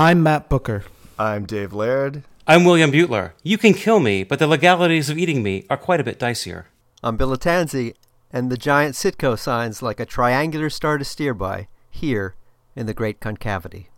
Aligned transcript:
I'm 0.00 0.22
Matt 0.22 0.48
Booker. 0.48 0.84
I'm 1.18 1.44
Dave 1.44 1.74
Laird. 1.74 2.22
I'm 2.46 2.64
William 2.64 2.90
Butler. 2.90 3.34
You 3.42 3.58
can 3.58 3.74
kill 3.74 4.00
me, 4.00 4.24
but 4.24 4.38
the 4.38 4.46
legalities 4.46 5.10
of 5.10 5.18
eating 5.18 5.42
me 5.42 5.66
are 5.68 5.76
quite 5.76 6.00
a 6.00 6.04
bit 6.04 6.18
dicier. 6.18 6.64
I'm 7.02 7.18
Bill 7.18 7.28
Lattanzi, 7.28 7.92
and 8.30 8.50
the 8.50 8.56
giant 8.56 8.94
Citgo 8.94 9.38
signs 9.38 9.82
like 9.82 10.00
a 10.00 10.06
triangular 10.06 10.70
star 10.70 10.96
to 10.96 11.04
steer 11.04 11.34
by 11.34 11.68
here 11.90 12.34
in 12.74 12.86
the 12.86 12.94
Great 12.94 13.20
Concavity. 13.20 13.90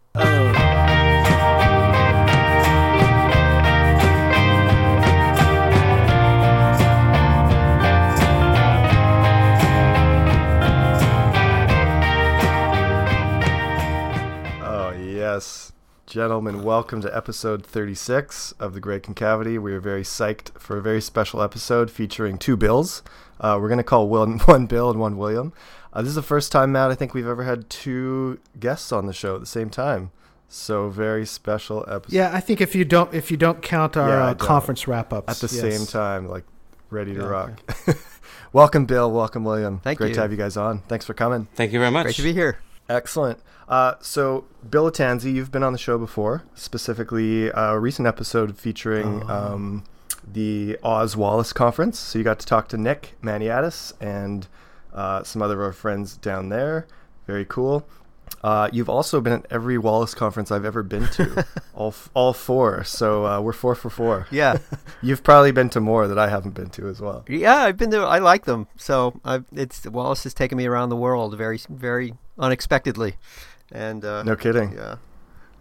Oh, 14.64 14.90
yes. 14.98 15.71
Gentlemen, 16.12 16.62
welcome 16.62 17.00
to 17.00 17.16
episode 17.16 17.64
36 17.64 18.52
of 18.60 18.74
The 18.74 18.80
Great 18.80 19.02
Concavity. 19.02 19.56
We 19.56 19.72
are 19.72 19.80
very 19.80 20.02
psyched 20.02 20.50
for 20.60 20.76
a 20.76 20.82
very 20.82 21.00
special 21.00 21.40
episode 21.40 21.90
featuring 21.90 22.36
two 22.36 22.54
Bills. 22.54 23.02
Uh, 23.40 23.56
we're 23.58 23.68
going 23.68 23.78
to 23.78 23.82
call 23.82 24.10
one, 24.10 24.38
one 24.44 24.66
Bill 24.66 24.90
and 24.90 25.00
one 25.00 25.16
William. 25.16 25.54
Uh, 25.90 26.02
this 26.02 26.10
is 26.10 26.14
the 26.14 26.20
first 26.22 26.52
time, 26.52 26.70
Matt, 26.70 26.90
I 26.90 26.96
think 26.96 27.14
we've 27.14 27.26
ever 27.26 27.44
had 27.44 27.70
two 27.70 28.38
guests 28.60 28.92
on 28.92 29.06
the 29.06 29.14
show 29.14 29.36
at 29.36 29.40
the 29.40 29.46
same 29.46 29.70
time. 29.70 30.10
So 30.50 30.90
very 30.90 31.24
special 31.24 31.82
episode. 31.88 32.14
Yeah, 32.14 32.30
I 32.30 32.40
think 32.40 32.60
if 32.60 32.74
you 32.74 32.84
don't 32.84 33.14
if 33.14 33.30
you 33.30 33.38
don't 33.38 33.62
count 33.62 33.96
our 33.96 34.06
Yeah, 34.10 34.22
uh, 34.22 34.26
don't. 34.34 34.38
conference 34.38 34.86
wrap 34.86 35.14
ups 35.14 35.42
At 35.42 35.48
the 35.48 35.56
yes. 35.56 35.78
same 35.78 35.86
time, 35.86 36.28
like 36.28 36.44
ready 36.90 37.14
to 37.14 37.20
Yeah, 37.20 37.26
rock. 37.26 37.74
welcome, 38.52 38.84
Bill. 38.84 39.10
Welcome, 39.10 39.44
William. 39.44 39.78
Thank 39.78 39.96
Great 39.96 40.08
you. 40.08 40.14
to 40.16 40.20
have 40.20 40.30
you 40.30 40.36
guys 40.36 40.58
on. 40.58 40.80
Thanks 40.88 41.06
for 41.06 41.14
coming. 41.14 41.48
Thank 41.54 41.72
you 41.72 41.78
very 41.78 41.90
much. 41.90 42.04
Great 42.04 42.16
to 42.16 42.22
be 42.22 42.34
here. 42.34 42.58
Excellent. 42.92 43.40
Uh, 43.68 43.94
so, 44.00 44.44
Bill 44.68 44.90
Lattanzi, 44.90 45.32
you've 45.32 45.50
been 45.50 45.62
on 45.62 45.72
the 45.72 45.78
show 45.78 45.96
before, 45.96 46.42
specifically 46.54 47.48
a 47.48 47.78
recent 47.78 48.06
episode 48.06 48.58
featuring 48.58 49.28
um, 49.30 49.84
the 50.30 50.78
Oz 50.82 51.16
Wallace 51.16 51.54
conference. 51.54 51.98
So, 51.98 52.18
you 52.18 52.24
got 52.24 52.38
to 52.40 52.46
talk 52.46 52.68
to 52.68 52.76
Nick 52.76 53.14
Maniatis 53.22 53.94
and 53.98 54.46
uh, 54.92 55.22
some 55.22 55.40
other 55.40 55.54
of 55.54 55.60
our 55.60 55.72
friends 55.72 56.18
down 56.18 56.50
there. 56.50 56.86
Very 57.26 57.46
cool. 57.46 57.86
Uh, 58.42 58.68
you've 58.72 58.88
also 58.88 59.20
been 59.20 59.32
at 59.34 59.46
every 59.50 59.78
Wallace 59.78 60.14
conference 60.14 60.50
I've 60.50 60.64
ever 60.64 60.82
been 60.82 61.06
to, 61.08 61.46
all, 61.74 61.88
f- 61.88 62.10
all 62.14 62.32
four. 62.32 62.82
So, 62.84 63.24
uh, 63.26 63.40
we're 63.40 63.52
four 63.52 63.74
for 63.74 63.88
four. 63.90 64.26
Yeah, 64.32 64.58
You've 65.00 65.22
probably 65.22 65.52
been 65.52 65.70
to 65.70 65.80
more 65.80 66.08
that 66.08 66.18
I 66.18 66.28
haven't 66.28 66.52
been 66.54 66.70
to 66.70 66.88
as 66.88 67.00
well. 67.00 67.24
yeah, 67.28 67.56
I've 67.56 67.76
been 67.76 67.90
there. 67.90 68.04
I 68.04 68.18
like 68.18 68.44
them. 68.44 68.66
So 68.76 69.20
I've, 69.24 69.44
it's 69.52 69.86
Wallace 69.86 70.24
has 70.24 70.34
taken 70.34 70.58
me 70.58 70.66
around 70.66 70.88
the 70.88 70.96
world 70.96 71.36
very, 71.36 71.60
very 71.68 72.14
unexpectedly, 72.38 73.14
and 73.70 74.04
uh, 74.04 74.22
No 74.24 74.34
kidding. 74.36 74.72
yeah, 74.72 74.96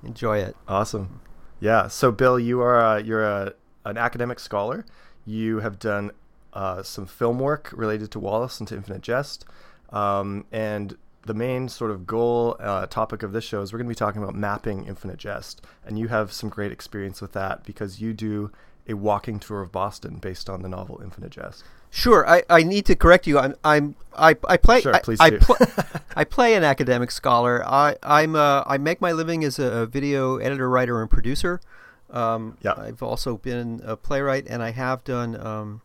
enjoy 0.03 0.39
it. 0.39 0.55
Awesome. 0.67 1.21
Yeah. 1.59 1.87
So, 1.87 2.11
Bill, 2.11 2.39
you 2.39 2.61
are 2.61 2.81
uh, 2.83 2.97
you're 2.97 3.23
a, 3.23 3.53
an 3.85 3.97
academic 3.97 4.39
scholar. 4.39 4.85
You 5.25 5.59
have 5.59 5.77
done 5.77 6.11
uh, 6.53 6.81
some 6.83 7.05
film 7.05 7.37
work 7.39 7.71
related 7.75 8.09
to 8.11 8.19
Wallace 8.19 8.59
and 8.59 8.67
to 8.69 8.75
Infinite 8.75 9.01
Jest, 9.03 9.45
um, 9.91 10.45
and 10.51 10.97
the 11.25 11.33
main 11.33 11.69
sort 11.69 11.91
of 11.91 12.07
goal 12.07 12.55
uh, 12.59 12.85
topic 12.87 13.21
of 13.23 13.31
this 13.31 13.43
show 13.43 13.61
is 13.61 13.71
we're 13.71 13.77
going 13.79 13.87
to 13.87 13.91
be 13.91 13.95
talking 13.95 14.21
about 14.23 14.35
mapping 14.35 14.85
Infinite 14.87 15.17
Jest, 15.17 15.61
and 15.85 15.99
you 15.99 16.07
have 16.07 16.31
some 16.31 16.49
great 16.49 16.71
experience 16.71 17.21
with 17.21 17.33
that 17.33 17.63
because 17.63 18.01
you 18.01 18.13
do 18.13 18.51
a 18.87 18.93
walking 18.95 19.39
tour 19.39 19.61
of 19.61 19.71
Boston 19.71 20.15
based 20.15 20.49
on 20.49 20.61
the 20.63 20.69
novel 20.69 20.99
Infinite 21.03 21.31
Jest. 21.31 21.63
Sure, 21.91 22.27
I, 22.27 22.43
I 22.49 22.63
need 22.63 22.85
to 22.85 22.95
correct 22.95 23.27
you. 23.27 23.37
I'm 23.37 23.53
I'm 23.63 23.95
I, 24.15 24.35
I 24.47 24.57
play 24.57 24.81
Sure, 24.81 24.95
I, 24.95 24.99
please 24.99 25.19
I, 25.19 25.29
do. 25.31 25.39
pl- 25.39 25.57
I 26.15 26.23
play 26.23 26.55
an 26.55 26.63
academic 26.63 27.11
scholar. 27.11 27.63
I 27.65 27.97
I'm 28.01 28.35
uh, 28.35 28.63
I 28.65 28.77
make 28.77 29.01
my 29.01 29.11
living 29.11 29.43
as 29.43 29.59
a 29.59 29.85
video 29.85 30.37
editor, 30.37 30.69
writer, 30.69 31.01
and 31.01 31.09
producer. 31.09 31.59
Um, 32.09 32.57
Yeah. 32.61 32.73
I've 32.77 33.03
also 33.03 33.37
been 33.37 33.81
a 33.85 33.95
playwright, 33.97 34.47
and 34.49 34.63
I 34.63 34.71
have 34.71 35.03
done 35.03 35.35
um, 35.39 35.81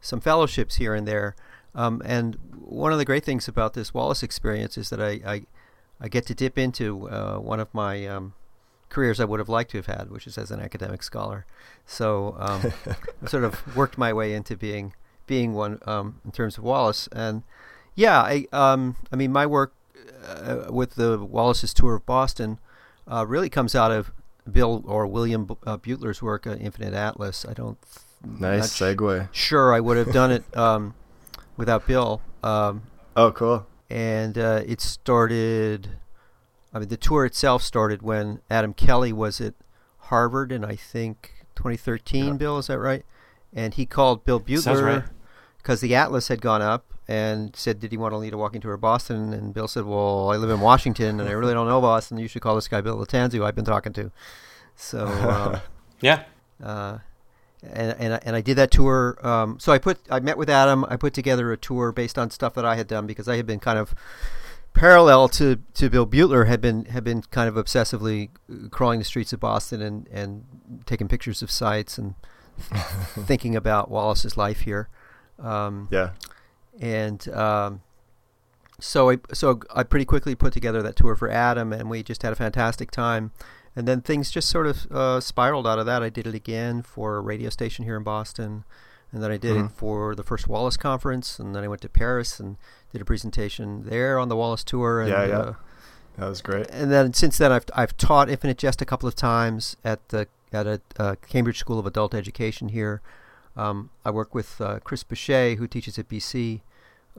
some 0.00 0.20
fellowships 0.20 0.76
here 0.76 0.94
and 0.94 1.08
there. 1.08 1.34
Um, 1.76 2.02
and 2.04 2.36
one 2.58 2.90
of 2.92 2.98
the 2.98 3.04
great 3.04 3.24
things 3.24 3.46
about 3.46 3.74
this 3.74 3.94
Wallace 3.94 4.22
experience 4.24 4.76
is 4.76 4.90
that 4.90 5.00
I 5.00 5.20
I, 5.34 5.42
I 6.00 6.08
get 6.08 6.26
to 6.26 6.34
dip 6.34 6.58
into 6.58 7.08
uh, 7.08 7.36
one 7.36 7.60
of 7.60 7.72
my 7.72 8.06
um, 8.06 8.32
careers 8.88 9.20
I 9.20 9.24
would 9.24 9.38
have 9.40 9.48
liked 9.48 9.70
to 9.72 9.78
have 9.78 9.86
had, 9.86 10.10
which 10.10 10.26
is 10.26 10.38
as 10.38 10.50
an 10.50 10.60
academic 10.60 11.02
scholar. 11.02 11.46
So 11.86 12.34
um, 12.38 12.72
I 13.22 13.28
sort 13.28 13.44
of 13.44 13.76
worked 13.76 13.98
my 13.98 14.12
way 14.12 14.32
into 14.34 14.56
being 14.56 14.94
being 15.26 15.54
one 15.54 15.78
um, 15.86 16.20
in 16.24 16.32
terms 16.32 16.58
of 16.58 16.64
Wallace. 16.64 17.08
And 17.12 17.42
yeah, 17.94 18.20
I 18.20 18.46
um, 18.52 18.96
I 19.12 19.16
mean 19.16 19.32
my 19.32 19.46
work 19.46 19.74
uh, 20.26 20.66
with 20.70 20.94
the 20.94 21.18
Wallace's 21.18 21.74
tour 21.74 21.94
of 21.96 22.06
Boston 22.06 22.58
uh, 23.10 23.26
really 23.26 23.48
comes 23.50 23.74
out 23.74 23.92
of 23.92 24.12
Bill 24.50 24.82
or 24.86 25.06
William 25.06 25.48
uh, 25.66 25.76
Butler's 25.76 26.22
work, 26.22 26.46
uh, 26.46 26.54
Infinite 26.54 26.94
Atlas. 26.94 27.44
I 27.48 27.52
don't 27.52 27.78
Nice 28.24 28.72
segue. 28.78 29.28
sure 29.32 29.74
I 29.74 29.80
would 29.80 29.96
have 29.96 30.12
done 30.12 30.32
it 30.32 30.56
um, 30.56 30.94
without 31.56 31.86
Bill. 31.86 32.20
Um, 32.42 32.82
Oh, 33.16 33.32
cool. 33.32 33.66
and 33.88 34.36
uh, 34.36 34.62
it 34.66 34.80
started. 34.80 35.88
I 36.74 36.78
mean, 36.78 36.88
the 36.88 36.96
tour 36.98 37.24
itself 37.24 37.62
started 37.62 38.02
when 38.02 38.40
Adam 38.50 38.74
Kelly 38.74 39.12
was 39.12 39.40
at 39.40 39.54
Harvard 39.98 40.52
in 40.52 40.64
I 40.64 40.76
think 40.76 41.32
2013. 41.56 42.24
Yeah. 42.26 42.32
Bill, 42.34 42.58
is 42.58 42.66
that 42.66 42.78
right? 42.78 43.04
And 43.54 43.72
he 43.74 43.86
called 43.86 44.24
Bill. 44.24 44.38
Butler 44.38 45.10
because 45.58 45.80
the 45.80 45.94
Atlas 45.94 46.28
had 46.28 46.42
gone 46.42 46.60
up 46.62 46.92
and 47.08 47.56
said, 47.56 47.80
"Did 47.80 47.90
he 47.92 47.96
want 47.96 48.12
to 48.12 48.18
lead 48.18 48.34
a 48.34 48.36
walking 48.38 48.60
tour 48.60 48.74
of 48.74 48.80
Boston?" 48.82 49.32
And 49.32 49.54
Bill 49.54 49.66
said, 49.68 49.84
"Well, 49.86 50.30
I 50.30 50.36
live 50.36 50.50
in 50.50 50.60
Washington 50.60 51.18
and 51.20 51.28
I 51.28 51.32
really 51.32 51.54
don't 51.54 51.66
know 51.68 51.80
Boston. 51.80 52.18
You 52.18 52.28
should 52.28 52.42
call 52.42 52.54
this 52.56 52.68
guy 52.68 52.82
Bill 52.82 52.98
Lattanzi, 52.98 53.34
who 53.34 53.44
I've 53.44 53.54
been 53.54 53.64
talking 53.64 53.92
to." 53.94 54.10
So. 54.76 55.06
Um, 55.06 55.60
Yeah. 56.02 56.24
uh, 56.62 56.98
and 57.62 57.94
and 57.98 58.14
I, 58.14 58.20
and 58.24 58.36
I 58.36 58.40
did 58.40 58.56
that 58.56 58.70
tour. 58.70 59.18
Um, 59.26 59.58
so 59.58 59.72
I 59.72 59.78
put 59.78 59.98
I 60.10 60.20
met 60.20 60.36
with 60.38 60.50
Adam. 60.50 60.84
I 60.88 60.96
put 60.96 61.14
together 61.14 61.52
a 61.52 61.56
tour 61.56 61.92
based 61.92 62.18
on 62.18 62.30
stuff 62.30 62.54
that 62.54 62.64
I 62.64 62.76
had 62.76 62.86
done 62.86 63.06
because 63.06 63.28
I 63.28 63.36
had 63.36 63.46
been 63.46 63.60
kind 63.60 63.78
of 63.78 63.94
parallel 64.74 65.26
to, 65.30 65.58
to 65.72 65.88
Bill 65.88 66.04
Butler 66.04 66.44
had 66.44 66.60
been 66.60 66.84
had 66.86 67.02
been 67.02 67.22
kind 67.22 67.48
of 67.48 67.54
obsessively 67.54 68.28
crawling 68.70 68.98
the 68.98 69.04
streets 69.06 69.32
of 69.32 69.40
Boston 69.40 69.80
and, 69.80 70.06
and 70.08 70.44
taking 70.84 71.08
pictures 71.08 71.40
of 71.42 71.50
sites 71.50 71.96
and 71.96 72.14
thinking 73.26 73.56
about 73.56 73.90
Wallace's 73.90 74.36
life 74.36 74.60
here. 74.60 74.88
Um, 75.38 75.88
Yeah. 75.90 76.10
and 76.80 77.26
um, 77.30 77.80
so 78.78 79.10
I 79.10 79.18
so 79.32 79.60
I 79.74 79.82
pretty 79.82 80.04
quickly 80.04 80.34
put 80.34 80.52
together 80.52 80.82
that 80.82 80.96
tour 80.96 81.16
for 81.16 81.30
Adam, 81.30 81.72
and 81.72 81.88
we 81.88 82.02
just 82.02 82.22
had 82.22 82.32
a 82.32 82.36
fantastic 82.36 82.90
time. 82.90 83.32
And 83.76 83.86
then 83.86 84.00
things 84.00 84.30
just 84.30 84.48
sort 84.48 84.66
of 84.66 84.86
uh, 84.90 85.20
spiraled 85.20 85.66
out 85.66 85.78
of 85.78 85.84
that. 85.86 86.02
I 86.02 86.08
did 86.08 86.26
it 86.26 86.34
again 86.34 86.80
for 86.82 87.16
a 87.16 87.20
radio 87.20 87.50
station 87.50 87.84
here 87.84 87.96
in 87.96 88.02
Boston, 88.02 88.64
and 89.12 89.22
then 89.22 89.30
I 89.30 89.36
did 89.36 89.54
Mhm. 89.54 89.66
it 89.66 89.72
for 89.72 90.14
the 90.14 90.22
first 90.22 90.48
Wallace 90.48 90.78
conference, 90.78 91.38
and 91.38 91.54
then 91.54 91.62
I 91.62 91.68
went 91.68 91.82
to 91.82 91.88
Paris 91.90 92.40
and 92.40 92.56
did 92.92 93.02
a 93.02 93.04
presentation 93.04 93.84
there 93.84 94.18
on 94.18 94.28
the 94.30 94.36
Wallace 94.36 94.64
tour. 94.64 95.00
And, 95.00 95.10
Yeah, 95.10 95.24
yeah. 95.26 95.38
Uh, 95.38 95.54
That 96.16 96.28
was 96.30 96.40
great. 96.40 96.66
and 96.70 96.90
then 96.90 97.12
since 97.12 97.36
then, 97.36 97.52
I've 97.52 97.66
I've 97.74 97.94
taught 97.98 98.30
Infinite 98.30 98.56
Jest 98.56 98.80
a 98.80 98.86
couple 98.86 99.06
of 99.06 99.14
times 99.14 99.76
at 99.84 100.08
the 100.08 100.26
at 100.52 100.66
a 100.66 100.80
uh, 100.98 101.14
Cambridge 101.28 101.58
School 101.58 101.78
of 101.78 101.84
Adult 101.86 102.14
Education 102.14 102.70
here. 102.70 103.02
Um, 103.56 103.90
I 104.06 104.10
work 104.10 104.34
with 104.34 104.58
uh, 104.60 104.78
Chris 104.84 105.02
Boucher, 105.02 105.56
who 105.56 105.66
teaches 105.66 105.98
at 105.98 106.08
BC, 106.08 106.62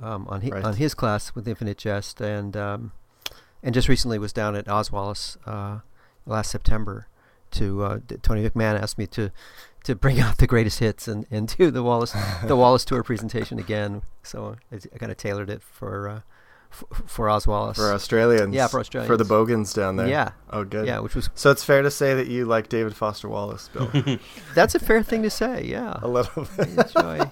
um, 0.02 0.26
on 0.30 0.42
hi- 0.42 0.50
Right. 0.50 0.64
on 0.64 0.76
his 0.78 0.96
class 0.96 1.36
with 1.36 1.48
Infinite 1.48 1.78
Jest, 1.78 2.20
and 2.22 2.58
um, 2.58 2.92
and 3.62 3.76
just 3.76 3.88
recently 3.88 4.18
was 4.18 4.34
down 4.34 4.56
at 4.56 4.68
Oz 4.68 4.92
Wallace 4.92 5.38
uh, 5.46 5.80
last 6.28 6.52
September. 6.52 7.08
To 7.52 7.82
uh, 7.84 8.00
Tony 8.22 8.48
McMahon 8.48 8.80
asked 8.80 8.98
me 8.98 9.08
to 9.08 9.32
to 9.86 9.96
bring 9.96 10.20
out 10.26 10.38
the 10.38 10.48
greatest 10.48 10.80
hits 10.80 11.08
and, 11.08 11.26
and 11.32 11.48
do 11.58 11.72
the 11.72 11.82
Wallace 11.82 12.14
the 12.44 12.56
Wallace 12.64 12.84
tour 12.84 13.04
presentation 13.04 13.58
again. 13.58 14.02
So 14.22 14.58
I, 14.72 14.76
I 14.94 14.98
kind 14.98 15.12
of 15.14 15.18
tailored 15.18 15.50
it 15.50 15.62
for 15.62 16.10
uh, 16.10 16.20
f- 16.72 16.84
for 17.06 17.30
Oz 17.30 17.48
Wallace. 17.48 17.78
For 17.78 17.94
Australians. 17.94 18.54
Yeah, 18.54 18.68
for 18.68 18.82
Australians 18.82 19.08
For 19.08 19.16
the 19.16 19.24
Bogans 19.24 19.74
down 19.74 19.96
there. 19.96 20.10
Yeah. 20.10 20.32
Oh, 20.50 20.66
good. 20.66 20.88
Yeah, 20.88 21.00
which 21.00 21.16
was 21.16 21.30
So 21.36 21.50
it's 21.50 21.64
fair 21.64 21.82
to 21.82 21.90
say 21.90 22.14
that 22.16 22.28
you 22.28 22.44
like 22.44 22.68
David 22.68 22.98
Foster 22.98 23.30
Wallace, 23.30 23.70
Bill. 23.70 23.90
that's 24.54 24.76
a 24.76 24.80
fair 24.80 25.02
thing 25.02 25.24
to 25.24 25.30
say. 25.30 25.64
Yeah, 25.64 25.98
a 26.02 26.08
little 26.10 26.46
I 26.60 26.64
enjoy 26.64 27.32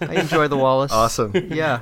I 0.00 0.14
enjoy 0.14 0.48
the 0.48 0.56
Wallace. 0.56 0.90
Awesome. 0.90 1.32
Yeah, 1.34 1.80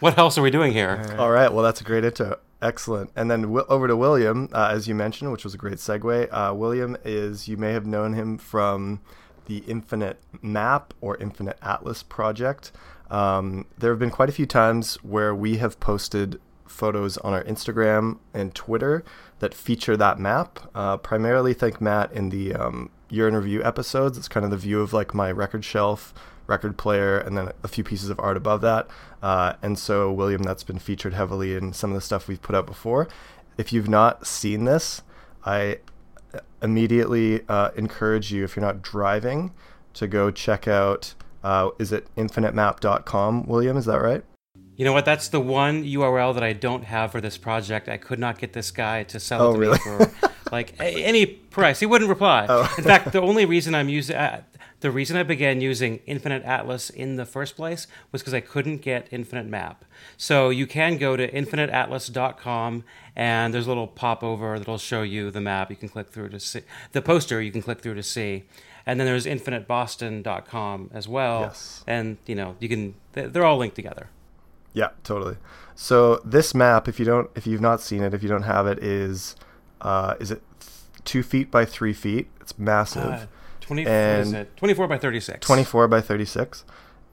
What 0.00 0.18
else 0.18 0.36
are 0.36 0.42
we 0.42 0.50
doing 0.50 0.72
here? 0.72 1.14
All 1.16 1.30
right. 1.30 1.52
Well, 1.52 1.62
that's 1.62 1.80
a 1.80 1.84
great 1.84 2.04
intro. 2.04 2.38
Excellent. 2.62 3.10
And 3.16 3.30
then 3.30 3.42
wi- 3.42 3.66
over 3.68 3.88
to 3.88 3.96
William, 3.96 4.48
uh, 4.52 4.68
as 4.70 4.86
you 4.86 4.94
mentioned, 4.94 5.32
which 5.32 5.44
was 5.44 5.52
a 5.52 5.58
great 5.58 5.78
segue. 5.78 6.28
Uh, 6.30 6.54
William 6.54 6.96
is, 7.04 7.48
you 7.48 7.56
may 7.56 7.72
have 7.72 7.84
known 7.84 8.14
him 8.14 8.38
from 8.38 9.00
the 9.46 9.58
Infinite 9.66 10.20
Map 10.40 10.94
or 11.00 11.16
Infinite 11.16 11.58
Atlas 11.60 12.04
project. 12.04 12.70
Um, 13.10 13.66
there 13.76 13.90
have 13.90 13.98
been 13.98 14.10
quite 14.10 14.28
a 14.28 14.32
few 14.32 14.46
times 14.46 14.94
where 15.02 15.34
we 15.34 15.56
have 15.56 15.80
posted 15.80 16.40
photos 16.66 17.18
on 17.18 17.34
our 17.34 17.44
Instagram 17.44 18.18
and 18.32 18.54
Twitter 18.54 19.04
that 19.40 19.52
feature 19.52 19.96
that 19.96 20.18
map. 20.18 20.60
Uh, 20.74 20.96
primarily, 20.96 21.52
thank 21.52 21.80
Matt 21.80 22.12
in 22.12 22.30
the 22.30 22.54
um, 22.54 22.90
year 23.10 23.28
in 23.28 23.34
review 23.34 23.62
episodes. 23.62 24.16
It's 24.16 24.28
kind 24.28 24.44
of 24.44 24.50
the 24.50 24.56
view 24.56 24.80
of 24.80 24.92
like 24.92 25.12
my 25.14 25.30
record 25.30 25.64
shelf, 25.64 26.14
record 26.52 26.76
player, 26.76 27.18
and 27.18 27.36
then 27.36 27.50
a 27.64 27.68
few 27.68 27.82
pieces 27.82 28.08
of 28.10 28.20
art 28.20 28.36
above 28.36 28.60
that. 28.60 28.86
Uh, 29.22 29.54
and 29.62 29.78
so, 29.78 30.12
William, 30.12 30.42
that's 30.42 30.62
been 30.64 30.78
featured 30.78 31.14
heavily 31.14 31.54
in 31.56 31.72
some 31.72 31.90
of 31.90 31.94
the 31.94 32.00
stuff 32.00 32.28
we've 32.28 32.42
put 32.42 32.54
out 32.54 32.66
before. 32.66 33.08
If 33.58 33.72
you've 33.72 33.88
not 33.88 34.26
seen 34.26 34.64
this, 34.64 35.02
I 35.44 35.78
immediately 36.62 37.42
uh, 37.48 37.70
encourage 37.76 38.32
you 38.32 38.44
if 38.44 38.56
you're 38.56 38.64
not 38.64 38.82
driving 38.82 39.52
to 39.94 40.06
go 40.06 40.30
check 40.30 40.68
out. 40.68 41.14
Uh, 41.42 41.70
is 41.78 41.90
it 41.92 42.06
infinitemap.com, 42.16 43.46
William? 43.46 43.76
Is 43.76 43.86
that 43.86 44.00
right? 44.00 44.22
You 44.76 44.84
know 44.84 44.92
what? 44.92 45.04
That's 45.04 45.28
the 45.28 45.40
one 45.40 45.84
URL 45.84 46.34
that 46.34 46.42
I 46.42 46.52
don't 46.54 46.84
have 46.84 47.12
for 47.12 47.20
this 47.20 47.36
project. 47.36 47.88
I 47.88 47.96
could 47.98 48.18
not 48.18 48.38
get 48.38 48.52
this 48.52 48.70
guy 48.70 49.02
to 49.04 49.20
sell 49.20 49.42
Oh, 49.42 49.50
it 49.50 49.54
to 49.54 49.58
really? 49.60 49.78
me 49.78 50.06
for 50.06 50.30
like 50.50 50.74
a- 50.80 51.04
any 51.04 51.26
price. 51.26 51.80
He 51.80 51.86
wouldn't 51.86 52.08
reply. 52.08 52.46
Oh. 52.48 52.72
In 52.78 52.84
fact, 52.84 53.12
the 53.12 53.20
only 53.20 53.44
reason 53.44 53.74
I'm 53.74 53.88
using 53.88 54.16
uh, 54.16 54.42
the 54.82 54.90
reason 54.90 55.16
I 55.16 55.22
began 55.22 55.60
using 55.60 56.00
Infinite 56.06 56.42
Atlas 56.44 56.90
in 56.90 57.16
the 57.16 57.24
first 57.24 57.56
place 57.56 57.86
was 58.12 58.20
because 58.20 58.34
I 58.34 58.40
couldn't 58.40 58.78
get 58.82 59.08
Infinite 59.10 59.46
Map. 59.46 59.84
So 60.16 60.50
you 60.50 60.66
can 60.66 60.98
go 60.98 61.16
to 61.16 61.28
infiniteatlas.com 61.30 62.84
and 63.16 63.54
there's 63.54 63.66
a 63.66 63.68
little 63.70 63.86
popover 63.86 64.58
that'll 64.58 64.78
show 64.78 65.02
you 65.02 65.30
the 65.30 65.40
map. 65.40 65.70
You 65.70 65.76
can 65.76 65.88
click 65.88 66.10
through 66.10 66.28
to 66.30 66.40
see 66.40 66.60
the 66.92 67.02
poster. 67.02 67.40
You 67.40 67.50
can 67.50 67.62
click 67.62 67.80
through 67.80 67.94
to 67.94 68.02
see. 68.02 68.44
And 68.84 68.98
then 69.00 69.06
there's 69.06 69.26
infiniteboston.com 69.26 70.90
as 70.92 71.08
well. 71.08 71.40
Yes. 71.42 71.84
And 71.86 72.18
you 72.26 72.34
know 72.34 72.56
you 72.58 72.68
can 72.68 72.94
they- 73.12 73.26
they're 73.26 73.44
all 73.44 73.58
linked 73.58 73.76
together. 73.76 74.08
Yeah, 74.74 74.88
totally. 75.04 75.36
So 75.74 76.20
this 76.24 76.54
map, 76.54 76.88
if 76.88 76.98
you 76.98 77.04
don't, 77.04 77.30
if 77.34 77.46
you've 77.46 77.60
not 77.60 77.80
seen 77.80 78.02
it, 78.02 78.14
if 78.14 78.22
you 78.22 78.28
don't 78.28 78.42
have 78.44 78.66
it, 78.66 78.78
is 78.82 79.36
uh, 79.80 80.14
is 80.20 80.30
it 80.30 80.42
two 81.04 81.22
feet 81.22 81.50
by 81.50 81.64
three 81.64 81.92
feet? 81.92 82.28
It's 82.40 82.58
massive. 82.58 83.28
20, 83.62 83.86
And- 83.86 84.22
is 84.26 84.32
it? 84.32 84.56
24 84.56 84.88
by 84.88 84.98
36. 84.98 85.46
24 85.46 85.88
by 85.88 86.00
36 86.00 86.64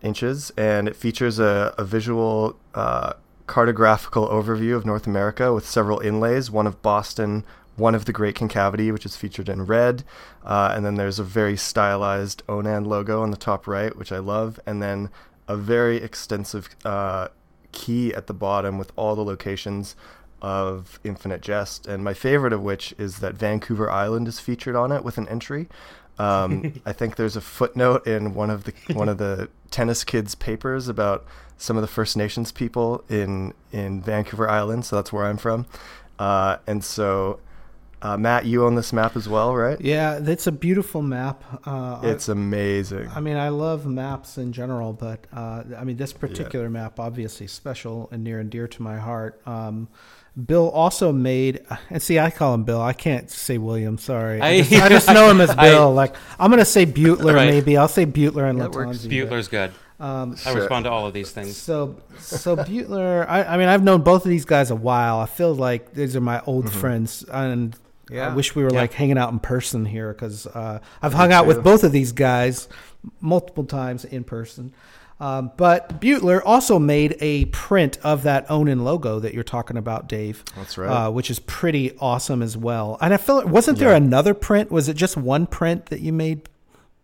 inches, 0.02 0.52
and 0.58 0.88
it 0.88 0.96
features 0.96 1.40
a, 1.40 1.74
a 1.78 1.84
visual 1.84 2.58
uh, 2.76 3.14
cartographical 3.48 4.30
overview 4.32 4.76
of 4.76 4.86
North 4.86 5.08
America 5.08 5.54
with 5.54 5.68
several 5.68 6.00
inlays, 6.00 6.52
one 6.52 6.68
of 6.68 6.82
Boston, 6.82 7.44
one 7.76 7.96
of 7.96 8.06
the 8.06 8.14
Great 8.14 8.36
Concavity, 8.36 8.92
which 8.92 9.06
is 9.06 9.16
featured 9.16 9.50
in 9.50 9.66
red, 9.66 10.04
uh, 10.44 10.72
and 10.76 10.86
then 10.86 10.96
there's 10.96 11.20
a 11.20 11.24
very 11.24 11.56
stylized 11.58 12.44
Onan 12.50 12.86
logo 12.86 13.22
on 13.22 13.32
the 13.32 13.38
top 13.38 13.68
right, 13.68 13.96
which 13.96 14.12
I 14.12 14.20
love, 14.20 14.60
and 14.66 14.82
then 14.82 15.10
a 15.48 15.56
very 15.58 15.98
extensive 15.98 16.70
uh, 16.86 17.30
key 17.72 18.14
at 18.14 18.28
the 18.28 18.34
bottom 18.34 18.78
with 18.78 18.92
all 18.96 19.16
the 19.16 19.24
locations 19.24 19.96
of 20.42 21.00
Infinite 21.04 21.42
Jest, 21.42 21.88
and 21.88 22.04
my 22.04 22.14
favorite 22.14 22.54
of 22.54 22.62
which 22.62 22.94
is 22.98 23.20
that 23.20 23.36
Vancouver 23.36 23.90
Island 23.92 24.28
is 24.28 24.40
featured 24.40 24.76
on 24.76 24.92
it 24.92 25.04
with 25.04 25.18
an 25.18 25.28
entry. 25.28 25.68
Um, 26.20 26.74
I 26.86 26.94
think 26.94 27.16
there's 27.16 27.36
a 27.36 27.42
footnote 27.42 28.06
in 28.06 28.34
one 28.34 28.50
of 28.50 28.66
the 28.66 28.74
one 28.94 29.10
of 29.10 29.18
the 29.18 29.50
tennis 29.72 30.04
kids' 30.04 30.36
papers 30.36 30.88
about 30.88 31.26
some 31.58 31.78
of 31.78 31.82
the 31.82 31.88
First 31.88 32.16
Nations 32.18 32.52
people 32.52 33.04
in 33.10 33.54
in 33.72 34.02
Vancouver 34.02 34.50
Island. 34.50 34.86
So 34.86 34.96
that's 34.98 35.12
where 35.14 35.26
I'm 35.26 35.38
from, 35.38 35.66
uh, 36.20 36.58
and 36.68 36.84
so. 36.84 37.40
Uh, 38.02 38.16
Matt, 38.16 38.46
you 38.46 38.66
own 38.66 38.76
this 38.76 38.94
map 38.94 39.18
as 39.18 39.28
well, 39.28 39.54
right? 39.54 39.78
Yeah, 39.82 40.22
it's 40.24 40.48
a 40.48 40.54
beautiful 40.54 41.02
map. 41.02 41.44
Uh, 41.68 42.00
It's 42.02 42.30
amazing. 42.30 43.10
I, 43.10 43.16
I 43.16 43.20
mean, 43.20 43.36
I 43.36 43.50
love 43.50 43.86
maps 43.86 44.38
in 44.38 44.54
general, 44.54 44.94
but 44.94 45.28
uh, 45.34 45.64
I 45.78 45.84
mean, 45.84 45.98
this 45.98 46.14
particular 46.14 46.70
map 46.70 46.98
obviously 46.98 47.48
special 47.48 48.08
and 48.10 48.24
near 48.24 48.40
and 48.40 48.50
dear 48.50 48.70
to 48.70 48.82
my 48.82 49.00
heart. 49.00 49.42
Um, 49.46 49.90
Bill 50.46 50.70
also 50.70 51.12
made, 51.12 51.62
and 51.90 52.02
see, 52.02 52.18
I 52.20 52.30
call 52.32 52.54
him 52.54 52.64
Bill. 52.64 52.82
I 52.82 52.94
can't 52.94 53.30
say 53.30 53.58
William. 53.58 53.98
Sorry, 53.98 54.40
I, 54.40 54.48
I- 54.50 54.62
just, 54.62 54.82
I 54.82 54.90
just 54.90 55.08
know 55.10 55.30
him 55.30 55.42
as 55.42 55.50
I- 55.52 55.70
Bill. 55.70 55.94
like 55.94 56.16
I'm 56.40 56.50
gonna 56.50 56.64
say 56.66 56.86
Butler, 56.86 57.34
Right. 57.34 57.50
maybe. 57.50 57.76
I'll 57.78 57.88
say 57.88 58.06
Butler 58.06 58.46
and 58.46 58.60
That 58.62 58.72
works. 58.72 59.00
Lattanzi. 59.00 59.10
but- 59.20 59.24
Butler's 59.30 59.48
good. 59.48 59.72
Um, 60.00 60.32
I 60.46 60.52
Sure. 60.52 60.62
respond 60.62 60.86
to 60.86 60.92
all 60.92 61.08
of 61.08 61.14
these 61.14 61.32
things. 61.32 61.58
So, 61.58 61.98
so 62.20 62.56
Butler. 62.56 63.26
I, 63.28 63.44
I 63.44 63.58
mean, 63.58 63.68
I've 63.68 63.84
known 63.84 64.02
both 64.02 64.24
of 64.24 64.30
these 64.30 64.46
guys 64.46 64.72
a 64.72 64.76
while. 64.76 65.20
I 65.20 65.26
feel 65.26 65.54
like 65.54 65.94
these 65.94 66.16
are 66.16 66.22
my 66.22 66.42
old 66.46 66.72
friends, 66.72 67.26
and 67.30 67.76
I 68.10 68.34
wish 68.34 68.56
we 68.56 68.64
were 68.64 68.72
Yeah. 68.72 68.80
like 68.80 68.94
hanging 68.94 69.18
out 69.18 69.34
in 69.34 69.40
person 69.40 69.84
here 69.84 70.14
because 70.14 70.48
uh, 70.48 70.80
I've 71.02 71.14
hung 71.14 71.34
out 71.34 71.48
with 71.48 71.62
both 71.66 71.84
of 71.84 71.92
these 71.92 72.14
guys 72.14 72.70
multiple 73.20 73.66
times 73.66 74.06
in 74.06 74.24
person. 74.24 74.74
Um, 75.20 75.52
but 75.58 76.00
Butler 76.00 76.42
also 76.44 76.80
made 76.80 77.18
a 77.20 77.46
print 77.46 77.98
of 78.04 78.24
that 78.24 78.50
Onan 78.50 78.84
logo 78.86 79.20
that 79.20 79.34
you're 79.34 79.44
talking 79.44 79.76
about, 79.76 80.08
Dave. 80.08 80.44
That's 80.56 80.78
right. 80.78 81.08
Uh, 81.08 81.12
which 81.12 81.30
is 81.30 81.40
pretty 81.40 81.96
awesome 82.00 82.42
as 82.42 82.56
well. 82.56 82.98
And 83.02 83.14
I 83.14 83.18
feel 83.18 83.46
wasn't 83.46 83.80
there 83.80 83.90
Yeah. 83.90 83.98
another 83.98 84.34
print? 84.34 84.72
Was 84.72 84.88
it 84.88 84.94
just 84.96 85.18
one 85.18 85.46
print 85.46 85.88
that 85.88 86.00
you 86.00 86.14
made, 86.14 86.48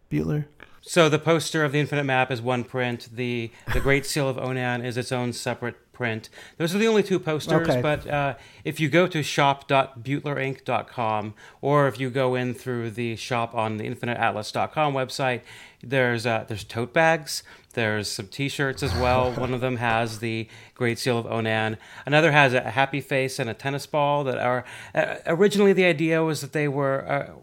Butler? 0.10 0.48
So 0.82 1.10
the 1.10 1.18
poster 1.20 1.64
of 1.66 1.72
the 1.72 1.80
Infinite 1.80 2.04
Map 2.04 2.32
is 2.32 2.42
one 2.42 2.64
print. 2.64 3.10
The 3.12 3.52
the 3.74 3.80
Great 3.80 4.06
Seal 4.06 4.30
of 4.30 4.38
Onan 4.38 4.86
is 4.86 4.98
its 4.98 5.12
own 5.12 5.34
separate 5.34 5.76
print. 5.96 6.30
Those 6.58 6.76
are 6.76 6.78
the 6.78 6.88
only 6.88 7.02
two 7.02 7.18
posters. 7.18 7.68
Okay. 7.68 7.82
But 7.82 8.06
uh, 8.08 8.36
if 8.64 8.80
you 8.80 8.90
go 8.90 9.08
to 9.08 9.24
shop.butlerinc.com 9.24 11.34
or 11.62 11.88
if 11.88 12.00
you 12.00 12.12
go 12.12 12.36
in 12.36 12.54
through 12.54 12.92
the 12.92 13.16
shop 13.16 13.56
on 13.56 13.78
the 13.78 13.90
infiniteatlas.com 13.90 14.94
website, 14.94 15.42
there's 15.82 16.26
uh, 16.26 16.46
there's 16.48 16.64
tote 16.64 16.94
bags. 16.94 17.44
There's 17.74 18.10
some 18.10 18.28
T-shirts 18.28 18.82
as 18.84 18.94
well. 18.96 19.32
One 19.34 19.54
of 19.54 19.62
them 19.62 19.78
has 19.78 20.20
the 20.20 20.48
Great 20.76 20.98
Seal 20.98 21.18
of 21.18 21.26
Onan. 21.26 21.78
Another 22.06 22.32
has 22.32 22.54
a 22.54 22.72
happy 22.72 23.02
face 23.02 23.38
and 23.38 23.50
a 23.50 23.54
tennis 23.54 23.86
ball. 23.86 24.24
That 24.24 24.38
are 24.38 24.64
uh, 24.94 25.16
originally 25.26 25.74
the 25.74 25.86
idea 25.86 26.24
was 26.24 26.42
that 26.42 26.54
they 26.54 26.68
were 26.68 27.06
uh, 27.08 27.34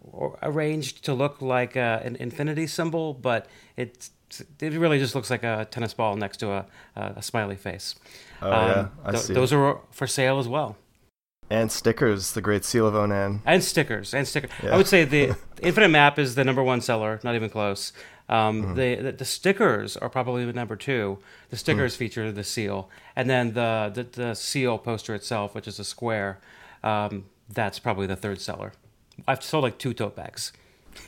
arranged 0.41 1.03
to 1.05 1.13
look 1.13 1.41
like 1.41 1.77
uh, 1.77 1.99
an 2.03 2.15
infinity 2.17 2.67
symbol, 2.67 3.13
but 3.13 3.47
it 3.77 4.09
it 4.59 4.73
really 4.73 4.99
just 4.99 5.15
looks 5.15 5.29
like 5.29 5.43
a 5.43 5.67
tennis 5.69 5.93
ball 5.93 6.15
next 6.15 6.37
to 6.37 6.51
a, 6.51 6.65
a, 6.95 7.13
a 7.17 7.21
smiley 7.21 7.55
face. 7.55 7.95
Oh, 8.45 8.65
yeah, 8.67 8.87
I 9.05 9.11
th- 9.11 9.23
see. 9.23 9.33
Those 9.33 9.53
are 9.53 9.79
for 9.91 10.07
sale 10.07 10.39
as 10.39 10.47
well, 10.47 10.75
and 11.49 11.71
stickers, 11.71 12.31
the 12.33 12.41
Great 12.41 12.65
Seal 12.65 12.87
of 12.87 12.95
Onan. 12.95 13.41
and 13.45 13.63
stickers 13.63 14.13
and 14.13 14.27
stickers. 14.27 14.51
Yeah. 14.63 14.73
I 14.73 14.77
would 14.77 14.87
say 14.87 15.05
the 15.05 15.35
Infinite 15.61 15.89
Map 15.89 16.17
is 16.19 16.35
the 16.35 16.43
number 16.43 16.63
one 16.63 16.81
seller, 16.81 17.19
not 17.23 17.35
even 17.35 17.49
close. 17.49 17.93
Um, 18.29 18.63
Mm-hmm. 18.63 18.75
the, 19.05 19.11
the 19.11 19.25
stickers 19.25 19.97
are 19.97 20.07
probably 20.09 20.45
the 20.45 20.53
number 20.53 20.75
two. 20.77 21.19
The 21.49 21.57
stickers 21.57 21.95
feature 21.97 22.31
the 22.31 22.43
seal, 22.43 22.89
and 23.15 23.29
then 23.29 23.53
the, 23.53 23.91
the 23.93 24.03
the 24.03 24.33
seal 24.33 24.77
poster 24.77 25.13
itself, 25.13 25.53
which 25.53 25.67
is 25.67 25.77
a 25.79 25.83
square, 25.83 26.39
um, 26.83 27.25
that's 27.49 27.79
probably 27.79 28.07
the 28.07 28.15
third 28.15 28.39
seller. 28.39 28.71
I've 29.27 29.43
sold 29.43 29.63
like 29.65 29.77
two 29.77 29.93
tote 29.93 30.15
bags. 30.15 30.53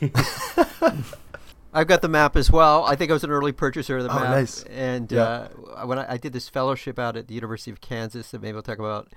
I've 1.76 1.86
got 1.86 2.00
the 2.02 2.08
map 2.08 2.36
as 2.36 2.50
well. 2.50 2.84
I 2.84 2.96
think 2.96 3.10
I 3.10 3.14
was 3.14 3.22
an 3.24 3.30
early 3.30 3.52
purchaser 3.52 3.98
of 3.98 4.04
the 4.04 4.10
Oh, 4.10 4.14
map. 4.20 4.30
nice. 4.30 4.62
And 4.64 5.10
Yeah. 5.12 5.48
uh, 5.76 5.86
when 5.86 5.98
I, 5.98 6.14
I 6.14 6.16
did 6.16 6.32
this 6.32 6.48
fellowship 6.48 6.98
out 6.98 7.16
at 7.16 7.28
the 7.28 7.34
University 7.34 7.70
of 7.70 7.80
Kansas 7.80 8.30
that 8.30 8.40
maybe 8.42 8.54
we'll 8.54 8.62
talk 8.62 8.78
about, 8.78 9.12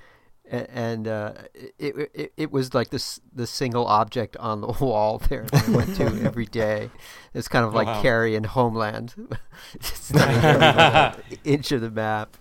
and 0.51 1.07
uh, 1.07 1.33
it, 1.77 2.09
it 2.13 2.33
it 2.35 2.51
was 2.51 2.73
like 2.73 2.89
this 2.89 3.19
the 3.33 3.45
single 3.45 3.85
object 3.85 4.35
on 4.37 4.61
the 4.61 4.67
wall 4.81 5.19
there 5.29 5.45
that 5.51 5.69
I 5.69 5.71
went 5.71 5.95
to 5.97 6.03
every 6.25 6.47
day. 6.47 6.89
It's 7.35 7.47
kind 7.47 7.63
of 7.65 7.73
like 7.75 7.85
Wow. 7.87 8.01
Carrie 8.01 8.35
in 8.35 8.43
Homeland. 8.45 9.13
it's 9.75 10.11
not 10.11 10.27
every 10.27 11.29
little 11.31 11.39
inch 11.45 11.71
of 11.71 11.81
the 11.81 11.91
map. 11.91 12.35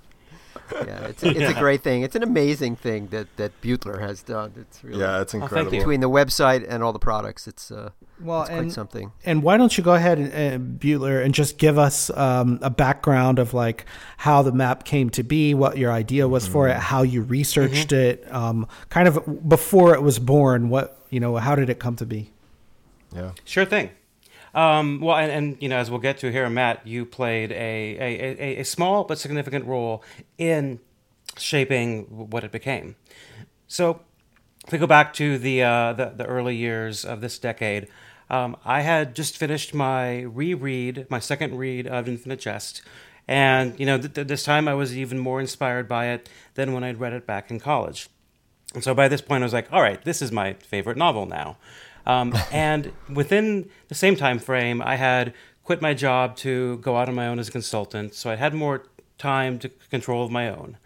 Yeah, 0.72 1.06
it's 1.06 1.22
a, 1.22 1.28
it's 1.28 1.50
a 1.50 1.58
great 1.58 1.82
thing. 1.82 2.02
It's 2.02 2.16
an 2.16 2.22
amazing 2.22 2.76
thing 2.76 3.08
that 3.08 3.28
that 3.36 3.52
Butler 3.60 3.98
has 3.98 4.22
done. 4.22 4.52
It's 4.56 4.82
really 4.82 5.00
Yeah, 5.00 5.20
it's 5.20 5.34
incredible. 5.34 5.72
you. 5.74 5.80
between 5.80 6.00
the 6.00 6.10
website 6.10 6.64
and 6.68 6.82
all 6.82 6.92
the 6.92 6.98
products. 6.98 7.46
It's 7.46 7.70
uh, 7.70 7.90
Well, 8.20 8.42
it's 8.42 8.50
quite 8.50 8.58
and 8.60 8.72
something. 8.72 9.12
And 9.24 9.42
why 9.42 9.56
don't 9.56 9.76
you 9.76 9.84
go 9.84 9.94
ahead 9.94 10.18
and, 10.18 10.32
and 10.32 10.80
Butler 10.80 11.20
and 11.20 11.34
just 11.34 11.58
give 11.58 11.78
us 11.78 12.10
um, 12.10 12.58
a 12.62 12.70
background 12.70 13.38
of 13.38 13.54
like 13.54 13.86
how 14.18 14.42
the 14.42 14.52
map 14.52 14.84
came 14.84 15.10
to 15.10 15.22
be, 15.22 15.54
what 15.54 15.78
your 15.78 15.92
idea 15.92 16.28
was 16.28 16.46
for 16.46 16.68
it, 16.68 16.76
how 16.76 17.02
you 17.02 17.22
researched 17.22 17.92
it, 17.92 18.30
um, 18.32 18.66
kind 18.88 19.08
of 19.08 19.48
before 19.48 19.94
it 19.94 20.02
was 20.02 20.18
born. 20.18 20.68
What 20.68 21.04
you 21.10 21.20
know, 21.20 21.36
how 21.36 21.54
did 21.54 21.70
it 21.70 21.78
come 21.78 21.96
to 21.96 22.06
be? 22.06 22.32
Yeah. 23.14 23.32
Sure 23.44 23.64
thing. 23.64 23.90
Um, 24.58 24.98
well, 25.00 25.16
and, 25.16 25.30
and 25.30 25.56
you 25.62 25.68
know, 25.68 25.76
as 25.76 25.88
we'll 25.88 26.00
get 26.00 26.18
to 26.18 26.32
here, 26.32 26.50
Matt, 26.50 26.84
you 26.84 27.06
played 27.06 27.52
a, 27.52 27.54
a, 27.54 28.36
a, 28.42 28.60
a 28.60 28.64
small 28.64 29.04
but 29.04 29.16
significant 29.16 29.66
role 29.66 30.02
in 30.36 30.80
shaping 31.36 32.06
what 32.30 32.42
it 32.42 32.50
became. 32.50 32.96
So, 33.68 34.00
if 34.66 34.72
we 34.72 34.78
go 34.78 34.88
back 34.88 35.12
to 35.14 35.38
the 35.38 35.62
uh, 35.62 35.92
the, 35.92 36.06
the 36.06 36.26
early 36.26 36.56
years 36.56 37.04
of 37.04 37.20
this 37.20 37.38
decade, 37.38 37.86
um, 38.30 38.56
I 38.64 38.80
had 38.80 39.14
just 39.14 39.36
finished 39.36 39.74
my 39.74 40.22
reread, 40.22 41.06
my 41.08 41.20
second 41.20 41.56
read 41.56 41.86
of 41.86 42.08
Infinite 42.08 42.40
Jest, 42.40 42.82
and 43.28 43.78
you 43.78 43.86
know, 43.86 43.96
th- 43.96 44.12
th- 44.12 44.26
this 44.26 44.42
time 44.42 44.66
I 44.66 44.74
was 44.74 44.98
even 44.98 45.20
more 45.20 45.38
inspired 45.38 45.86
by 45.86 46.06
it 46.06 46.28
than 46.54 46.72
when 46.72 46.82
I'd 46.82 46.98
read 46.98 47.12
it 47.12 47.28
back 47.28 47.52
in 47.52 47.60
college. 47.60 48.08
And 48.74 48.82
so 48.82 48.92
by 48.92 49.06
this 49.06 49.20
point, 49.20 49.44
I 49.44 49.46
was 49.46 49.52
like, 49.52 49.72
all 49.72 49.82
right, 49.82 50.02
this 50.04 50.20
is 50.20 50.32
my 50.32 50.54
favorite 50.54 50.96
novel 50.96 51.26
now. 51.26 51.58
Um, 52.08 52.34
and 52.50 52.90
within 53.12 53.68
the 53.88 53.94
same 53.94 54.16
time 54.16 54.38
frame, 54.38 54.82
I 54.82 54.96
had 54.96 55.34
quit 55.62 55.82
my 55.82 55.94
job 55.94 56.34
to 56.36 56.78
go 56.78 56.96
out 56.96 57.08
on 57.08 57.14
my 57.14 57.28
own 57.28 57.38
as 57.38 57.48
a 57.48 57.52
consultant. 57.52 58.14
So 58.14 58.30
I 58.30 58.36
had 58.36 58.54
more 58.54 58.86
time 59.18 59.58
to 59.58 59.68
control 59.90 60.24
of 60.24 60.30
my 60.30 60.48
own. 60.48 60.78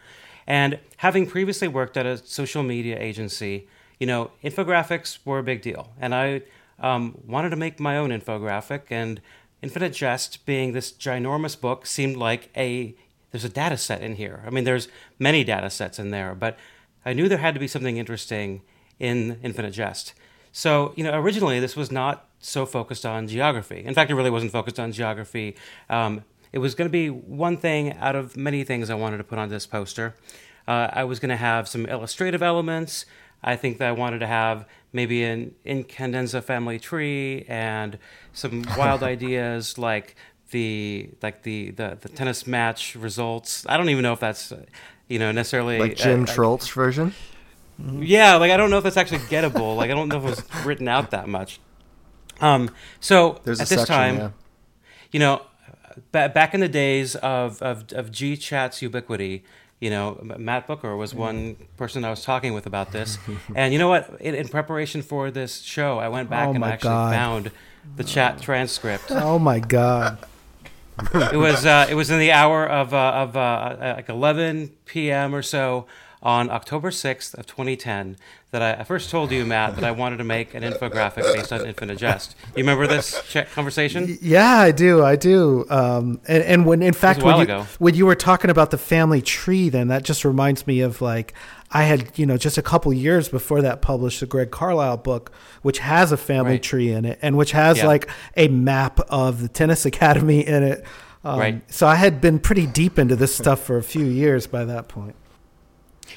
And 0.47 0.81
having 0.97 1.27
previously 1.27 1.69
worked 1.69 1.97
at 1.97 2.05
a 2.05 2.19
social 2.19 2.65
media 2.65 2.99
agency, 2.99 3.69
you 4.01 4.07
know, 4.07 4.33
infographics 4.43 5.19
were 5.25 5.39
a 5.39 5.43
big 5.45 5.63
deal. 5.63 5.93
And 6.01 6.13
I 6.15 6.43
um, 6.81 7.17
wanted 7.25 7.51
to 7.51 7.57
make 7.57 7.79
my 7.79 7.97
own 7.97 8.11
infographic. 8.11 8.83
And 8.91 9.21
Infinite 9.63 9.93
Jest, 9.93 10.45
being 10.45 10.73
this 10.73 10.91
ginormous 10.91 11.59
book, 11.59 11.87
seemed 11.87 12.17
like 12.17 12.51
a 12.57 12.95
there's 13.31 13.45
a 13.45 13.49
data 13.49 13.79
set 13.79 14.03
in 14.03 14.17
here. 14.17 14.43
I 14.47 14.51
mean, 14.51 14.65
there's 14.65 14.89
many 15.19 15.43
data 15.43 15.71
sets 15.71 15.99
in 15.99 16.11
there, 16.11 16.35
but 16.35 16.59
I 17.07 17.15
knew 17.15 17.29
there 17.29 17.39
had 17.39 17.55
to 17.55 17.61
be 17.61 17.67
something 17.67 17.97
interesting 17.97 18.61
in 18.99 19.39
Infinite 19.43 19.71
Jest. 19.71 20.13
So, 20.53 20.93
you 20.97 21.05
know, 21.05 21.19
originally 21.19 21.61
this 21.61 21.75
was 21.77 21.91
not 21.91 22.29
so 22.39 22.67
focused 22.67 23.07
on 23.07 23.27
geography. 23.27 23.83
In 23.85 23.95
fact, 23.95 24.11
it 24.11 24.15
really 24.15 24.31
wasn't 24.31 24.53
focused 24.53 24.79
on 24.79 24.93
geography. 24.93 25.57
Um, 25.89 26.25
it 26.53 26.59
was 26.59 26.75
going 26.75 26.89
to 26.89 26.93
be 26.93 27.09
one 27.09 27.57
thing 27.57 27.95
out 27.95 28.15
of 28.15 28.37
many 28.37 28.63
things 28.63 28.91
I 28.91 28.95
wanted 28.95 29.19
to 29.19 29.25
put 29.25 29.39
on 29.39 29.49
this 29.49 29.67
poster. 29.67 30.15
Uh, 30.69 30.89
I 30.93 31.05
was 31.05 31.19
going 31.19 31.31
to 31.31 31.37
have 31.37 31.67
some 31.67 31.87
illustrative 31.87 32.43
elements. 32.43 33.07
I 33.43 33.57
think 33.57 33.79
that 33.79 33.89
I 33.89 33.93
wanted 33.93 34.21
to 34.21 34.27
have 34.27 34.67
maybe 34.93 35.25
an 35.25 35.55
incandenza 35.65 36.43
family 36.43 36.79
tree 36.79 37.45
and 37.49 37.99
some 38.33 38.65
wild 38.77 39.03
ideas 39.03 39.79
like 39.79 40.15
the 40.51 41.09
like 41.23 41.43
the, 41.43 41.71
the 41.71 41.99
the 42.01 42.09
tennis 42.11 42.47
match 42.47 42.95
results. 42.95 43.67
I 43.69 43.77
don't 43.77 43.89
even 43.89 44.03
know 44.03 44.13
if 44.13 44.21
that's 44.21 44.53
you 45.09 45.19
know 45.19 45.33
necessarily 45.33 45.79
like 45.79 45.97
Jim 45.97 46.23
uh, 46.23 46.27
version. 46.75 47.15
Yeah, 47.85 48.37
like 48.37 48.51
I 48.51 48.57
don't 48.57 48.71
know 48.71 48.79
if 48.79 48.85
that's 48.85 48.97
actually 48.97 49.19
gettable. 49.21 49.77
like 49.77 49.91
I 49.91 49.95
don't 49.95 50.09
know 50.09 50.19
if 50.19 50.25
it 50.25 50.31
was 50.31 50.43
written 50.65 50.89
out 50.89 51.11
that 51.11 51.29
much. 51.29 51.61
Um, 52.41 52.71
so 53.01 53.41
There's 53.45 53.61
at 53.61 53.69
this 53.69 53.81
section, 53.81 53.95
time, 53.95 54.17
yeah. 54.17 54.31
you 55.13 55.21
know, 55.21 55.43
b- 55.97 56.29
back 56.29 56.55
in 56.55 56.61
the 56.61 56.69
days 56.69 57.17
of 57.17 57.61
of, 57.63 57.93
of 57.93 58.11
G 58.11 58.37
Chat's 58.37 58.83
ubiquity, 58.83 59.45
you 59.81 59.91
know, 59.91 60.21
Matt 60.39 60.67
Booker 60.67 60.97
was 60.97 61.15
one 61.15 61.57
person 61.77 62.05
I 62.05 62.11
was 62.11 62.25
talking 62.25 62.55
with 62.55 62.67
about 62.67 62.93
this. 62.93 63.19
and 63.55 63.73
you 63.73 63.79
know 63.79 63.89
what? 63.89 64.17
In, 64.21 64.35
in, 64.35 64.49
preparation 64.49 65.03
for 65.03 65.31
this 65.31 65.61
show, 65.61 65.99
I 65.99 66.09
went 66.09 66.31
back 66.31 66.49
oh 66.49 66.55
and 66.55 66.65
actually 66.65 66.91
God. 66.91 67.13
found 67.13 67.51
the 67.97 68.05
chat 68.05 68.41
transcript. 68.41 69.11
Oh 69.11 69.39
my 69.39 69.59
God. 69.59 70.19
it 71.15 71.37
was 71.37 71.67
uh, 71.67 71.87
it 71.89 71.95
was 71.95 72.11
in 72.11 72.19
the 72.19 72.31
hour 72.31 72.65
of 72.67 72.95
uh, 72.95 73.13
of 73.13 73.37
uh, 73.37 73.95
like 73.97 74.09
11 74.09 74.71
p.m. 74.85 75.35
or 75.35 75.43
so 75.43 75.87
on 76.23 76.51
October 76.51 76.91
6th 76.91 77.35
of 77.35 77.47
2010 77.47 78.17
that 78.53 78.63
I, 78.63 78.81
I, 78.81 78.85
first 78.85 79.11
told 79.11 79.33
you, 79.33 79.45
Matt, 79.45 79.75
that 79.75 79.85
I 79.85 79.91
wanted 79.91 80.19
to 80.19 80.25
make 80.25 80.55
an 80.55 80.63
infographic 80.63 81.23
based 81.35 81.53
on 81.53 81.67
Infinite 81.67 81.99
Jest. 81.99 82.37
You 82.55 82.63
remember 82.63 82.87
this 82.87 83.21
conversation? 83.55 84.19
Yeah, 84.21 84.59
I 84.59 84.71
do. 84.71 85.03
I 85.03 85.17
do. 85.17 85.67
Um, 85.69 86.21
and, 86.29 86.45
and 86.45 86.67
when, 86.67 86.83
in 86.83 86.93
fact, 86.93 87.23
when 87.23 87.49
you, 87.49 87.63
when 87.79 87.95
you 87.95 88.07
were 88.07 88.15
talking 88.15 88.51
about 88.51 88.71
the 88.71 88.79
family 88.79 89.21
tree, 89.21 89.69
then 89.69 89.89
that 89.89 90.05
just 90.05 90.25
reminds 90.25 90.67
me 90.67 90.81
of 90.81 91.01
like, 91.01 91.35
I 91.73 91.85
had, 91.85 92.17
you 92.17 92.27
know, 92.27 92.37
just 92.37 92.59
a 92.59 92.63
couple 92.63 92.93
years 92.93 93.29
before 93.29 93.63
that 93.63 93.83
published 93.83 94.21
the 94.21 94.27
Greg 94.27 94.51
Carlisle 94.51 94.99
book, 94.99 95.33
which 95.63 95.79
has 95.79 96.13
a 96.13 96.19
family 96.19 96.53
right. 96.53 96.63
tree 96.63 96.93
in 96.93 97.05
it 97.05 97.19
and 97.23 97.37
which 97.37 97.53
has 97.53 97.79
yeah. 97.79 97.87
like 97.87 98.09
a 98.37 98.49
map 98.49 99.01
of 99.09 99.41
the 99.41 99.49
tennis 99.49 99.87
academy 99.87 100.47
in 100.47 100.63
it. 100.63 100.85
Um, 101.25 101.39
right. 101.39 101.73
So 101.73 101.87
I 101.87 101.95
had 101.95 102.21
been 102.21 102.39
pretty 102.39 102.67
deep 102.67 102.99
into 102.99 103.17
this 103.17 103.35
stuff 103.35 103.61
for 103.61 103.79
a 103.79 103.83
few 103.83 104.05
years 104.05 104.47
by 104.47 104.65
that 104.67 104.89
point 104.89 105.17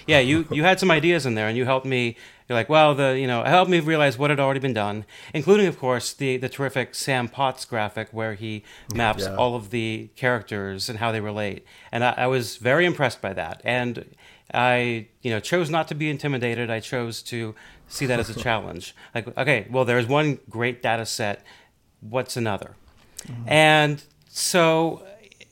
yeah, 0.07 0.19
you 0.19 0.47
you 0.51 0.63
had 0.63 0.79
some 0.79 0.91
ideas 0.91 1.25
in 1.25 1.35
there, 1.35 1.47
and 1.47 1.57
you 1.57 1.65
helped 1.65 1.85
me. 1.85 2.15
You're 2.47 2.57
like, 2.57 2.69
well, 2.69 2.93
the 2.93 3.17
you 3.19 3.25
know, 3.25 3.43
helped 3.43 3.71
me 3.71 3.79
realize 3.79 4.17
what 4.17 4.29
had 4.29 4.39
already 4.39 4.59
been 4.59 4.73
done, 4.73 5.05
including, 5.33 5.65
of 5.65 5.79
course, 5.79 6.13
the 6.13 6.37
the 6.37 6.49
terrific 6.49 6.93
Sam 6.93 7.27
Potts 7.27 7.65
graphic 7.65 8.09
where 8.11 8.35
he 8.35 8.63
maps 8.93 9.23
yeah. 9.23 9.35
all 9.35 9.55
of 9.55 9.71
the 9.71 10.09
characters 10.15 10.89
and 10.89 10.99
how 10.99 11.11
they 11.11 11.21
relate, 11.21 11.65
and 11.91 12.03
I, 12.03 12.13
I 12.17 12.27
was 12.27 12.57
very 12.57 12.85
impressed 12.85 13.21
by 13.21 13.33
that. 13.33 13.61
And 13.63 14.05
I, 14.53 15.07
you 15.21 15.31
know, 15.31 15.39
chose 15.39 15.69
not 15.69 15.87
to 15.87 15.95
be 15.95 16.09
intimidated. 16.09 16.69
I 16.69 16.79
chose 16.79 17.21
to 17.23 17.55
see 17.87 18.05
that 18.05 18.19
as 18.19 18.29
a 18.29 18.39
challenge. 18.39 18.95
Like, 19.13 19.35
okay, 19.37 19.67
well, 19.69 19.85
there's 19.85 20.07
one 20.07 20.39
great 20.49 20.83
data 20.83 21.05
set. 21.05 21.43
What's 22.01 22.37
another? 22.37 22.75
Mm-hmm. 23.27 23.49
And 23.49 24.03
so 24.29 25.05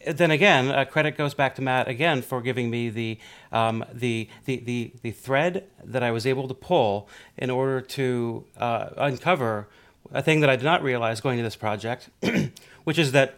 then 0.05 0.31
again, 0.31 0.69
uh, 0.69 0.85
credit 0.85 1.17
goes 1.17 1.33
back 1.33 1.55
to 1.55 1.61
Matt 1.61 1.87
again 1.87 2.21
for 2.21 2.41
giving 2.41 2.69
me 2.69 2.89
the, 2.89 3.19
um, 3.51 3.85
the, 3.91 4.29
the, 4.45 4.57
the, 4.57 4.93
the, 5.01 5.11
thread 5.11 5.65
that 5.83 6.03
I 6.03 6.11
was 6.11 6.25
able 6.25 6.47
to 6.47 6.53
pull 6.53 7.07
in 7.37 7.49
order 7.49 7.81
to 7.81 8.45
uh, 8.57 8.89
uncover 8.97 9.67
a 10.11 10.21
thing 10.21 10.41
that 10.41 10.49
I 10.49 10.55
did 10.55 10.65
not 10.65 10.83
realize 10.83 11.21
going 11.21 11.37
to 11.37 11.43
this 11.43 11.55
project, 11.55 12.09
which 12.83 12.97
is 12.97 13.11
that 13.13 13.35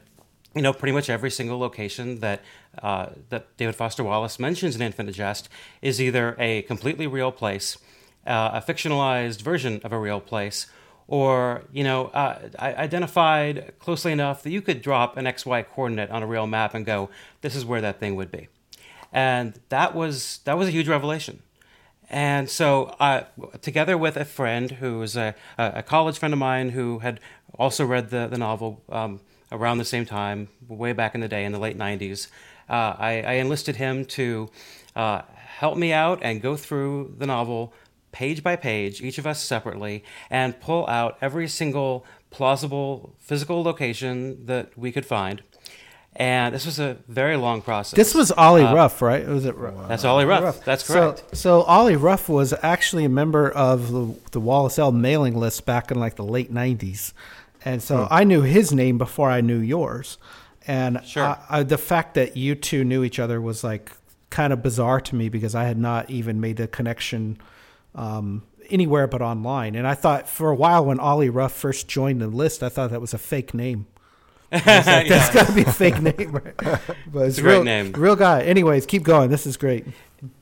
you 0.53 0.61
know 0.61 0.73
pretty 0.73 0.93
much 0.93 1.09
every 1.09 1.31
single 1.31 1.59
location 1.59 2.19
that 2.19 2.41
uh, 2.81 3.07
that 3.29 3.55
David 3.57 3.75
Foster 3.75 4.03
Wallace 4.03 4.39
mentions 4.39 4.75
in 4.75 4.81
Infinite 4.81 5.13
Jest 5.13 5.49
is 5.81 6.01
either 6.01 6.35
a 6.39 6.63
completely 6.63 7.07
real 7.07 7.31
place, 7.31 7.77
uh, 8.25 8.51
a 8.53 8.61
fictionalized 8.61 9.41
version 9.41 9.81
of 9.83 9.91
a 9.91 9.99
real 9.99 10.19
place, 10.19 10.67
or 11.07 11.63
you 11.71 11.83
know 11.83 12.07
uh, 12.07 12.39
identified 12.59 13.73
closely 13.79 14.11
enough 14.11 14.43
that 14.43 14.49
you 14.49 14.61
could 14.61 14.81
drop 14.81 15.17
an 15.17 15.25
xy 15.25 15.65
coordinate 15.67 16.09
on 16.09 16.23
a 16.23 16.27
real 16.27 16.47
map 16.47 16.73
and 16.73 16.85
go 16.85 17.09
this 17.41 17.55
is 17.55 17.63
where 17.63 17.81
that 17.81 17.99
thing 17.99 18.15
would 18.15 18.31
be. 18.31 18.47
And 19.13 19.59
that 19.69 19.95
was 19.95 20.39
that 20.45 20.57
was 20.57 20.67
a 20.67 20.71
huge 20.71 20.87
revelation. 20.87 21.41
And 22.09 22.49
so 22.49 22.95
uh, 22.99 23.23
together 23.61 23.97
with 23.97 24.17
a 24.17 24.25
friend 24.25 24.71
who 24.71 24.99
was 24.99 25.15
a, 25.15 25.33
a 25.57 25.81
college 25.81 26.19
friend 26.19 26.33
of 26.33 26.39
mine 26.39 26.69
who 26.69 26.99
had 26.99 27.19
also 27.57 27.85
read 27.85 28.09
the, 28.09 28.27
the 28.27 28.37
novel 28.37 28.81
um, 28.89 29.21
around 29.51 29.77
the 29.77 29.85
same 29.85 30.05
time 30.05 30.49
way 30.67 30.93
back 30.93 31.15
in 31.15 31.21
the 31.21 31.27
day 31.27 31.45
in 31.45 31.51
the 31.51 31.59
late 31.59 31.77
90s 31.77 32.27
uh, 32.69 32.95
I, 32.97 33.21
I, 33.21 33.33
enlisted 33.33 33.75
him 33.75 34.05
to 34.05 34.49
uh, 34.95 35.21
help 35.35 35.77
me 35.77 35.93
out 35.93 36.19
and 36.21 36.41
go 36.41 36.57
through 36.57 37.15
the 37.17 37.27
novel 37.27 37.73
page 38.15 38.41
by 38.41 38.55
page, 38.55 39.01
each 39.01 39.17
of 39.17 39.27
us 39.27 39.43
separately, 39.43 40.01
and 40.29 40.57
pull 40.61 40.87
out 40.87 41.17
every 41.21 41.49
single 41.49 42.05
plausible 42.29 43.13
physical 43.19 43.61
location 43.61 44.45
that 44.45 44.75
we 44.77 44.89
could 44.89 45.05
find. 45.05 45.43
And 46.15 46.55
this 46.55 46.65
was 46.65 46.79
a 46.79 46.95
very 47.09 47.35
long 47.35 47.61
process. 47.61 47.97
This 47.97 48.15
was 48.15 48.31
Ollie 48.31 48.63
uh, 48.63 48.73
Ruff, 48.73 49.01
right? 49.01 49.27
Was 49.27 49.43
it? 49.43 49.53
That's 49.89 50.05
Ollie 50.05 50.23
Ruff. 50.23 50.43
Ruff. 50.43 50.63
That's 50.63 50.87
correct. 50.87 51.25
So, 51.31 51.35
so 51.35 51.61
Ollie 51.63 51.97
Ruff 51.97 52.29
was 52.29 52.53
actually 52.63 53.03
a 53.03 53.09
member 53.09 53.49
of 53.51 53.91
the, 53.91 54.15
the 54.31 54.39
Wallace 54.39 54.79
L 54.79 54.93
mailing 54.93 55.37
list 55.37 55.65
back 55.65 55.91
in 55.91 55.99
like 55.99 56.15
the 56.15 56.23
late 56.23 56.53
'90s, 56.53 57.11
and 57.65 57.83
so 57.83 58.05
hmm. 58.05 58.13
I 58.13 58.23
knew 58.23 58.43
his 58.43 58.71
name 58.71 58.97
before 58.97 59.29
I 59.29 59.41
knew 59.41 59.59
yours. 59.59 60.17
And 60.65 61.01
sure. 61.05 61.25
I, 61.25 61.37
I, 61.49 61.63
the 61.63 61.77
fact 61.77 62.13
that 62.13 62.37
you 62.37 62.55
two 62.55 62.85
knew 62.85 63.03
each 63.03 63.19
other 63.19 63.41
was 63.41 63.61
like 63.61 63.91
kind 64.29 64.53
of 64.53 64.63
bizarre 64.63 65.01
to 65.01 65.15
me 65.15 65.27
because 65.27 65.53
I 65.53 65.65
had 65.65 65.77
not 65.77 66.09
even 66.09 66.39
made 66.39 66.55
the 66.57 66.67
connection 66.67 67.37
um, 67.95 68.43
anywhere 68.69 69.07
but 69.07 69.21
online. 69.21 69.75
And 69.75 69.87
I 69.87 69.95
thought 69.95 70.29
for 70.29 70.49
a 70.49 70.55
while 70.55 70.85
when 70.85 70.99
Ollie 70.99 71.29
Ruff 71.29 71.53
first 71.53 71.87
joined 71.87 72.21
the 72.21 72.27
list, 72.27 72.63
I 72.63 72.69
thought 72.69 72.91
that 72.91 73.01
was 73.01 73.13
a 73.13 73.17
fake 73.17 73.53
name. 73.53 73.87
Like, 74.51 74.65
yeah. 74.65 75.03
That's 75.03 75.33
got 75.33 75.47
to 75.47 75.53
be 75.53 75.63
a 75.63 75.71
fake 75.71 76.01
name, 76.01 76.31
right? 76.31 76.55
But 77.11 77.27
it's, 77.27 77.37
it's 77.37 77.37
a 77.39 77.43
real, 77.43 77.55
great 77.55 77.65
name. 77.65 77.91
Real 77.93 78.15
guy. 78.15 78.41
Anyways, 78.43 78.85
keep 78.85 79.03
going. 79.03 79.29
This 79.29 79.45
is 79.45 79.57
great. 79.57 79.85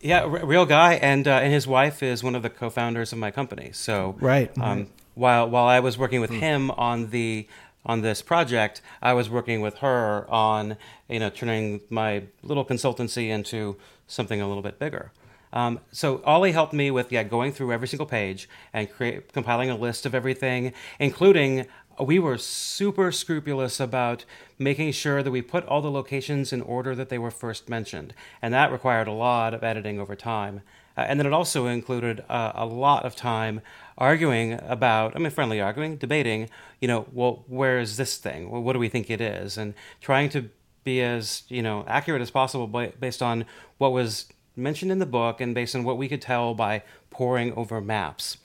Yeah, 0.02 0.24
r- 0.24 0.46
real 0.46 0.66
guy, 0.66 0.96
and 0.96 1.28
uh, 1.28 1.32
and 1.32 1.52
his 1.52 1.66
wife 1.66 2.04
is 2.04 2.24
one 2.24 2.36
of 2.36 2.44
the 2.44 2.50
co-founders 2.50 3.12
of 3.12 3.18
my 3.18 3.32
company. 3.32 3.72
So 3.74 4.16
right. 4.20 4.52
Um, 4.60 4.88
while 5.16 5.50
while 5.50 5.66
I 5.66 5.80
was 5.80 5.98
working 5.98 6.22
with 6.22 6.30
mm. 6.30 6.40
him 6.40 6.72
on 6.72 7.10
the 7.10 7.48
on 7.86 8.02
this 8.02 8.22
project, 8.22 8.82
I 9.02 9.14
was 9.14 9.30
working 9.30 9.62
with 9.62 9.78
her 9.78 10.30
on 10.30 10.78
you 11.10 11.20
know 11.20 11.30
turning 11.30 11.82
my 11.90 12.24
little 12.44 12.66
consultancy 12.66 13.30
into 13.30 13.78
something 14.08 14.42
a 14.42 14.48
little 14.48 14.64
bit 14.64 14.80
bigger. 14.80 15.12
Um, 15.54 15.80
so 15.92 16.22
Ollie 16.26 16.52
helped 16.52 16.74
me 16.74 16.92
with 16.92 17.12
yeah 17.12 17.24
going 17.24 17.54
through 17.54 17.72
every 17.72 17.88
single 17.88 18.08
page 18.08 18.50
and 18.74 18.92
create, 18.92 19.32
compiling 19.32 19.70
a 19.70 19.78
list 19.78 20.06
of 20.06 20.14
everything, 20.14 20.74
including 21.00 21.68
we 22.00 22.18
were 22.18 22.38
super 22.38 23.12
scrupulous 23.12 23.80
about 23.80 24.26
making 24.58 24.92
sure 24.92 25.22
that 25.22 25.32
we 25.32 25.42
put 25.42 25.66
all 25.66 25.82
the 25.82 25.92
locations 25.92 26.52
in 26.52 26.62
order 26.62 26.96
that 26.96 27.10
they 27.10 27.20
were 27.20 27.32
first 27.32 27.70
mentioned, 27.70 28.14
and 28.42 28.54
that 28.54 28.72
required 28.72 29.08
a 29.08 29.12
lot 29.12 29.54
of 29.54 29.64
editing 29.64 30.00
over 30.00 30.16
time. 30.16 30.62
Uh, 30.98 31.02
and 31.02 31.20
then 31.20 31.28
it 31.28 31.34
also 31.34 31.68
included 31.68 32.24
uh, 32.30 32.52
a 32.56 32.66
lot 32.66 33.06
of 33.06 33.16
time 33.16 33.62
arguing 33.98 34.54
about, 34.68 35.16
I 35.16 35.20
mean, 35.20 35.30
friendly 35.32 35.62
arguing, 35.62 35.98
debating, 35.98 36.50
you 36.82 36.88
know, 36.88 37.08
well, 37.12 37.44
where 37.48 37.80
is 37.80 37.98
this 37.98 38.18
thing? 38.18 38.50
Well, 38.50 38.62
what 38.62 38.74
do 38.74 38.80
we 38.80 38.90
think 38.90 39.10
it 39.10 39.22
is? 39.22 39.58
And 39.58 39.74
trying 40.02 40.30
to 40.30 40.50
be 40.84 41.02
as, 41.02 41.44
you 41.48 41.62
know, 41.62 41.84
accurate 41.88 42.22
as 42.22 42.32
possible 42.32 42.68
based 43.00 43.22
on 43.22 43.46
what 43.78 43.92
was 43.92 44.28
mentioned 44.56 44.92
in 44.92 45.00
the 45.00 45.06
book 45.06 45.42
and 45.42 45.56
based 45.56 45.76
on 45.76 45.84
what 45.84 45.98
we 45.98 46.08
could 46.08 46.22
tell 46.22 46.54
by 46.54 46.84
poring 47.10 47.54
over 47.54 47.82
maps. 47.82 48.38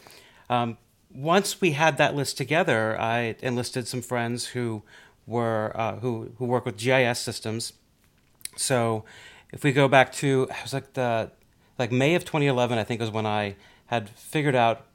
Um, 0.48 0.78
once 1.12 1.60
we 1.60 1.72
had 1.72 1.98
that 1.98 2.14
list 2.14 2.36
together, 2.36 2.98
I 3.00 3.36
enlisted 3.40 3.88
some 3.88 4.02
friends 4.02 4.46
who 4.48 4.82
were 5.26 5.72
uh, 5.74 5.96
who 5.96 6.32
who 6.38 6.44
work 6.44 6.64
with 6.64 6.76
GIS 6.76 7.18
systems. 7.18 7.72
So, 8.56 9.04
if 9.52 9.62
we 9.64 9.72
go 9.72 9.88
back 9.88 10.12
to 10.14 10.48
it 10.50 10.62
was 10.62 10.72
like 10.72 10.94
the 10.94 11.30
like 11.78 11.92
May 11.92 12.14
of 12.14 12.24
2011, 12.24 12.78
I 12.78 12.84
think 12.84 13.00
was 13.00 13.10
when 13.10 13.26
I 13.26 13.56
had 13.86 14.10
figured 14.10 14.54
out 14.54 14.86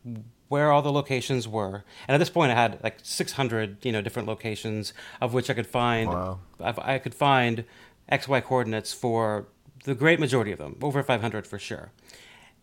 where 0.50 0.72
all 0.72 0.82
the 0.82 0.91
locations 0.91 1.48
were. 1.48 1.84
And 2.08 2.13
at 2.13 2.20
this 2.20 2.29
point, 2.29 2.51
I 2.51 2.55
had 2.55 2.79
like 2.84 2.98
600 3.01 3.84
you 3.84 3.91
know 3.91 4.01
different 4.01 4.27
locations 4.27 4.93
of 5.22 5.34
which 5.34 5.50
I 5.50 5.53
could 5.53 5.67
find 5.67 6.10
wow. 6.10 6.39
I, 6.60 6.96
I 6.96 7.00
could 7.00 7.15
find 7.15 7.65
XY 8.12 8.43
coordinates 8.43 8.93
for 8.93 9.48
the 9.83 9.95
great 9.95 10.19
majority 10.19 10.51
of 10.51 10.59
them, 10.59 10.77
over 10.81 11.03
500 11.03 11.47
for 11.47 11.59
sure. 11.59 11.91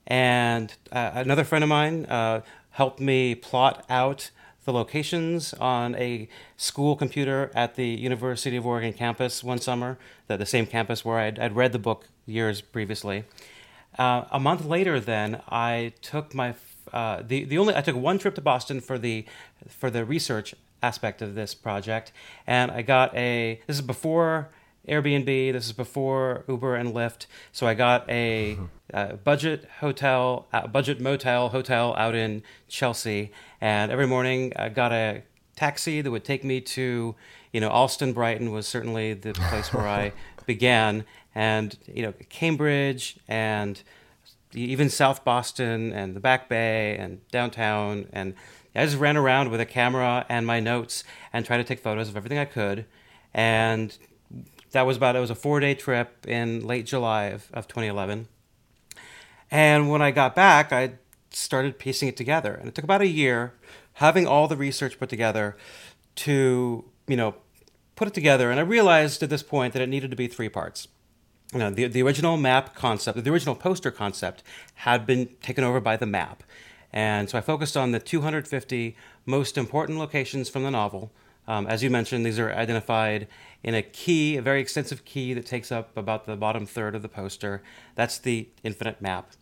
And 0.06 0.74
uh, 0.90 1.12
another 1.14 1.44
friend 1.44 1.62
of 1.62 1.68
mine 1.68 2.06
uh, 2.06 2.42
helped 2.70 3.00
me 3.00 3.34
plot 3.34 3.84
out 3.88 4.30
the 4.64 4.72
locations 4.72 5.54
on 5.54 5.94
a 5.96 6.28
school 6.56 6.96
computer 6.96 7.50
at 7.54 7.76
the 7.76 7.86
University 7.86 8.56
of 8.56 8.66
Oregon 8.66 8.92
campus 8.92 9.42
one 9.42 9.58
summer, 9.58 9.98
the, 10.26 10.36
the 10.36 10.46
same 10.46 10.66
campus 10.66 11.04
where 11.04 11.18
I'd, 11.18 11.38
I'd 11.38 11.56
read 11.56 11.72
the 11.72 11.78
book 11.78 12.06
years 12.26 12.60
previously. 12.60 13.24
Uh, 13.98 14.24
a 14.30 14.38
month 14.38 14.64
later, 14.64 15.00
then, 15.00 15.40
I 15.48 15.92
took 16.00 16.34
my 16.34 16.54
uh, 16.92 17.22
the 17.26 17.44
the 17.44 17.58
only 17.58 17.74
I 17.74 17.82
took 17.82 17.96
one 17.96 18.18
trip 18.18 18.34
to 18.36 18.40
Boston 18.40 18.80
for 18.80 18.98
the 18.98 19.24
for 19.68 19.90
the 19.90 20.04
research 20.04 20.54
aspect 20.82 21.22
of 21.22 21.34
this 21.34 21.54
project, 21.54 22.12
and 22.46 22.70
I 22.70 22.82
got 22.82 23.14
a. 23.14 23.60
This 23.66 23.76
is 23.76 23.82
before 23.82 24.50
Airbnb. 24.88 25.52
This 25.52 25.66
is 25.66 25.72
before 25.72 26.44
Uber 26.48 26.76
and 26.76 26.94
Lyft. 26.94 27.26
So 27.52 27.66
I 27.66 27.74
got 27.74 28.08
a, 28.08 28.58
a 28.90 29.16
budget 29.16 29.68
hotel, 29.80 30.46
a 30.52 30.68
budget 30.68 31.00
motel 31.00 31.50
hotel 31.50 31.94
out 31.96 32.14
in 32.14 32.42
Chelsea, 32.68 33.32
and 33.60 33.90
every 33.90 34.06
morning 34.06 34.52
I 34.56 34.68
got 34.68 34.92
a 34.92 35.22
taxi 35.56 36.00
that 36.00 36.10
would 36.10 36.24
take 36.24 36.44
me 36.44 36.60
to, 36.60 37.14
you 37.52 37.60
know, 37.60 37.68
Allston 37.68 38.12
Brighton 38.12 38.50
was 38.50 38.66
certainly 38.66 39.14
the 39.14 39.32
place 39.32 39.72
where 39.72 39.86
I 39.86 40.12
began, 40.46 41.04
and 41.34 41.76
you 41.86 42.02
know, 42.02 42.14
Cambridge 42.28 43.18
and 43.28 43.82
even 44.52 44.90
South 44.90 45.24
Boston 45.24 45.92
and 45.92 46.16
the 46.16 46.20
Back 46.20 46.48
Bay 46.48 46.96
and 46.96 47.20
downtown 47.30 48.06
and 48.12 48.34
I 48.74 48.84
just 48.84 48.98
ran 48.98 49.16
around 49.16 49.50
with 49.50 49.60
a 49.60 49.66
camera 49.66 50.24
and 50.28 50.46
my 50.46 50.60
notes 50.60 51.02
and 51.32 51.44
tried 51.44 51.58
to 51.58 51.64
take 51.64 51.80
photos 51.80 52.08
of 52.08 52.16
everything 52.16 52.38
I 52.38 52.44
could. 52.44 52.86
And 53.34 53.96
that 54.72 54.86
was 54.86 54.96
about 54.96 55.16
it 55.16 55.20
was 55.20 55.30
a 55.30 55.34
four 55.34 55.60
day 55.60 55.74
trip 55.74 56.26
in 56.26 56.66
late 56.66 56.86
July 56.86 57.24
of, 57.24 57.48
of 57.52 57.66
2011. 57.68 58.28
And 59.50 59.90
when 59.90 60.00
I 60.00 60.10
got 60.10 60.34
back, 60.34 60.72
I 60.72 60.92
started 61.30 61.78
piecing 61.78 62.08
it 62.08 62.16
together, 62.16 62.54
and 62.54 62.68
it 62.68 62.74
took 62.74 62.84
about 62.84 63.00
a 63.00 63.06
year 63.06 63.54
having 63.94 64.26
all 64.26 64.48
the 64.48 64.56
research 64.56 64.98
put 64.98 65.08
together 65.08 65.56
to 66.16 66.84
you 67.06 67.16
know 67.16 67.34
put 67.96 68.08
it 68.08 68.14
together. 68.14 68.50
And 68.50 68.58
I 68.58 68.62
realized 68.62 69.22
at 69.22 69.30
this 69.30 69.42
point 69.42 69.74
that 69.74 69.82
it 69.82 69.88
needed 69.88 70.10
to 70.10 70.16
be 70.16 70.26
three 70.26 70.48
parts. 70.48 70.88
You 71.52 71.58
know, 71.58 71.70
the, 71.70 71.88
the 71.88 72.02
original 72.02 72.36
map 72.36 72.76
concept, 72.76 73.22
the 73.22 73.30
original 73.30 73.56
poster 73.56 73.90
concept, 73.90 74.44
had 74.74 75.04
been 75.04 75.28
taken 75.42 75.64
over 75.64 75.80
by 75.80 75.96
the 75.96 76.06
map. 76.06 76.44
And 76.92 77.28
so 77.28 77.36
I 77.36 77.40
focused 77.40 77.76
on 77.76 77.90
the 77.90 78.00
250 78.00 78.96
most 79.26 79.58
important 79.58 79.98
locations 79.98 80.48
from 80.48 80.62
the 80.62 80.70
novel. 80.70 81.12
Um, 81.46 81.66
as 81.66 81.82
you 81.82 81.90
mentioned, 81.90 82.24
these 82.24 82.38
are 82.38 82.52
identified 82.52 83.26
in 83.62 83.74
a 83.74 83.82
key, 83.82 84.36
a 84.36 84.42
very 84.42 84.60
extensive 84.60 85.04
key 85.04 85.34
that 85.34 85.46
takes 85.46 85.70
up 85.70 85.96
about 85.96 86.26
the 86.26 86.36
bottom 86.36 86.66
third 86.66 86.94
of 86.94 87.02
the 87.02 87.08
poster. 87.08 87.62
That's 87.94 88.18
the 88.18 88.48
infinite 88.62 89.02
map. 89.02 89.32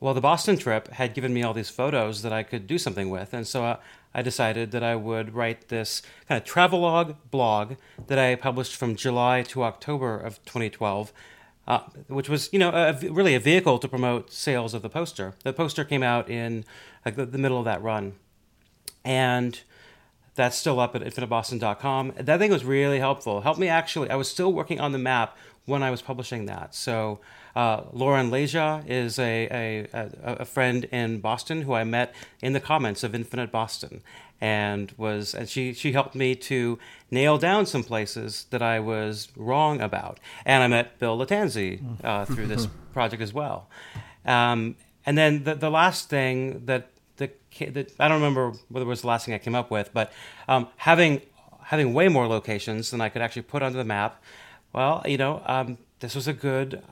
Well, 0.00 0.12
the 0.12 0.20
Boston 0.20 0.58
trip 0.58 0.88
had 0.88 1.14
given 1.14 1.32
me 1.32 1.42
all 1.42 1.54
these 1.54 1.70
photos 1.70 2.22
that 2.22 2.32
I 2.32 2.42
could 2.42 2.66
do 2.66 2.78
something 2.78 3.08
with, 3.08 3.32
and 3.32 3.46
so 3.46 3.64
uh, 3.64 3.76
I 4.12 4.22
decided 4.22 4.70
that 4.72 4.82
I 4.82 4.96
would 4.96 5.34
write 5.34 5.68
this 5.68 6.02
kind 6.28 6.40
of 6.40 6.46
travelogue 6.46 7.16
blog 7.30 7.76
that 8.08 8.18
I 8.18 8.34
published 8.34 8.76
from 8.76 8.96
July 8.96 9.42
to 9.44 9.64
October 9.64 10.18
of 10.18 10.44
2012. 10.44 11.12
Uh, 11.66 11.78
which 12.08 12.28
was, 12.28 12.50
you 12.52 12.58
know, 12.58 12.68
a, 12.68 12.92
really 13.08 13.34
a 13.34 13.40
vehicle 13.40 13.78
to 13.78 13.88
promote 13.88 14.30
sales 14.30 14.74
of 14.74 14.82
the 14.82 14.90
poster. 14.90 15.32
The 15.44 15.52
poster 15.54 15.82
came 15.82 16.02
out 16.02 16.28
in 16.28 16.66
like 17.06 17.16
the, 17.16 17.24
the 17.24 17.38
middle 17.38 17.58
of 17.58 17.64
that 17.64 17.82
run, 17.82 18.16
and 19.02 19.58
that's 20.34 20.56
still 20.56 20.80
up 20.80 20.94
at 20.94 21.02
infiniteboston.com. 21.02 22.14
That 22.18 22.38
thing 22.40 22.50
was 22.50 22.64
really 22.64 22.98
helpful. 22.98 23.42
Helped 23.42 23.60
me 23.60 23.68
actually. 23.68 24.10
I 24.10 24.16
was 24.16 24.28
still 24.28 24.52
working 24.52 24.80
on 24.80 24.92
the 24.92 24.98
map 24.98 25.36
when 25.66 25.82
I 25.82 25.90
was 25.90 26.02
publishing 26.02 26.46
that. 26.46 26.74
So 26.74 27.20
uh, 27.56 27.82
Lauren 27.92 28.30
Leja 28.30 28.84
is 28.86 29.18
a, 29.18 29.86
a, 29.94 30.10
a 30.24 30.44
friend 30.44 30.84
in 30.84 31.20
Boston 31.20 31.62
who 31.62 31.72
I 31.72 31.84
met 31.84 32.14
in 32.42 32.52
the 32.52 32.60
comments 32.60 33.02
of 33.02 33.14
Infinite 33.14 33.52
Boston, 33.52 34.02
and 34.40 34.92
was 34.96 35.34
and 35.34 35.48
she 35.48 35.72
she 35.72 35.92
helped 35.92 36.14
me 36.14 36.34
to 36.34 36.78
nail 37.10 37.38
down 37.38 37.64
some 37.66 37.84
places 37.84 38.46
that 38.50 38.60
I 38.60 38.80
was 38.80 39.28
wrong 39.36 39.80
about. 39.80 40.18
And 40.44 40.62
I 40.62 40.66
met 40.66 40.98
Bill 40.98 41.16
Lattanzi 41.16 41.80
uh, 42.02 42.24
through 42.24 42.48
this 42.48 42.66
project 42.92 43.22
as 43.22 43.32
well. 43.32 43.68
Um, 44.26 44.76
and 45.06 45.16
then 45.16 45.44
the 45.44 45.54
the 45.54 45.70
last 45.70 46.10
thing 46.10 46.66
that 46.66 46.90
I 47.60 48.08
don't 48.08 48.20
remember 48.20 48.52
whether 48.68 48.84
it 48.84 48.88
was 48.88 49.02
the 49.02 49.06
last 49.06 49.26
thing 49.26 49.34
I 49.34 49.38
came 49.38 49.54
up 49.54 49.70
with, 49.70 49.90
but 49.92 50.12
um, 50.48 50.68
having 50.76 51.22
having 51.64 51.94
way 51.94 52.08
more 52.08 52.26
locations 52.26 52.90
than 52.90 53.00
I 53.00 53.08
could 53.08 53.22
actually 53.22 53.42
put 53.42 53.62
onto 53.62 53.78
the 53.78 53.84
map. 53.84 54.22
Well, 54.72 55.02
you 55.06 55.16
know, 55.16 55.42
um, 55.46 55.78
this 56.00 56.14
was 56.14 56.28
a 56.28 56.32
good 56.32 56.82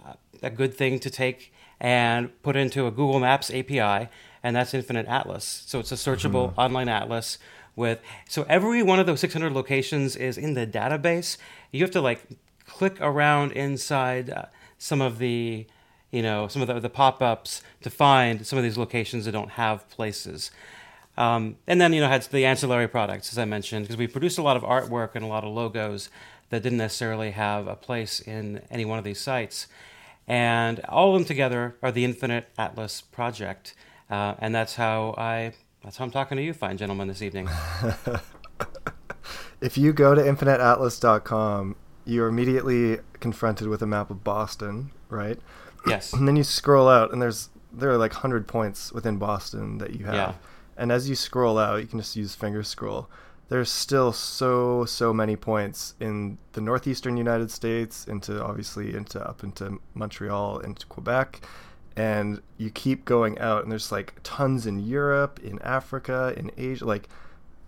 a 0.42 0.50
good 0.50 0.74
thing 0.74 0.98
to 1.00 1.10
take 1.10 1.52
and 1.80 2.30
put 2.42 2.56
into 2.56 2.86
a 2.86 2.90
Google 2.90 3.20
Maps 3.20 3.50
API, 3.50 4.08
and 4.42 4.56
that's 4.56 4.72
Infinite 4.72 5.06
Atlas. 5.06 5.64
So 5.66 5.80
it's 5.80 5.92
a 5.92 5.96
searchable 5.96 6.50
mm-hmm. 6.50 6.60
online 6.60 6.88
atlas 6.88 7.38
with 7.74 8.00
so 8.28 8.44
every 8.48 8.82
one 8.82 9.00
of 9.00 9.06
those 9.06 9.20
600 9.20 9.52
locations 9.52 10.16
is 10.16 10.38
in 10.38 10.54
the 10.54 10.66
database. 10.66 11.36
You 11.70 11.82
have 11.82 11.90
to 11.92 12.00
like 12.00 12.22
click 12.66 13.00
around 13.00 13.52
inside 13.52 14.30
uh, 14.30 14.44
some 14.78 15.00
of 15.00 15.18
the 15.18 15.66
you 16.12 16.22
know, 16.22 16.46
some 16.46 16.62
of 16.62 16.68
the, 16.68 16.78
the 16.78 16.90
pop 16.90 17.20
ups 17.20 17.62
to 17.80 17.90
find 17.90 18.46
some 18.46 18.58
of 18.58 18.62
these 18.62 18.78
locations 18.78 19.24
that 19.24 19.32
don't 19.32 19.52
have 19.52 19.88
places. 19.88 20.52
Um, 21.16 21.56
and 21.66 21.80
then, 21.80 21.92
you 21.92 22.00
know, 22.00 22.08
had 22.08 22.22
the 22.24 22.46
ancillary 22.46 22.86
products, 22.86 23.32
as 23.32 23.38
I 23.38 23.44
mentioned, 23.44 23.84
because 23.84 23.96
we 23.96 24.06
produced 24.06 24.38
a 24.38 24.42
lot 24.42 24.56
of 24.56 24.62
artwork 24.62 25.10
and 25.14 25.24
a 25.24 25.28
lot 25.28 25.42
of 25.42 25.52
logos 25.52 26.08
that 26.50 26.62
didn't 26.62 26.78
necessarily 26.78 27.32
have 27.32 27.66
a 27.66 27.74
place 27.74 28.20
in 28.20 28.62
any 28.70 28.84
one 28.84 28.98
of 28.98 29.04
these 29.04 29.20
sites. 29.20 29.66
And 30.28 30.80
all 30.88 31.12
of 31.12 31.18
them 31.18 31.26
together 31.26 31.76
are 31.82 31.90
the 31.90 32.04
Infinite 32.04 32.48
Atlas 32.56 33.00
project. 33.00 33.74
Uh, 34.10 34.34
and 34.38 34.54
that's 34.54 34.76
how 34.76 35.14
I 35.16 35.54
that's 35.82 35.96
how 35.96 36.04
I'm 36.04 36.10
talking 36.10 36.36
to 36.36 36.42
you, 36.42 36.52
fine 36.52 36.76
gentlemen, 36.76 37.08
this 37.08 37.22
evening. 37.22 37.48
if 39.60 39.76
you 39.76 39.92
go 39.92 40.14
to 40.14 40.20
infiniteatlas.com, 40.20 41.76
you're 42.04 42.28
immediately 42.28 42.98
confronted 43.20 43.68
with 43.68 43.82
a 43.82 43.86
map 43.86 44.10
of 44.10 44.22
Boston, 44.22 44.90
right? 45.08 45.38
Yes. 45.86 46.12
And 46.12 46.26
then 46.26 46.36
you 46.36 46.44
scroll 46.44 46.88
out, 46.88 47.12
and 47.12 47.20
there's 47.20 47.50
there 47.72 47.90
are 47.90 47.96
like 47.96 48.12
hundred 48.12 48.46
points 48.46 48.92
within 48.92 49.18
Boston 49.18 49.78
that 49.78 49.94
you 49.94 50.04
have. 50.04 50.14
Yeah. 50.14 50.34
And 50.76 50.92
as 50.92 51.08
you 51.08 51.14
scroll 51.14 51.58
out, 51.58 51.80
you 51.80 51.86
can 51.86 51.98
just 51.98 52.16
use 52.16 52.34
finger 52.34 52.62
scroll. 52.62 53.08
There's 53.48 53.70
still 53.70 54.12
so 54.12 54.84
so 54.84 55.12
many 55.12 55.36
points 55.36 55.94
in 56.00 56.38
the 56.52 56.60
northeastern 56.60 57.16
United 57.16 57.50
States, 57.50 58.06
into 58.06 58.42
obviously 58.42 58.94
into 58.94 59.20
up 59.20 59.42
into 59.42 59.80
Montreal, 59.94 60.60
into 60.60 60.86
Quebec, 60.86 61.42
and 61.96 62.40
you 62.56 62.70
keep 62.70 63.04
going 63.04 63.38
out, 63.38 63.62
and 63.62 63.70
there's 63.70 63.92
like 63.92 64.14
tons 64.22 64.66
in 64.66 64.78
Europe, 64.78 65.40
in 65.42 65.60
Africa, 65.62 66.32
in 66.36 66.50
Asia. 66.56 66.84
Like 66.84 67.08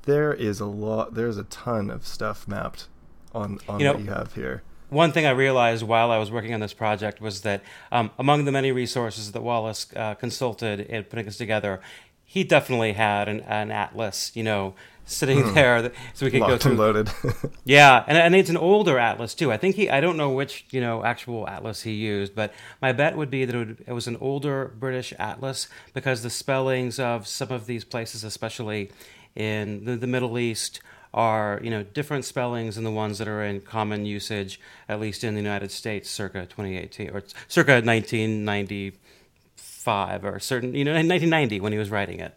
there 0.03 0.33
is 0.33 0.61
a 0.61 0.67
lot. 0.67 1.15
There's 1.15 1.37
a 1.37 1.45
ton 1.45 1.91
of 1.91 2.07
stuff 2.07 2.49
mapped 2.49 2.89
on 3.35 3.59
on 3.69 3.81
you 3.81 3.87
know, 3.87 3.93
what 3.95 4.03
you 4.03 4.11
have 4.11 4.35
here 4.35 4.63
one 4.95 5.13
thing 5.13 5.27
I 5.27 5.31
realized 5.31 5.83
while 5.83 6.11
I 6.11 6.19
was 6.19 6.31
working 6.31 6.55
on 6.55 6.61
this 6.61 6.73
project 6.73 7.21
was 7.21 7.43
that 7.43 7.63
um, 7.93 8.11
among 8.19 8.45
the 8.45 8.53
many 8.53 8.73
resources 8.73 9.33
that 9.33 9.43
Wallace 9.43 9.87
uh, 9.95 10.15
consulted 10.15 10.81
in 10.81 11.05
putting 11.05 11.27
this 11.27 11.37
together, 11.37 11.81
he 12.25 12.45
definitely 12.45 12.95
had 12.95 13.29
an, 13.29 13.41
an 13.41 13.71
atlas, 13.71 14.33
you 14.35 14.43
know, 14.43 14.75
sitting 15.05 15.43
hmm. 15.43 15.55
there 15.55 15.83
that, 15.83 15.93
so 16.15 16.27
we 16.27 16.31
could 16.31 16.41
Locked 16.41 16.51
go 16.53 16.59
through. 16.59 16.77
loaded. 16.77 17.11
yeah, 17.65 18.05
and, 18.07 18.17
and 18.17 18.35
it's 18.35 18.51
an 18.51 18.57
older 18.57 18.99
atlas 18.99 19.35
too. 19.35 19.53
I 19.53 19.57
think 19.57 19.77
he, 19.77 19.91
I 19.91 20.01
don't 20.01 20.17
know 20.17 20.31
which, 20.31 20.65
you 20.71 20.81
know, 20.81 21.05
actual 21.05 21.49
atlas 21.49 21.83
he 21.83 21.93
used, 21.93 22.35
but 22.35 22.53
my 22.81 22.93
bet 22.93 23.17
would 23.17 23.31
be 23.31 23.45
that 23.45 23.55
it, 23.55 23.59
would, 23.59 23.85
it 23.87 23.93
was 23.93 24.07
an 24.07 24.17
older 24.21 24.73
British 24.79 25.13
atlas 25.19 25.69
because 25.93 26.23
the 26.23 26.31
spellings 26.31 26.99
of 26.99 27.27
some 27.27 27.51
of 27.51 27.67
these 27.67 27.85
places, 27.85 28.25
especially 28.25 28.91
in 29.37 29.85
the, 29.85 29.97
the 29.97 30.07
Middle 30.07 30.39
East, 30.39 30.81
are 31.15 31.59
you 31.63 31.71
know 31.71 31.85
different 31.85 32.27
spellings 32.27 32.75
than 32.75 32.85
the 32.85 32.91
ones 32.91 33.17
that 33.19 33.29
are 33.29 33.43
in 33.43 33.61
common 33.61 34.05
usage, 34.05 34.61
at 34.89 35.01
least 35.01 35.25
in 35.25 35.35
the 35.35 35.41
United 35.41 35.71
States, 35.71 36.11
circa 36.11 36.41
2018 36.41 37.09
or 37.11 37.23
circa 37.47 37.81
1995 37.81 40.25
or 40.25 40.41
certain 40.41 40.75
you 40.75 40.85
know 40.85 40.91
1990 40.91 41.61
when 41.61 41.73
he 41.73 41.79
was 41.79 41.91
writing 41.91 42.19
it. 42.21 42.37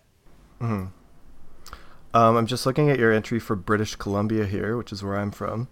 Mm-hmm. 0.62 0.86
Um, 2.14 2.38
I'm 2.38 2.48
just 2.48 2.66
looking 2.66 2.90
at 2.90 2.98
your 3.00 3.12
entry 3.12 3.40
for 3.40 3.56
British 3.56 3.96
Columbia 3.96 4.46
here, 4.46 4.78
which 4.78 4.94
is 4.94 5.04
where 5.04 5.18
I'm 5.18 5.32
from. 5.32 5.68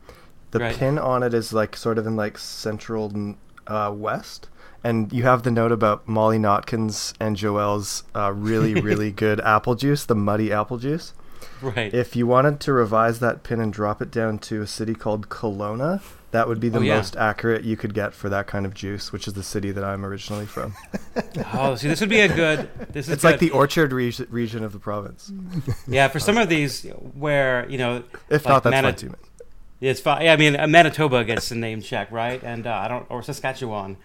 The 0.51 0.59
right. 0.59 0.75
pin 0.75 0.99
on 0.99 1.23
it 1.23 1.33
is 1.33 1.53
like 1.53 1.77
sort 1.77 1.97
of 1.97 2.05
in 2.07 2.15
like 2.15 2.37
central 2.37 3.35
uh, 3.67 3.91
west, 3.95 4.49
and 4.83 5.11
you 5.13 5.23
have 5.23 5.43
the 5.43 5.51
note 5.51 5.71
about 5.71 6.07
Molly 6.07 6.39
Notkin's 6.39 7.13
and 7.19 7.37
Joelle's 7.37 8.03
uh, 8.15 8.33
really 8.33 8.73
really 8.81 9.11
good 9.11 9.39
apple 9.41 9.75
juice, 9.75 10.05
the 10.05 10.15
muddy 10.15 10.51
apple 10.51 10.77
juice. 10.77 11.13
Right. 11.61 11.93
If 11.93 12.15
you 12.15 12.27
wanted 12.27 12.59
to 12.61 12.73
revise 12.73 13.19
that 13.19 13.43
pin 13.43 13.59
and 13.59 13.71
drop 13.71 14.01
it 14.01 14.11
down 14.11 14.39
to 14.39 14.61
a 14.61 14.67
city 14.67 14.93
called 14.93 15.29
Kelowna, 15.29 16.01
that 16.31 16.47
would 16.47 16.59
be 16.59 16.69
the 16.69 16.79
oh, 16.79 16.81
yeah. 16.81 16.97
most 16.97 17.15
accurate 17.15 17.63
you 17.63 17.77
could 17.77 17.93
get 17.93 18.13
for 18.13 18.27
that 18.29 18.45
kind 18.45 18.65
of 18.65 18.73
juice, 18.73 19.13
which 19.13 19.27
is 19.27 19.33
the 19.33 19.43
city 19.43 19.71
that 19.71 19.83
I'm 19.83 20.05
originally 20.05 20.45
from. 20.45 20.75
oh, 21.53 21.75
see, 21.75 21.87
this 21.87 22.01
would 22.01 22.09
be 22.09 22.19
a 22.19 22.27
good. 22.27 22.69
This 22.91 23.07
is 23.07 23.13
it's 23.13 23.21
good. 23.21 23.31
like 23.31 23.39
the 23.39 23.51
orchard 23.51 23.93
re- 23.93 24.13
region 24.29 24.63
of 24.63 24.73
the 24.73 24.79
province. 24.79 25.31
yeah, 25.87 26.09
for 26.09 26.19
some 26.19 26.37
of 26.37 26.49
these 26.49 26.83
where 27.13 27.65
you 27.69 27.77
know, 27.77 28.03
if 28.29 28.45
like 28.45 28.53
not, 28.53 28.63
that's 28.63 28.73
Manit- 28.73 28.83
fine 28.83 29.09
too. 29.11 29.15
It's 29.81 29.99
fine. 30.01 30.23
Yeah, 30.23 30.33
I 30.33 30.37
mean, 30.37 30.53
Manitoba 30.71 31.23
gets 31.23 31.49
the 31.49 31.55
name 31.55 31.81
check, 31.81 32.11
right? 32.11 32.41
And 32.43 32.65
uh, 32.67 32.73
I 32.73 32.87
don't, 32.87 33.05
or 33.09 33.21
Saskatchewan. 33.21 33.97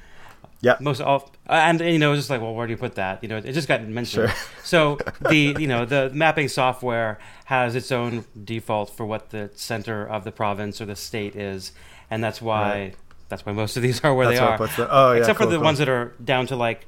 Yeah. 0.63 0.77
Most 0.81 1.01
of, 1.01 1.31
and 1.47 1.81
you 1.81 1.99
know, 1.99 2.13
it's 2.13 2.21
just 2.21 2.31
like, 2.31 2.41
well, 2.41 2.55
where 2.55 2.67
do 2.67 2.73
you 2.73 2.77
put 2.77 2.97
that? 2.97 3.23
You 3.23 3.29
know, 3.29 3.39
it 3.39 3.53
just 3.53 3.67
got 3.67 3.83
mentioned. 3.83 4.31
Sure. 4.31 4.37
So 4.63 4.99
the 5.29 5.57
you 5.59 5.67
know 5.67 5.85
the 5.85 6.11
mapping 6.13 6.49
software 6.49 7.19
has 7.47 7.75
its 7.75 7.91
own 7.91 8.25
default 8.45 8.91
for 8.91 9.07
what 9.07 9.31
the 9.31 9.51
center 9.55 10.07
of 10.07 10.25
the 10.25 10.33
province 10.33 10.81
or 10.81 10.87
the 10.87 10.97
state 10.97 11.35
is, 11.35 11.73
and 12.11 12.23
that's 12.23 12.43
why 12.43 12.71
right. 12.71 12.95
that's 13.29 13.47
why 13.47 13.53
most 13.53 13.77
of 13.77 13.83
these 13.83 14.05
are 14.05 14.15
where 14.15 14.27
that's 14.27 14.39
they 14.39 14.45
are. 14.45 14.59
The, 14.59 14.89
oh 14.91 15.13
yeah. 15.13 15.19
Except 15.21 15.39
cool, 15.39 15.47
for 15.47 15.51
the 15.51 15.57
cool. 15.57 15.65
ones 15.65 15.79
that 15.79 15.89
are 15.89 16.15
down 16.23 16.47
to 16.49 16.57
like 16.57 16.87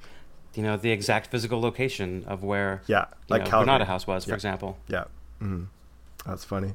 you 0.55 0.63
know, 0.63 0.77
the 0.77 0.91
exact 0.91 1.31
physical 1.31 1.61
location 1.61 2.25
of 2.27 2.43
where 2.43 2.83
Yeah, 2.87 3.07
you 3.09 3.15
like 3.29 3.45
know, 3.45 3.51
Granada 3.51 3.85
House 3.85 4.07
was, 4.07 4.25
for 4.25 4.35
example. 4.35 4.79
Yeah. 4.89 5.05
hmm 5.39 5.65
That's 6.27 6.45
funny. 6.45 6.75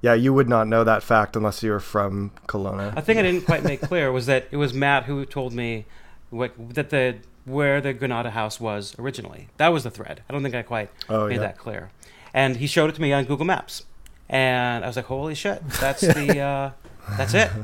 Yeah, 0.00 0.14
you 0.14 0.32
would 0.32 0.48
not 0.48 0.68
know 0.68 0.84
that 0.84 1.02
fact 1.02 1.34
unless 1.34 1.62
you 1.62 1.72
were 1.72 1.80
from 1.80 2.30
Kelowna. 2.46 2.96
A 2.96 3.02
thing 3.02 3.18
I 3.18 3.22
didn't 3.22 3.42
quite 3.42 3.64
make 3.64 3.80
clear 3.80 4.12
was 4.12 4.26
that 4.26 4.46
it 4.50 4.56
was 4.56 4.72
Matt 4.72 5.04
who 5.04 5.26
told 5.26 5.52
me 5.52 5.86
what 6.30 6.52
that 6.74 6.90
the 6.90 7.16
where 7.44 7.80
the 7.80 7.92
Granada 7.94 8.30
House 8.30 8.60
was 8.60 8.94
originally. 8.98 9.48
That 9.56 9.68
was 9.68 9.84
the 9.84 9.90
thread. 9.90 10.22
I 10.28 10.32
don't 10.32 10.42
think 10.42 10.54
I 10.54 10.62
quite 10.62 10.90
Oh, 11.08 11.26
made 11.28 11.36
yeah. 11.36 11.40
that 11.40 11.58
clear. 11.58 11.90
And 12.34 12.56
he 12.56 12.66
showed 12.66 12.90
it 12.90 12.94
to 12.96 13.00
me 13.00 13.12
on 13.12 13.24
Google 13.24 13.46
Maps, 13.46 13.84
and 14.28 14.84
I 14.84 14.86
was 14.86 14.96
like, 14.96 15.06
"Holy 15.06 15.34
shit, 15.34 15.66
that's 15.80 16.02
the 16.02 16.38
uh, 16.40 16.70
that's 17.16 17.34
it." 17.34 17.50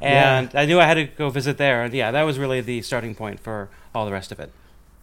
And 0.00 0.50
I 0.56 0.66
knew 0.66 0.80
I 0.80 0.84
had 0.86 0.94
to 0.94 1.04
go 1.04 1.30
visit 1.30 1.58
there, 1.58 1.84
and 1.84 1.94
yeah, 1.94 2.10
that 2.10 2.22
was 2.22 2.36
really 2.36 2.60
the 2.60 2.82
starting 2.82 3.14
point 3.14 3.38
for 3.38 3.68
all 3.94 4.04
the 4.04 4.10
rest 4.10 4.32
of 4.32 4.40
it. 4.40 4.50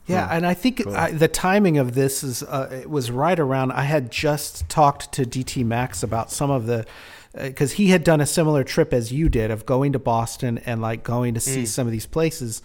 Yeah, 0.07 0.27
and 0.29 0.45
I 0.45 0.53
think 0.53 0.83
Cool. 0.83 0.93
I, 0.93 1.11
the 1.11 1.29
timing 1.29 1.77
of 1.77 1.95
this 1.95 2.21
is 2.21 2.43
uh, 2.43 2.67
it 2.83 2.89
was 2.89 3.09
right 3.09 3.39
around. 3.39 3.71
I 3.71 3.83
had 3.83 4.11
just 4.11 4.67
talked 4.67 5.13
to 5.13 5.23
DT 5.23 5.63
Max 5.63 6.03
about 6.03 6.31
some 6.31 6.51
of 6.51 6.65
the 6.65 6.85
because 7.33 7.73
he 7.73 7.89
had 7.89 8.03
done 8.03 8.21
a 8.21 8.25
similar 8.25 8.63
trip 8.63 8.93
as 8.93 9.11
you 9.11 9.29
did 9.29 9.51
of 9.51 9.65
going 9.65 9.93
to 9.93 9.99
Boston 9.99 10.57
and 10.59 10.81
like 10.81 11.03
going 11.03 11.33
to 11.35 11.39
see 11.39 11.65
some 11.65 11.87
of 11.87 11.91
these 11.91 12.05
places, 12.05 12.61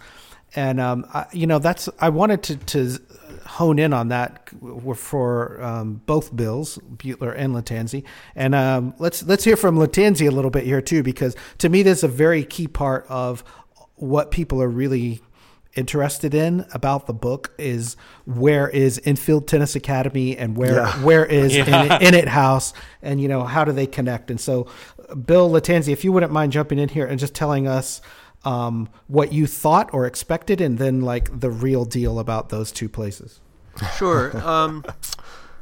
and 0.55 0.79
um, 0.79 1.05
I, 1.13 1.25
you 1.33 1.47
know 1.47 1.59
that's 1.59 1.89
I 1.99 2.09
wanted 2.09 2.43
to 2.43 2.55
to 2.57 2.99
hone 3.45 3.77
in 3.79 3.93
on 3.93 4.07
that 4.09 4.49
for 4.95 5.61
um, 5.61 6.01
both 6.05 6.35
Bills, 6.35 6.77
Butler 6.77 7.31
and 7.31 7.53
Lattanzi, 7.53 8.03
and 8.35 8.55
um, 8.55 8.93
let's 8.97 9.23
let's 9.23 9.43
hear 9.43 9.57
from 9.57 9.77
Lattanzi 9.77 10.27
a 10.27 10.31
little 10.31 10.51
bit 10.51 10.63
here 10.63 10.81
too 10.81 11.03
because 11.03 11.35
to 11.59 11.69
me 11.69 11.83
this 11.83 11.99
is 11.99 12.03
a 12.03 12.07
very 12.07 12.43
key 12.43 12.67
part 12.67 13.05
of 13.07 13.43
what 13.95 14.31
people 14.31 14.61
are 14.61 14.67
really 14.67 15.21
interested 15.75 16.33
in 16.33 16.65
about 16.73 17.05
the 17.07 17.13
book 17.13 17.51
is 17.57 17.95
where 18.25 18.69
is 18.69 19.01
Enfield 19.05 19.47
Tennis 19.47 19.75
Academy 19.75 20.37
and 20.37 20.55
where 20.57 20.75
Yeah. 20.75 20.91
where 21.03 21.25
is 21.25 21.55
Yeah. 21.57 21.99
Ennet 21.99 22.27
House 22.27 22.73
and 23.01 23.21
you 23.21 23.27
know 23.27 23.43
how 23.43 23.63
do 23.65 23.71
they 23.71 23.85
connect 23.87 24.31
and 24.31 24.39
so 24.39 24.67
uh, 25.09 25.15
Bill 25.15 25.49
Lattanzi 25.49 25.89
if 25.93 26.03
you 26.03 26.11
wouldn't 26.11 26.31
mind 26.31 26.51
jumping 26.51 26.79
in 26.79 26.89
here 26.89 27.05
and 27.05 27.19
just 27.19 27.33
telling 27.33 27.67
us 27.67 28.01
um, 28.45 28.89
what 29.07 29.33
you 29.33 29.47
thought 29.47 29.89
or 29.93 30.05
expected 30.05 30.61
and 30.61 30.77
then 30.77 31.01
like 31.01 31.39
the 31.39 31.49
real 31.49 31.83
deal 31.83 32.19
about 32.19 32.49
those 32.49 32.71
two 32.71 32.87
places. 32.87 33.41
Sure. 33.97 34.37
Um, 34.37 34.85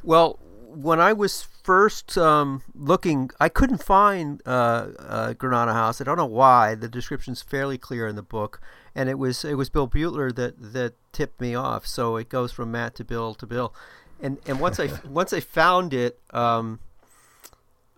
well, 0.03 0.37
when 0.67 0.99
I 0.99 1.13
was 1.13 1.47
first 1.63 2.17
um, 2.17 2.61
looking, 2.75 3.31
I 3.39 3.49
couldn't 3.49 3.83
find 3.83 4.41
uh, 4.45 4.87
uh, 4.99 5.33
Granada 5.33 5.73
House. 5.73 6.01
I 6.01 6.03
don't 6.03 6.17
know 6.17 6.25
why. 6.25 6.75
The 6.75 6.89
description's 6.89 7.41
fairly 7.41 7.77
clear 7.77 8.07
in 8.07 8.15
the 8.15 8.21
book, 8.23 8.61
and 8.93 9.09
it 9.09 9.17
was 9.17 9.43
it 9.43 9.55
was 9.55 9.69
Bill 9.69 9.87
Butler 9.87 10.31
that, 10.33 10.73
that 10.73 10.93
tipped 11.11 11.39
me 11.41 11.55
off. 11.55 11.87
So 11.87 12.17
it 12.17 12.29
goes 12.29 12.51
from 12.51 12.71
Matt 12.71 12.95
to 12.95 13.03
Bill 13.03 13.33
to 13.35 13.47
Bill, 13.47 13.73
and 14.21 14.37
and 14.45 14.59
once 14.59 14.79
I 14.79 14.89
once 15.07 15.33
I 15.33 15.39
found 15.39 15.93
it. 15.93 16.19
Um, 16.31 16.79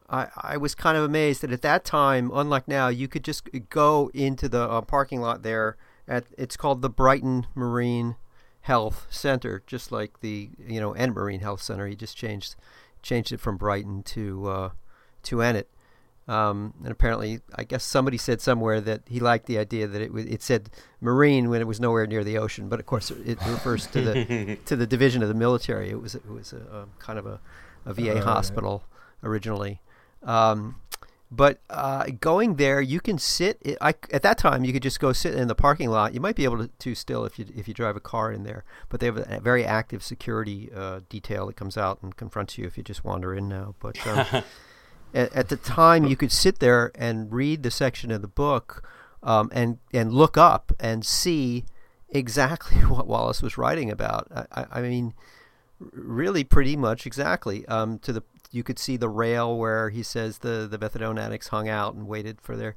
I, 0.08 0.28
I 0.36 0.58
was 0.58 0.75
kind 0.75 0.95
of 0.95 1.04
amazed 1.04 1.41
that 1.41 1.51
at 1.51 1.63
that 1.63 1.84
time, 1.84 2.30
unlike 2.32 2.67
now, 2.67 2.89
you 2.89 3.08
could 3.08 3.23
just 3.23 3.49
go 3.71 4.12
into 4.13 4.47
the 4.47 4.62
uh, 4.62 4.82
parking 4.82 5.19
lot 5.19 5.41
there. 5.41 5.78
At 6.08 6.25
it's 6.38 6.56
called 6.56 6.84
the 6.84 6.91
Brighton 6.91 7.47
Marine 7.56 8.15
Health 8.62 9.08
Center, 9.10 9.63
just 9.65 9.91
like 9.91 10.19
the 10.19 10.51
you 10.60 10.80
know 10.80 10.93
Ennet 10.93 11.15
Marine 11.15 11.39
Health 11.39 11.63
Center. 11.63 11.88
He 11.88 11.95
just 11.95 12.15
changed 12.15 12.56
changed 13.05 13.31
it 13.31 13.39
from 13.39 13.55
Brighton 13.55 14.03
to 14.03 14.47
uh, 14.47 14.69
to 15.23 15.37
Ennet. 15.37 15.65
Um, 16.27 16.73
and 16.81 16.91
apparently, 16.91 17.39
I 17.53 17.63
guess 17.63 17.83
somebody 17.83 18.17
said 18.17 18.41
somewhere 18.41 18.81
that 18.81 19.03
he 19.07 19.19
liked 19.19 19.45
the 19.45 19.59
idea 19.59 19.85
that 19.87 20.01
it 20.01 20.11
it 20.15 20.41
said 20.41 20.71
marine 20.99 21.49
when 21.51 21.61
it 21.61 21.67
was 21.67 21.79
nowhere 21.79 22.07
near 22.07 22.23
the 22.23 22.39
ocean. 22.39 22.67
But 22.67 22.79
of 22.79 22.87
course, 22.87 23.11
it 23.11 23.37
refers 23.47 23.85
to 23.87 24.01
the 24.01 24.57
to 24.65 24.75
the 24.75 24.87
division 24.87 25.21
of 25.21 25.29
the 25.29 25.35
military. 25.35 25.91
It 25.91 26.01
was 26.01 26.15
it 26.15 26.27
was 26.27 26.51
a, 26.51 26.61
um 26.75 26.89
kind 26.97 27.19
of 27.19 27.27
a, 27.27 27.39
a 27.85 27.93
VA 27.93 28.19
Oh, 28.19 28.21
hospital 28.21 28.83
originally. 29.23 29.81
Um, 30.23 30.77
but 31.31 31.59
uh, 31.69 32.05
going 32.19 32.55
there, 32.55 32.79
you 32.81 32.99
can 32.99 33.17
sit. 33.17 33.59
I, 33.81 33.95
at 34.11 34.21
that 34.21 34.38
time, 34.38 34.63
you 34.63 34.71
could 34.71 34.83
just 34.83 34.99
go 34.99 35.11
sit 35.11 35.33
in 35.33 35.47
the 35.47 35.55
parking 35.55 35.89
lot. 35.89 36.13
You 36.13 36.21
might 36.21 36.35
be 36.35 36.43
able 36.43 36.59
to, 36.59 36.67
to 36.67 36.95
still 36.95 37.25
if 37.25 37.39
you 37.39 37.45
if 37.55 37.67
you 37.67 37.73
drive 37.73 37.95
a 37.95 37.99
car 37.99 38.31
in 38.31 38.43
there. 38.43 38.63
But 38.89 38.99
they 38.99 39.07
have 39.07 39.17
a, 39.17 39.39
very 39.41 39.65
active 39.65 40.03
security 40.03 40.69
uh, 40.73 41.01
detail 41.09 41.47
that 41.47 41.55
comes 41.55 41.77
out 41.77 42.01
and 42.03 42.15
confronts 42.15 42.57
you 42.57 42.65
if 42.65 42.77
you 42.77 42.83
just 42.83 43.03
wander 43.03 43.33
in 43.33 43.49
now. 43.49 43.73
But 43.79 44.05
um, 44.05 44.43
at, 45.13 45.33
at 45.33 45.49
the 45.49 45.57
time, 45.57 46.05
you 46.05 46.15
could 46.15 46.31
sit 46.31 46.59
there 46.59 46.91
and 46.93 47.31
read 47.31 47.63
the 47.63 47.71
section 47.71 48.11
of 48.11 48.21
the 48.21 48.27
book 48.27 48.88
um, 49.23 49.49
and 49.51 49.79
and 49.91 50.13
look 50.13 50.38
up 50.38 50.73
and 50.79 51.03
see 51.03 51.65
exactly 52.09 52.77
what 52.81 53.07
Wallace 53.07 53.41
was 53.41 53.57
writing 53.57 53.89
about. 53.89 54.27
I, 54.33 54.45
I, 54.51 54.65
I 54.73 54.81
mean, 54.81 55.15
really 55.79 56.43
pretty 56.43 56.75
much 56.75 57.05
exactly 57.05 57.65
um, 57.67 57.99
to 57.99 58.13
the 58.13 58.23
you 58.55 58.63
could 58.63 58.79
see 58.79 58.97
the 58.97 59.09
rail 59.09 59.57
where 59.57 59.89
he 59.89 60.01
says 60.01 60.39
the 60.39 60.67
the 60.69 60.77
methadone 60.77 61.19
addicts 61.19 61.49
hung 61.49 61.67
out 61.67 61.93
and 61.93 62.07
waited 62.07 62.39
for 62.41 62.55
their 62.55 62.75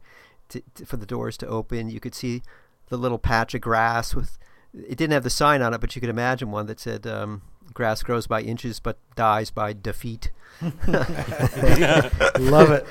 to, 0.48 0.62
to, 0.74 0.84
for 0.84 0.96
the 0.96 1.06
doors 1.06 1.36
to 1.36 1.46
open 1.46 1.88
you 1.88 2.00
could 2.00 2.14
see 2.14 2.42
the 2.88 2.96
little 2.96 3.18
patch 3.18 3.54
of 3.54 3.60
grass 3.60 4.14
with 4.14 4.38
it 4.74 4.96
didn't 4.98 5.12
have 5.12 5.24
the 5.24 5.30
sign 5.30 5.62
on 5.62 5.72
it 5.72 5.80
but 5.80 5.94
you 5.94 6.00
could 6.00 6.10
imagine 6.10 6.50
one 6.50 6.66
that 6.66 6.80
said 6.80 7.06
um, 7.06 7.42
grass 7.72 8.02
grows 8.02 8.26
by 8.26 8.40
inches 8.40 8.80
but 8.80 8.98
dies 9.14 9.50
by 9.50 9.72
defeat 9.72 10.30
Love 10.88 12.70
it. 12.72 12.86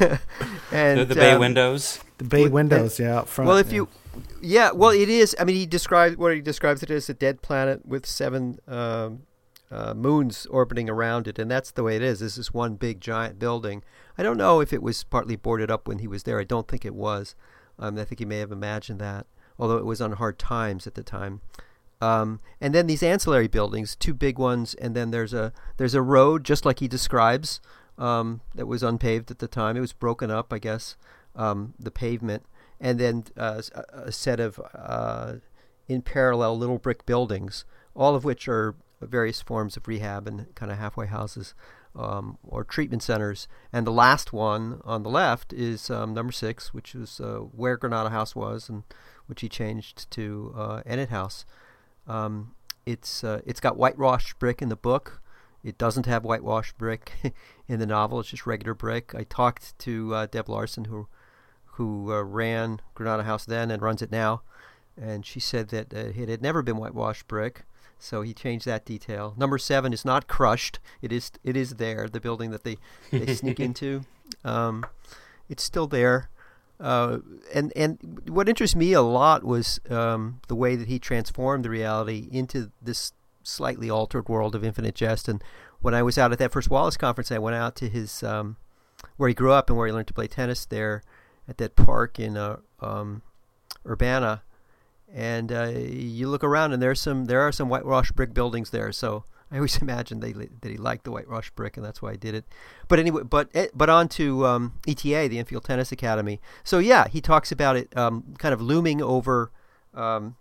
and 0.72 1.00
the, 1.00 1.04
the 1.06 1.14
bay 1.14 1.32
um, 1.32 1.40
windows. 1.40 2.00
The 2.18 2.24
bay 2.24 2.42
Well, 2.42 2.52
windows, 2.52 2.98
yeah, 2.98 3.18
out 3.18 3.28
front. 3.28 3.48
Well, 3.48 3.58
if 3.58 3.68
yeah. 3.68 3.74
you, 3.74 3.88
yeah, 4.42 4.70
well, 4.72 4.90
it 4.90 5.08
is. 5.08 5.36
I 5.38 5.44
mean, 5.44 5.56
he 5.56 5.66
describes 5.66 6.16
what 6.16 6.34
he 6.34 6.40
describes 6.40 6.82
it 6.82 6.90
as 6.90 7.08
a 7.08 7.14
dead 7.14 7.42
planet 7.42 7.86
with 7.86 8.06
seven 8.06 8.58
um, 8.66 9.22
uh, 9.74 9.92
moons 9.94 10.46
orbiting 10.46 10.88
around 10.88 11.26
it, 11.26 11.38
and 11.38 11.50
that's 11.50 11.72
the 11.72 11.82
way 11.82 11.96
it 11.96 12.02
is. 12.02 12.20
This 12.20 12.38
is 12.38 12.54
one 12.54 12.76
big 12.76 13.00
giant 13.00 13.38
building. 13.38 13.82
I 14.16 14.22
don't 14.22 14.36
know 14.36 14.60
if 14.60 14.72
it 14.72 14.82
was 14.82 15.02
partly 15.02 15.36
boarded 15.36 15.70
up 15.70 15.88
when 15.88 15.98
he 15.98 16.06
was 16.06 16.22
there. 16.22 16.38
I 16.38 16.44
don't 16.44 16.68
think 16.68 16.84
it 16.84 16.94
was. 16.94 17.34
Um, 17.78 17.98
I 17.98 18.04
think 18.04 18.20
he 18.20 18.24
may 18.24 18.38
have 18.38 18.52
imagined 18.52 19.00
that, 19.00 19.26
although 19.58 19.78
it 19.78 19.84
was 19.84 20.00
on 20.00 20.12
hard 20.12 20.38
times 20.38 20.86
at 20.86 20.94
the 20.94 21.02
time. 21.02 21.40
Um, 22.00 22.40
and 22.60 22.74
then 22.74 22.86
these 22.86 23.02
ancillary 23.02 23.48
buildings, 23.48 23.96
two 23.96 24.14
big 24.14 24.38
ones, 24.38 24.74
and 24.74 24.94
then 24.94 25.10
there's 25.10 25.34
a 25.34 25.52
there's 25.76 25.94
a 25.94 26.02
road 26.02 26.44
just 26.44 26.64
like 26.64 26.78
he 26.78 26.88
describes 26.88 27.60
um, 27.98 28.42
that 28.54 28.66
was 28.66 28.82
unpaved 28.82 29.30
at 29.30 29.38
the 29.38 29.48
time. 29.48 29.76
It 29.76 29.80
was 29.80 29.92
broken 29.92 30.30
up, 30.30 30.52
I 30.52 30.58
guess, 30.58 30.96
um, 31.34 31.74
the 31.78 31.90
pavement, 31.90 32.44
and 32.80 33.00
then 33.00 33.24
uh, 33.36 33.62
a, 33.74 34.00
a 34.02 34.12
set 34.12 34.38
of 34.38 34.60
uh, 34.74 35.34
in 35.88 36.02
parallel 36.02 36.58
little 36.58 36.78
brick 36.78 37.06
buildings, 37.06 37.64
all 37.94 38.14
of 38.14 38.24
which 38.24 38.48
are 38.48 38.74
various 39.06 39.40
forms 39.40 39.76
of 39.76 39.86
rehab 39.88 40.26
and 40.26 40.54
kind 40.54 40.70
of 40.72 40.78
halfway 40.78 41.06
houses 41.06 41.54
um, 41.96 42.38
or 42.42 42.64
treatment 42.64 43.02
centers. 43.02 43.46
And 43.72 43.86
the 43.86 43.92
last 43.92 44.32
one 44.32 44.80
on 44.84 45.02
the 45.02 45.10
left 45.10 45.52
is 45.52 45.90
um, 45.90 46.14
number 46.14 46.32
six, 46.32 46.74
which 46.74 46.94
is 46.94 47.20
uh, 47.20 47.38
where 47.38 47.76
Granada 47.76 48.10
House 48.10 48.34
was, 48.34 48.68
and 48.68 48.82
which 49.26 49.40
he 49.40 49.48
changed 49.48 50.10
to 50.12 50.54
uh, 50.56 50.82
Ennet 50.86 51.08
House. 51.08 51.44
Um, 52.06 52.54
it's 52.86 53.24
uh, 53.24 53.40
it's 53.46 53.60
got 53.60 53.76
whitewashed 53.76 54.38
brick 54.38 54.60
in 54.60 54.68
the 54.68 54.76
book. 54.76 55.22
It 55.62 55.78
doesn't 55.78 56.06
have 56.06 56.24
whitewashed 56.24 56.76
brick 56.76 57.12
in 57.68 57.78
the 57.78 57.86
novel. 57.86 58.20
It's 58.20 58.28
just 58.28 58.46
regular 58.46 58.74
brick. 58.74 59.14
I 59.14 59.24
talked 59.24 59.78
to 59.80 60.14
uh, 60.14 60.26
Deb 60.26 60.48
Larson, 60.48 60.86
who 60.86 61.08
who 61.64 62.12
uh, 62.12 62.22
ran 62.22 62.80
Granada 62.94 63.22
House 63.22 63.44
then 63.44 63.70
and 63.70 63.82
runs 63.82 64.02
it 64.02 64.12
now, 64.12 64.42
and 65.00 65.24
she 65.24 65.40
said 65.40 65.68
that 65.68 65.94
uh, 65.94 66.12
it 66.14 66.28
had 66.28 66.42
never 66.42 66.62
been 66.62 66.76
whitewashed 66.76 67.26
brick. 67.26 67.64
So 68.04 68.20
he 68.20 68.34
changed 68.34 68.66
that 68.66 68.84
detail. 68.84 69.34
Number 69.36 69.56
seven 69.56 69.94
is 69.94 70.04
not 70.04 70.28
crushed. 70.28 70.78
It 71.00 71.10
is 71.10 71.32
it 71.42 71.56
is 71.56 71.76
there. 71.76 72.06
The 72.06 72.20
building 72.20 72.50
that 72.50 72.62
they, 72.62 72.76
they 73.10 73.34
sneak 73.34 73.58
into, 73.68 74.04
um, 74.44 74.84
it's 75.48 75.62
still 75.62 75.86
there. 75.86 76.28
Uh, 76.78 77.18
and 77.54 77.72
and 77.74 78.20
what 78.28 78.46
interests 78.46 78.76
me 78.76 78.92
a 78.92 79.00
lot 79.00 79.42
was 79.42 79.80
um, 79.88 80.40
the 80.48 80.54
way 80.54 80.76
that 80.76 80.86
he 80.88 80.98
transformed 80.98 81.64
the 81.64 81.70
reality 81.70 82.28
into 82.30 82.70
this 82.82 83.12
slightly 83.42 83.88
altered 83.88 84.28
world 84.28 84.54
of 84.54 84.62
infinite 84.62 84.94
jest. 84.94 85.26
And 85.26 85.42
when 85.80 85.94
I 85.94 86.02
was 86.02 86.18
out 86.18 86.30
at 86.30 86.38
that 86.38 86.52
first 86.52 86.68
Wallace 86.68 86.98
conference, 86.98 87.32
I 87.32 87.38
went 87.38 87.56
out 87.56 87.74
to 87.76 87.88
his 87.88 88.22
um, 88.22 88.58
where 89.16 89.30
he 89.30 89.34
grew 89.34 89.52
up 89.52 89.70
and 89.70 89.78
where 89.78 89.86
he 89.86 89.92
learned 89.94 90.08
to 90.08 90.14
play 90.14 90.26
tennis 90.26 90.66
there 90.66 91.02
at 91.48 91.56
that 91.56 91.74
park 91.74 92.20
in 92.20 92.36
uh, 92.36 92.58
um, 92.80 93.22
Urbana. 93.86 94.42
And 95.14 95.52
uh, 95.52 95.70
you 95.76 96.28
look 96.28 96.42
around, 96.42 96.72
and 96.72 96.82
there's 96.82 97.00
some 97.00 97.26
there 97.26 97.40
are 97.40 97.52
some 97.52 97.68
whitewashed 97.68 98.16
brick 98.16 98.34
buildings 98.34 98.70
there. 98.70 98.90
So 98.90 99.24
I 99.50 99.56
always 99.56 99.76
imagined 99.82 100.22
they, 100.22 100.32
that 100.32 100.70
he 100.70 100.76
liked 100.76 101.04
the 101.04 101.12
whitewashed 101.12 101.54
brick, 101.54 101.76
and 101.76 101.86
that's 101.86 102.02
why 102.02 102.10
I 102.10 102.16
did 102.16 102.34
it. 102.34 102.44
But 102.88 102.98
anyway, 102.98 103.22
but 103.22 103.48
eh, 103.54 103.68
but 103.74 103.88
on 103.88 104.08
to 104.10 104.44
um, 104.44 104.80
ETA, 104.88 105.28
the 105.28 105.38
Enfield 105.38 105.64
Tennis 105.64 105.92
Academy. 105.92 106.40
So 106.64 106.80
yeah, 106.80 107.06
he 107.06 107.20
talks 107.20 107.52
about 107.52 107.76
it 107.76 107.96
um, 107.96 108.34
kind 108.38 108.52
of 108.52 108.60
looming 108.60 109.00
over 109.00 109.52
um, 109.94 110.36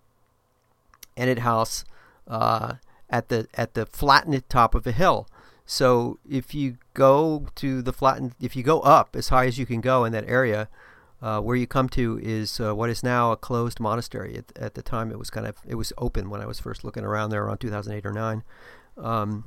Ennet 1.15 1.39
House 1.39 1.85
uh, 2.27 2.75
at 3.09 3.29
the 3.29 3.47
at 3.53 3.75
the 3.75 3.85
flattened 3.85 4.49
top 4.49 4.73
of 4.73 4.87
a 4.87 4.91
hill. 4.91 5.27
So 5.65 6.19
if 6.29 6.53
you 6.53 6.77
go 6.93 7.47
to 7.55 7.81
the 7.81 7.93
flattened, 7.93 8.33
if 8.41 8.55
you 8.55 8.63
go 8.63 8.81
up 8.81 9.15
as 9.15 9.29
high 9.29 9.45
as 9.45 9.57
you 9.57 9.65
can 9.65 9.81
go 9.81 10.03
in 10.03 10.11
that 10.11 10.27
area, 10.27 10.67
uh, 11.23 11.39
where 11.39 11.55
you 11.55 11.65
come 11.65 11.87
to 11.87 12.19
is 12.21 12.59
uh, 12.59 12.75
what 12.75 12.89
is 12.89 13.01
now 13.01 13.31
a 13.31 13.37
closed 13.37 13.79
monastery. 13.79 14.37
At, 14.37 14.57
at, 14.57 14.73
the 14.73 14.81
time, 14.81 15.09
it 15.09 15.17
was 15.17 15.29
kind 15.29 15.47
of 15.47 15.55
it 15.65 15.75
was 15.75 15.93
open 15.97 16.29
when 16.29 16.41
I 16.41 16.45
was 16.45 16.59
first 16.59 16.83
looking 16.83 17.05
around 17.05 17.29
there 17.29 17.45
around 17.45 17.59
2008 17.59 18.05
or 18.05 18.11
nine, 18.11 18.43
um, 18.97 19.45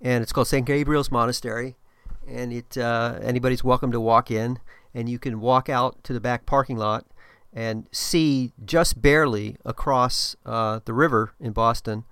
and 0.00 0.22
it's 0.24 0.32
called 0.32 0.48
St. 0.48 0.66
Gabriel's 0.66 1.12
Monastery. 1.12 1.76
And 2.26 2.52
it 2.52 2.76
uh, 2.76 3.18
anybody's 3.22 3.62
welcome 3.62 3.92
to 3.92 4.00
walk 4.00 4.32
in, 4.32 4.58
and 4.92 5.08
you 5.08 5.20
can 5.20 5.40
walk 5.40 5.68
out 5.68 6.02
to 6.02 6.12
the 6.12 6.20
back 6.20 6.46
parking 6.46 6.78
lot 6.78 7.06
and 7.52 7.86
see 7.92 8.52
just 8.64 9.00
barely 9.00 9.56
across 9.64 10.34
uh, 10.44 10.80
the 10.84 10.92
river 10.92 11.34
in 11.38 11.52
Boston 11.52 12.04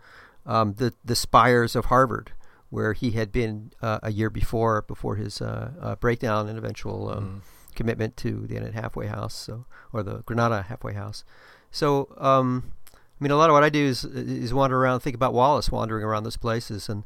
um, 0.47 0.75
the 0.75 0.95
the 1.05 1.17
spires 1.17 1.75
of 1.75 1.87
Harvard, 1.87 2.31
where 2.71 2.93
he 2.93 3.13
had 3.13 3.33
been 3.33 3.73
uh, 3.83 3.99
a 4.05 4.13
year 4.13 4.31
before 4.31 4.83
before 4.83 5.17
his 5.17 5.41
uh, 5.41 5.97
breakdown 5.99 6.49
and 6.49 6.57
eventual. 6.57 7.09
Um, 7.11 7.43
mm 7.45 7.52
commitment 7.75 8.17
to 8.19 8.47
the 8.47 8.73
Halfway 8.73 9.07
House, 9.07 9.35
so 9.35 9.65
or 9.93 10.03
the 10.03 10.23
Granada 10.23 10.63
Halfway 10.63 10.95
House. 10.95 11.25
So, 11.71 12.15
um, 12.19 12.73
I 12.95 12.97
mean, 13.21 13.31
a 13.31 13.37
lot 13.37 13.51
of 13.51 13.55
what 13.55 13.65
I 13.65 13.71
do 13.71 13.85
is 13.85 14.05
is 14.05 14.53
wander 14.53 14.79
around, 14.79 15.01
think 15.01 15.17
about 15.17 15.35
Wallace 15.35 15.71
wandering 15.71 16.05
around 16.05 16.25
those 16.25 16.37
places, 16.37 16.89
and 16.89 17.05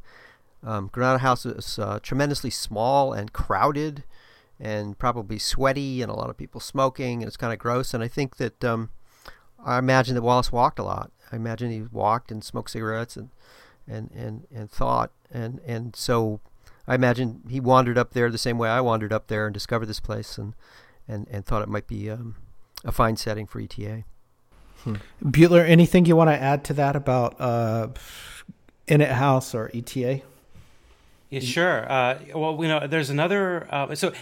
um, 0.63 0.89
Granada 0.91 1.19
House 1.19 1.45
is 1.45 1.79
uh, 1.79 1.99
tremendously 2.01 2.49
small 2.49 3.13
and 3.13 3.31
crowded, 3.33 4.03
and 4.59 4.97
probably 4.97 5.39
sweaty, 5.39 6.01
and 6.01 6.11
a 6.11 6.15
lot 6.15 6.29
of 6.29 6.37
people 6.37 6.59
smoking, 6.59 7.21
and 7.21 7.27
it's 7.27 7.37
kind 7.37 7.53
of 7.53 7.59
gross. 7.59 7.93
And 7.93 8.03
I 8.03 8.07
think 8.07 8.37
that 8.37 8.63
um, 8.63 8.89
I 9.63 9.77
imagine 9.77 10.15
that 10.15 10.21
Wallace 10.21 10.51
walked 10.51 10.79
a 10.79 10.83
lot. 10.83 11.11
I 11.31 11.35
imagine 11.35 11.71
he 11.71 11.83
walked 11.91 12.31
and 12.31 12.43
smoked 12.43 12.71
cigarettes 12.71 13.17
and 13.17 13.29
and 13.87 14.11
and 14.15 14.47
and 14.53 14.69
thought, 14.69 15.11
and 15.31 15.59
and 15.65 15.95
so 15.95 16.39
I 16.87 16.95
imagine 16.95 17.41
he 17.49 17.59
wandered 17.59 17.97
up 17.97 18.13
there 18.13 18.29
the 18.29 18.37
same 18.37 18.57
way 18.57 18.69
I 18.69 18.81
wandered 18.81 19.11
up 19.11 19.27
there 19.27 19.45
and 19.45 19.53
discovered 19.53 19.87
this 19.87 19.99
place 19.99 20.37
and 20.37 20.53
and, 21.07 21.27
and 21.31 21.45
thought 21.45 21.61
it 21.61 21.69
might 21.69 21.87
be 21.87 22.09
um, 22.09 22.35
a 22.83 22.91
fine 22.91 23.15
setting 23.15 23.47
for 23.47 23.61
ETA. 23.61 24.03
Hmm. 24.83 24.95
Butler, 25.21 25.61
anything 25.61 26.05
you 26.05 26.15
want 26.15 26.29
to 26.29 26.35
add 26.35 26.63
to 26.65 26.73
that 26.73 26.95
about 26.95 27.39
uh, 27.39 27.87
Ennet 28.87 29.11
House 29.11 29.55
or 29.55 29.71
ETA? 29.73 30.21
Yeah, 31.29 31.39
sure. 31.39 31.91
Uh, 31.91 32.19
well, 32.35 32.57
you 32.61 32.67
know, 32.67 32.87
there's 32.87 33.09
another. 33.09 33.67
Uh, 33.69 33.95
so, 33.95 34.13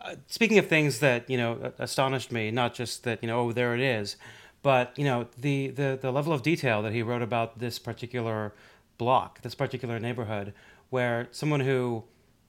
uh, 0.00 0.16
speaking 0.26 0.58
of 0.58 0.66
things 0.66 0.98
that 1.00 1.28
you 1.30 1.38
know 1.38 1.72
astonished 1.78 2.32
me, 2.32 2.50
not 2.50 2.74
just 2.74 3.04
that 3.04 3.22
you 3.22 3.26
know, 3.26 3.40
oh, 3.40 3.52
there 3.52 3.74
it 3.74 3.80
is, 3.80 4.16
but 4.62 4.96
you 4.98 5.04
know, 5.04 5.26
the 5.38 5.68
the 5.68 5.98
the 6.00 6.10
level 6.10 6.32
of 6.32 6.42
detail 6.42 6.82
that 6.82 6.92
he 6.92 7.02
wrote 7.02 7.22
about 7.22 7.58
this 7.58 7.78
particular 7.78 8.52
block, 8.98 9.40
this 9.42 9.54
particular 9.54 9.98
neighborhood, 9.98 10.52
where 10.92 11.26
someone 11.30 11.60
who, 11.60 12.04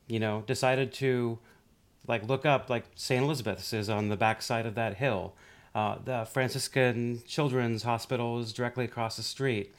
you 0.07 0.19
know, 0.19 0.43
decided 0.45 0.91
to 0.91 1.39
like 2.07 2.27
look 2.27 2.45
up 2.45 2.69
like 2.69 2.83
St. 2.93 3.23
Elizabeth's 3.23 3.71
is 3.71 3.89
on 3.89 4.09
the 4.09 4.17
backside 4.17 4.65
of 4.65 4.75
that 4.75 4.97
hill. 4.97 5.33
Uh, 5.73 5.95
the 6.03 6.25
Franciscan 6.25 7.23
Children's 7.25 7.83
Hospital 7.83 8.39
is 8.39 8.51
directly 8.51 8.83
across 8.83 9.15
the 9.15 9.23
street. 9.23 9.73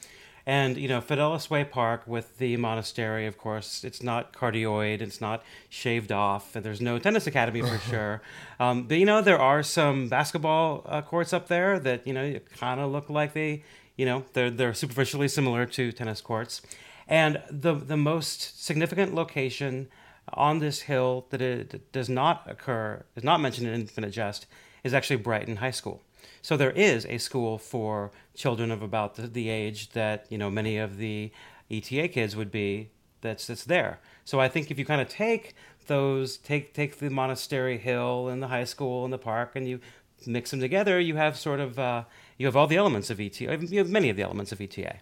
And, 0.47 0.79
you 0.79 0.89
know, 0.89 1.03
Fidelis 1.03 1.51
Way 1.51 1.65
Park 1.65 2.05
with 2.07 2.39
the 2.39 2.57
monastery, 2.57 3.27
of 3.27 3.37
course, 3.37 3.85
it's 3.85 4.03
not 4.03 4.33
cardioid, 4.33 5.03
it's 5.03 5.21
not 5.21 5.43
shaved 5.69 6.11
off, 6.11 6.57
and 6.57 6.65
there's 6.65 6.81
no 6.81 6.99
tennis 6.99 7.27
academy 7.27 7.61
for 7.61 7.79
sure. 7.91 8.23
Um, 8.59 8.85
but, 8.85 8.97
you 8.97 9.05
know, 9.05 9.21
there 9.21 9.39
are 9.39 9.63
some 9.63 10.09
basketball 10.09 10.85
uh, 10.87 11.03
courts 11.03 11.35
up 11.35 11.49
there 11.49 11.79
that, 11.81 12.07
you 12.07 12.15
know, 12.15 12.39
kind 12.57 12.81
of 12.81 12.91
look 12.91 13.11
like 13.11 13.35
they, 13.35 13.63
you 13.97 14.07
know, 14.07 14.25
they're, 14.33 14.51
they're 14.51 14.75
superficially 14.75 15.29
similar 15.29 15.67
to 15.67 15.93
tennis 15.93 16.23
courts. 16.23 16.63
And 17.09 17.43
the, 17.51 17.75
the 17.75 17.97
most 17.97 18.65
significant 18.65 19.15
location 19.15 19.89
on 20.33 20.59
this 20.59 20.83
hill 20.83 21.27
that 21.31 21.43
it 21.43 21.93
does 21.93 22.09
not 22.09 22.45
occur, 22.47 23.05
is 23.15 23.25
not 23.25 23.41
mentioned 23.41 23.69
in 23.69 23.75
Infinite 23.75 24.11
Jest, 24.11 24.47
is 24.83 24.95
actually 24.95 25.17
Brighton 25.17 25.57
High 25.57 25.71
School. 25.71 26.03
So 26.43 26.57
there 26.57 26.71
is 26.71 27.07
a 27.07 27.19
school 27.19 27.59
for 27.59 28.11
children 28.35 28.71
of 28.71 28.83
about 28.83 29.17
the, 29.17 29.27
the 29.27 29.49
age 29.49 29.91
that 29.91 30.27
you 30.29 30.39
know 30.39 30.51
many 30.51 30.79
of 30.79 30.97
the 30.97 31.31
ETA 31.71 32.09
kids 32.09 32.37
would 32.37 32.51
be. 32.51 32.91
That's 33.21 33.47
that's 33.47 33.65
there. 33.65 34.01
So 34.25 34.41
I 34.41 34.49
think 34.49 34.71
if 34.71 34.79
you 34.79 34.85
kind 34.85 35.01
of 35.01 35.09
take 35.09 35.55
those, 35.87 36.37
take 36.37 36.75
take 36.75 36.99
the 36.99 37.11
monastery 37.11 37.79
hill 37.79 38.29
and 38.29 38.43
the 38.43 38.49
high 38.49 38.65
school 38.65 39.05
and 39.05 39.13
the 39.13 39.19
park, 39.19 39.53
and 39.55 39.69
you 39.69 39.81
mix 40.27 40.51
them 40.51 40.61
together, 40.61 41.01
you 41.01 41.17
have 41.17 41.37
sort 41.37 41.61
of 41.61 41.79
uh, 41.79 42.05
you 42.39 42.47
have 42.47 42.57
all 42.57 42.67
the 42.67 42.77
elements 42.77 43.11
of 43.11 43.21
ETA. 43.21 43.59
You 43.71 43.79
have 43.79 43.89
many 43.89 44.11
of 44.11 44.17
the 44.17 44.23
elements 44.23 44.53
of 44.53 44.61
ETA. 44.61 45.01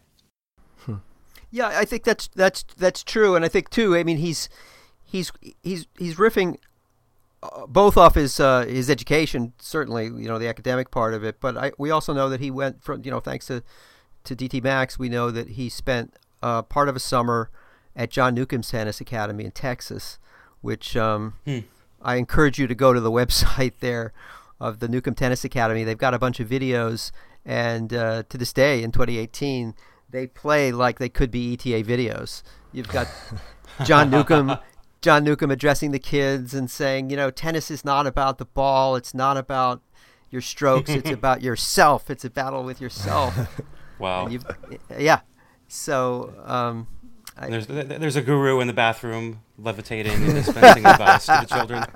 Yeah, 1.53 1.69
I 1.69 1.85
think 1.85 2.03
that's 2.03 2.29
that's 2.35 2.65
that's 2.77 3.05
true, 3.05 3.37
and 3.37 3.45
I 3.45 3.49
think 3.49 3.71
too. 3.71 3.95
I 3.95 4.03
mean, 4.03 4.17
he's 4.17 4.49
he's 5.05 5.31
he's 5.63 5.87
he's 5.99 6.17
riffing 6.17 6.57
uh, 7.43 7.67
both 7.67 7.97
off 7.97 8.15
his 8.15 8.41
uh, 8.41 8.65
his 8.65 8.89
education, 8.89 9.53
certainly, 9.61 10.07
you 10.07 10.29
know, 10.29 10.39
the 10.39 10.49
academic 10.49 10.91
part 10.91 11.13
of 11.13 11.23
it. 11.23 11.41
But 11.41 11.57
I, 11.57 11.73
we 11.77 11.91
also 11.91 12.15
know 12.15 12.31
that 12.31 12.41
he 12.41 12.51
went 12.51 12.83
from, 12.83 13.03
you 13.05 13.11
know, 13.11 13.21
thanks 13.21 13.47
to 13.47 13.63
to 14.25 14.37
DT 14.37 14.63
Max, 14.63 14.99
we 14.99 15.09
know 15.09 15.31
that 15.31 15.51
he 15.51 15.69
spent 15.69 16.17
uh, 16.43 16.63
part 16.63 16.89
of 16.89 16.97
a 16.97 17.01
summer 17.01 17.51
at 17.95 18.11
John 18.11 18.35
Newcombe's 18.35 18.71
Tennis 18.71 19.01
Academy 19.01 19.45
in 19.45 19.51
Texas, 19.51 20.19
which 20.61 20.97
um, 20.97 21.35
hmm. 21.45 21.61
I 22.01 22.17
encourage 22.17 22.59
you 22.59 22.67
to 22.67 22.75
go 22.75 22.93
to 22.93 23.01
the 23.01 23.11
website 23.11 23.75
there 23.81 24.13
of 24.61 24.79
the 24.79 24.89
Newcomb 24.89 25.15
Tennis 25.15 25.45
Academy. 25.45 25.85
They've 25.85 25.99
got 25.99 26.15
a 26.15 26.19
bunch 26.19 26.41
of 26.41 26.49
videos, 26.49 27.11
and 27.45 27.93
uh, 27.93 28.23
to 28.29 28.39
this 28.39 28.53
day, 28.53 28.83
in 28.83 28.93
2018 28.93 29.75
they 30.13 30.27
play 30.27 30.71
like 30.71 30.99
they 30.99 31.09
could 31.09 31.31
be 31.31 31.55
ETA 31.55 31.83
videos. 31.83 32.43
You've 32.73 32.89
got 32.89 33.09
John 33.85 34.11
Newcombe, 34.11 34.59
John 35.03 35.25
Newcombe 35.25 35.51
addressing 35.51 35.91
the 35.91 35.99
kids 35.99 36.55
and 36.55 36.71
saying, 36.71 37.11
you 37.11 37.17
know, 37.17 37.31
tennis 37.31 37.71
is 37.71 37.85
not 37.85 38.07
about 38.07 38.39
the 38.39 38.45
ball. 38.45 38.95
It's 38.95 39.15
not 39.15 39.37
about 39.37 39.83
your 40.31 40.41
strokes. 40.41 40.91
it's 40.91 41.11
about 41.19 41.43
yourself. 41.43 42.09
It's 42.11 42.25
a 42.25 42.31
battle 42.31 42.63
with 42.63 42.81
yourself. 42.81 43.37
Wow. 43.99 44.29
yeah. 44.99 45.21
So. 45.67 46.35
Um, 46.45 46.87
I, 47.43 47.51
there's 47.51 47.67
there's 47.67 48.17
a 48.17 48.23
guru 48.23 48.61
in 48.61 48.69
the 48.69 48.73
bathroom 48.73 49.41
levitating 49.59 50.13
and 50.13 50.35
dispensing 50.35 50.87
advice 50.87 51.27
to 51.27 51.39
the 51.41 51.55
children. 51.55 51.85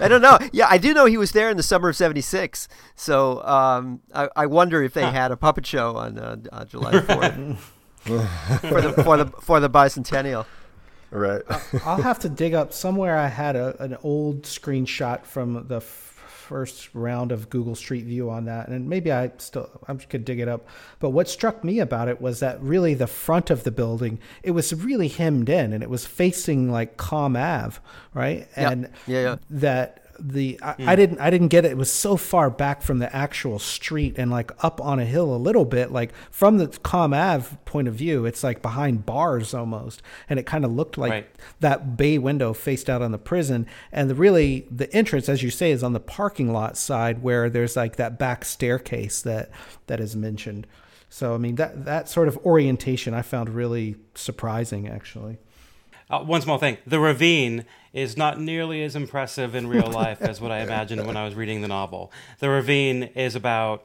I 0.00 0.08
don't 0.08 0.20
know. 0.20 0.38
Yeah, 0.52 0.66
I 0.68 0.76
do 0.76 0.92
know 0.92 1.06
he 1.06 1.16
was 1.16 1.32
there 1.32 1.48
in 1.48 1.56
the 1.56 1.62
summer 1.62 1.88
of 1.88 1.96
'76. 1.96 2.68
So 2.94 3.42
um, 3.42 4.00
I, 4.14 4.28
I, 4.36 4.46
wonder 4.46 4.82
if 4.82 4.92
they 4.92 5.02
huh. 5.02 5.12
had 5.12 5.30
a 5.30 5.36
puppet 5.36 5.66
show 5.66 5.96
on, 5.96 6.18
uh, 6.18 6.36
on 6.52 6.68
July 6.68 6.92
4th 6.92 7.56
for 8.60 8.82
the 8.82 9.02
for 9.02 9.16
the 9.16 9.26
for 9.40 9.60
the 9.60 9.70
bicentennial. 9.70 10.44
Right. 11.10 11.42
I'll 11.84 12.02
have 12.02 12.18
to 12.20 12.28
dig 12.28 12.52
up 12.52 12.72
somewhere. 12.72 13.16
I 13.16 13.28
had 13.28 13.56
a, 13.56 13.80
an 13.82 13.96
old 14.02 14.42
screenshot 14.42 15.24
from 15.24 15.68
the 15.68 15.80
first 16.46 16.94
round 16.94 17.32
of 17.32 17.50
Google 17.50 17.74
Street 17.74 18.04
View 18.04 18.30
on 18.30 18.44
that, 18.44 18.68
and 18.68 18.88
maybe 18.88 19.10
I 19.12 19.32
still 19.38 19.68
I 19.88 19.94
could 19.94 20.24
dig 20.24 20.38
it 20.38 20.48
up. 20.48 20.68
But 21.00 21.10
what 21.10 21.28
struck 21.28 21.64
me 21.64 21.80
about 21.80 22.08
it 22.08 22.20
was 22.20 22.40
that 22.40 22.62
really 22.62 22.94
the 22.94 23.06
front 23.06 23.50
of 23.50 23.64
the 23.64 23.70
building 23.70 24.18
it 24.42 24.52
was 24.52 24.72
really 24.72 25.08
hemmed 25.08 25.48
in, 25.48 25.72
and 25.72 25.82
it 25.82 25.90
was 25.90 26.06
facing 26.06 26.70
like 26.70 26.96
Com 26.96 27.36
Ave, 27.36 27.78
right? 28.14 28.46
And 28.54 28.90
yeah, 29.06 29.22
yeah. 29.22 29.36
that 29.50 30.05
the 30.18 30.58
I, 30.62 30.72
mm. 30.74 30.88
I, 30.88 30.96
didn't 30.96 31.18
I 31.20 31.30
didn't 31.30 31.48
get 31.48 31.64
it. 31.64 31.72
It 31.72 31.76
was 31.76 31.92
so 31.92 32.16
far 32.16 32.50
back 32.50 32.82
from 32.82 32.98
the 32.98 33.14
actual 33.14 33.58
street 33.58 34.14
and 34.18 34.30
like 34.30 34.52
up 34.64 34.80
on 34.80 34.98
a 34.98 35.04
hill 35.04 35.34
a 35.34 35.36
little 35.36 35.64
bit, 35.64 35.92
like 35.92 36.12
from 36.30 36.58
the 36.58 36.68
Com 36.68 37.12
Ave 37.12 37.56
point 37.64 37.88
of 37.88 37.94
view, 37.94 38.24
it's 38.26 38.42
like 38.42 38.62
behind 38.62 39.06
bars 39.06 39.54
almost, 39.54 40.02
and 40.28 40.38
it 40.38 40.46
kind 40.46 40.64
of 40.64 40.72
looked 40.72 40.98
like 40.98 41.10
right. 41.10 41.30
that 41.60 41.96
bay 41.96 42.18
window 42.18 42.52
faced 42.52 42.88
out 42.88 43.02
on 43.02 43.12
the 43.12 43.18
prison. 43.18 43.66
And 43.92 44.10
the 44.10 44.14
really 44.14 44.66
the 44.70 44.92
entrance, 44.94 45.28
as 45.28 45.42
you 45.42 45.50
say, 45.50 45.70
is 45.70 45.82
on 45.82 45.92
the 45.92 46.00
parking 46.00 46.52
lot 46.52 46.76
side 46.76 47.22
where 47.22 47.50
there's 47.50 47.76
like 47.76 47.96
that 47.96 48.18
back 48.18 48.44
staircase 48.44 49.22
that 49.22 49.50
that 49.86 50.00
is 50.00 50.16
mentioned. 50.16 50.66
So 51.08 51.34
I 51.34 51.38
mean 51.38 51.54
that 51.56 51.84
that 51.84 52.08
sort 52.08 52.28
of 52.28 52.36
orientation 52.38 53.14
I 53.14 53.22
found 53.22 53.50
really 53.50 53.96
surprising 54.14 54.88
actually. 54.88 55.38
Uh, 56.08 56.20
one 56.20 56.40
small 56.40 56.58
thing: 56.58 56.78
the 56.86 57.00
ravine 57.00 57.64
is 57.92 58.16
not 58.16 58.40
nearly 58.40 58.82
as 58.82 58.94
impressive 58.94 59.54
in 59.54 59.66
real 59.66 59.86
life 59.90 60.22
as 60.22 60.40
what 60.40 60.50
I 60.50 60.60
imagined 60.60 61.06
when 61.06 61.16
I 61.16 61.24
was 61.24 61.34
reading 61.34 61.62
the 61.62 61.68
novel. 61.68 62.12
The 62.38 62.48
ravine 62.48 63.04
is 63.14 63.34
about, 63.34 63.84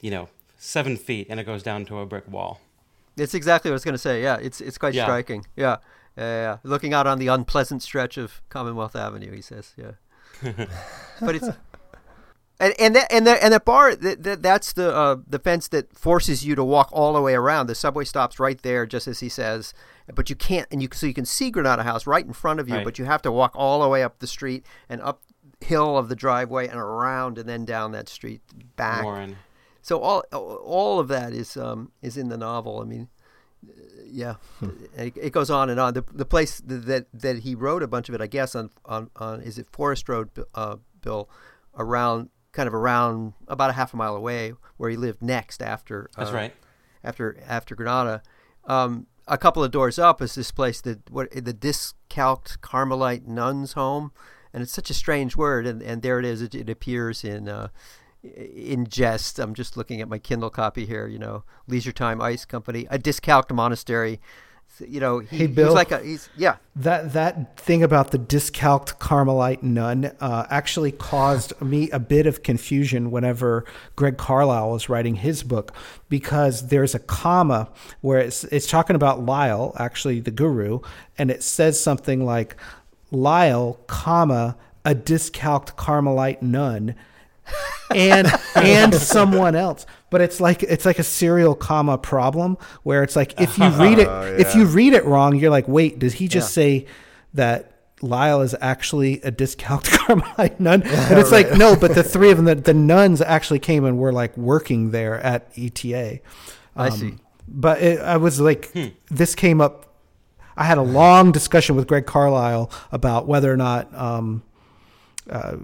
you 0.00 0.10
know, 0.10 0.28
seven 0.58 0.96
feet, 0.96 1.26
and 1.30 1.38
it 1.38 1.44
goes 1.44 1.62
down 1.62 1.84
to 1.86 1.98
a 1.98 2.06
brick 2.06 2.28
wall. 2.28 2.60
It's 3.16 3.34
exactly 3.34 3.70
what 3.70 3.74
I 3.74 3.76
was 3.76 3.84
going 3.84 3.94
to 3.94 3.98
say. 3.98 4.22
Yeah, 4.22 4.38
it's 4.40 4.60
it's 4.60 4.78
quite 4.78 4.94
yeah. 4.94 5.04
striking. 5.04 5.46
Yeah. 5.56 5.76
yeah, 6.16 6.58
looking 6.62 6.94
out 6.94 7.06
on 7.06 7.18
the 7.18 7.28
unpleasant 7.28 7.82
stretch 7.82 8.16
of 8.16 8.42
Commonwealth 8.48 8.96
Avenue, 8.96 9.32
he 9.32 9.42
says. 9.42 9.74
Yeah, 9.76 9.92
but 11.20 11.34
it's 11.34 11.48
and 12.62 12.74
and 12.78 12.94
that 12.94 13.12
and 13.12 13.26
that 13.26 13.42
and 13.42 13.52
that 13.52 13.64
bar 13.64 13.96
that, 13.96 14.22
that 14.22 14.42
that's 14.42 14.72
the 14.72 14.94
uh, 14.94 15.16
the 15.26 15.40
fence 15.40 15.68
that 15.68 15.96
forces 15.96 16.44
you 16.44 16.54
to 16.54 16.62
walk 16.62 16.88
all 16.92 17.12
the 17.12 17.20
way 17.20 17.34
around. 17.34 17.66
The 17.66 17.74
subway 17.74 18.04
stops 18.04 18.38
right 18.38 18.60
there, 18.62 18.86
just 18.86 19.08
as 19.08 19.20
he 19.20 19.28
says, 19.28 19.74
but 20.14 20.30
you 20.30 20.36
can't. 20.36 20.66
And 20.70 20.82
you 20.82 20.88
so 20.92 21.06
you 21.06 21.14
can 21.14 21.24
see 21.24 21.50
Granada 21.50 21.82
House 21.82 22.06
right 22.06 22.24
in 22.24 22.32
front 22.32 22.60
of 22.60 22.68
you, 22.68 22.76
right. 22.76 22.84
but 22.84 22.98
you 22.98 23.04
have 23.04 23.22
to 23.22 23.32
walk 23.32 23.52
all 23.54 23.82
the 23.82 23.88
way 23.88 24.02
up 24.02 24.18
the 24.18 24.26
street 24.26 24.64
and 24.88 25.00
up 25.00 25.22
hill 25.60 25.96
of 25.96 26.08
the 26.08 26.16
driveway 26.16 26.66
and 26.66 26.78
around 26.78 27.38
and 27.38 27.48
then 27.48 27.64
down 27.64 27.92
that 27.92 28.08
street 28.08 28.40
back. 28.76 29.04
Warren. 29.04 29.36
So 29.80 30.00
all 30.00 30.20
all 30.32 31.00
of 31.00 31.08
that 31.08 31.32
is 31.32 31.56
um, 31.56 31.92
is 32.02 32.16
in 32.16 32.28
the 32.28 32.38
novel. 32.38 32.80
I 32.80 32.84
mean, 32.84 33.08
yeah, 34.06 34.34
hmm. 34.60 34.70
it, 34.96 35.16
it, 35.16 35.32
goes 35.32 35.50
on 35.50 35.70
and 35.70 35.80
on. 35.80 35.94
The 35.94 36.04
the 36.12 36.24
place 36.24 36.62
that 36.64 37.06
that 37.12 37.40
he 37.40 37.54
wrote 37.54 37.82
a 37.82 37.88
bunch 37.88 38.08
of 38.08 38.14
it, 38.14 38.20
I 38.20 38.28
guess, 38.28 38.54
on 38.54 38.70
on, 38.84 39.10
on 39.16 39.40
is 39.40 39.58
it 39.58 39.66
Forest 39.72 40.08
Road 40.08 40.30
uh, 40.54 40.76
Bill, 41.00 41.28
around 41.76 42.30
kind 42.52 42.68
of 42.68 42.74
around 42.74 43.32
about 43.48 43.70
a 43.70 43.72
half 43.72 43.92
a 43.92 43.96
mile 43.96 44.14
away 44.14 44.52
where 44.76 44.90
he 44.90 44.96
lived 44.96 45.22
next 45.22 45.62
after. 45.62 46.10
That's 46.16 46.30
uh, 46.30 46.34
right. 46.34 46.54
After 47.02 47.36
after 47.48 47.74
Granada, 47.74 48.22
um, 48.66 49.08
a 49.26 49.38
couple 49.38 49.62
of 49.62 49.70
doors 49.70 49.98
up 49.98 50.20
is 50.20 50.34
this 50.34 50.50
place 50.50 50.80
that 50.82 51.10
what 51.10 51.30
the 51.30 51.52
discalced 51.52 52.60
Carmelite 52.60 53.26
nuns' 53.26 53.72
home, 53.72 54.12
and 54.52 54.62
it's 54.62 54.72
such 54.72 54.90
a 54.90 54.94
strange 54.94 55.36
word, 55.36 55.66
and, 55.66 55.82
and 55.82 56.02
there 56.02 56.18
it 56.18 56.24
is. 56.24 56.42
It, 56.42 56.54
it 56.54 56.70
appears 56.70 57.24
in. 57.24 57.48
Uh, 57.48 57.68
in 58.24 58.86
jest, 58.86 59.40
I'm 59.40 59.52
just 59.52 59.76
looking 59.76 60.00
at 60.00 60.08
my 60.08 60.18
Kindle 60.18 60.48
copy 60.48 60.86
here. 60.86 61.08
You 61.08 61.18
know, 61.18 61.42
Leisure 61.66 61.90
Time 61.90 62.20
Ice 62.22 62.44
Company, 62.44 62.86
a 62.88 62.96
discalced 62.96 63.52
monastery. 63.52 64.20
You 64.80 65.00
know, 65.00 65.18
he, 65.20 65.38
Hey, 65.38 65.46
Bill. 65.46 65.66
he's 65.68 65.74
like 65.74 65.92
a 65.92 66.00
he's 66.00 66.28
yeah. 66.36 66.56
That 66.76 67.12
that 67.12 67.56
thing 67.58 67.82
about 67.82 68.10
the 68.10 68.18
discalced 68.18 68.98
Carmelite 68.98 69.62
nun 69.62 70.06
uh, 70.20 70.46
actually 70.50 70.92
caused 70.92 71.60
me 71.60 71.90
a 71.90 71.98
bit 71.98 72.26
of 72.26 72.42
confusion 72.42 73.10
whenever 73.10 73.64
Greg 73.96 74.16
Carlisle 74.16 74.70
was 74.70 74.88
writing 74.88 75.16
his 75.16 75.42
book 75.42 75.74
because 76.08 76.68
there's 76.68 76.94
a 76.94 76.98
comma 76.98 77.68
where 78.00 78.18
it's 78.18 78.44
it's 78.44 78.66
talking 78.66 78.96
about 78.96 79.24
Lyle, 79.24 79.74
actually 79.78 80.20
the 80.20 80.30
guru, 80.30 80.80
and 81.18 81.30
it 81.30 81.42
says 81.42 81.80
something 81.80 82.24
like 82.24 82.56
Lyle, 83.10 83.78
comma 83.86 84.56
a 84.84 84.94
discalced 84.94 85.76
Carmelite 85.76 86.42
nun. 86.42 86.94
and 87.94 88.32
and 88.54 88.94
someone 89.14 89.54
else 89.54 89.84
but 90.12 90.20
it's 90.20 90.40
like 90.40 90.62
it's 90.62 90.84
like 90.84 91.00
a 91.00 91.02
serial 91.02 91.56
comma 91.56 91.98
problem 91.98 92.56
where 92.84 93.02
it's 93.02 93.16
like 93.16 93.40
if 93.40 93.58
you 93.58 93.68
read 93.84 93.98
it 93.98 94.06
Oh, 94.06 94.36
if 94.38 94.54
you 94.54 94.66
read 94.66 94.92
it 94.92 95.04
wrong 95.04 95.34
you're 95.34 95.50
like 95.50 95.66
wait 95.66 95.98
did 95.98 96.12
he 96.12 96.28
just 96.28 96.56
Yeah. 96.56 96.62
say 96.62 96.86
that 97.34 97.68
Lyle 98.02 98.40
is 98.42 98.54
actually 98.60 99.20
a 99.22 99.30
discount 99.30 99.84
Carmelite 99.96 100.60
nun? 100.60 100.82
And 101.10 101.18
it's 101.18 101.32
like 101.32 101.54
no 101.56 101.74
but 101.74 101.94
the 101.94 102.02
three 102.04 102.30
of 102.30 102.36
them 102.36 102.46
the, 102.46 102.54
the 102.56 102.74
nuns 102.74 103.20
actually 103.20 103.58
came 103.60 103.84
and 103.84 103.98
were 103.98 104.12
like 104.12 104.36
working 104.36 104.90
there 104.92 105.18
at 105.20 105.50
ETA 105.56 106.20
I 106.76 106.86
Um, 106.88 106.98
see. 106.98 107.14
but 107.48 107.80
it, 107.82 108.00
I 108.00 108.16
was 108.18 108.38
like 108.40 108.72
this 109.10 109.34
came 109.34 109.60
up 109.60 109.86
I 110.56 110.64
had 110.64 110.76
a 110.78 110.82
long 110.82 111.32
discussion 111.32 111.76
with 111.76 111.86
Greg 111.86 112.04
Carlisle 112.04 112.70
about 112.92 113.26
whether 113.26 113.50
or 113.50 113.56
not 113.56 113.88
um, 113.96 114.42
uh, 115.30 115.56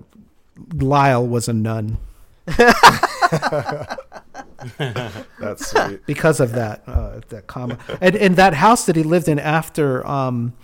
Lyle 0.74 1.26
was 1.26 1.46
a 1.48 1.52
nun 1.52 1.98
That's 5.40 5.70
sweet. 5.70 6.04
because 6.06 6.40
of 6.40 6.52
that. 6.52 6.82
Uh, 6.86 7.20
that 7.28 7.46
comma. 7.46 7.78
And 8.00 8.16
and 8.16 8.36
that 8.36 8.54
house 8.54 8.86
that 8.86 8.96
he 8.96 9.02
lived 9.02 9.28
in 9.28 9.38
after 9.38 10.06
um, 10.06 10.54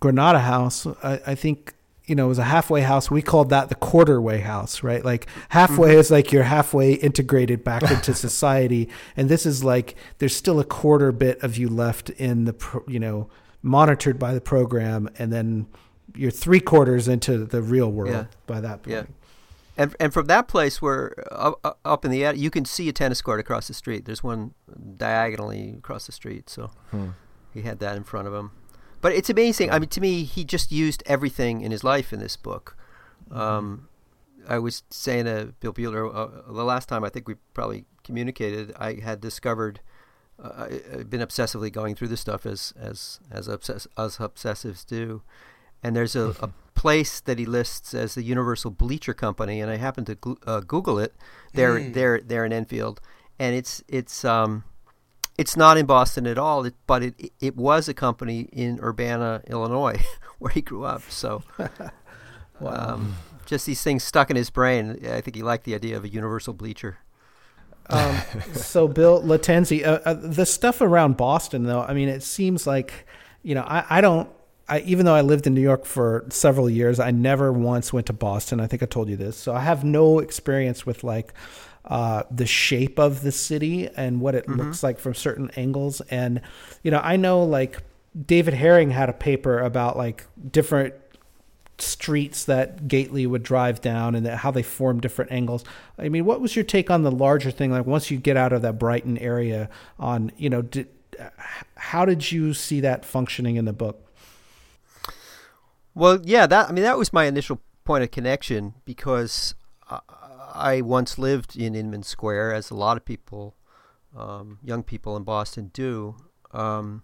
Granada 0.00 0.40
House 0.40 0.86
I, 1.02 1.20
I 1.26 1.34
think 1.34 1.74
you 2.06 2.14
know 2.14 2.26
it 2.26 2.28
was 2.28 2.38
a 2.38 2.44
halfway 2.44 2.80
house. 2.82 3.10
We 3.10 3.22
called 3.22 3.50
that 3.50 3.68
the 3.68 3.74
quarter 3.74 4.20
way 4.20 4.40
house 4.40 4.82
right? 4.82 5.04
Like 5.04 5.26
halfway 5.50 5.96
is 5.96 6.10
like 6.10 6.32
you're 6.32 6.42
halfway 6.44 6.92
integrated 6.94 7.62
back 7.64 7.82
into 7.90 8.14
society. 8.28 8.88
And 9.16 9.28
this 9.28 9.46
is 9.46 9.62
like 9.64 9.96
there's 10.18 10.34
still 10.34 10.58
a 10.60 10.64
quarter 10.64 11.12
bit 11.12 11.42
of 11.42 11.56
you 11.56 11.68
left 11.68 12.10
in 12.10 12.44
the 12.44 12.52
pro, 12.52 12.82
you 12.88 12.98
know 13.00 13.28
monitored 13.62 14.18
by 14.18 14.32
the 14.32 14.40
program. 14.40 15.08
And 15.18 15.30
then 15.32 15.66
you're 16.16 16.30
three 16.30 16.60
quarters 16.60 17.06
into 17.08 17.44
the 17.44 17.60
real 17.62 17.90
world 17.92 18.12
Yeah. 18.14 18.24
by 18.46 18.60
that 18.62 18.82
point. 18.82 18.88
Yeah. 18.96 19.02
And 19.80 19.96
and 20.00 20.12
from 20.12 20.26
that 20.26 20.46
place 20.48 20.82
where 20.82 21.14
uh, 21.32 21.52
up, 21.64 21.78
up 21.84 22.04
in 22.04 22.10
the 22.10 22.24
attic, 22.24 22.40
you 22.40 22.50
can 22.50 22.64
see 22.64 22.88
a 22.88 22.92
tennis 22.92 23.22
court 23.22 23.40
across 23.40 23.66
the 23.68 23.74
street. 23.74 24.04
There's 24.04 24.22
one 24.22 24.52
diagonally 24.96 25.74
across 25.78 26.06
the 26.06 26.12
street, 26.12 26.50
so 26.50 26.70
Hmm. 26.90 27.10
he 27.54 27.62
had 27.62 27.78
that 27.80 27.96
in 27.96 28.04
front 28.04 28.28
of 28.28 28.34
him. 28.34 28.50
But 29.00 29.12
it's 29.12 29.30
amazing. 29.30 29.70
I 29.70 29.78
mean, 29.78 29.88
to 29.88 30.00
me, 30.00 30.24
he 30.24 30.44
just 30.44 30.70
used 30.70 31.02
everything 31.06 31.62
in 31.62 31.70
his 31.72 31.82
life 31.82 32.12
in 32.12 32.20
this 32.20 32.36
book. 32.36 32.76
Um, 33.30 33.88
I 34.46 34.58
was 34.58 34.82
saying 34.90 35.24
to 35.24 35.54
Bill 35.60 35.72
Butler 35.72 36.04
uh, 36.14 36.28
the 36.46 36.64
last 36.64 36.88
time 36.88 37.02
I 37.04 37.08
think 37.08 37.26
we 37.26 37.34
probably 37.54 37.84
communicated. 38.04 38.72
I 38.76 38.94
had 38.94 39.20
discovered. 39.20 39.80
Uh, 40.42 40.66
I've 40.98 41.10
been 41.10 41.20
obsessively 41.20 41.70
going 41.72 41.94
through 41.94 42.08
this 42.08 42.20
stuff 42.20 42.44
as 42.46 42.72
as 42.76 43.20
as 43.30 43.48
obsess- 43.48 43.86
as 43.96 44.16
obsessives 44.18 44.84
do, 44.86 45.22
and 45.82 45.94
there's 45.96 46.16
a, 46.16 46.34
a 46.40 46.50
place 46.74 47.20
that 47.20 47.38
he 47.38 47.44
lists 47.46 47.92
as 47.94 48.14
the 48.14 48.22
Universal 48.22 48.70
Bleacher 48.72 49.12
Company, 49.14 49.60
and 49.60 49.70
I 49.70 49.76
happened 49.76 50.06
to 50.08 50.16
gl- 50.16 50.38
uh, 50.46 50.60
Google 50.60 50.98
it. 50.98 51.14
They're 51.54 51.78
Hmm. 51.80 51.92
they're 51.92 52.20
they're 52.20 52.44
in 52.44 52.52
Enfield, 52.52 53.00
and 53.38 53.54
it's 53.54 53.82
it's 53.88 54.24
um 54.24 54.64
it's 55.38 55.56
not 55.56 55.78
in 55.78 55.86
Boston 55.86 56.26
at 56.26 56.38
all, 56.38 56.64
it, 56.66 56.74
but 56.86 57.02
it 57.02 57.32
it 57.40 57.56
was 57.56 57.88
a 57.88 57.94
company 57.94 58.48
in 58.52 58.78
Urbana, 58.82 59.42
Illinois, 59.46 60.02
where 60.38 60.52
he 60.52 60.60
grew 60.62 60.84
up. 60.84 61.02
So, 61.10 61.42
um, 62.64 63.16
just 63.46 63.66
these 63.66 63.82
things 63.82 64.04
stuck 64.04 64.30
in 64.30 64.36
his 64.36 64.50
brain. 64.50 64.98
I 65.10 65.20
think 65.20 65.34
he 65.36 65.42
liked 65.42 65.64
the 65.64 65.74
idea 65.74 65.96
of 65.96 66.04
a 66.04 66.08
universal 66.08 66.52
bleacher. 66.54 66.98
Um, 67.88 68.16
so 68.54 68.86
Bill 68.86 69.20
Lattanzi, 69.22 69.84
uh, 69.84 69.98
uh, 70.04 70.14
the 70.14 70.46
stuff 70.46 70.80
around 70.80 71.16
Boston, 71.16 71.64
though, 71.64 71.82
I 71.82 71.92
mean, 71.92 72.08
it 72.08 72.22
seems 72.22 72.64
like, 72.64 73.04
you 73.42 73.54
know, 73.56 73.62
I, 73.62 73.84
I 73.90 74.00
don't, 74.00 74.28
I, 74.70 74.80
even 74.86 75.04
though 75.04 75.14
I 75.14 75.20
lived 75.20 75.46
in 75.46 75.54
New 75.54 75.60
York 75.60 75.84
for 75.84 76.24
several 76.30 76.70
years, 76.70 77.00
I 77.00 77.10
never 77.10 77.52
once 77.52 77.92
went 77.92 78.06
to 78.06 78.12
Boston. 78.12 78.60
I 78.60 78.68
think 78.68 78.82
I 78.82 78.86
told 78.86 79.08
you 79.08 79.16
this. 79.16 79.36
So 79.36 79.52
I 79.52 79.60
have 79.60 79.84
no 79.84 80.20
experience 80.20 80.86
with 80.86 81.02
like 81.02 81.34
uh, 81.84 82.22
the 82.30 82.46
shape 82.46 82.98
of 82.98 83.22
the 83.22 83.32
city 83.32 83.88
and 83.88 84.20
what 84.20 84.34
it 84.36 84.48
looks 84.48 84.82
like 84.82 85.00
from 85.00 85.14
certain 85.14 85.50
angles. 85.56 86.00
And, 86.02 86.40
you 86.84 86.90
know, 86.90 87.00
I 87.02 87.16
know 87.16 87.42
like 87.42 87.82
David 88.26 88.54
Hering 88.54 88.90
had 88.90 89.08
a 89.08 89.12
paper 89.12 89.58
about 89.58 89.96
like 89.96 90.26
different 90.50 90.94
streets 91.78 92.44
that 92.44 92.86
Gately 92.86 93.26
would 93.26 93.42
drive 93.42 93.80
down 93.80 94.14
and 94.14 94.24
that 94.26 94.36
how 94.36 94.50
they 94.50 94.62
form 94.62 95.00
different 95.00 95.32
angles. 95.32 95.64
I 95.98 96.08
mean, 96.10 96.24
what 96.24 96.40
was 96.40 96.54
your 96.54 96.64
take 96.64 96.90
on 96.90 97.02
the 97.02 97.10
larger 97.10 97.50
thing? 97.50 97.72
Like 97.72 97.86
once 97.86 98.10
you 98.10 98.18
get 98.18 98.36
out 98.36 98.52
of 98.52 98.62
that 98.62 98.78
Brighton 98.78 99.18
area, 99.18 99.68
on 99.98 100.30
you 100.36 100.50
know, 100.50 100.62
did, 100.62 100.88
how 101.76 102.04
did 102.04 102.30
you 102.30 102.54
see 102.54 102.80
that 102.80 103.04
functioning 103.04 103.56
in 103.56 103.64
the 103.64 103.72
book? 103.72 104.06
Well, 105.94 106.20
yeah, 106.24 106.46
that 106.46 106.68
I 106.68 106.72
mean 106.72 106.84
that 106.84 106.98
was 106.98 107.12
my 107.12 107.24
initial 107.24 107.60
point 107.84 108.04
of 108.04 108.10
connection 108.10 108.74
because 108.84 109.54
I, 109.90 110.00
I 110.54 110.80
once 110.80 111.18
lived 111.18 111.56
in 111.56 111.74
Inman 111.74 112.02
Square, 112.02 112.54
as 112.54 112.70
a 112.70 112.74
lot 112.74 112.96
of 112.96 113.04
people, 113.04 113.56
um, 114.16 114.58
young 114.62 114.82
people 114.82 115.16
in 115.16 115.24
Boston 115.24 115.70
do, 115.72 116.16
um, 116.52 117.02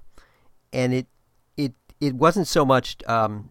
and 0.73 0.95
it 0.95 1.07
it 1.57 1.75
it 2.01 2.15
wasn't 2.15 2.47
so 2.47 2.65
much 2.65 2.97
um, 3.07 3.51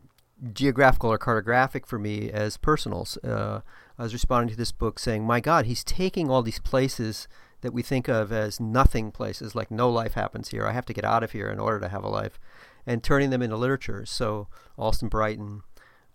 geographical 0.53 1.11
or 1.11 1.17
cartographic 1.17 1.85
for 1.85 1.99
me 1.99 2.31
as 2.31 2.57
personal. 2.57 3.07
Uh, 3.23 3.61
I 3.97 4.03
was 4.03 4.13
responding 4.13 4.49
to 4.49 4.57
this 4.57 4.71
book 4.71 4.99
saying, 4.99 5.25
"My 5.25 5.39
God, 5.39 5.65
he's 5.65 5.83
taking 5.83 6.29
all 6.29 6.41
these 6.41 6.59
places." 6.59 7.27
That 7.61 7.73
we 7.73 7.81
think 7.81 8.07
of 8.07 8.31
as 8.31 8.59
nothing 8.59 9.11
places, 9.11 9.55
like 9.55 9.71
no 9.71 9.89
life 9.89 10.13
happens 10.13 10.49
here. 10.49 10.67
I 10.67 10.71
have 10.73 10.85
to 10.85 10.93
get 10.93 11.03
out 11.03 11.23
of 11.23 11.31
here 11.31 11.49
in 11.49 11.57
order 11.57 11.79
to 11.79 11.89
have 11.89 12.03
a 12.03 12.09
life 12.09 12.39
and 12.85 13.03
turning 13.03 13.29
them 13.29 13.41
into 13.41 13.57
literature. 13.57 14.05
So 14.05 14.47
Allston 14.77 15.09
Brighton, 15.09 15.63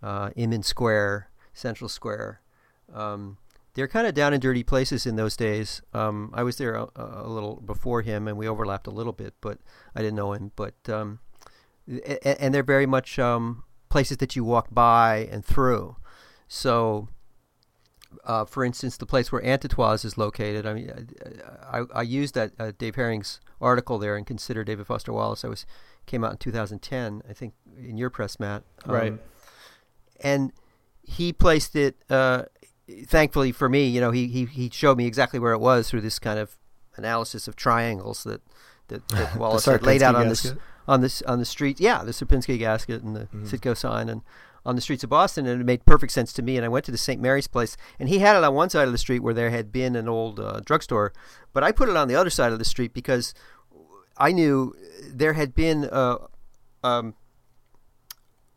uh, 0.02 0.30
Inman 0.37 0.62
Square, 0.62 1.30
Central 1.52 1.88
Square. 1.88 2.40
Um, 2.92 3.38
they're 3.74 3.88
kind 3.88 4.06
of 4.06 4.14
down 4.14 4.33
and 4.33 4.42
dirty 4.42 4.62
places 4.62 5.06
in 5.06 5.16
those 5.16 5.37
days. 5.37 5.80
Um, 5.94 6.30
I 6.35 6.42
was 6.42 6.56
there 6.56 6.74
a, 6.74 6.88
a 6.96 7.28
little 7.28 7.56
before 7.56 8.02
him, 8.02 8.26
and 8.26 8.37
we 8.37 8.48
overlapped 8.48 8.87
a 8.87 8.90
little 8.90 9.12
bit, 9.12 9.35
but 9.40 9.59
I 9.94 10.00
didn't 10.00 10.16
know 10.16 10.33
him. 10.33 10.50
But 10.56 10.74
um, 10.88 11.20
and 12.24 12.52
they're 12.54 12.62
very 12.62 12.87
much 12.87 13.18
um, 13.18 13.62
places 13.88 14.16
that 14.18 14.37
you 14.37 14.44
walk 14.44 14.68
by 14.72 15.28
and 15.30 15.44
through. 15.44 15.96
So, 16.48 17.09
uh, 18.24 18.44
for 18.44 18.64
instance, 18.64 18.96
the 18.96 19.06
place 19.06 19.30
where 19.30 19.44
Antitoi's 19.44 20.04
is 20.04 20.18
located. 20.18 20.66
I 20.66 20.74
mean, 20.74 21.09
I, 21.70 21.78
I, 21.78 21.85
I 21.94 22.02
used 22.02 22.35
that 22.35 22.52
uh, 22.59 22.72
Dave 22.76 22.96
Hering's 22.96 23.40
article 23.61 23.98
there 23.98 24.16
and 24.16 24.26
consider 24.26 24.64
David 24.64 24.87
Foster 24.87 25.12
Wallace. 25.12 25.44
I 25.44 25.48
was 25.48 25.64
came 26.07 26.25
out 26.25 26.33
in 26.33 26.39
2010, 26.39 27.23
I 27.29 27.33
think, 27.33 27.55
in 27.79 27.97
your 27.97 28.11
press, 28.11 28.39
Matt. 28.41 28.63
Um, 28.85 28.91
and 30.21 30.53
he 31.03 31.33
placed 31.33 31.77
it. 31.77 31.97
Uh, 32.09 32.45
thankfully 33.07 33.53
for 33.53 33.69
me, 33.69 33.87
you 33.87 34.01
know, 34.01 34.11
he, 34.11 34.27
he 34.29 34.45
he 34.47 34.71
showed 34.73 34.99
me 34.99 35.07
exactly 35.07 35.39
where 35.39 35.53
it 35.53 35.61
was 35.61 35.89
through 35.91 36.01
this 36.03 36.19
kind 36.19 36.39
of 36.39 36.57
analysis 36.96 37.48
of 37.48 37.57
triangles 37.57 38.25
that 38.25 38.42
that, 38.88 39.07
that 39.09 39.37
Wallace 39.38 39.65
had 39.67 39.83
laid 39.85 40.03
out 40.03 40.15
on 40.15 40.29
this 40.29 40.53
on 40.88 41.01
this 41.01 41.23
on 41.23 41.38
the 41.38 41.44
street. 41.44 41.81
Yeah, 41.81 42.03
the 42.03 42.13
Sierpinski 42.13 42.59
gasket 42.59 43.03
and 43.03 43.15
the 43.17 43.27
Mhm. 43.27 43.48
Citgo 43.48 43.77
sign 43.77 44.09
and 44.09 44.23
on 44.67 44.75
the 44.77 44.83
streets 44.83 45.03
of 45.03 45.09
Boston, 45.09 45.46
and 45.46 45.59
it 45.59 45.65
made 45.65 45.87
perfect 45.87 46.13
sense 46.13 46.35
to 46.35 46.42
me. 46.42 46.57
And 46.57 46.67
I 46.67 46.69
went 46.69 46.85
to 46.85 46.90
the 46.92 46.98
St. 46.98 47.19
Mary's 47.19 47.46
place, 47.48 47.79
and 47.98 48.11
he 48.11 48.19
had 48.19 48.37
it 48.37 48.44
on 48.44 48.53
one 48.53 48.69
side 48.69 48.87
of 48.87 48.92
the 48.92 48.98
street 48.98 49.21
where 49.21 49.33
there 49.33 49.48
had 49.48 49.73
been 49.73 49.96
an 49.96 50.07
old 50.07 50.38
uh, 50.38 50.61
drugstore, 50.67 51.15
but 51.55 51.65
I 51.65 51.73
put 51.73 51.88
it 51.88 51.96
on 51.96 52.09
the 52.09 52.15
other 52.15 52.29
side 52.29 52.53
of 52.53 52.59
the 52.59 52.65
street 52.67 52.92
because 52.92 53.33
I 54.21 54.33
knew 54.33 54.75
there 55.08 55.33
had 55.33 55.54
been 55.54 55.85
uh, 55.90 56.18
um, 56.85 57.14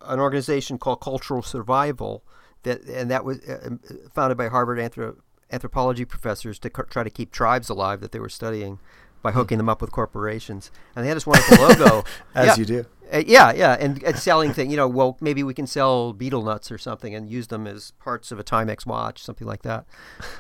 an 0.02 0.20
organization 0.20 0.78
called 0.78 1.00
Cultural 1.02 1.42
Survival 1.42 2.24
that, 2.64 2.84
and 2.84 3.10
that 3.10 3.24
was 3.26 3.40
uh, 3.48 3.60
um, 3.66 3.80
founded 4.14 4.38
by 4.38 4.50
Harvard 4.50 4.78
anthro- 4.78 5.16
anthropology 5.52 6.06
professors 6.06 6.60
to 6.60 6.70
co- 6.70 6.84
try 6.84 7.04
to 7.04 7.10
keep 7.10 7.32
tribes 7.32 7.70
alive 7.70 8.02
that 8.02 8.12
they 8.12 8.20
were 8.20 8.30
studying 8.30 8.80
by 9.22 9.32
hooking 9.32 9.58
them 9.58 9.70
up 9.70 9.82
with 9.82 9.92
corporations. 9.92 10.70
And 10.96 11.04
they 11.06 11.08
had 11.08 11.16
this 11.16 11.26
wonderful 11.26 11.58
logo. 11.66 12.04
As 12.36 12.48
Yeah. 12.48 12.56
you 12.58 12.66
do. 12.66 12.86
Uh, 13.14 13.22
yeah, 13.28 13.54
yeah, 13.54 13.78
and, 13.80 14.02
and 14.04 14.18
selling 14.18 14.54
thing. 14.54 14.72
You 14.72 14.78
know, 14.78 14.88
well, 14.88 15.18
maybe 15.22 15.44
we 15.44 15.54
can 15.54 15.68
sell 15.68 16.14
betel 16.14 16.42
nuts 16.42 16.72
or 16.72 16.78
something 16.80 17.14
and 17.14 17.30
use 17.30 17.48
them 17.48 17.68
as 17.68 17.92
parts 18.00 18.32
of 18.32 18.40
a 18.40 18.44
Timex 18.44 18.86
watch, 18.86 19.22
something 19.24 19.46
like 19.48 19.62
that. 19.62 19.86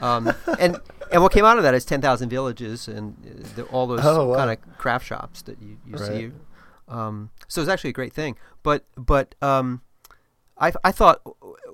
Um, 0.01 0.33
and 0.59 0.79
and 1.11 1.21
what 1.21 1.31
came 1.31 1.45
out 1.45 1.57
of 1.57 1.63
that 1.63 1.73
is 1.75 1.85
ten 1.85 2.01
thousand 2.01 2.29
villages 2.29 2.87
and 2.87 3.15
uh, 3.25 3.47
the, 3.55 3.63
all 3.65 3.85
those 3.85 3.99
Oh, 4.03 4.29
wow. 4.29 4.37
kind 4.37 4.51
of 4.51 4.77
craft 4.77 5.05
shops 5.05 5.41
that 5.43 5.61
you, 5.61 5.77
you 5.85 5.93
Right. 5.97 6.07
see. 6.07 6.31
Um, 6.87 7.29
so 7.47 7.61
it's 7.61 7.69
actually 7.69 7.91
a 7.91 7.93
great 7.93 8.13
thing. 8.13 8.37
But 8.63 8.85
but 8.97 9.35
um, 9.41 9.81
I 10.57 10.71
I 10.83 10.91
thought 10.91 11.21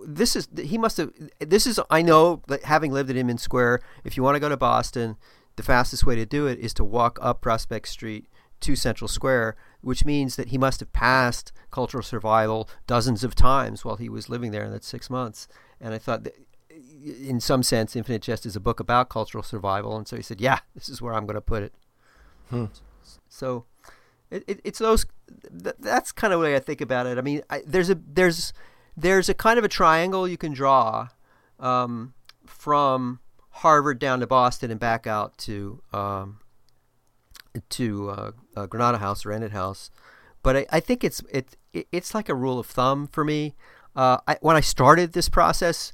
this 0.06 0.36
is 0.36 0.48
he 0.62 0.78
must 0.78 0.98
have 0.98 1.12
this 1.40 1.66
is 1.66 1.80
I 1.90 2.02
know 2.02 2.42
that 2.48 2.64
having 2.66 2.92
lived 2.92 3.10
at 3.10 3.16
Inman 3.16 3.38
Square, 3.38 3.80
if 4.04 4.18
you 4.18 4.24
want 4.24 4.36
to 4.36 4.40
go 4.40 4.50
to 4.50 4.58
Boston, 4.58 5.16
the 5.56 5.64
fastest 5.64 6.06
way 6.06 6.16
to 6.16 6.26
do 6.26 6.46
it 6.48 6.60
is 6.60 6.74
to 6.76 6.84
walk 6.84 7.18
up 7.22 7.42
Prospect 7.42 7.88
Street 7.88 8.28
to 8.62 8.76
Central 8.76 9.08
Square, 9.08 9.56
which 9.82 10.06
means 10.06 10.36
that 10.36 10.50
he 10.50 10.58
must 10.58 10.80
have 10.80 10.92
passed 10.92 11.52
cultural 11.72 12.04
survival 12.04 12.70
dozens 12.88 13.24
of 13.24 13.36
times 13.36 13.86
while 13.86 13.96
he 13.96 14.10
was 14.10 14.30
living 14.30 14.52
there 14.52 14.64
in 14.64 14.72
that 14.72 14.84
six 14.84 15.10
months. 15.10 15.48
And 15.80 15.94
I 15.94 15.98
thought 15.98 16.24
that 16.24 16.36
in 16.70 17.40
some 17.40 17.64
sense, 17.64 17.96
Infinite 17.96 18.22
Jest 18.22 18.46
is 18.46 18.56
a 18.56 18.60
book 18.60 18.80
about 18.80 19.10
cultural 19.10 19.44
survival, 19.44 19.98
and 19.98 20.08
so 20.08 20.16
he 20.16 20.22
said, 20.22 20.42
"Yeah, 20.42 20.60
this 20.76 20.90
is 20.90 21.02
where 21.02 21.14
I'm 21.14 21.26
going 21.26 21.36
to 21.36 21.42
put 21.42 21.64
it." 21.64 21.74
Hmm. 22.50 22.66
So 23.28 23.66
it, 24.30 24.44
it, 24.48 24.62
it's 24.64 24.80
those. 24.80 25.06
Th- 25.64 25.76
that's 25.80 26.12
kind 26.12 26.34
of 26.34 26.40
the 26.40 26.44
way 26.44 26.56
I 26.56 26.60
think 26.60 26.82
about 26.82 27.08
it. 27.08 27.18
I 27.18 27.22
mean, 27.22 27.42
I, 27.50 27.62
there's 27.66 27.90
a 27.90 27.96
there's 27.96 28.54
there's 28.98 29.30
a 29.30 29.34
kind 29.34 29.58
of 29.58 29.66
a 29.66 29.70
triangle 29.70 30.28
you 30.28 30.38
can 30.38 30.54
draw 30.54 31.10
um, 31.60 32.14
from 32.46 33.20
Harvard 33.52 34.00
down 34.00 34.20
to 34.20 34.28
Boston 34.28 34.72
and 34.72 34.80
back 34.80 35.08
out 35.08 35.38
to 35.40 35.82
um, 35.94 36.40
to 37.70 38.10
uh, 38.10 38.32
uh, 38.56 38.66
Granada 38.66 38.98
House 38.98 39.26
or 39.26 39.30
Ennet 39.30 39.52
House. 39.52 39.90
But 40.42 40.56
I, 40.58 40.66
I 40.72 40.80
think 40.80 41.04
it's 41.04 41.22
it, 41.32 41.58
it 41.74 41.88
it's 41.92 42.14
like 42.14 42.30
a 42.30 42.36
rule 42.36 42.60
of 42.60 42.68
thumb 42.68 43.08
for 43.08 43.24
me. 43.24 43.56
Uh, 43.96 44.18
I, 44.28 44.38
when 44.42 44.56
I 44.56 44.62
started 44.62 45.14
this 45.14 45.30
process 45.30 45.92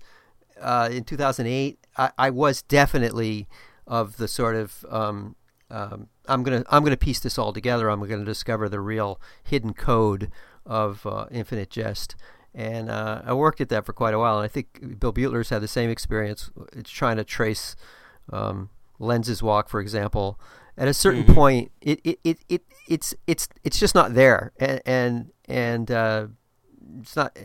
uh, 0.61 0.89
in 0.91 1.03
2008, 1.03 1.80
I, 1.97 2.11
I 2.18 2.30
was 2.30 2.61
definitely 2.61 3.47
of 3.88 4.18
the 4.18 4.28
sort 4.28 4.55
of 4.55 4.86
um, 4.89 5.36
um, 5.70 6.07
I'm 6.28 6.43
gonna 6.43 6.63
I'm 6.70 6.84
gonna 6.84 6.97
piece 6.97 7.20
this 7.20 7.38
all 7.38 7.53
together. 7.53 7.89
I'm 7.89 8.05
gonna 8.07 8.26
discover 8.26 8.70
the 8.70 8.80
real 8.80 9.20
hidden 9.43 9.74
code 9.74 10.32
of 10.66 11.05
uh, 11.05 11.26
Infinite 11.32 11.70
Jest, 11.70 12.16
and 12.53 12.91
I 12.91 13.34
worked 13.34 13.61
at 13.61 13.70
that 13.70 13.86
for 13.86 13.93
quite 13.93 14.13
a 14.13 14.20
while. 14.20 14.38
And 14.38 14.45
I 14.45 14.47
think 14.47 14.99
Bill 14.99 15.11
Butler's 15.11 15.49
had 15.49 15.61
the 15.61 15.68
same 15.68 15.89
experience. 15.89 16.51
It's 16.74 16.89
trying 16.89 17.18
to 17.18 17.24
trace 17.24 17.76
um, 18.32 18.70
Lenz's 18.99 19.41
walk, 19.43 19.70
for 19.70 19.80
example. 19.80 20.39
At 20.78 20.88
a 20.88 20.94
certain 20.94 21.24
Mhm. 21.24 21.34
point, 21.36 21.72
it, 21.82 22.00
it, 22.04 22.20
it, 22.24 22.40
it 22.50 22.62
it's 22.90 23.14
it's 23.28 23.48
it's 23.64 23.80
just 23.80 23.96
not 23.96 24.14
there, 24.14 24.52
and 24.60 24.82
and, 24.86 25.32
and 25.48 25.92
uh, 25.92 26.28
it's 27.00 27.16
not 27.16 27.38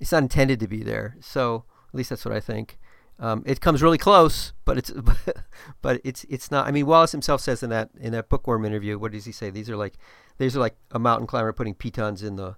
it's 0.00 0.12
not 0.12 0.22
intended 0.22 0.58
to 0.60 0.68
be 0.68 0.82
there. 0.82 1.16
So 1.20 1.64
at 1.88 1.94
least 1.94 2.10
that's 2.10 2.24
what 2.24 2.34
I 2.34 2.40
think. 2.40 2.78
Um, 3.20 3.42
it 3.46 3.60
comes 3.60 3.82
really 3.82 3.98
close, 3.98 4.52
but 4.64 4.78
it's 4.78 4.90
but 5.82 6.00
it's 6.04 6.24
it's 6.30 6.50
not. 6.50 6.66
I 6.66 6.70
mean, 6.70 6.86
Wallace 6.86 7.12
himself 7.12 7.40
says 7.40 7.62
in 7.62 7.70
that 7.70 7.90
in 8.00 8.12
that 8.12 8.28
bookworm 8.28 8.64
interview, 8.64 8.98
what 8.98 9.12
does 9.12 9.24
he 9.26 9.32
say? 9.32 9.50
These 9.50 9.68
are 9.68 9.76
like 9.76 9.94
these 10.38 10.56
are 10.56 10.60
like 10.60 10.76
a 10.92 10.98
mountain 10.98 11.26
climber 11.26 11.52
putting 11.52 11.74
pitons 11.74 12.22
in 12.22 12.36
the 12.36 12.56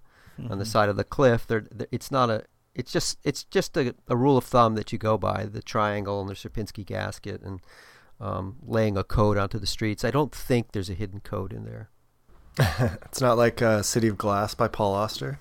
on 0.49 0.59
the 0.59 0.65
side 0.65 0.89
of 0.89 0.97
the 0.97 1.05
cliff. 1.05 1.47
They're, 1.47 1.67
they're 1.73 1.89
it's 1.91 2.11
not 2.11 2.31
a 2.31 2.45
it's 2.75 2.93
just 2.93 3.19
it's 3.25 3.45
just 3.45 3.77
a, 3.77 3.95
a 4.09 4.17
rule 4.17 4.37
of 4.37 4.45
thumb 4.45 4.75
that 4.77 4.93
you 4.93 4.99
go 4.99 5.19
by 5.19 5.45
the 5.45 5.61
triangle 5.63 6.21
and 6.21 6.31
the 6.31 6.35
Sierpinski 6.35 6.87
gasket 6.87 7.43
and 7.43 7.61
um, 8.21 8.57
laying 8.67 8.97
a 8.97 9.05
code 9.05 9.39
onto 9.39 9.59
the 9.59 9.67
streets. 9.67 10.05
I 10.05 10.11
don't 10.11 10.35
think 10.35 10.73
there's 10.73 10.91
a 10.91 10.95
hidden 10.95 11.21
code 11.21 11.53
in 11.53 11.65
there. 11.65 11.89
It's 13.07 13.21
not 13.21 13.39
like 13.39 13.63
uh, 13.63 13.83
City 13.83 14.09
of 14.09 14.19
Glass 14.19 14.55
by 14.55 14.69
Paul 14.69 14.95
Auster. 14.95 15.39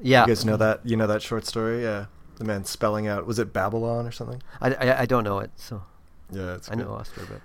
Yeah, 0.00 0.22
You 0.22 0.28
guys 0.28 0.44
know 0.44 0.56
that? 0.56 0.80
You 0.84 0.96
know 0.96 1.06
that 1.06 1.22
short 1.22 1.46
story? 1.46 1.82
Yeah. 1.82 2.06
The 2.36 2.44
man 2.44 2.64
spelling 2.64 3.06
out, 3.06 3.26
was 3.26 3.38
it 3.38 3.52
Babylon 3.52 4.06
or 4.06 4.10
something? 4.12 4.42
I, 4.60 4.74
I, 4.74 5.00
I 5.02 5.06
don't 5.06 5.24
know 5.24 5.38
it, 5.38 5.50
so 5.56 5.82
Yeah, 6.30 6.54
it's 6.56 6.70
I 6.70 6.74
know 6.74 6.90
Auster, 6.92 7.22
but 7.30 7.40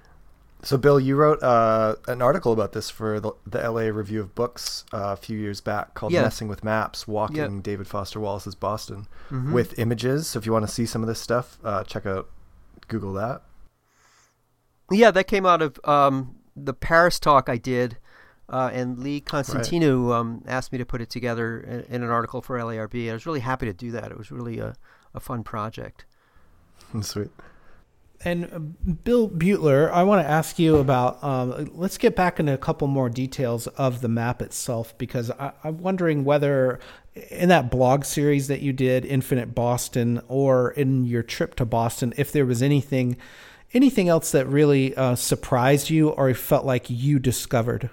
So, 0.67 0.77
Bill, 0.77 0.99
you 0.99 1.15
wrote 1.15 1.41
uh, 1.43 1.95
an 2.07 2.21
article 2.21 2.51
about 2.51 2.73
this 2.73 2.89
for 2.89 3.19
the, 3.21 3.31
the 3.47 3.59
LA 3.59 3.83
Review 3.83 4.19
of 4.21 4.35
Books 4.35 4.83
uh, 4.91 5.11
a 5.13 5.15
few 5.15 5.37
years 5.37 5.61
back 5.61 5.93
called 5.93 6.11
Yeah. 6.11 6.23
Messing 6.23 6.47
with 6.49 6.63
Maps 6.63 7.07
Walking 7.07 7.37
Yeah. 7.37 7.59
David 7.61 7.87
Foster 7.87 8.19
Wallace's 8.19 8.55
Boston 8.55 9.07
Mhm. 9.29 9.53
with 9.53 9.77
images. 9.79 10.27
So, 10.27 10.39
if 10.39 10.45
you 10.45 10.51
want 10.51 10.65
to 10.67 10.71
see 10.73 10.85
some 10.85 11.01
of 11.03 11.07
this 11.07 11.19
stuff, 11.21 11.57
uh, 11.63 11.83
check 11.85 12.05
out 12.05 12.27
Google 12.89 13.13
that. 13.13 13.43
Yeah, 14.91 15.11
that 15.11 15.25
came 15.25 15.45
out 15.45 15.61
of 15.61 15.79
um, 15.85 16.35
the 16.55 16.73
Paris 16.73 17.19
talk 17.19 17.49
I 17.49 17.57
did, 17.57 17.97
uh, 18.49 18.69
and 18.73 18.99
Lee 18.99 19.21
Konstantinou 19.21 20.13
um, 20.13 20.43
asked 20.47 20.71
me 20.71 20.77
to 20.77 20.85
put 20.85 21.01
it 21.01 21.09
together 21.09 21.61
in, 21.61 21.95
in 21.95 22.03
an 22.03 22.09
article 22.09 22.41
for 22.41 22.57
LARB. 22.57 23.09
I 23.09 23.13
was 23.13 23.25
really 23.25 23.39
happy 23.39 23.65
to 23.65 23.73
do 23.73 23.91
that. 23.91 24.11
It 24.11 24.17
was 24.17 24.31
really 24.31 24.59
a, 24.59 24.75
a 25.13 25.19
fun 25.19 25.43
project. 25.43 26.05
Sweet. 27.01 27.29
And 28.23 28.45
uh, 28.53 28.59
Bill 28.59 29.27
Butler, 29.27 29.91
I 29.91 30.03
want 30.03 30.23
to 30.23 30.29
ask 30.29 30.59
you 30.59 30.77
about. 30.77 31.23
Um, 31.23 31.71
let's 31.73 31.97
get 31.97 32.15
back 32.15 32.39
into 32.39 32.53
a 32.53 32.57
couple 32.57 32.87
more 32.87 33.09
details 33.09 33.67
of 33.67 34.01
the 34.01 34.09
map 34.09 34.41
itself 34.41 34.95
because 34.97 35.31
I, 35.31 35.53
I'm 35.63 35.79
wondering 35.79 36.23
whether 36.23 36.79
in 37.29 37.49
that 37.49 37.71
blog 37.71 38.05
series 38.05 38.47
that 38.47 38.61
you 38.61 38.73
did, 38.73 39.05
Infinite 39.05 39.55
Boston, 39.55 40.21
or 40.27 40.71
in 40.71 41.05
your 41.05 41.23
trip 41.23 41.55
to 41.55 41.65
Boston, 41.65 42.13
if 42.17 42.31
there 42.31 42.45
was 42.45 42.61
anything, 42.61 43.17
anything 43.73 44.09
else 44.09 44.31
that 44.31 44.45
really 44.47 44.95
uh, 44.95 45.15
surprised 45.15 45.89
you 45.89 46.09
or 46.09 46.33
felt 46.33 46.65
like 46.65 46.89
you 46.89 47.19
discovered. 47.19 47.89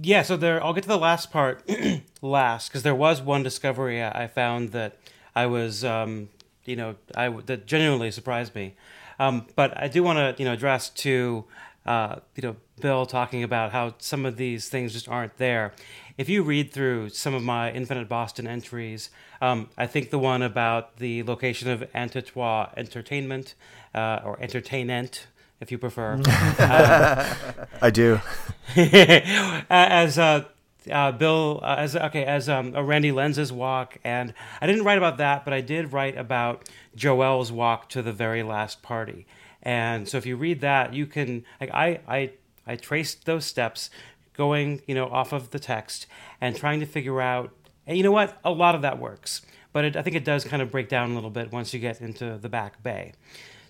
Yeah, 0.00 0.22
so 0.22 0.36
there. 0.36 0.62
I'll 0.64 0.72
get 0.72 0.82
to 0.82 0.88
the 0.88 0.98
last 0.98 1.30
part 1.30 1.68
last 2.22 2.68
because 2.68 2.82
there 2.82 2.94
was 2.94 3.20
one 3.20 3.42
discovery 3.42 4.02
I 4.02 4.24
I 4.24 4.26
found 4.26 4.70
that 4.72 4.96
I 5.34 5.46
was, 5.46 5.84
um, 5.84 6.28
you 6.64 6.76
know, 6.76 6.96
I 7.14 7.28
that 7.28 7.66
genuinely 7.66 8.10
surprised 8.10 8.54
me. 8.54 8.76
Um, 9.18 9.46
but 9.54 9.78
I 9.78 9.88
do 9.88 10.02
want 10.02 10.18
to, 10.18 10.42
you 10.42 10.48
know, 10.48 10.54
address 10.54 10.88
to, 10.90 11.44
uh, 11.84 12.16
you 12.36 12.42
know, 12.42 12.56
Bill 12.80 13.04
talking 13.04 13.42
about 13.42 13.72
how 13.72 13.94
some 13.98 14.24
of 14.24 14.36
these 14.36 14.68
things 14.70 14.94
just 14.94 15.08
aren't 15.08 15.36
there. 15.36 15.74
If 16.20 16.28
you 16.28 16.42
read 16.42 16.70
through 16.70 17.08
some 17.08 17.32
of 17.32 17.42
my 17.42 17.72
Infinite 17.72 18.06
Boston 18.06 18.46
entries, 18.46 19.08
um, 19.40 19.70
I 19.78 19.86
think 19.86 20.10
the 20.10 20.18
one 20.18 20.42
about 20.42 20.98
the 20.98 21.22
location 21.22 21.70
of 21.70 21.82
Antitois 21.94 22.68
Entertainment 22.76 23.54
uh, 23.94 24.20
or 24.22 24.38
Entertainment, 24.38 25.28
if 25.62 25.72
you 25.72 25.78
prefer. 25.78 26.20
I 26.26 27.90
do. 27.90 28.20
as 28.76 30.18
uh, 30.18 30.44
uh, 30.92 31.12
Bill, 31.12 31.60
uh, 31.62 31.76
as 31.78 31.96
okay, 31.96 32.26
as 32.26 32.50
um, 32.50 32.74
a 32.74 32.84
Randy 32.84 33.12
Lenz's 33.12 33.50
walk, 33.50 33.96
and 34.04 34.34
I 34.60 34.66
didn't 34.66 34.84
write 34.84 34.98
about 34.98 35.16
that, 35.16 35.46
but 35.46 35.54
I 35.54 35.62
did 35.62 35.94
write 35.94 36.18
about 36.18 36.68
Joel's 36.94 37.50
walk 37.50 37.88
to 37.88 38.02
the 38.02 38.12
very 38.12 38.42
last 38.42 38.82
party. 38.82 39.26
And 39.62 40.06
so, 40.06 40.18
if 40.18 40.26
you 40.26 40.36
read 40.36 40.60
that, 40.60 40.92
you 40.92 41.06
can 41.06 41.46
like 41.62 41.70
I 41.72 42.00
I 42.06 42.32
I 42.66 42.76
traced 42.76 43.24
those 43.24 43.46
steps, 43.46 43.88
going 44.34 44.82
you 44.86 44.94
know 44.94 45.06
off 45.06 45.32
of 45.32 45.50
the 45.50 45.58
text 45.58 46.06
and 46.40 46.56
trying 46.56 46.80
to 46.80 46.86
figure 46.86 47.20
out. 47.20 47.52
And 47.86 47.96
you 47.96 48.02
know 48.02 48.12
what? 48.12 48.38
A 48.44 48.50
lot 48.50 48.74
of 48.74 48.82
that 48.82 48.98
works, 48.98 49.42
but 49.72 49.84
it, 49.84 49.96
I 49.96 50.02
think 50.02 50.14
it 50.14 50.24
does 50.24 50.44
kind 50.44 50.62
of 50.62 50.70
break 50.70 50.88
down 50.88 51.10
a 51.10 51.14
little 51.14 51.30
bit 51.30 51.50
once 51.50 51.74
you 51.74 51.80
get 51.80 52.00
into 52.00 52.38
the 52.38 52.48
back 52.48 52.82
bay. 52.82 53.14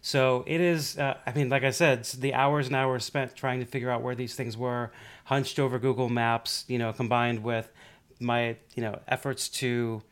So 0.03 0.45
it 0.47 0.61
is, 0.61 0.99
uh, 0.99 1.19
I 1.27 1.33
mean, 1.33 1.51
like 1.51 1.63
I 1.63 1.71
said, 1.71 2.05
the 2.05 2.33
hours 2.33 2.67
and 2.67 2.77
hours 2.77 3.05
spent 3.05 3.37
trying 3.37 3.61
to 3.61 3.67
figure 3.67 3.91
out 3.91 4.03
where 4.03 4.15
these 4.15 4.35
things 4.35 4.57
were, 4.57 4.91
hunched 5.25 5.59
over 5.59 5.79
Google 5.79 6.09
Maps, 6.09 6.65
you 6.69 6.79
know, 6.79 6.93
combined 6.93 7.43
with 7.43 7.71
my, 8.19 8.57
you 8.75 8.83
know, 8.83 8.99
efforts 9.09 9.49
to, 9.49 10.03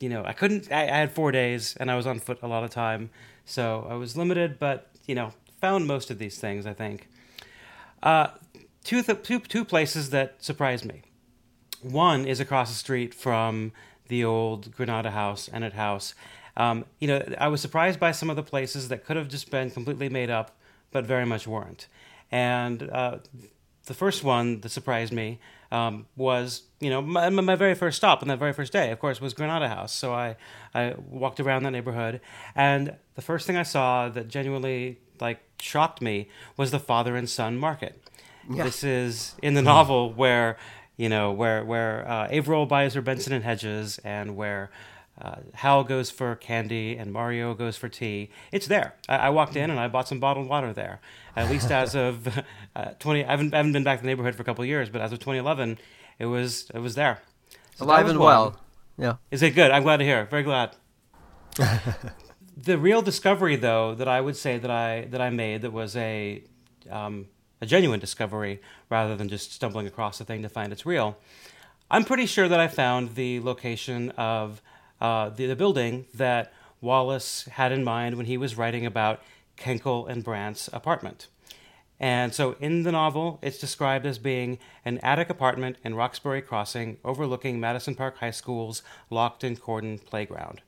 you 0.00 0.08
know, 0.08 0.24
I 0.24 0.32
couldn't, 0.32 0.70
I, 0.72 0.82
I 0.82 0.96
had 0.96 1.12
four 1.12 1.30
days 1.30 1.76
and 1.78 1.90
I 1.90 1.96
was 1.96 2.06
on 2.06 2.18
foot 2.18 2.40
a 2.42 2.48
lot 2.48 2.64
of 2.64 2.70
time. 2.70 3.10
So 3.44 3.86
I 3.88 3.94
was 3.94 4.16
limited, 4.16 4.58
but, 4.58 4.90
you 5.06 5.14
know, 5.14 5.32
found 5.60 5.86
most 5.86 6.10
of 6.10 6.18
these 6.18 6.38
things, 6.38 6.66
I 6.66 6.72
think. 6.72 7.08
Uh, 8.02 8.28
two, 8.86 9.02
th- 9.02 9.22
two, 9.22 9.40
two 9.40 9.64
places 9.64 10.10
that 10.10 10.36
surprised 10.42 10.84
me. 10.84 11.02
One 11.82 12.24
is 12.24 12.38
across 12.38 12.68
the 12.70 12.76
street 12.76 13.12
from 13.12 13.72
the 14.06 14.24
old 14.24 14.74
Granada 14.76 15.10
House, 15.10 15.50
Ennet 15.52 15.72
House. 15.72 16.14
Um, 16.56 16.84
you 17.00 17.08
know, 17.08 17.20
I 17.36 17.48
was 17.48 17.60
surprised 17.60 17.98
by 17.98 18.12
some 18.12 18.30
of 18.30 18.36
the 18.36 18.44
places 18.44 18.88
that 18.88 19.04
could 19.04 19.16
have 19.16 19.28
just 19.28 19.50
been 19.50 19.70
completely 19.72 20.08
made 20.08 20.30
up, 20.30 20.56
but 20.92 21.04
very 21.04 21.26
much 21.26 21.48
weren't. 21.48 21.88
And 22.30 22.88
uh, 22.88 23.18
the 23.86 23.94
first 23.94 24.22
one 24.22 24.60
that 24.60 24.68
surprised 24.68 25.12
me 25.12 25.40
um, 25.72 26.06
was, 26.14 26.62
you 26.78 26.88
know, 26.88 27.02
my, 27.02 27.28
my 27.28 27.56
very 27.56 27.74
first 27.74 27.96
stop 27.96 28.22
on 28.22 28.28
that 28.28 28.38
very 28.38 28.52
first 28.52 28.72
day, 28.72 28.92
of 28.92 29.00
course, 29.00 29.20
was 29.20 29.34
Granada 29.34 29.68
House. 29.68 29.92
So 29.92 30.14
I, 30.14 30.36
I 30.72 30.94
walked 31.10 31.40
around 31.40 31.64
that 31.64 31.72
neighborhood, 31.72 32.20
and 32.54 32.94
the 33.16 33.22
first 33.22 33.48
thing 33.48 33.56
I 33.56 33.64
saw 33.64 34.08
that 34.10 34.28
genuinely 34.28 35.00
like 35.20 35.40
shocked 35.60 36.00
me 36.00 36.28
was 36.56 36.70
the 36.70 36.78
father 36.78 37.16
and 37.16 37.28
son 37.28 37.58
market. 37.58 38.00
This 38.48 38.84
is 38.84 39.34
in 39.42 39.54
the 39.54 39.62
novel 39.62 40.12
where 40.12 40.56
you 40.96 41.08
know 41.08 41.32
where 41.32 41.64
where 41.64 42.08
uh, 42.08 42.28
Avril 42.30 42.66
buys 42.66 42.94
her 42.94 43.02
Benson 43.02 43.32
and 43.32 43.44
Hedges, 43.44 43.98
and 44.04 44.36
where 44.36 44.70
uh, 45.20 45.36
Hal 45.54 45.84
goes 45.84 46.10
for 46.10 46.34
candy 46.36 46.96
and 46.96 47.12
Mario 47.12 47.54
goes 47.54 47.76
for 47.76 47.88
tea. 47.88 48.30
It's 48.52 48.66
there. 48.66 48.94
I, 49.08 49.16
I 49.16 49.30
walked 49.30 49.56
in 49.56 49.70
and 49.70 49.80
I 49.80 49.88
bought 49.88 50.08
some 50.08 50.20
bottled 50.20 50.48
water 50.48 50.72
there. 50.72 51.00
At 51.34 51.50
least 51.50 51.70
as 51.70 51.94
of 51.94 52.28
uh, 52.76 52.90
twenty, 52.98 53.24
I 53.24 53.30
haven't, 53.30 53.54
I 53.54 53.58
haven't 53.58 53.72
been 53.72 53.84
back 53.84 53.98
to 53.98 54.02
the 54.02 54.08
neighborhood 54.08 54.34
for 54.34 54.42
a 54.42 54.44
couple 54.44 54.62
of 54.62 54.68
years, 54.68 54.90
but 54.90 55.00
as 55.00 55.12
of 55.12 55.18
2011, 55.18 55.78
it 56.18 56.26
was 56.26 56.70
it 56.74 56.78
was 56.80 56.94
there. 56.94 57.22
So 57.76 57.84
Alive 57.84 58.08
and 58.08 58.18
one. 58.18 58.26
well. 58.26 58.60
Yeah. 58.98 59.14
Is 59.30 59.42
it 59.42 59.50
good? 59.50 59.70
I'm 59.70 59.82
glad 59.82 59.98
to 59.98 60.04
hear. 60.04 60.24
Very 60.24 60.42
glad. 60.42 60.74
the 62.56 62.78
real 62.78 63.02
discovery, 63.02 63.56
though, 63.56 63.94
that 63.94 64.08
I 64.08 64.20
would 64.20 64.36
say 64.36 64.58
that 64.58 64.70
I 64.70 65.06
that 65.10 65.20
I 65.20 65.30
made 65.30 65.62
that 65.62 65.72
was 65.72 65.96
a 65.96 66.42
um, 66.90 67.26
a 67.60 67.66
genuine 67.66 68.00
discovery 68.00 68.60
rather 68.90 69.16
than 69.16 69.28
just 69.28 69.52
stumbling 69.52 69.86
across 69.86 70.18
the 70.18 70.24
thing 70.24 70.42
to 70.42 70.48
find 70.48 70.72
it's 70.72 70.86
real. 70.86 71.16
I'm 71.90 72.04
pretty 72.04 72.26
sure 72.26 72.48
that 72.48 72.60
I 72.60 72.68
found 72.68 73.14
the 73.14 73.40
location 73.40 74.10
of 74.10 74.60
uh, 75.00 75.28
the, 75.30 75.46
the 75.46 75.56
building 75.56 76.06
that 76.14 76.52
Wallace 76.80 77.44
had 77.44 77.72
in 77.72 77.84
mind 77.84 78.16
when 78.16 78.26
he 78.26 78.36
was 78.36 78.56
writing 78.56 78.84
about 78.84 79.22
Kenkel 79.56 80.08
and 80.08 80.24
Brandt's 80.24 80.68
apartment. 80.72 81.28
And 81.98 82.34
so 82.34 82.56
in 82.60 82.82
the 82.82 82.92
novel, 82.92 83.38
it's 83.40 83.58
described 83.58 84.04
as 84.04 84.18
being 84.18 84.58
an 84.84 84.98
attic 84.98 85.30
apartment 85.30 85.78
in 85.82 85.94
Roxbury 85.94 86.42
Crossing 86.42 86.98
overlooking 87.04 87.58
Madison 87.58 87.94
Park 87.94 88.18
High 88.18 88.32
School's 88.32 88.82
locked 89.08 89.44
and 89.44 89.60
cordoned 89.60 90.04
playground. 90.04 90.60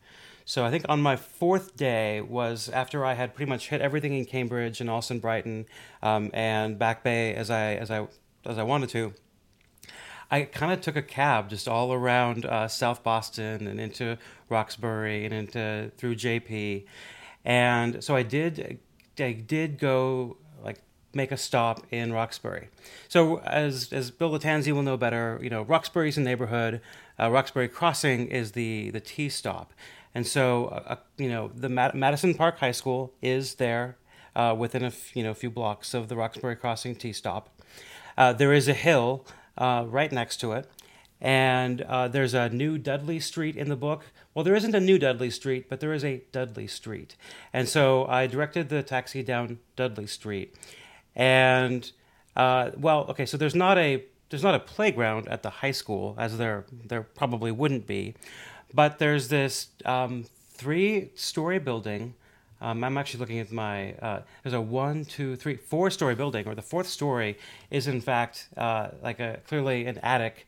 So 0.49 0.65
I 0.65 0.71
think 0.71 0.87
on 0.89 1.03
my 1.03 1.15
fourth 1.15 1.77
day 1.77 2.23
was 2.23 2.71
after 2.71 3.05
I 3.05 3.13
had 3.13 3.35
pretty 3.35 3.51
much 3.51 3.69
hit 3.69 3.83
everything 3.83 4.15
in 4.15 4.25
Cambridge 4.25 4.81
and 4.81 4.89
Allston 4.89 5.19
Brighton 5.19 5.67
um, 6.03 6.31
and 6.33 6.79
Back 6.79 7.05
Bay 7.05 7.35
as 7.35 7.51
I 7.51 7.75
as 7.75 7.91
I 7.91 8.09
as 8.47 8.57
I 8.57 8.63
wanted 8.63 8.89
to. 8.89 9.13
I 10.31 10.45
kind 10.45 10.73
of 10.73 10.81
took 10.81 10.97
a 10.97 11.03
cab 11.03 11.51
just 11.51 11.69
all 11.69 11.93
around 11.93 12.47
uh, 12.47 12.67
South 12.67 13.03
Boston 13.03 13.67
and 13.67 13.79
into 13.79 14.17
Roxbury 14.49 15.27
and 15.27 15.35
into 15.35 15.93
through 15.99 16.17
JP, 16.17 16.87
and 17.45 18.03
so 18.03 18.17
I 18.17 18.23
did 18.23 18.79
I 19.19 19.33
did 19.33 19.79
go 19.79 20.39
like 20.65 20.81
make 21.13 21.31
a 21.31 21.37
stop 21.37 21.87
in 21.91 22.11
Roxbury. 22.11 22.71
So 23.09 23.41
as 23.41 23.93
as 23.93 24.11
Bill 24.11 24.31
Lattanzi 24.31 24.73
will 24.73 24.83
know 24.83 24.97
better, 24.97 25.39
you 25.43 25.51
know 25.51 25.61
Roxbury's 25.61 26.17
a 26.17 26.23
neighborhood. 26.23 26.81
Uh, 27.21 27.31
Roxbury 27.31 27.69
Crossing 27.69 28.29
is 28.29 28.53
the 28.53 28.91
the 28.91 29.01
T 29.01 29.29
stop, 29.29 29.75
and 30.19 30.27
so 30.27 30.66
uh, 30.66 30.95
uh 30.95 30.97
you 31.16 31.29
know 31.29 31.49
the 31.55 31.69
Mad- 31.69 31.95
Madison 31.95 32.35
Park 32.35 32.59
High 32.59 32.73
School 32.73 33.14
is 33.23 33.55
there 33.55 33.97
uh, 34.35 34.53
within 34.59 34.83
a 34.83 34.89
f- 34.89 35.14
you 35.16 35.23
know 35.23 35.33
few 35.33 35.49
blocks 35.49 35.95
of 35.95 36.09
the 36.09 36.16
Roxbury 36.16 36.57
Crossing 36.57 36.97
T 36.97 37.12
stop. 37.12 37.45
Uh, 38.16 38.33
there 38.33 38.53
is 38.53 38.66
a 38.66 38.75
hill 38.75 39.25
uh, 39.57 39.85
right 39.87 40.11
next 40.11 40.39
to 40.39 40.53
it. 40.53 40.69
And 41.21 41.83
uh, 41.83 42.07
there's 42.07 42.35
a 42.35 42.49
new 42.49 42.79
Dudley 42.79 43.19
Street 43.19 43.57
in 43.57 43.69
the 43.69 43.77
book. 43.77 44.07
Well, 44.35 44.45
there 44.45 44.55
isn't 44.55 44.75
a 44.75 44.81
new 44.81 44.99
Dudley 45.01 45.31
Street, 45.31 45.69
but 45.69 45.81
there 45.81 45.93
is 45.93 46.05
a 46.05 46.23
Dudley 46.31 46.69
Street. 46.69 47.16
And 47.53 47.69
so 47.69 48.07
I 48.07 48.29
directed 48.29 48.69
the 48.69 48.85
taxi 48.85 49.25
down 49.25 49.59
Dudley 49.75 50.07
Street. 50.07 50.55
And 51.16 51.91
well, 52.37 53.07
okay, 53.11 53.27
so 53.27 53.37
there's 53.37 53.57
not 53.57 53.79
a 53.79 54.05
there's 54.31 54.43
not 54.43 54.55
a 54.55 54.61
playground 54.61 55.29
at 55.29 55.43
the 55.43 55.51
high 55.51 55.77
school, 55.83 56.14
as 56.19 56.39
there 56.39 56.66
there 56.91 57.03
probably 57.03 57.53
wouldn't 57.53 57.87
be, 57.87 58.14
but 58.73 58.99
there's 58.99 59.29
this 59.29 59.69
um, 59.85 60.25
three-story 60.51 61.59
building. 61.59 62.14
Um, 62.61 62.83
I'm 62.83 62.99
actually 62.99 63.21
looking 63.21 63.39
at 63.39 63.53
my. 63.53 63.93
Uh, 63.95 64.21
there's 64.43 64.55
a 64.55 64.61
one, 64.61 65.05
two, 65.05 65.37
three, 65.37 65.57
four-story 65.57 66.14
building, 66.14 66.47
or 66.49 66.55
the 66.55 66.62
fourth 66.62 66.89
story 66.89 67.39
is 67.71 67.87
in 67.87 68.01
fact 68.01 68.49
uh, 68.57 68.89
like 69.03 69.21
a 69.21 69.41
clearly 69.47 69.87
an 69.87 69.99
attic, 69.99 70.47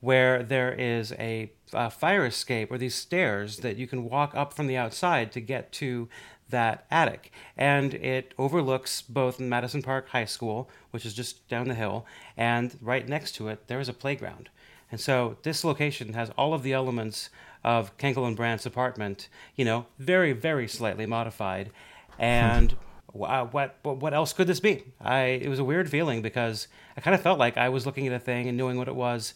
where 0.00 0.42
there 0.42 0.72
is 0.72 1.12
a, 1.12 1.52
a 1.72 1.90
fire 1.90 2.26
escape 2.26 2.70
or 2.72 2.78
these 2.78 2.94
stairs 2.94 3.58
that 3.58 3.76
you 3.76 3.86
can 3.86 4.08
walk 4.08 4.34
up 4.34 4.52
from 4.52 4.66
the 4.66 4.76
outside 4.76 5.30
to 5.32 5.40
get 5.40 5.72
to 5.72 6.08
that 6.48 6.86
attic. 6.90 7.32
And 7.56 7.94
it 7.94 8.34
overlooks 8.38 9.00
both 9.00 9.38
Madison 9.38 9.82
Park 9.82 10.08
High 10.08 10.24
School, 10.24 10.68
which 10.90 11.06
is 11.06 11.14
just 11.14 11.48
down 11.48 11.68
the 11.68 11.74
hill, 11.74 12.06
and 12.36 12.76
right 12.80 13.08
next 13.08 13.32
to 13.36 13.48
it, 13.48 13.68
there 13.68 13.80
is 13.80 13.88
a 13.88 13.94
playground. 13.94 14.48
And 14.90 15.00
so 15.00 15.36
this 15.42 15.64
location 15.64 16.12
has 16.14 16.30
all 16.30 16.52
of 16.52 16.62
the 16.62 16.72
elements 16.72 17.30
of 17.64 17.96
Kenkel 17.98 18.26
and 18.26 18.36
Brandt's 18.36 18.66
apartment, 18.66 19.28
you 19.56 19.64
know, 19.64 19.86
very, 19.98 20.32
very 20.32 20.66
slightly 20.66 21.06
modified. 21.06 21.70
And 22.18 22.76
uh, 23.20 23.46
what, 23.46 23.76
what 23.82 24.14
else 24.14 24.32
could 24.32 24.46
this 24.46 24.60
be? 24.60 24.84
I, 25.00 25.22
it 25.22 25.48
was 25.48 25.58
a 25.58 25.64
weird 25.64 25.88
feeling 25.90 26.22
because 26.22 26.68
I 26.96 27.00
kind 27.00 27.14
of 27.14 27.22
felt 27.22 27.38
like 27.38 27.56
I 27.56 27.68
was 27.68 27.86
looking 27.86 28.06
at 28.06 28.12
a 28.12 28.18
thing 28.18 28.48
and 28.48 28.56
knowing 28.56 28.78
what 28.78 28.88
it 28.88 28.96
was, 28.96 29.34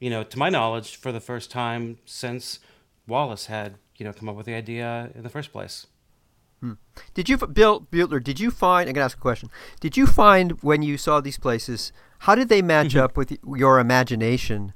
you 0.00 0.10
know, 0.10 0.24
to 0.24 0.38
my 0.38 0.48
knowledge, 0.48 0.96
for 0.96 1.12
the 1.12 1.20
first 1.20 1.50
time 1.50 1.98
since 2.04 2.58
Wallace 3.06 3.46
had, 3.46 3.76
you 3.96 4.04
know, 4.04 4.12
come 4.12 4.28
up 4.28 4.36
with 4.36 4.46
the 4.46 4.54
idea 4.54 5.10
in 5.14 5.22
the 5.22 5.30
first 5.30 5.52
place. 5.52 5.86
Hmm. 6.60 6.72
Did 7.14 7.28
you, 7.28 7.36
Bill 7.36 7.80
Butler? 7.80 8.20
Did 8.20 8.40
you 8.40 8.50
find? 8.50 8.88
I'm 8.88 8.94
gonna 8.94 9.04
ask 9.04 9.16
a 9.16 9.20
question. 9.20 9.48
Did 9.80 9.96
you 9.96 10.06
find 10.06 10.60
when 10.62 10.82
you 10.82 10.98
saw 10.98 11.20
these 11.20 11.38
places? 11.38 11.92
How 12.20 12.34
did 12.34 12.48
they 12.48 12.62
match 12.62 12.96
up 12.96 13.16
with 13.16 13.38
your 13.56 13.78
imagination 13.78 14.72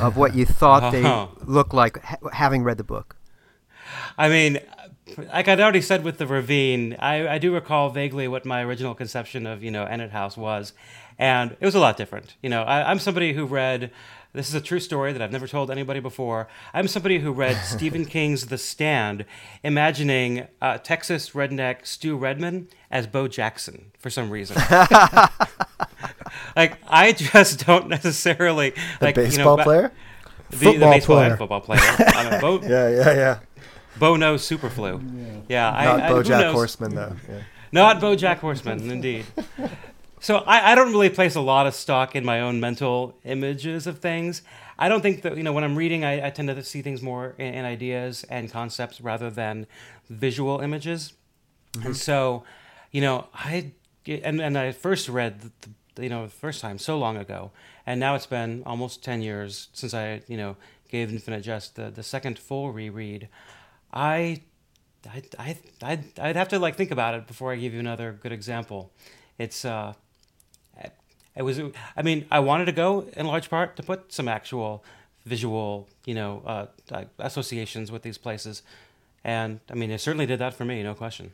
of 0.00 0.16
what 0.16 0.34
you 0.34 0.44
thought 0.44 0.92
they 0.92 1.04
oh. 1.06 1.30
looked 1.44 1.74
like, 1.74 2.02
ha- 2.02 2.28
having 2.32 2.62
read 2.64 2.78
the 2.78 2.84
book? 2.84 3.16
I 4.16 4.28
mean, 4.28 4.58
like 5.16 5.48
I'd 5.48 5.60
already 5.60 5.80
said 5.80 6.04
with 6.04 6.18
the 6.18 6.26
ravine, 6.26 6.96
I, 6.98 7.28
I 7.28 7.38
do 7.38 7.52
recall 7.54 7.90
vaguely 7.90 8.28
what 8.28 8.44
my 8.44 8.62
original 8.62 8.94
conception 8.94 9.46
of 9.46 9.62
you 9.62 9.70
know 9.70 9.84
Ennet 9.84 10.10
House 10.10 10.36
was, 10.36 10.72
and 11.18 11.56
it 11.60 11.64
was 11.64 11.74
a 11.74 11.80
lot 11.80 11.96
different. 11.96 12.36
You 12.42 12.50
know, 12.50 12.62
I, 12.62 12.90
I'm 12.90 12.98
somebody 12.98 13.32
who 13.32 13.44
read 13.44 13.90
this 14.32 14.48
is 14.48 14.54
a 14.54 14.60
true 14.60 14.80
story 14.80 15.12
that 15.12 15.20
I've 15.20 15.32
never 15.32 15.46
told 15.46 15.70
anybody 15.70 16.00
before. 16.00 16.48
I'm 16.72 16.88
somebody 16.88 17.18
who 17.18 17.32
read 17.32 17.56
Stephen 17.64 18.04
King's 18.06 18.46
The 18.46 18.58
Stand, 18.58 19.24
imagining 19.62 20.46
uh, 20.60 20.78
Texas 20.78 21.30
redneck 21.30 21.86
Stu 21.86 22.16
Redman 22.16 22.68
as 22.90 23.06
Bo 23.06 23.28
Jackson 23.28 23.92
for 23.98 24.10
some 24.10 24.30
reason. 24.30 24.56
like 26.56 26.78
I 26.88 27.12
just 27.12 27.66
don't 27.66 27.88
necessarily 27.88 28.70
The 28.70 28.80
like 29.06 29.14
baseball 29.14 29.52
you 29.52 29.56
know, 29.58 29.64
player. 29.64 29.92
the, 30.50 30.56
Football 30.56 30.72
the 30.72 30.78
baseball 30.86 31.16
player. 31.16 31.28
and 31.30 31.38
football 31.38 31.60
player. 31.60 31.80
I 31.82 32.38
Bo, 32.40 32.60
Yeah, 32.62 32.88
yeah, 32.88 33.14
yeah. 33.14 33.38
Bo 33.98 34.16
knows 34.16 34.44
super 34.44 34.70
flu. 34.70 35.00
Yeah, 35.48 35.70
I, 35.70 35.84
Not 35.84 36.00
I, 36.00 36.10
BoJack 36.10 36.28
knows? 36.40 36.54
Horseman 36.54 36.94
though. 36.94 37.16
Yeah. 37.28 37.42
Not 37.72 38.00
BoJack 38.00 38.38
Horseman, 38.38 38.90
indeed. 38.90 39.24
So 40.22 40.36
I, 40.36 40.70
I 40.70 40.74
don't 40.76 40.92
really 40.92 41.10
place 41.10 41.34
a 41.34 41.40
lot 41.40 41.66
of 41.66 41.74
stock 41.74 42.14
in 42.14 42.24
my 42.24 42.40
own 42.40 42.60
mental 42.60 43.18
images 43.24 43.88
of 43.88 43.98
things. 43.98 44.42
I 44.78 44.88
don't 44.88 45.00
think 45.00 45.22
that 45.22 45.36
you 45.36 45.42
know 45.42 45.52
when 45.52 45.64
I'm 45.64 45.74
reading, 45.74 46.04
I, 46.04 46.28
I 46.28 46.30
tend 46.30 46.46
to 46.46 46.62
see 46.62 46.80
things 46.80 47.02
more 47.02 47.34
in, 47.38 47.54
in 47.54 47.64
ideas 47.64 48.24
and 48.30 48.48
concepts 48.48 49.00
rather 49.00 49.30
than 49.30 49.66
visual 50.08 50.60
images. 50.60 51.14
And 51.82 51.96
so, 51.96 52.44
you 52.92 53.00
know, 53.00 53.26
I 53.34 53.72
and 54.06 54.40
and 54.40 54.56
I 54.56 54.70
first 54.70 55.08
read 55.08 55.40
the, 55.40 55.50
the, 55.96 56.02
you 56.04 56.08
know 56.08 56.22
the 56.26 56.30
first 56.30 56.60
time 56.60 56.78
so 56.78 56.96
long 56.96 57.16
ago, 57.16 57.50
and 57.84 57.98
now 57.98 58.14
it's 58.14 58.26
been 58.26 58.62
almost 58.64 59.02
ten 59.02 59.22
years 59.22 59.70
since 59.72 59.92
I 59.92 60.22
you 60.28 60.36
know 60.36 60.56
gave 60.88 61.10
Infinite 61.10 61.42
Jest 61.42 61.74
the 61.74 61.90
the 61.90 62.04
second 62.04 62.38
full 62.38 62.70
reread. 62.70 63.28
I 63.92 64.42
I 65.04 65.22
I 65.36 65.56
I'd, 65.82 66.04
I'd 66.16 66.36
have 66.36 66.48
to 66.50 66.60
like 66.60 66.76
think 66.76 66.92
about 66.92 67.14
it 67.14 67.26
before 67.26 67.52
I 67.52 67.56
give 67.56 67.74
you 67.74 67.80
another 67.80 68.16
good 68.22 68.30
example. 68.30 68.92
It's 69.36 69.64
uh, 69.64 69.94
it 71.36 71.42
was. 71.42 71.60
I 71.96 72.02
mean, 72.02 72.26
I 72.30 72.40
wanted 72.40 72.66
to 72.66 72.72
go 72.72 73.06
in 73.16 73.26
large 73.26 73.48
part 73.50 73.76
to 73.76 73.82
put 73.82 74.12
some 74.12 74.28
actual 74.28 74.84
visual, 75.24 75.88
you 76.04 76.14
know, 76.14 76.42
uh, 76.46 76.66
uh, 76.90 77.04
associations 77.18 77.90
with 77.92 78.02
these 78.02 78.18
places, 78.18 78.62
and 79.24 79.60
I 79.70 79.74
mean, 79.74 79.90
it 79.90 80.00
certainly 80.00 80.26
did 80.26 80.38
that 80.40 80.54
for 80.54 80.64
me, 80.64 80.82
no 80.82 80.94
question. 80.94 81.32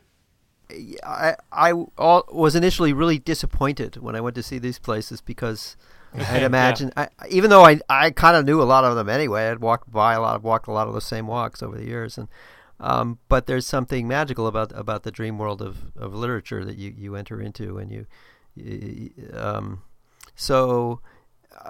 I 1.03 1.37
I 1.51 1.73
all, 1.97 2.25
was 2.31 2.55
initially 2.55 2.93
really 2.93 3.19
disappointed 3.19 3.97
when 3.97 4.15
I 4.15 4.21
went 4.21 4.37
to 4.37 4.43
see 4.43 4.59
these 4.59 4.79
places 4.79 5.21
because 5.23 5.77
I'd 6.29 6.43
Yeah. 6.43 6.47
imagine, 6.47 6.93
I, 6.97 7.09
even 7.31 7.49
though 7.51 7.65
I 7.65 7.81
I 7.89 8.11
kind 8.11 8.37
of 8.37 8.45
knew 8.45 8.61
a 8.61 8.65
lot 8.65 8.85
of 8.85 8.95
them 8.95 9.09
anyway, 9.09 9.49
I'd 9.49 9.61
walked 9.61 9.91
by 9.91 10.13
a 10.15 10.21
lot, 10.21 10.37
of 10.37 10.45
walked 10.45 10.69
a 10.69 10.73
lot 10.73 10.87
of 10.89 10.95
the 10.95 11.01
same 11.01 11.27
walks 11.27 11.63
over 11.63 11.77
the 11.79 11.87
years, 11.87 12.19
and 12.19 12.29
um, 12.81 13.19
but 13.29 13.47
there's 13.47 13.67
something 13.67 14.07
magical 14.07 14.47
about 14.47 14.73
about 14.79 15.03
the 15.05 15.11
dream 15.11 15.39
world 15.39 15.63
of, 15.63 15.91
of 15.97 16.15
literature 16.15 16.65
that 16.65 16.77
you, 16.77 16.95
you 16.97 17.17
enter 17.17 17.41
into, 17.41 17.79
and 17.79 17.91
you, 17.91 18.07
you 18.55 19.11
um, 19.35 19.83
so, 20.39 21.01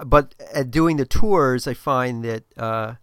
but 0.05 0.35
at 0.53 0.69
doing 0.69 0.97
the 0.97 1.05
tours, 1.05 1.67
I 1.67 1.73
find 1.73 2.23
that. 2.23 2.43
Uh, 2.55 2.95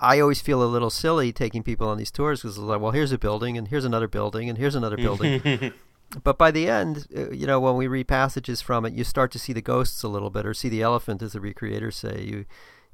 I 0.00 0.18
always 0.18 0.40
feel 0.40 0.64
a 0.64 0.66
little 0.66 0.90
silly 0.90 1.32
taking 1.32 1.62
people 1.62 1.88
on 1.88 1.96
these 1.96 2.10
tours 2.10 2.42
because 2.42 2.58
like, 2.58 2.80
well, 2.80 2.90
here's 2.90 3.12
a 3.12 3.18
building 3.18 3.56
and 3.56 3.68
here's 3.68 3.84
another 3.84 4.08
building 4.08 4.48
and 4.48 4.58
here's 4.58 4.74
another 4.74 4.96
building. 4.96 5.72
but 6.24 6.36
by 6.36 6.50
the 6.50 6.68
end, 6.68 7.06
uh, 7.16 7.30
you 7.30 7.46
know, 7.46 7.60
when 7.60 7.76
we 7.76 7.86
read 7.86 8.08
passages 8.08 8.60
from 8.60 8.84
it, 8.84 8.94
you 8.94 9.04
start 9.04 9.30
to 9.30 9.38
see 9.38 9.52
the 9.52 9.62
ghosts 9.62 10.02
a 10.02 10.08
little 10.08 10.30
bit, 10.30 10.44
or 10.44 10.54
see 10.54 10.68
the 10.68 10.82
elephant, 10.82 11.22
as 11.22 11.34
the 11.34 11.38
recreators 11.38 11.92
say. 11.92 12.24
You, 12.24 12.46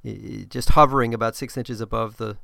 you 0.02 0.44
just 0.44 0.70
hovering 0.70 1.14
about 1.14 1.34
six 1.34 1.56
inches 1.56 1.80
above 1.80 2.18
the 2.18 2.36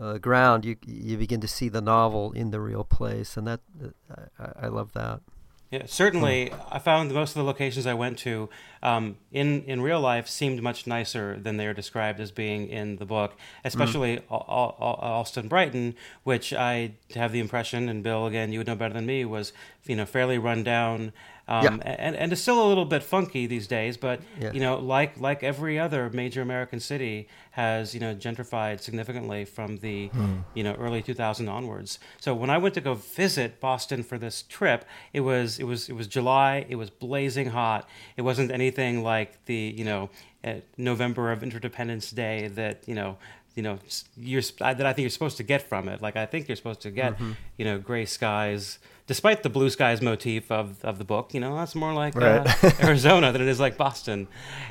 uh, 0.00 0.18
ground, 0.18 0.64
you 0.64 0.76
you 0.86 1.16
begin 1.16 1.40
to 1.40 1.48
see 1.48 1.68
the 1.68 1.80
novel 1.80 2.30
in 2.32 2.52
the 2.52 2.60
real 2.60 2.84
place, 2.84 3.36
and 3.36 3.48
that 3.48 3.60
uh, 3.82 4.26
I, 4.38 4.66
I 4.66 4.68
love 4.68 4.92
that. 4.92 5.22
Yeah, 5.70 5.82
certainly. 5.84 6.50
I 6.70 6.78
found 6.78 7.12
most 7.12 7.30
of 7.30 7.34
the 7.36 7.44
locations 7.44 7.86
I 7.86 7.92
went 7.92 8.16
to 8.20 8.48
um, 8.82 9.16
in 9.32 9.64
in 9.64 9.82
real 9.82 10.00
life 10.00 10.26
seemed 10.26 10.62
much 10.62 10.86
nicer 10.86 11.38
than 11.38 11.58
they 11.58 11.66
are 11.66 11.74
described 11.74 12.20
as 12.20 12.30
being 12.30 12.68
in 12.68 12.96
the 12.96 13.04
book. 13.04 13.36
Especially 13.64 14.20
Al- 14.30 14.46
Al- 14.48 14.76
Al- 14.80 15.10
Allston 15.12 15.46
Brighton, 15.46 15.94
which 16.24 16.54
I 16.54 16.92
have 17.14 17.32
the 17.32 17.40
impression, 17.40 17.88
and 17.90 18.02
Bill 18.02 18.26
again, 18.26 18.50
you 18.50 18.60
would 18.60 18.66
know 18.66 18.76
better 18.76 18.94
than 18.94 19.04
me, 19.04 19.26
was 19.26 19.52
you 19.84 19.94
know 19.96 20.06
fairly 20.06 20.38
run 20.38 20.62
down. 20.64 21.12
Um, 21.48 21.64
Yeah. 21.64 21.94
and, 21.98 22.14
and 22.14 22.30
it's 22.32 22.42
still 22.42 22.62
a 22.64 22.68
little 22.68 22.84
bit 22.84 23.02
funky 23.02 23.46
these 23.46 23.66
days, 23.66 23.96
but 23.96 24.20
Yeah. 24.40 24.52
you 24.52 24.60
know, 24.60 24.76
like 24.78 25.18
like 25.18 25.42
every 25.42 25.78
other 25.78 26.10
major 26.10 26.42
American 26.42 26.78
city 26.78 27.26
has 27.52 27.94
you 27.94 28.00
know 28.00 28.14
gentrified 28.14 28.80
significantly 28.80 29.44
from 29.44 29.78
the 29.78 30.10
you 30.54 30.62
know 30.62 30.74
early 30.74 31.02
2000 31.02 31.48
onwards. 31.48 31.98
So 32.20 32.34
when 32.34 32.50
I 32.50 32.58
went 32.58 32.74
to 32.74 32.80
go 32.82 32.94
visit 32.94 33.60
Boston 33.60 34.02
for 34.02 34.18
this 34.18 34.42
trip, 34.42 34.84
it 35.12 35.20
was 35.20 35.58
it 35.58 35.64
was 35.64 35.88
it 35.88 35.94
was 35.94 36.06
July. 36.06 36.66
It 36.68 36.76
was 36.76 36.90
blazing 36.90 37.48
hot. 37.50 37.88
It 38.16 38.22
wasn't 38.22 38.50
anything 38.50 39.02
like 39.02 39.44
the 39.46 39.74
you 39.76 39.84
know 39.84 40.10
uh, 40.44 40.54
November 40.76 41.32
of 41.32 41.42
Interdependence 41.42 42.10
Day 42.10 42.48
that 42.48 42.86
you 42.86 42.94
know 42.94 43.16
you 43.58 43.62
know 43.62 43.76
you're 44.16 44.40
that 44.60 44.86
I 44.86 44.92
think 44.92 45.02
you're 45.02 45.10
supposed 45.10 45.36
to 45.38 45.42
get 45.42 45.62
from 45.62 45.88
it. 45.88 46.00
Like 46.00 46.14
I 46.14 46.26
think 46.26 46.46
you're 46.46 46.54
supposed 46.54 46.80
to 46.82 46.92
get 46.92 47.18
you 47.56 47.64
know 47.64 47.78
gray 47.78 48.06
skies. 48.06 48.78
Despite 49.08 49.42
the 49.42 49.48
blue 49.48 49.68
skies 49.70 50.00
motif 50.00 50.52
of, 50.52 50.84
of 50.84 50.98
the 50.98 51.04
book, 51.04 51.34
you 51.34 51.40
know 51.40 51.56
that's 51.56 51.74
more 51.74 51.92
like 51.92 52.14
uh, 52.14 52.46
Arizona 52.80 53.32
than 53.32 53.42
it 53.42 53.48
is 53.48 53.58
like 53.58 53.76
Boston, 53.76 54.28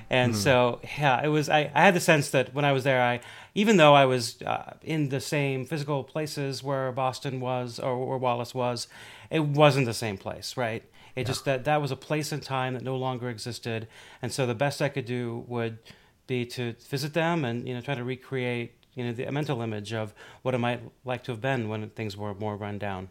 and 0.09 0.33
so 0.33 0.79
yeah, 0.97 1.21
it 1.21 1.27
was. 1.27 1.49
I, 1.49 1.69
I 1.75 1.81
had 1.81 1.95
the 1.95 1.99
sense 1.99 2.29
that 2.29 2.53
when 2.53 2.63
I 2.63 2.71
was 2.71 2.85
there, 2.85 3.01
I 3.01 3.19
even 3.55 3.75
though 3.75 3.93
I 3.93 4.05
was 4.05 4.41
uh, 4.43 4.75
in 4.83 5.09
the 5.09 5.19
same 5.19 5.65
physical 5.65 6.05
places 6.05 6.63
where 6.63 6.89
Boston 6.93 7.41
was 7.41 7.79
or 7.79 8.07
where 8.07 8.17
Wallace 8.17 8.55
was, 8.55 8.87
it 9.29 9.43
wasn't 9.43 9.85
the 9.85 9.93
same 9.93 10.17
place, 10.17 10.55
right? 10.55 10.83
It 11.13 11.25
just 11.25 11.43
that 11.43 11.65
that 11.65 11.81
was 11.81 11.91
a 11.91 11.97
place 11.97 12.31
and 12.31 12.41
time 12.41 12.73
that 12.75 12.83
no 12.83 12.95
longer 12.95 13.27
existed, 13.29 13.89
and 14.21 14.31
so 14.31 14.45
the 14.45 14.55
best 14.55 14.81
I 14.81 14.87
could 14.87 15.05
do 15.05 15.43
would 15.47 15.79
be 16.27 16.45
to 16.45 16.75
visit 16.89 17.13
them 17.13 17.43
and 17.43 17.67
you 17.67 17.73
know 17.73 17.81
try 17.81 17.95
to 17.95 18.03
recreate 18.03 18.73
you 18.97 19.05
know 19.05 19.13
the 19.13 19.31
mental 19.31 19.61
image 19.61 19.93
of 19.93 20.13
what 20.41 20.55
it 20.55 20.57
might 20.57 20.81
like 21.05 21.23
to 21.23 21.31
have 21.31 21.41
been 21.41 21.69
when 21.69 21.89
things 21.91 22.17
were 22.17 22.33
more 22.33 22.57
run 22.57 22.77
down. 22.77 23.09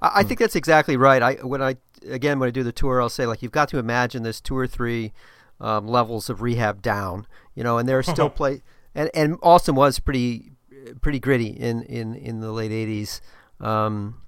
I, 0.00 0.20
I 0.20 0.22
think 0.22 0.38
that's 0.38 0.56
exactly 0.56 0.96
right. 0.96 1.22
I 1.22 1.34
when 1.34 1.60
I 1.60 1.76
again 2.08 2.38
when 2.38 2.46
I 2.46 2.50
do 2.50 2.62
the 2.62 2.72
tour, 2.72 3.02
I'll 3.02 3.08
say 3.08 3.26
like 3.26 3.42
you've 3.42 3.52
got 3.52 3.68
to 3.70 3.78
imagine 3.78 4.22
this 4.22 4.40
two 4.40 4.56
or 4.56 4.66
three 4.66 5.12
um, 5.60 5.86
levels 5.86 6.30
of 6.30 6.40
rehab 6.40 6.80
down, 6.80 7.26
you 7.54 7.62
know, 7.62 7.76
and 7.76 7.88
there 7.88 7.98
are 7.98 8.02
still 8.02 8.30
play 8.40 8.62
and 8.94 9.10
and 9.14 9.36
Austin 9.42 9.74
was 9.74 9.98
pretty 9.98 10.52
pretty 11.00 11.18
gritty 11.18 11.48
in 11.48 11.82
in 11.82 12.14
in 12.14 12.40
the 12.40 12.52
late 12.52 12.70
'80s. 12.70 13.20
Um, 13.60 14.22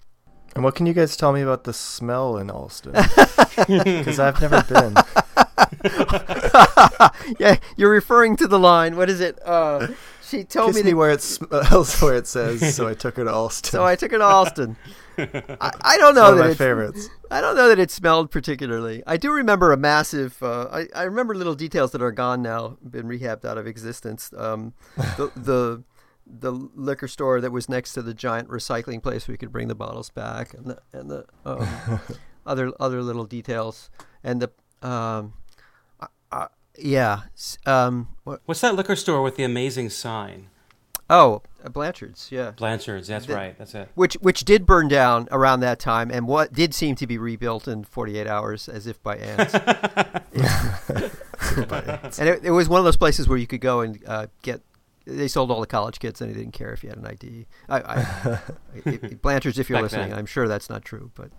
And 0.55 0.63
what 0.63 0.75
can 0.75 0.85
you 0.85 0.93
guys 0.93 1.17
tell 1.17 1.33
me 1.33 1.41
about 1.41 1.65
the 1.65 1.73
smell 1.73 2.37
in 2.37 2.51
Allston? 2.51 2.93
Because 2.93 4.19
I've 4.27 4.39
never 4.41 4.63
been. 4.69 4.95
yeah, 7.39 7.57
you're 7.77 7.91
referring 7.91 8.37
to 8.37 8.47
the 8.47 8.59
line. 8.59 8.97
What 8.97 9.09
is 9.09 9.21
it? 9.21 9.39
Uh, 9.45 9.89
she 10.33 10.45
told 10.45 10.69
Kiss 10.69 10.77
me 10.77 10.83
me 10.83 10.91
that 10.91 10.97
where 10.97 11.11
it 11.11 11.21
smells 11.21 12.01
where 12.01 12.15
it 12.15 12.27
says. 12.27 12.75
So 12.75 12.89
I 12.89 12.95
took 12.95 13.17
her 13.17 13.25
to 13.25 13.33
Allston. 13.33 13.71
So 13.71 13.85
I 13.85 13.97
took 13.97 14.13
it 14.13 14.19
to 14.19 14.25
Allston. 14.25 14.77
I, 15.19 15.73
I 15.83 15.99
don't 15.99 16.15
know 16.15 16.23
one 16.23 16.33
of 16.33 16.39
that 16.39 16.45
my 16.45 16.51
it, 16.53 16.57
favorites. 16.57 17.11
I 17.31 17.43
don't 17.43 17.55
know 17.55 17.69
that 17.69 17.79
it 17.79 17.91
smelled 17.91 18.31
particularly. 18.31 19.03
I 19.07 19.19
do 19.19 19.31
remember 19.31 19.73
a 19.73 19.77
massive. 19.77 20.43
Uh, 20.43 20.69
I 20.73 20.87
I 20.95 21.03
remember 21.03 21.35
little 21.35 21.55
details 21.55 21.93
that 21.93 22.01
are 22.01 22.13
gone 22.13 22.41
now, 22.41 22.79
been 22.83 23.07
rehabbed 23.07 23.45
out 23.45 23.59
of 23.59 23.67
existence. 23.67 24.33
Um, 24.37 24.73
the 24.97 25.31
the 25.37 25.85
the 26.27 26.53
liquor 26.53 27.09
store 27.09 27.41
that 27.43 27.53
was 27.53 27.69
next 27.69 27.93
to 27.93 28.03
the 28.03 28.15
giant 28.15 28.49
recycling 28.49 29.03
place 29.03 29.29
where 29.29 29.35
you 29.35 29.39
could 29.39 29.53
bring 29.53 29.69
the 29.69 29.75
bottles 29.75 30.09
back, 30.09 30.55
and 30.55 30.65
the 30.65 30.79
and 30.95 31.11
the 31.11 31.27
um, 31.45 32.01
other 32.47 32.73
other 32.81 33.03
little 33.03 33.27
details, 33.27 33.91
and 34.25 34.41
the 34.41 34.51
um, 34.87 34.91
uh, 34.91 34.97
uh, 34.97 35.23
yeah. 36.79 37.21
Um, 37.67 38.09
what, 38.25 38.41
What's 38.47 38.61
that 38.63 38.75
liquor 38.75 38.97
store 38.97 39.23
with 39.23 39.37
the 39.37 39.45
amazing 39.45 39.91
sign? 39.91 40.49
oh, 41.11 41.43
uh, 41.63 41.69
Blanchard's. 41.69 42.29
Yeah. 42.33 42.53
Blanchard's. 42.53 43.09
That's 43.09 43.27
The- 43.27 43.35
right. 43.35 43.59
That's 43.59 43.75
it. 43.75 43.91
which 43.95 44.15
which 44.15 44.45
did 44.45 44.65
burn 44.65 44.89
down 44.89 45.29
around 45.31 45.61
that 45.61 45.79
time, 45.79 46.11
and 46.11 46.27
what 46.27 46.53
did 46.55 46.73
seem 46.75 46.95
to 46.97 47.07
be 47.07 47.19
rebuilt 47.19 47.69
in 47.69 47.85
48 47.85 48.27
hours, 48.27 48.67
as 48.69 48.87
if 48.87 49.03
by 49.03 49.17
ants. 49.17 49.55
and 52.19 52.29
it, 52.29 52.45
it 52.45 52.51
was 52.51 52.69
one 52.69 52.79
of 52.79 52.85
those 52.85 52.97
places 52.97 53.29
where 53.29 53.39
you 53.39 53.47
could 53.47 53.61
go 53.61 53.81
and 53.81 54.03
uh, 54.07 54.27
get. 54.43 54.63
They 55.05 55.27
sold 55.29 55.51
all 55.51 55.61
the 55.61 55.67
college 55.67 55.99
kids, 55.99 56.21
and 56.21 56.31
they 56.33 56.39
didn't 56.39 56.53
care 56.53 56.73
if 56.73 56.83
you 56.85 56.89
had 56.89 56.99
an 56.99 57.07
ID. 57.07 57.47
I, 57.69 57.81
I, 57.81 58.39
it- 58.87 59.21
Blanchard's, 59.21 59.59
if 59.59 59.69
you're 59.69 59.77
Back 59.79 59.83
listening, 59.83 60.11
then. 60.11 60.19
I'm 60.19 60.27
sure 60.27 60.47
that's 60.49 60.71
not 60.71 60.85
true, 60.85 61.11
but 61.15 61.31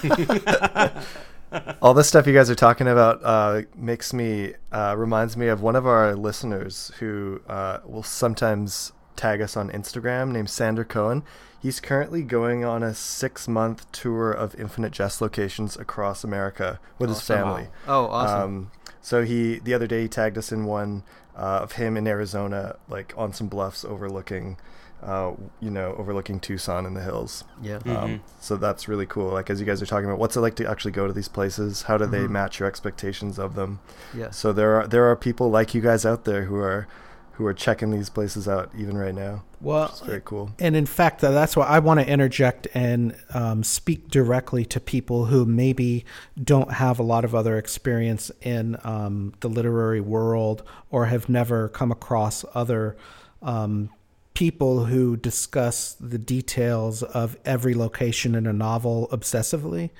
All 1.82 1.94
this 1.94 2.08
stuff 2.08 2.26
you 2.26 2.34
guys 2.34 2.50
are 2.50 2.54
talking 2.54 2.88
about 2.88 3.20
uh, 3.24 3.62
makes 3.74 4.12
me 4.12 4.54
uh, 4.72 4.94
reminds 4.96 5.36
me 5.36 5.48
of 5.48 5.62
one 5.62 5.76
of 5.76 5.86
our 5.86 6.14
listeners 6.14 6.90
who 6.98 7.40
uh, 7.48 7.78
will 7.84 8.02
sometimes 8.02 8.92
tag 9.16 9.40
us 9.40 9.56
on 9.56 9.70
Instagram, 9.70 10.30
named 10.30 10.50
Sander 10.50 10.84
Cohen. 10.84 11.22
He's 11.60 11.80
currently 11.80 12.22
going 12.22 12.64
on 12.64 12.82
a 12.82 12.94
six 12.94 13.48
month 13.48 13.90
tour 13.92 14.30
of 14.30 14.54
Infinite 14.60 14.92
Jest 14.92 15.20
locations 15.20 15.76
across 15.76 16.22
America 16.22 16.78
with 16.98 17.08
his 17.08 17.18
Awesome. 17.18 17.36
family. 17.36 17.68
oh, 17.88 18.06
awesome. 18.06 18.40
Um, 18.42 18.70
so 19.00 19.24
he 19.24 19.58
the 19.58 19.74
other 19.74 19.86
day 19.86 20.02
he 20.02 20.08
tagged 20.08 20.38
us 20.38 20.52
in 20.52 20.66
one 20.66 21.02
uh, 21.36 21.60
of 21.62 21.72
him 21.72 21.96
in 21.96 22.06
Arizona, 22.06 22.76
like 22.88 23.12
on 23.16 23.32
some 23.32 23.48
bluffs 23.48 23.84
overlooking, 23.84 24.56
uh, 25.02 25.32
you 25.60 25.70
know, 25.70 25.94
overlooking 25.98 26.40
Tucson 26.40 26.84
and 26.86 26.96
the 26.96 27.02
hills. 27.02 27.44
yeah. 27.62 27.78
Um, 27.86 28.20
so 28.40 28.56
that's 28.56 28.88
really 28.88 29.06
cool. 29.06 29.30
Like 29.30 29.48
as 29.50 29.60
you 29.60 29.66
guys 29.66 29.80
are 29.80 29.86
talking 29.86 30.06
about, 30.06 30.18
what's 30.18 30.36
it 30.36 30.40
like 30.40 30.56
to 30.56 30.68
actually 30.68 30.90
go 30.92 31.06
to 31.06 31.12
these 31.12 31.28
places? 31.28 31.82
How 31.82 31.96
do 31.98 32.06
they 32.06 32.24
Mhm. 32.26 32.30
match 32.30 32.58
your 32.60 32.68
expectations 32.68 33.38
of 33.38 33.54
them? 33.54 33.78
yeah. 34.14 34.30
So 34.30 34.52
there 34.52 34.80
are 34.80 34.86
there 34.86 35.04
are 35.10 35.16
people 35.16 35.50
like 35.50 35.74
you 35.74 35.80
guys 35.80 36.04
out 36.04 36.24
there 36.24 36.44
who 36.44 36.56
are 36.56 36.86
who 37.32 37.46
are 37.46 37.54
checking 37.54 37.92
these 37.92 38.10
places 38.10 38.48
out 38.48 38.68
even 38.76 38.96
right 38.98 39.14
now. 39.14 39.44
Well, 39.60 39.84
It's 39.90 40.00
very 40.00 40.20
cool. 40.24 40.50
And 40.58 40.74
in 40.74 40.86
fact, 40.86 41.22
uh, 41.22 41.30
that's 41.30 41.56
why 41.56 41.66
I 41.66 41.78
want 41.78 42.00
to 42.00 42.08
interject 42.08 42.66
and 42.74 43.14
um, 43.32 43.62
speak 43.62 44.08
directly 44.08 44.64
to 44.64 44.80
people 44.80 45.26
who 45.26 45.44
maybe 45.44 46.04
don't 46.42 46.72
have 46.72 46.98
a 46.98 47.04
lot 47.04 47.24
of 47.24 47.36
other 47.36 47.56
experience 47.56 48.32
in 48.42 48.76
um, 48.82 49.34
the 49.38 49.48
literary 49.48 50.00
world 50.00 50.64
or 50.90 51.06
have 51.06 51.28
never 51.28 51.68
come 51.68 51.92
across 51.92 52.44
other 52.54 52.96
um, 53.40 53.90
people 54.38 54.84
who 54.84 55.16
discuss 55.16 55.94
the 55.94 56.16
details 56.16 57.02
of 57.02 57.36
every 57.44 57.74
location 57.74 58.36
in 58.36 58.46
a 58.46 58.52
novel 58.52 59.08
obsessively. 59.10 59.90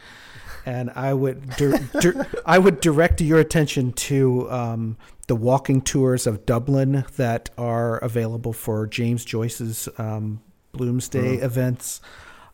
And 0.65 0.91
I 0.95 1.13
would 1.13 1.51
dir- 1.57 1.81
dir- 2.01 2.25
I 2.47 2.61
would 2.61 2.81
direct 2.81 3.21
your 3.21 3.41
attention 3.41 3.93
to 3.95 4.49
um, 4.49 4.97
the 5.27 5.35
walking 5.35 5.81
tours 5.81 6.25
of 6.25 6.47
Dublin 6.47 7.05
that 7.17 7.51
are 7.59 7.99
available 7.99 8.53
for 8.53 8.87
James 8.87 9.25
Joyce's 9.25 9.89
um, 9.99 10.41
Bloomsday 10.73 11.43
events. 11.43 12.01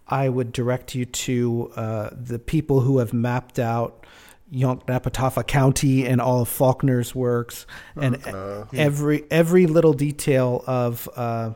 I 0.08 0.30
would 0.30 0.52
direct 0.52 0.94
you 0.94 1.04
to 1.04 1.70
uh, 1.76 2.10
the 2.12 2.38
people 2.38 2.80
who 2.80 2.96
have 2.96 3.12
mapped 3.12 3.58
out 3.58 4.03
Yoknapatawpha 4.52 5.46
County 5.46 6.06
and 6.06 6.20
all 6.20 6.42
of 6.42 6.48
Faulkner's 6.48 7.14
works, 7.14 7.66
and 7.96 8.24
Uh, 8.26 8.64
every 8.72 9.24
every 9.30 9.66
little 9.66 9.92
detail 9.94 10.62
of 10.66 11.08
uh, 11.16 11.54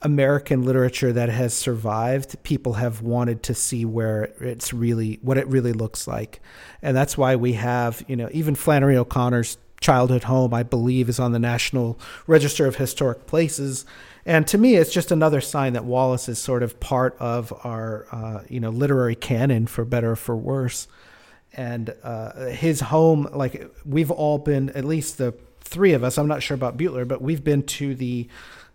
American 0.00 0.62
literature 0.62 1.12
that 1.12 1.28
has 1.28 1.54
survived, 1.54 2.40
people 2.44 2.74
have 2.74 3.02
wanted 3.02 3.42
to 3.44 3.54
see 3.54 3.84
where 3.84 4.24
it's 4.40 4.72
really 4.72 5.18
what 5.22 5.38
it 5.38 5.46
really 5.48 5.72
looks 5.72 6.06
like, 6.06 6.40
and 6.82 6.96
that's 6.96 7.18
why 7.18 7.34
we 7.36 7.54
have 7.54 8.04
you 8.06 8.14
know 8.14 8.28
even 8.32 8.54
Flannery 8.54 8.96
O'Connor's 8.96 9.58
childhood 9.80 10.24
home, 10.24 10.52
I 10.52 10.62
believe, 10.62 11.08
is 11.08 11.18
on 11.18 11.32
the 11.32 11.38
National 11.38 11.98
Register 12.26 12.66
of 12.66 12.76
Historic 12.76 13.26
Places, 13.26 13.84
and 14.28 14.46
to 14.48 14.58
me, 14.58 14.76
it's 14.76 14.92
just 14.92 15.10
another 15.10 15.40
sign 15.40 15.72
that 15.72 15.84
Wallace 15.84 16.28
is 16.28 16.38
sort 16.38 16.62
of 16.62 16.78
part 16.78 17.16
of 17.18 17.52
our 17.64 18.06
uh, 18.12 18.42
you 18.48 18.60
know 18.60 18.70
literary 18.70 19.16
canon, 19.16 19.66
for 19.66 19.84
better 19.84 20.12
or 20.12 20.16
for 20.16 20.36
worse. 20.36 20.86
And 21.54 21.94
uh, 22.04 22.46
his 22.50 22.80
home 22.80 23.28
like 23.32 23.70
we've 23.86 24.10
all 24.10 24.38
been 24.38 24.68
at 24.70 24.84
least 24.84 25.18
the 25.18 25.34
three 25.68 25.92
of 25.92 26.02
us 26.02 26.16
i'm 26.16 26.26
not 26.26 26.42
sure 26.42 26.54
about 26.54 26.76
butler 26.76 27.04
but 27.04 27.20
we've 27.20 27.44
been 27.44 27.62
to 27.62 27.94
the 27.94 28.26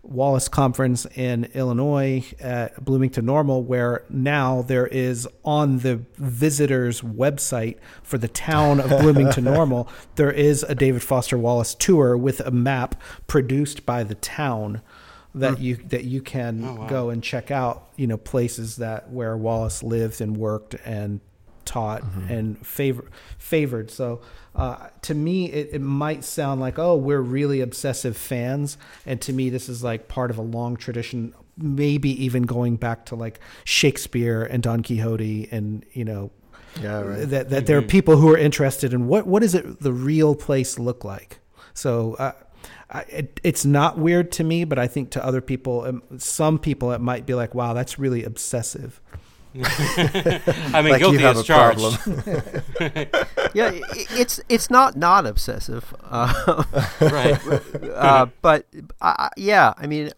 wallace 0.02 0.48
conference 0.48 1.06
in 1.16 1.44
illinois 1.54 2.24
at 2.38 2.84
bloomington 2.84 3.24
normal 3.24 3.62
where 3.62 4.04
now 4.08 4.62
there 4.62 4.86
is 4.86 5.26
on 5.44 5.78
the 5.78 5.96
visitors 6.16 7.00
website 7.00 7.78
for 8.02 8.18
the 8.18 8.28
town 8.28 8.80
of 8.80 8.90
bloomington 8.90 9.44
normal 9.54 9.88
there 10.16 10.30
is 10.30 10.62
a 10.64 10.74
david 10.74 11.02
foster 11.02 11.38
wallace 11.38 11.74
tour 11.74 12.16
with 12.16 12.38
a 12.40 12.50
map 12.50 13.00
produced 13.26 13.84
by 13.86 14.04
the 14.04 14.14
town 14.16 14.80
that 15.34 15.58
you 15.60 15.76
that 15.88 16.04
you 16.04 16.20
can 16.22 16.64
Oh, 16.64 16.74
wow. 16.74 16.86
go 16.88 17.10
and 17.10 17.22
check 17.22 17.50
out 17.50 17.88
you 17.96 18.06
know 18.06 18.16
places 18.16 18.76
that 18.76 19.10
where 19.10 19.36
wallace 19.36 19.82
lived 19.82 20.20
and 20.20 20.36
worked 20.36 20.74
and 20.84 21.20
taught 21.64 22.02
and 22.28 22.64
favor, 22.66 23.10
favored. 23.38 23.90
So 23.90 24.20
uh, 24.54 24.88
to 25.02 25.14
me, 25.14 25.46
it, 25.50 25.70
it 25.72 25.80
might 25.80 26.22
sound 26.22 26.60
like, 26.60 26.78
oh, 26.78 26.94
we're 26.94 27.22
really 27.22 27.62
obsessive 27.62 28.18
fans. 28.18 28.76
And 29.06 29.18
to 29.22 29.32
me, 29.32 29.48
this 29.48 29.70
is 29.70 29.82
like 29.82 30.06
part 30.06 30.30
of 30.30 30.36
a 30.36 30.42
long 30.42 30.76
tradition, 30.76 31.34
maybe 31.56 32.10
even 32.22 32.42
going 32.42 32.76
back 32.76 33.06
to 33.06 33.14
like 33.14 33.40
Shakespeare 33.64 34.42
and 34.42 34.62
Don 34.62 34.82
Quixote 34.82 35.48
and, 35.50 35.86
you 35.94 36.04
know, 36.04 36.30
yeah, 36.82 37.00
right. 37.00 37.28
that, 37.30 37.48
that 37.48 37.64
there 37.66 37.78
are 37.78 37.82
people 37.82 38.18
who 38.18 38.28
are 38.30 38.38
interested 38.38 38.92
in 38.92 39.06
what, 39.08 39.26
what 39.26 39.40
does 39.40 39.54
it, 39.54 39.80
the 39.80 39.92
real 39.92 40.34
place 40.34 40.78
look 40.78 41.02
like? 41.02 41.38
So 41.72 42.14
uh, 42.18 42.32
I, 42.94 43.00
it, 43.08 43.40
it's 43.42 43.64
not 43.64 43.98
weird 43.98 44.30
to 44.32 44.44
me, 44.44 44.64
but 44.64 44.78
I 44.78 44.86
think 44.86 45.10
to 45.10 45.24
other 45.24 45.40
people, 45.40 45.82
um, 45.82 46.02
some 46.18 46.58
people, 46.58 46.92
it 46.92 47.00
might 47.00 47.26
be 47.26 47.34
like, 47.34 47.54
wow, 47.54 47.74
that's 47.74 47.98
really 47.98 48.22
obsessive. 48.24 49.00
I 49.64 50.80
mean, 50.82 50.90
Like 50.92 51.00
you 51.00 51.18
guilty 51.18 51.18
have 51.18 51.36
as 51.36 51.42
a 51.42 51.44
charged. 51.44 51.80
problem. 51.80 52.22
yeah, 53.54 53.70
i- 53.70 53.82
it's 54.10 54.40
it's 54.48 54.68
not 54.70 54.96
not 54.96 55.26
obsessive, 55.26 55.94
uh, 56.02 56.64
right. 57.00 57.40
uh, 57.94 58.26
but 58.42 58.66
uh, 59.00 59.28
yeah, 59.36 59.74
I 59.76 59.86
mean, 59.86 60.10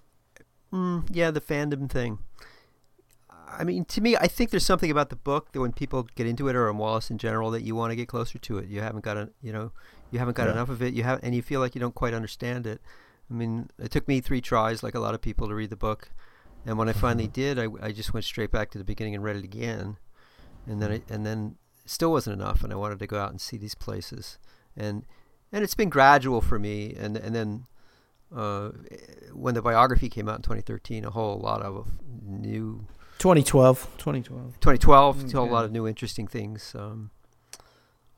mm, 0.72 1.05
yeah, 1.11 1.31
the 1.31 1.41
fandom 1.43 1.91
thing. 1.91 2.18
I 3.59 3.64
mean, 3.64 3.85
to 3.87 4.01
me, 4.03 4.16
I 4.16 4.27
think 4.27 4.51
there's 4.51 4.66
something 4.66 4.91
about 4.91 5.09
the 5.11 5.16
book 5.16 5.53
that 5.53 5.61
when 5.61 5.72
people 5.72 6.07
get 6.14 6.27
into 6.27 6.49
it, 6.49 6.57
or 6.57 6.68
on 6.68 6.77
Wallace 6.79 7.11
in 7.11 7.16
general, 7.18 7.51
that 7.53 7.62
you 7.62 7.74
want 7.74 7.91
to 7.91 7.97
get 7.97 8.09
closer 8.09 8.39
to 8.39 8.59
it. 8.59 8.68
You 8.68 8.81
haven't 8.83 9.03
got 9.05 9.16
a, 9.16 9.31
you 9.43 9.53
know, 9.53 9.72
you 10.17 10.21
haven't 10.21 10.37
got 10.37 10.47
Yeah. 10.47 10.53
enough 10.53 10.71
of 10.71 10.81
it. 10.83 10.95
You 10.95 11.03
have, 11.03 11.21
and 11.23 11.35
you 11.35 11.43
feel 11.43 11.61
like 11.61 11.75
you 11.75 11.81
don't 11.81 11.95
quite 11.95 12.14
understand 12.14 12.67
it. 12.67 12.81
I 13.31 13.35
mean, 13.35 13.69
it 13.79 13.91
took 13.91 14.09
me 14.09 14.21
three 14.23 14.41
tries, 14.41 14.83
like 14.83 14.95
a 14.95 15.01
lot 15.01 15.14
of 15.14 15.21
people, 15.21 15.47
to 15.49 15.55
read 15.55 15.69
the 15.71 15.77
book, 15.77 16.09
and 16.64 16.79
when 16.79 16.89
I 16.89 16.93
finally 16.95 17.29
did, 17.29 17.59
I, 17.59 17.67
I 17.83 17.93
just 17.93 18.14
went 18.14 18.25
straight 18.25 18.51
back 18.51 18.71
to 18.71 18.79
the 18.79 18.85
beginning 18.85 19.14
and 19.14 19.23
read 19.23 19.37
it 19.37 19.45
again, 19.45 19.99
and 20.67 20.81
then 20.81 20.91
it, 20.93 21.03
and 21.11 21.27
then 21.27 21.57
still 21.85 22.12
wasn't 22.12 22.41
enough, 22.41 22.64
and 22.64 22.73
I 22.73 22.77
wanted 22.77 22.99
to 23.01 23.07
go 23.07 23.19
out 23.19 23.31
and 23.31 23.41
see 23.41 23.57
these 23.59 23.75
places, 23.75 24.39
and 24.77 25.05
and 25.53 25.62
it's 25.64 25.75
been 25.75 25.91
gradual 25.91 26.41
for 26.41 26.59
me, 26.59 26.95
and 26.99 27.17
and 27.17 27.35
then 27.35 27.67
uh, 28.35 28.71
when 29.33 29.55
the 29.55 29.62
biography 29.62 30.09
came 30.09 30.29
out 30.29 30.37
in 30.37 30.43
2013, 30.43 31.05
a 31.05 31.11
whole 31.11 31.39
lot 31.39 31.62
of 31.62 31.87
new 32.23 32.87
2012. 33.19 33.89
2012. 33.99 34.61
2012, 34.61 35.17
Mm, 35.17 35.35
a 35.35 35.37
whole 35.37 35.49
lot 35.49 35.64
of 35.64 35.73
new 35.73 35.87
interesting 35.87 36.27
things 36.27 36.75
um, 36.75 37.11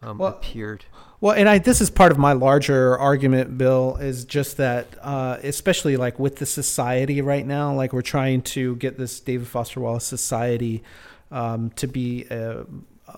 um, 0.03 0.19
Well, 0.19 0.31
appeared. 0.31 0.85
Well, 1.21 1.35
and 1.35 1.49
I 1.49 1.59
this 1.59 1.81
is 1.81 1.91
part 1.91 2.13
of 2.13 2.19
my 2.19 2.33
larger 2.33 2.97
argument, 2.97 3.59
Bill, 3.59 3.97
is 3.97 4.25
just 4.25 4.57
that, 4.59 4.87
uh, 5.03 5.39
especially 5.43 5.97
like 5.97 6.19
with 6.19 6.37
the 6.37 6.47
society 6.47 7.21
right 7.21 7.45
now, 7.45 7.75
like 7.75 7.93
we're 7.93 8.03
trying 8.03 8.43
to 8.43 8.77
get 8.77 8.99
this 8.99 9.19
David 9.19 9.49
Foster 9.49 9.81
Wallace 9.81 10.05
Society 10.05 10.85
um, 11.33 11.71
to 11.71 11.89
be 11.89 12.27
a, 12.31 12.65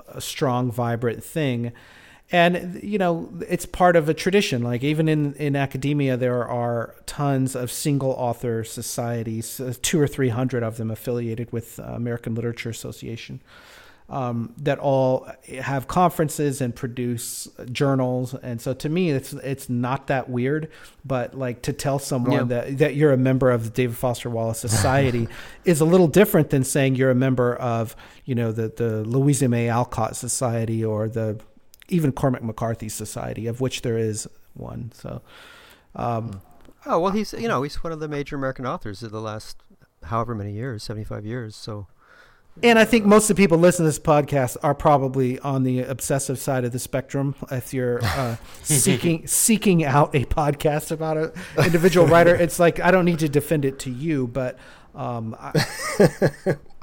a 0.09 0.21
strong, 0.21 0.73
vibrant 0.73 1.23
thing. 1.23 1.73
And 2.33 2.81
you 2.83 2.97
know, 2.97 3.29
it's 3.47 3.67
part 3.67 3.97
of 3.97 4.09
a 4.09 4.15
tradition. 4.15 4.63
Like 4.63 4.83
even 4.83 5.07
in, 5.07 5.35
in 5.35 5.55
academia, 5.55 6.17
there 6.17 6.49
are 6.49 6.95
tons 7.05 7.55
of 7.55 7.71
single 7.71 8.13
author 8.13 8.65
societies, 8.65 9.61
uh, 9.61 9.75
two 9.83 10.01
or 10.01 10.07
three 10.07 10.31
hundred 10.31 10.63
of 10.63 10.79
them 10.79 10.91
affiliated 10.91 11.53
with 11.53 11.79
uh, 11.79 11.83
American 11.83 12.35
Literature 12.35 12.71
Association 12.71 13.41
um, 14.11 14.53
that 14.59 14.79
all 14.79 15.27
have 15.63 15.87
conferences 15.89 16.61
and 16.61 16.75
produce 16.75 17.49
journals. 17.73 18.35
And 18.35 18.61
so 18.61 18.75
to 18.75 18.89
me, 18.89 19.11
it's 19.11 19.33
it's 19.33 19.69
not 19.71 20.09
that 20.09 20.29
weird. 20.29 20.69
But 21.05 21.35
like 21.35 21.63
to 21.63 21.73
tell 21.73 21.99
someone 21.99 22.33
Yeah. 22.33 22.43
that 22.63 22.79
that 22.79 22.95
you're 22.97 23.13
a 23.13 23.17
member 23.17 23.51
of 23.51 23.65
the 23.65 23.71
David 23.71 23.97
Foster 23.97 24.29
Wallace 24.29 24.59
Society 24.59 25.29
is 25.65 25.81
a 25.81 25.85
little 25.85 26.09
different 26.09 26.51
than 26.51 26.65
saying 26.65 26.97
you're 26.97 27.11
a 27.11 27.15
member 27.15 27.55
of 27.57 27.95
you 28.25 28.35
know 28.35 28.53
the 28.53 28.69
the 28.69 29.05
Louisa 29.05 29.49
May 29.49 29.69
Alcott 29.69 30.17
Society 30.17 30.85
or 30.85 31.09
the 31.09 31.41
even 31.89 32.13
Cormac 32.13 32.43
McCarthy 32.43 32.89
Society, 32.89 33.47
of 33.47 33.61
which 33.61 33.83
there 33.83 33.97
is 33.99 34.29
one. 34.55 34.93
So. 34.95 35.23
Um, 35.95 36.41
Oh 36.87 36.99
well, 36.99 37.13
he's 37.13 37.35
you 37.35 37.47
know 37.47 37.63
he's 37.63 37.85
one 37.85 37.93
of 37.93 38.01
the 38.01 38.09
major 38.09 38.37
American 38.37 38.65
authors 38.67 39.03
of 39.03 39.11
the 39.11 39.21
last 39.21 39.59
however 40.05 40.35
many 40.35 40.53
years, 40.53 40.83
75 40.83 41.27
years. 41.27 41.55
So 41.55 41.87
And 42.63 42.79
I 42.79 42.85
think 42.85 43.07
most 43.07 43.31
of 43.31 43.37
the 43.37 43.43
people 43.43 43.59
listening 43.59 43.85
to 43.85 43.89
this 43.89 43.99
podcast 43.99 44.57
are 44.63 44.75
probably 44.75 45.39
on 45.39 45.63
the 45.63 45.81
obsessive 45.81 46.39
side 46.39 46.65
of 46.65 46.73
the 46.73 46.79
spectrum. 46.79 47.35
If 47.51 47.73
you're 47.73 48.05
uh, 48.05 48.37
seeking 48.63 49.27
seeking 49.27 49.85
out 49.85 50.15
a 50.15 50.25
podcast 50.27 50.91
about 50.91 51.17
an 51.17 51.33
individual 51.59 52.07
writer, 52.07 52.35
it's 52.35 52.59
like 52.59 52.79
I 52.81 52.91
don't 52.91 53.05
need 53.05 53.21
to 53.21 53.29
defend 53.29 53.65
it 53.65 53.79
to 53.81 53.91
you, 53.91 54.27
but 54.27 54.59
um, 54.95 55.37
I, 55.39 55.53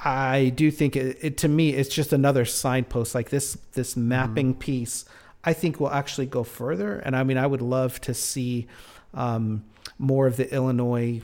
I 0.00 0.52
do 0.54 0.70
think 0.70 0.96
it, 0.96 1.18
it 1.20 1.36
to 1.38 1.48
me 1.48 1.70
it's 1.70 1.94
just 1.94 2.12
another 2.12 2.44
signpost. 2.44 3.14
Like 3.14 3.30
this 3.30 3.56
this 3.72 3.96
mapping 3.96 4.54
piece, 4.54 5.04
I 5.44 5.52
think 5.52 5.78
will 5.78 5.92
actually 5.92 6.26
go 6.26 6.42
further. 6.42 6.98
And 6.98 7.14
I 7.14 7.22
mean, 7.22 7.38
I 7.38 7.46
would 7.46 7.62
love 7.62 8.00
to 8.02 8.14
see 8.14 8.66
um, 9.14 9.64
more 9.96 10.26
of 10.26 10.36
the 10.36 10.52
Illinois 10.52 11.22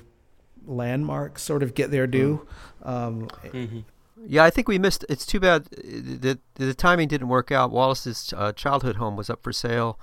landmarks 0.67 1.43
sort 1.43 1.63
of 1.63 1.75
get 1.75 1.91
their 1.91 2.07
due. 2.07 2.47
Um, 2.83 3.29
hmm 3.51 3.81
yeah, 4.27 4.45
I 4.45 4.51
think 4.51 4.69
we 4.69 4.79
missed. 4.79 5.05
It's 5.09 5.27
too 5.27 5.41
bad 5.41 5.65
that 5.67 6.39
the, 6.57 6.65
the 6.67 6.75
timing 6.75 7.09
didn't 7.09 7.29
work 7.29 7.51
out. 7.53 7.71
Wallace's 7.71 8.33
uh, 8.37 8.53
childhood 8.53 8.97
home 8.97 9.17
was 9.17 9.29
up 9.31 9.43
for 9.43 9.53
sale 9.53 9.99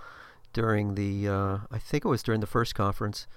during 0.54 0.96
the 0.96 1.28
uh, 1.28 1.58
I 1.72 1.78
think 1.78 2.06
it 2.06 2.08
was 2.10 2.24
during 2.24 2.42
the 2.42 2.48
first 2.48 2.76
conference 2.76 3.28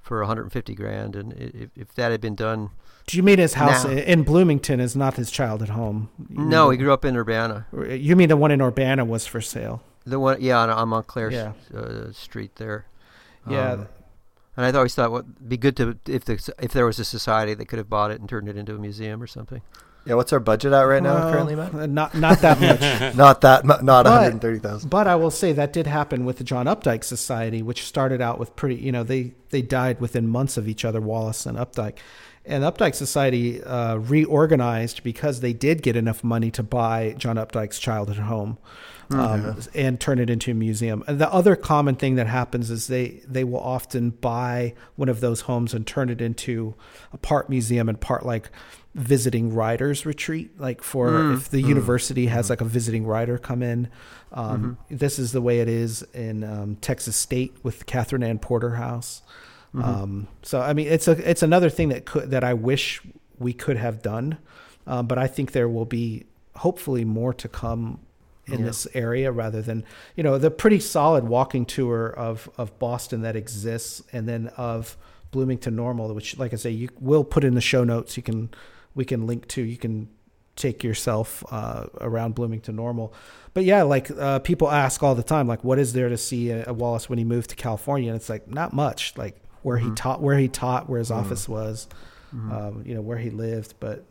for 0.00 0.18
150 0.20 0.74
grand, 0.74 1.14
and 1.16 1.32
if, 1.34 1.70
if 1.76 1.94
that 1.94 2.10
had 2.10 2.20
been 2.22 2.34
done, 2.34 2.70
Do 3.06 3.16
you 3.18 3.22
mean 3.22 3.38
his 3.38 3.54
house 3.54 3.84
Now- 3.84 3.90
in 3.90 4.22
Bloomington 4.22 4.80
is 4.80 4.96
not 4.96 5.14
his 5.16 5.30
childhood 5.30 5.68
home? 5.70 6.08
You 6.30 6.44
no, 6.44 6.70
he 6.70 6.78
grew 6.78 6.92
up 6.92 7.04
in 7.04 7.16
Urbana. 7.16 7.66
You 7.88 8.16
mean 8.16 8.28
the 8.30 8.36
one 8.36 8.50
in 8.50 8.62
Urbana 8.62 9.04
was 9.04 9.26
for 9.26 9.40
sale? 9.42 9.82
The 10.06 10.18
one, 10.18 10.40
yeah, 10.40 10.58
on, 10.60 10.70
on 10.70 10.88
Montclair 10.88 11.30
Yeah. 11.30 11.52
uh, 11.76 12.12
Street 12.12 12.56
there. 12.56 12.86
Yeah. 13.48 13.72
Um, 13.72 13.88
and 14.56 14.64
I 14.66 14.72
always 14.78 14.94
thought, 14.94 15.10
what 15.10 15.24
it'd 15.36 15.48
be 15.50 15.56
good 15.58 15.76
to 15.76 15.98
if 16.06 16.24
the, 16.24 16.52
if 16.58 16.72
there 16.72 16.86
was 16.86 16.98
a 16.98 17.04
society 17.04 17.52
that 17.54 17.66
could 17.66 17.78
have 17.78 17.88
bought 17.90 18.10
it 18.10 18.20
and 18.20 18.28
turned 18.28 18.48
it 18.48 18.56
into 18.56 18.74
a 18.74 18.78
museum 18.78 19.22
or 19.22 19.26
something. 19.26 19.60
Yeah, 20.06 20.14
what's 20.14 20.32
our 20.32 20.40
budget 20.40 20.72
at 20.72 20.82
right 20.82 21.02
now 21.02 21.14
Well, 21.14 21.32
currently, 21.32 21.54
Matt? 21.56 21.74
uh, 21.74 21.86
Not 21.86 22.14
not 22.14 22.38
that 22.40 22.60
much. 22.60 23.14
Not 23.16 23.40
that, 23.42 23.64
not 23.66 23.84
But- 23.84 24.04
130,000. 24.06 24.88
but 24.88 25.06
I 25.06 25.14
will 25.16 25.30
say 25.30 25.52
that 25.52 25.72
did 25.72 25.86
happen 25.86 26.24
with 26.24 26.38
the 26.38 26.44
John 26.44 26.66
Updike 26.66 27.04
Society, 27.04 27.62
which 27.62 27.84
started 27.84 28.20
out 28.20 28.38
with 28.38 28.56
pretty. 28.56 28.76
You 28.76 28.92
know, 28.92 29.02
they 29.04 29.34
they 29.50 29.62
died 29.62 30.00
within 30.00 30.26
months 30.28 30.56
of 30.56 30.68
each 30.68 30.84
other, 30.84 31.00
Wallace 31.00 31.46
and 31.46 31.58
Updike. 31.58 31.98
And 32.46 32.64
Updike 32.64 32.94
Society 32.94 33.62
uh, 33.62 33.96
reorganized 33.96 35.02
because 35.04 35.40
they 35.40 35.52
did 35.52 35.82
get 35.82 35.94
enough 35.94 36.24
money 36.24 36.50
to 36.52 36.62
buy 36.62 37.14
John 37.18 37.36
Updike's 37.36 37.78
childhood 37.78 38.16
home 38.16 38.56
um, 39.10 39.58
and 39.74 40.00
turn 40.00 40.18
it 40.18 40.30
into 40.30 40.52
a 40.52 40.54
museum. 40.54 41.04
And 41.06 41.18
the 41.18 41.30
other 41.32 41.54
common 41.54 41.96
thing 41.96 42.14
that 42.14 42.26
happens 42.26 42.70
is 42.70 42.86
they 42.86 43.20
they 43.28 43.44
will 43.44 43.60
often 43.60 44.10
buy 44.10 44.74
one 44.96 45.08
of 45.10 45.20
those 45.20 45.42
homes 45.42 45.74
and 45.74 45.86
turn 45.86 46.08
it 46.08 46.20
into 46.22 46.74
a 47.12 47.18
part 47.18 47.50
museum 47.50 47.88
and 47.90 48.00
part 48.00 48.24
like 48.24 48.50
visiting 48.94 49.54
writers 49.54 50.04
retreat 50.04 50.58
like 50.60 50.82
for 50.82 51.32
if 51.34 51.48
the 51.48 51.60
university 51.60 52.26
has 52.26 52.50
like 52.50 52.60
a 52.60 52.64
visiting 52.64 53.06
writer 53.06 53.38
come 53.38 53.62
in 53.62 53.88
um, 54.32 54.76
this 54.88 55.16
is 55.18 55.30
the 55.30 55.40
way 55.40 55.60
it 55.60 55.68
is 55.68 56.02
in 56.12 56.42
um, 56.42 56.74
texas 56.80 57.14
state 57.14 57.54
with 57.62 57.78
the 57.78 57.84
katherine 57.84 58.24
anne 58.24 58.38
porter 58.38 58.74
house 58.74 59.22
um, 59.80 60.26
so 60.42 60.60
i 60.60 60.72
mean 60.72 60.88
it's 60.88 61.06
a 61.06 61.12
it's 61.30 61.42
another 61.44 61.70
thing 61.70 61.90
that 61.90 62.04
could 62.04 62.30
that 62.32 62.42
i 62.42 62.52
wish 62.52 63.00
we 63.38 63.52
could 63.52 63.76
have 63.76 64.02
done 64.02 64.36
um, 64.88 65.06
but 65.06 65.18
i 65.18 65.28
think 65.28 65.52
there 65.52 65.68
will 65.68 65.84
be 65.84 66.24
hopefully 66.56 67.04
more 67.04 67.32
to 67.32 67.46
come 67.46 68.00
in 68.46 68.58
Yeah. 68.58 68.66
this 68.66 68.88
area 68.94 69.30
rather 69.30 69.62
than 69.62 69.84
you 70.16 70.24
know 70.24 70.36
the 70.36 70.50
pretty 70.50 70.80
solid 70.80 71.22
walking 71.28 71.64
tour 71.64 72.08
of 72.08 72.50
of 72.58 72.76
Boston 72.80 73.22
that 73.22 73.36
exists 73.36 74.02
and 74.12 74.26
then 74.28 74.48
of 74.56 74.96
Bloomington 75.30 75.76
Normal 75.76 76.12
which 76.12 76.36
like 76.38 76.52
I 76.52 76.56
say 76.56 76.70
you 76.70 76.88
will 76.98 77.22
put 77.22 77.44
in 77.44 77.54
the 77.54 77.60
show 77.60 77.84
notes. 77.84 78.16
You 78.16 78.24
can 78.24 78.50
we 78.94 79.04
can 79.04 79.26
link 79.26 79.48
to. 79.48 79.62
You 79.62 79.76
can 79.76 80.08
take 80.56 80.84
yourself 80.84 81.44
uh, 81.50 81.86
around 82.00 82.34
Bloomington 82.34 82.76
Normal. 82.76 83.14
But 83.54 83.64
yeah 83.64 83.82
like 83.82 84.10
uh, 84.10 84.38
people 84.40 84.70
ask 84.70 85.02
all 85.02 85.14
the 85.14 85.22
time 85.22 85.48
like 85.48 85.64
what 85.64 85.78
is 85.78 85.92
there 85.92 86.08
to 86.08 86.16
see 86.18 86.52
at, 86.52 86.68
at 86.68 86.76
Wallace 86.76 87.08
when 87.08 87.18
he 87.18 87.24
moved 87.24 87.50
to 87.50 87.56
California? 87.56 88.10
And 88.10 88.16
it's 88.16 88.28
like 88.28 88.48
not 88.48 88.72
much. 88.72 89.14
Like 89.16 89.40
where 89.62 89.78
he 89.78 89.90
taught 89.90 90.22
where 90.22 90.38
he 90.38 90.48
taught 90.48 90.88
where 90.88 90.98
his 90.98 91.10
office 91.10 91.48
was 91.48 91.88
um, 92.32 92.82
you 92.86 92.94
know 92.94 93.02
where 93.02 93.18
he 93.18 93.30
lived 93.30 93.74
but 93.80 94.04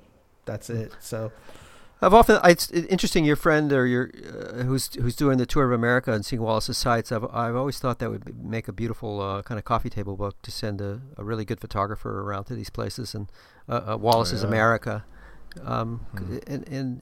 that's 0.46 0.70
it. 0.70 0.92
So 1.00 1.32
I've 2.02 2.14
often 2.14 2.40
it's 2.44 2.72
interesting 2.72 3.26
your 3.26 3.36
friend 3.36 3.72
or 3.74 3.86
your 3.86 4.10
uh, 4.26 4.64
who's 4.64 4.94
who's 4.96 5.16
doing 5.16 5.38
the 5.38 5.46
tour 5.46 5.66
of 5.66 5.72
America 5.72 6.14
and 6.14 6.26
seeing 6.26 6.42
Wallace's 6.42 6.78
sites. 6.78 7.12
I've 7.12 7.26
I've 7.34 7.56
always 7.56 7.78
thought 7.80 8.00
that 8.00 8.10
would 8.10 8.44
make 8.44 8.68
a 8.68 8.74
beautiful 8.74 9.22
uh, 9.22 9.42
kind 9.42 9.60
of 9.60 9.66
coffee 9.66 9.90
table 9.90 10.16
book 10.16 10.42
to 10.44 10.52
send 10.52 10.82
a, 10.82 11.02
a 11.18 11.24
really 11.24 11.46
good 11.46 11.60
photographer 11.60 12.22
around 12.22 12.46
to 12.46 12.56
these 12.56 12.70
places. 12.70 13.14
And 13.14 13.30
uh, 13.70 13.94
uh, 13.94 13.98
Wallace's 13.98 14.42
yeah. 14.42 14.48
America, 14.50 15.06
um, 15.64 16.06
c- 16.18 16.42
and 16.48 16.68
and 16.68 17.02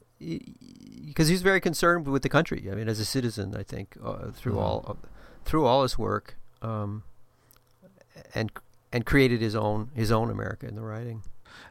because 1.06 1.28
he's 1.28 1.42
very 1.42 1.60
concerned 1.60 2.06
with 2.06 2.22
the 2.22 2.28
country. 2.28 2.68
I 2.70 2.74
mean, 2.74 2.88
as 2.88 3.00
a 3.00 3.04
citizen, 3.04 3.54
I 3.56 3.62
think 3.62 3.96
uh, 4.04 4.30
through 4.32 4.54
Mhm. 4.54 4.62
all 4.62 4.84
of, 4.86 4.96
through 5.44 5.64
all 5.66 5.82
his 5.82 5.98
work, 5.98 6.36
um, 6.62 7.02
and 8.34 8.50
and 8.92 9.04
created 9.06 9.40
his 9.40 9.54
own 9.54 9.90
his 9.94 10.10
own 10.12 10.30
America 10.30 10.66
in 10.68 10.74
the 10.74 10.82
writing. 10.82 11.22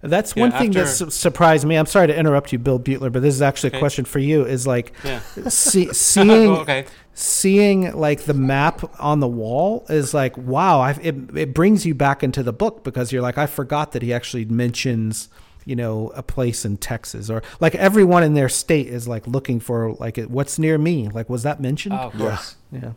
That's 0.02 0.36
Yeah, 0.36 0.42
one 0.44 0.52
thing 0.52 0.72
that 0.72 0.88
su- 0.88 1.10
surprised 1.10 1.66
me. 1.66 1.76
I'm 1.76 1.88
sorry 1.88 2.06
to 2.08 2.16
interrupt 2.16 2.52
you, 2.54 2.60
Bill 2.60 2.78
Butler, 2.78 3.10
but 3.10 3.22
this 3.24 3.34
is 3.34 3.42
actually 3.42 3.76
a 3.76 3.80
question 3.80 4.06
for 4.06 4.20
you. 4.20 4.46
Is 4.46 4.68
like 4.68 4.94
Yeah. 5.04 5.22
see, 5.50 5.92
seeing 5.94 6.30
Oh, 6.50 6.58
okay. 6.58 6.86
seeing 7.14 7.92
like 7.98 8.22
the 8.24 8.34
map 8.34 8.84
on 9.02 9.20
the 9.20 9.28
wall 9.28 9.86
is 9.90 10.14
like 10.14 10.38
wow. 10.38 10.80
I, 10.82 10.92
it 11.02 11.16
it 11.36 11.54
brings 11.54 11.86
you 11.86 11.96
back 11.96 12.24
into 12.24 12.44
the 12.44 12.54
book 12.54 12.84
because 12.84 13.12
you're 13.12 13.24
like 13.24 13.38
I 13.40 13.48
forgot 13.48 13.92
that 13.94 14.02
he 14.04 14.14
actually 14.14 14.46
mentions 14.46 15.30
you 15.66 15.76
know 15.76 16.12
a 16.16 16.22
place 16.24 16.64
in 16.64 16.78
Texas 16.78 17.30
or 17.30 17.42
like 17.60 17.74
everyone 17.76 18.24
in 18.24 18.36
their 18.36 18.50
state 18.50 18.88
is 18.88 19.08
like 19.08 19.26
looking 19.28 19.60
for 19.60 19.94
like 19.94 20.18
what's 20.28 20.60
near 20.60 20.78
me. 20.78 21.10
Like 21.10 21.28
was 21.30 21.42
that 21.44 21.60
mentioned? 21.60 21.96
Oh, 21.96 22.08
of 22.10 22.14
course. 22.14 22.56
yeah. 22.72 22.92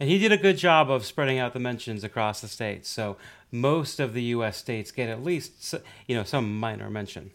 And 0.00 0.08
he 0.08 0.18
did 0.18 0.32
a 0.32 0.36
good 0.36 0.56
job 0.56 0.90
of 0.90 1.06
spreading 1.06 1.38
out 1.38 1.52
the 1.52 1.60
mentions 1.60 2.02
across 2.02 2.40
the 2.40 2.48
states. 2.48 2.88
So 2.88 3.16
most 3.52 4.00
of 4.00 4.14
the 4.14 4.22
U.S. 4.24 4.56
states 4.56 4.90
get 4.90 5.08
at 5.08 5.22
least 5.22 5.74
you 6.06 6.16
know 6.16 6.24
some 6.24 6.58
minor 6.58 6.90
mention. 6.90 7.30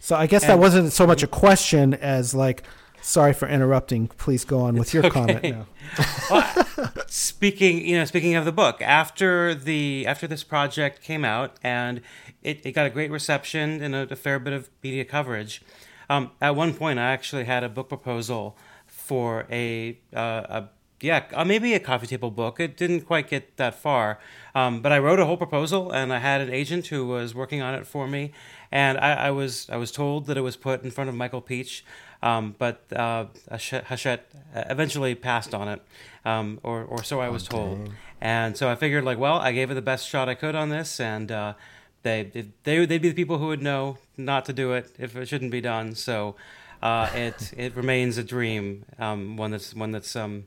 So 0.00 0.16
I 0.16 0.26
guess 0.26 0.44
And- 0.44 0.52
that 0.52 0.58
wasn't 0.58 0.92
so 0.92 1.06
much 1.06 1.22
a 1.22 1.26
question 1.26 1.94
as 1.94 2.34
like, 2.34 2.62
sorry 3.02 3.32
for 3.32 3.48
interrupting. 3.48 4.08
Please 4.08 4.44
go 4.44 4.60
on 4.60 4.76
with 4.76 4.94
your 4.94 5.04
okay. 5.06 5.12
comment 5.12 5.42
now. 5.42 5.66
Well, 6.30 6.94
speaking, 7.06 7.86
you 7.86 7.96
know, 7.96 8.04
speaking 8.04 8.34
of 8.34 8.44
the 8.44 8.52
book, 8.52 8.82
after 8.82 9.54
the 9.54 10.04
after 10.06 10.26
this 10.26 10.42
project 10.42 11.02
came 11.02 11.24
out 11.24 11.56
and 11.62 12.00
it, 12.42 12.64
it 12.64 12.72
got 12.72 12.86
a 12.86 12.90
great 12.90 13.10
reception 13.10 13.82
and 13.82 13.94
a, 13.94 14.12
a 14.12 14.16
fair 14.16 14.38
bit 14.38 14.52
of 14.52 14.68
media 14.82 15.04
coverage. 15.04 15.62
Um, 16.08 16.30
at 16.40 16.54
one 16.56 16.74
point, 16.74 16.98
I 16.98 17.12
actually 17.12 17.44
had 17.44 17.64
a 17.64 17.68
book 17.68 17.88
proposal 17.88 18.56
for 18.86 19.46
a, 19.50 19.98
uh, 20.14 20.18
a 20.48 20.68
yeah, 21.00 21.24
uh, 21.34 21.44
maybe 21.44 21.74
a 21.74 21.80
coffee 21.80 22.06
table 22.06 22.30
book. 22.30 22.58
It 22.58 22.76
didn't 22.76 23.02
quite 23.02 23.28
get 23.28 23.56
that 23.56 23.74
far, 23.74 24.18
um, 24.54 24.80
but 24.80 24.92
I 24.92 24.98
wrote 24.98 25.18
a 25.18 25.26
whole 25.26 25.36
proposal, 25.36 25.90
and 25.92 26.12
I 26.12 26.18
had 26.18 26.40
an 26.40 26.50
agent 26.50 26.86
who 26.86 27.06
was 27.06 27.34
working 27.34 27.60
on 27.60 27.74
it 27.74 27.86
for 27.86 28.06
me. 28.08 28.32
And 28.72 28.98
I, 28.98 29.28
I 29.28 29.30
was 29.30 29.68
I 29.70 29.76
was 29.76 29.92
told 29.92 30.26
that 30.26 30.36
it 30.36 30.40
was 30.40 30.56
put 30.56 30.82
in 30.82 30.90
front 30.90 31.08
of 31.08 31.14
Michael 31.14 31.42
Pietsch, 31.42 31.82
um, 32.22 32.54
but 32.58 32.84
uh, 32.94 33.26
Hachette 33.50 34.24
eventually 34.54 35.14
passed 35.14 35.54
on 35.54 35.68
it, 35.68 35.82
um, 36.24 36.58
or 36.62 36.82
or 36.82 37.02
so 37.02 37.20
I 37.20 37.28
was 37.28 37.44
told. 37.44 37.90
And 38.20 38.56
so 38.56 38.70
I 38.70 38.74
figured, 38.74 39.04
like, 39.04 39.18
well, 39.18 39.36
I 39.36 39.52
gave 39.52 39.70
it 39.70 39.74
the 39.74 39.82
best 39.82 40.08
shot 40.08 40.28
I 40.28 40.34
could 40.34 40.54
on 40.54 40.70
this, 40.70 40.98
and 40.98 41.30
uh, 41.30 41.54
they 42.02 42.48
they 42.64 42.86
they'd 42.86 43.02
be 43.02 43.10
the 43.10 43.14
people 43.14 43.38
who 43.38 43.48
would 43.48 43.62
know 43.62 43.98
not 44.16 44.44
to 44.46 44.52
do 44.52 44.72
it 44.72 44.94
if 44.98 45.14
it 45.16 45.28
shouldn't 45.28 45.50
be 45.50 45.60
done. 45.60 45.94
So 45.94 46.34
uh, 46.82 47.10
it 47.14 47.52
it 47.56 47.76
remains 47.76 48.18
a 48.18 48.24
dream, 48.24 48.84
um, 48.98 49.36
one 49.36 49.50
that's 49.50 49.74
one 49.74 49.92
that's 49.92 50.16
um, 50.16 50.46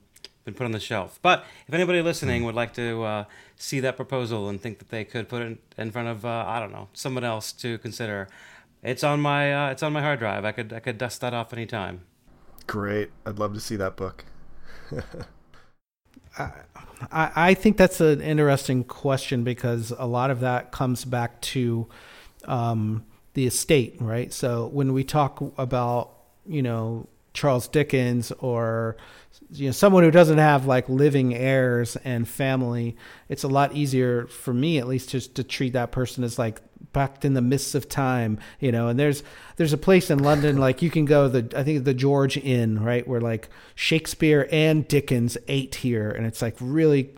been 0.49 0.57
put 0.57 0.65
on 0.65 0.71
the 0.71 0.79
shelf. 0.79 1.19
But 1.21 1.45
if 1.67 1.73
anybody 1.73 2.01
listening 2.01 2.43
would 2.43 2.55
like 2.55 2.73
to 2.73 3.03
uh, 3.03 3.23
see 3.55 3.79
that 3.81 3.95
proposal 3.95 4.49
and 4.49 4.59
think 4.59 4.79
that 4.79 4.89
they 4.89 5.03
could 5.03 5.29
put 5.29 5.41
it 5.41 5.57
in 5.77 5.91
front 5.91 6.07
of 6.07 6.25
uh, 6.25 6.45
I 6.47 6.59
don't 6.59 6.71
know 6.71 6.87
someone 6.93 7.23
else 7.23 7.51
to 7.53 7.77
consider, 7.77 8.27
it's 8.83 9.03
on 9.03 9.21
my 9.21 9.53
uh, 9.53 9.71
it's 9.71 9.83
on 9.83 9.93
my 9.93 10.01
hard 10.01 10.19
drive. 10.19 10.45
I 10.45 10.51
could 10.51 10.73
I 10.73 10.79
could 10.79 10.97
dust 10.97 11.21
that 11.21 11.33
off 11.33 11.53
anytime. 11.53 12.01
Great. 12.67 13.11
I'd 13.25 13.39
love 13.39 13.53
to 13.53 13.59
see 13.59 13.75
that 13.77 13.95
book. 13.95 14.25
I, 16.37 16.51
I 17.11 17.53
think 17.53 17.77
that's 17.77 18.01
an 18.01 18.21
interesting 18.21 18.83
question 18.83 19.43
because 19.43 19.91
a 19.97 20.05
lot 20.05 20.31
of 20.31 20.41
that 20.41 20.71
comes 20.71 21.05
back 21.05 21.41
to 21.41 21.87
um, 22.45 23.05
the 23.33 23.47
estate, 23.47 23.95
right? 23.99 24.31
So 24.31 24.67
when 24.67 24.93
we 24.93 25.03
talk 25.03 25.41
about, 25.57 26.11
you 26.45 26.61
know, 26.61 27.07
Charles 27.33 27.67
Dickens 27.67 28.31
or 28.39 28.97
you 29.51 29.67
know 29.67 29.71
someone 29.71 30.03
who 30.03 30.11
doesn't 30.11 30.37
have 30.37 30.65
like 30.65 30.87
living 30.89 31.33
heirs 31.33 31.95
and 32.03 32.27
family, 32.27 32.95
it's 33.27 33.43
a 33.43 33.47
lot 33.47 33.75
easier 33.75 34.27
for 34.27 34.53
me 34.53 34.77
at 34.77 34.87
least 34.87 35.09
just 35.09 35.35
to 35.35 35.43
treat 35.43 35.73
that 35.73 35.91
person 35.91 36.23
as 36.23 36.37
like 36.37 36.61
back 36.93 37.23
in 37.25 37.33
the 37.33 37.41
mists 37.41 37.75
of 37.75 37.89
time, 37.89 38.39
you 38.59 38.71
know. 38.71 38.87
And 38.87 38.99
there's 38.99 39.23
there's 39.55 39.73
a 39.73 39.77
place 39.77 40.09
in 40.09 40.19
London 40.19 40.57
like 40.59 40.81
you 40.81 40.89
can 40.89 41.05
go 41.05 41.27
the 41.27 41.57
I 41.57 41.63
think 41.63 41.83
the 41.83 41.93
George 41.93 42.37
Inn, 42.37 42.83
right, 42.83 43.07
where 43.07 43.21
like 43.21 43.49
Shakespeare 43.75 44.47
and 44.51 44.87
Dickens 44.87 45.37
ate 45.47 45.75
here, 45.75 46.09
and 46.11 46.25
it's 46.25 46.41
like 46.41 46.55
really 46.59 47.15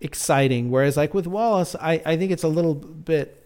exciting. 0.00 0.70
Whereas 0.70 0.96
like 0.96 1.14
with 1.14 1.26
Wallace, 1.26 1.74
I 1.80 2.02
I 2.04 2.16
think 2.16 2.30
it's 2.32 2.44
a 2.44 2.48
little 2.48 2.74
bit 2.74 3.40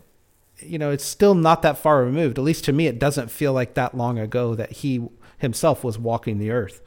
you 0.60 0.78
know, 0.78 0.90
it's 0.90 1.04
still 1.04 1.34
not 1.34 1.62
that 1.62 1.78
far 1.78 2.02
removed. 2.02 2.36
At 2.36 2.44
least 2.44 2.64
to 2.64 2.72
me, 2.72 2.88
it 2.88 2.98
doesn't 2.98 3.30
feel 3.30 3.52
like 3.52 3.74
that 3.74 3.96
long 3.96 4.18
ago 4.18 4.56
that 4.56 4.72
he 4.72 5.08
himself 5.38 5.84
was 5.84 5.98
walking 5.98 6.38
the 6.38 6.50
earth. 6.50 6.82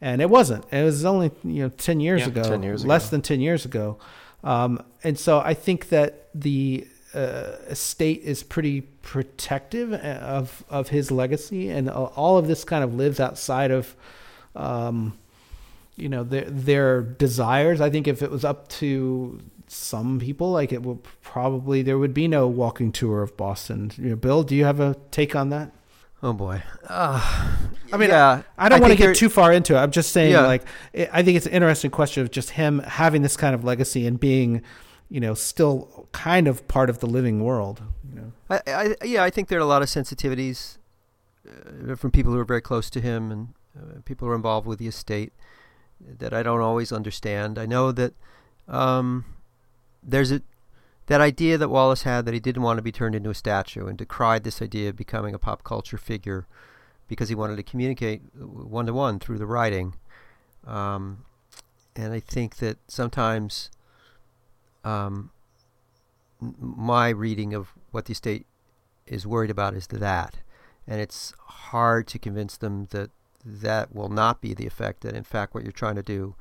And 0.00 0.22
it 0.22 0.30
wasn't. 0.30 0.64
It 0.72 0.82
was 0.82 1.04
only, 1.04 1.30
you 1.44 1.62
know, 1.64 1.68
10 1.68 2.00
years 2.00 2.22
Yeah. 2.22 2.28
ago, 2.28 2.42
10 2.42 2.62
years 2.62 2.86
less 2.86 3.04
ago. 3.08 3.10
than 3.12 3.22
10 3.22 3.40
years 3.40 3.64
ago. 3.64 3.98
Um, 4.42 4.82
and 5.04 5.18
so 5.18 5.40
I 5.40 5.52
think 5.54 5.90
that 5.90 6.28
the 6.34 6.86
uh, 7.12 7.56
estate 7.68 8.22
is 8.22 8.42
pretty 8.42 8.80
protective 8.80 9.92
of, 9.92 10.64
of 10.70 10.88
his 10.88 11.10
legacy. 11.10 11.68
And 11.68 11.90
all 11.90 12.38
of 12.38 12.46
this 12.46 12.64
kind 12.64 12.82
of 12.82 12.94
lives 12.94 13.20
outside 13.20 13.70
of, 13.70 13.94
um, 14.56 15.18
you 15.96 16.08
know, 16.08 16.24
their, 16.24 16.44
their 16.48 17.02
desires. 17.02 17.80
I 17.82 17.90
think 17.90 18.08
if 18.08 18.22
it 18.22 18.30
was 18.30 18.44
up 18.44 18.68
to 18.80 19.38
some 19.66 20.18
people, 20.18 20.50
like 20.52 20.72
it 20.72 20.82
would 20.82 21.00
probably, 21.22 21.82
there 21.82 21.98
would 21.98 22.14
be 22.14 22.26
no 22.26 22.46
walking 22.48 22.90
tour 22.90 23.22
of 23.22 23.36
Boston. 23.36 23.90
You 23.98 24.10
know, 24.10 24.16
Bill, 24.16 24.42
do 24.44 24.56
you 24.56 24.64
have 24.64 24.80
a 24.80 24.96
take 25.10 25.36
on 25.36 25.50
that? 25.50 25.72
Oh 26.22 26.32
boy. 26.34 26.62
Uh, 26.86 27.56
I 27.92 27.96
mean, 27.96 28.10
yeah, 28.10 28.42
I 28.58 28.68
don't 28.68 28.80
want 28.80 28.92
to 28.92 28.98
get 28.98 29.16
too 29.16 29.28
far 29.30 29.52
into 29.52 29.74
it. 29.74 29.78
I'm 29.78 29.90
just 29.90 30.12
saying, 30.12 30.32
Yeah. 30.32 30.46
like, 30.46 30.64
I 30.94 31.22
think 31.22 31.36
it's 31.36 31.46
an 31.46 31.52
interesting 31.52 31.90
question 31.90 32.22
of 32.22 32.30
just 32.30 32.50
him 32.50 32.80
having 32.80 33.22
this 33.22 33.36
kind 33.36 33.54
of 33.54 33.64
legacy 33.64 34.06
and 34.06 34.20
being, 34.20 34.62
you 35.08 35.18
know, 35.20 35.32
still 35.34 36.08
kind 36.12 36.46
of 36.46 36.68
part 36.68 36.90
of 36.90 36.98
the 37.00 37.06
living 37.06 37.42
world. 37.42 37.82
You 38.08 38.20
know? 38.20 38.32
I, 38.50 38.60
I, 38.66 39.04
yeah, 39.04 39.22
I 39.22 39.30
think 39.30 39.48
there 39.48 39.58
are 39.58 39.62
a 39.62 39.66
lot 39.66 39.80
of 39.80 39.88
sensitivities 39.88 40.76
uh, 41.48 41.94
from 41.96 42.10
people 42.10 42.32
who 42.32 42.38
are 42.38 42.44
very 42.44 42.60
close 42.60 42.90
to 42.90 43.00
him 43.00 43.30
and 43.32 43.48
uh, 43.76 44.00
people 44.04 44.26
who 44.26 44.32
are 44.32 44.36
involved 44.36 44.66
with 44.66 44.78
the 44.78 44.88
estate 44.88 45.32
that 46.18 46.34
I 46.34 46.42
don't 46.42 46.60
always 46.60 46.92
understand. 46.92 47.58
I 47.58 47.64
know 47.66 47.92
that 47.92 48.12
um, 48.68 49.24
there's 50.02 50.30
a 50.32 50.42
that 51.06 51.20
idea 51.20 51.58
that 51.58 51.68
Wallace 51.68 52.02
had 52.02 52.24
that 52.24 52.34
he 52.34 52.40
didn't 52.40 52.62
want 52.62 52.78
to 52.78 52.82
be 52.82 52.92
turned 52.92 53.14
into 53.14 53.30
a 53.30 53.34
statue 53.34 53.86
and 53.86 53.98
decried 53.98 54.44
this 54.44 54.62
idea 54.62 54.88
of 54.88 54.96
becoming 54.96 55.34
a 55.34 55.38
pop 55.38 55.64
culture 55.64 55.98
figure 55.98 56.46
because 57.08 57.28
he 57.28 57.34
wanted 57.34 57.56
to 57.56 57.62
communicate 57.62 58.22
one 58.36 58.86
to 58.86 58.92
one 58.92 59.18
through 59.18 59.38
the 59.38 59.46
writing. 59.46 59.96
Um, 60.66 61.24
and 61.96 62.12
I 62.12 62.20
think 62.20 62.56
that 62.58 62.78
sometimes 62.86 63.70
um, 64.84 65.30
my 66.40 67.08
reading 67.08 67.54
of 67.54 67.72
what 67.90 68.04
the 68.04 68.12
estate 68.12 68.46
is 69.06 69.26
worried 69.26 69.50
about 69.50 69.74
is 69.74 69.88
that, 69.88 70.36
and 70.86 71.00
it's 71.00 71.34
hard 71.46 72.06
to 72.08 72.18
convince 72.18 72.56
them 72.56 72.86
that 72.90 73.10
that 73.44 73.94
will 73.94 74.08
not 74.08 74.40
be 74.40 74.54
the 74.54 74.66
effect. 74.66 75.00
That 75.00 75.16
in 75.16 75.24
fact, 75.24 75.54
what 75.54 75.64
you're 75.64 75.72
trying 75.72 75.96
to 75.96 76.02
do 76.02 76.36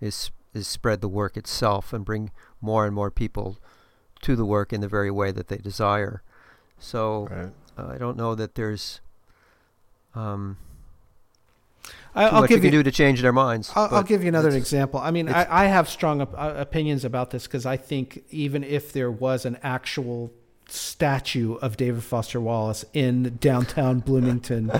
is 0.00 0.30
is 0.54 0.66
spread 0.66 1.00
the 1.00 1.08
work 1.08 1.36
itself 1.36 1.92
and 1.92 2.04
bring 2.04 2.30
more 2.60 2.86
and 2.86 2.94
more 2.94 3.10
people 3.10 3.58
to 4.22 4.36
the 4.36 4.44
work 4.44 4.72
in 4.72 4.80
the 4.80 4.88
very 4.88 5.10
way 5.10 5.30
that 5.32 5.48
they 5.48 5.58
desire. 5.58 6.22
So 6.78 7.28
Right. 7.30 7.50
uh, 7.76 7.92
I 7.94 7.98
don't 7.98 8.16
know 8.16 8.34
that 8.34 8.54
there's 8.54 9.00
um, 10.14 10.56
I, 12.14 12.28
too 12.28 12.34
I'll 12.34 12.40
much 12.42 12.48
give 12.48 12.56
you 12.64 12.70
can 12.70 12.72
you. 12.76 12.82
do 12.82 12.90
to 12.90 12.90
change 12.90 13.22
their 13.22 13.32
minds. 13.32 13.70
I'll, 13.76 13.96
I'll 13.96 14.02
give 14.02 14.22
you 14.22 14.28
another 14.28 14.50
example. 14.50 14.98
I 15.00 15.10
mean, 15.10 15.28
I, 15.28 15.64
I 15.64 15.66
have 15.66 15.88
strong 15.88 16.20
op- 16.20 16.34
uh, 16.34 16.54
opinions 16.56 17.04
about 17.04 17.30
this 17.30 17.46
because 17.46 17.66
I 17.66 17.76
think 17.76 18.24
even 18.30 18.64
if 18.64 18.92
there 18.92 19.10
was 19.10 19.44
an 19.44 19.58
actual 19.62 20.32
statue 20.68 21.54
of 21.56 21.76
David 21.76 22.02
Foster 22.02 22.40
Wallace 22.40 22.84
in 22.92 23.36
downtown 23.40 24.00
Bloomington 24.06 24.70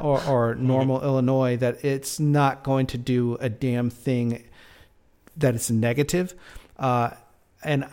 or, 0.00 0.22
or 0.24 0.54
Normal, 0.54 1.02
Illinois, 1.02 1.56
that 1.56 1.84
it's 1.84 2.20
not 2.20 2.62
going 2.62 2.86
to 2.88 2.98
do 2.98 3.36
a 3.40 3.48
damn 3.48 3.90
thing 3.90 4.44
that 5.36 5.54
it's 5.54 5.70
negative. 5.70 6.34
Uh, 6.78 7.10
and 7.64 7.86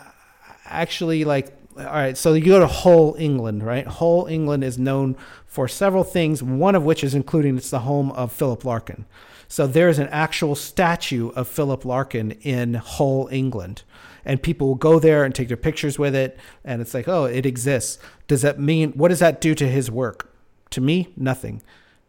actually, 0.72 1.24
like, 1.26 1.53
all 1.78 1.86
right, 1.86 2.17
so 2.17 2.34
you 2.34 2.45
go 2.45 2.59
to 2.59 2.67
Hull, 2.67 3.15
England, 3.17 3.63
right? 3.63 3.88
Hull, 3.88 4.28
England 4.28 4.63
is 4.63 4.78
known 4.78 5.15
for 5.45 5.67
several 5.67 6.03
things, 6.03 6.41
one 6.43 6.76
of 6.76 6.84
which 6.84 7.03
is 7.03 7.15
including 7.15 7.57
it's 7.57 7.69
the 7.69 7.80
home 7.80 8.11
of 8.11 8.32
Philip 8.32 8.65
Larkin. 8.65 9.05
So 9.47 9.67
there's 9.67 9.99
an 9.99 10.07
actual 10.09 10.55
statue 10.55 11.30
of 11.30 11.47
Philip 11.47 11.84
Larkin 11.84 12.32
in 12.41 12.76
Hull, 12.76 13.28
England. 13.32 13.84
And 14.24 14.41
people 14.41 14.67
will 14.67 14.76
go 14.76 14.99
there 14.99 15.26
and 15.26 15.34
take 15.34 15.49
their 15.49 15.57
pictures 15.57 15.99
with 15.99 16.15
it. 16.15 16.38
And 16.63 16.82
it's 16.82 16.93
like, 16.93 17.07
oh, 17.07 17.26
it 17.26 17.45
exists. 17.45 17.99
Does 18.28 18.43
that 18.43 18.59
mean, 18.59 18.93
what 18.93 19.09
does 19.09 19.19
that 19.19 19.41
do 19.41 19.53
to 19.55 19.67
his 19.67 19.91
work? 19.91 20.34
To 20.69 20.80
me, 20.80 21.11
nothing. 21.17 21.61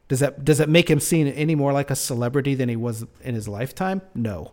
Does 0.07 0.21
that, 0.21 0.45
does 0.45 0.59
that 0.59 0.69
make 0.69 0.91
him 0.91 1.01
seem 1.01 1.33
any 1.35 1.55
more 1.55 1.73
like 1.73 1.91
a 1.91 1.97
celebrity 1.97 2.55
than 2.55 2.69
he 2.69 2.77
was 2.77 3.07
in 3.23 3.35
his 3.35 3.49
lifetime? 3.49 4.03
No. 4.15 4.53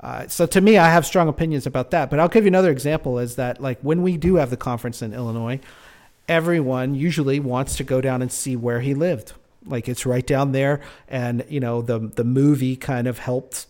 Uh, 0.00 0.28
so 0.28 0.44
to 0.46 0.60
me, 0.60 0.76
I 0.76 0.90
have 0.90 1.06
strong 1.06 1.28
opinions 1.28 1.66
about 1.66 1.90
that. 1.92 2.10
But 2.10 2.20
I'll 2.20 2.28
give 2.28 2.44
you 2.44 2.48
another 2.48 2.70
example: 2.70 3.18
is 3.18 3.36
that 3.36 3.60
like 3.60 3.78
when 3.80 4.02
we 4.02 4.16
do 4.16 4.34
have 4.36 4.50
the 4.50 4.56
conference 4.56 5.00
in 5.02 5.14
Illinois, 5.14 5.60
everyone 6.28 6.94
usually 6.94 7.40
wants 7.40 7.76
to 7.76 7.84
go 7.84 8.00
down 8.00 8.22
and 8.22 8.30
see 8.32 8.56
where 8.56 8.80
he 8.80 8.94
lived. 8.94 9.32
Like 9.66 9.88
it's 9.88 10.04
right 10.04 10.26
down 10.26 10.52
there, 10.52 10.80
and 11.08 11.44
you 11.48 11.60
know 11.60 11.80
the 11.80 11.98
the 11.98 12.24
movie 12.24 12.76
kind 12.76 13.06
of 13.06 13.18
helped, 13.18 13.66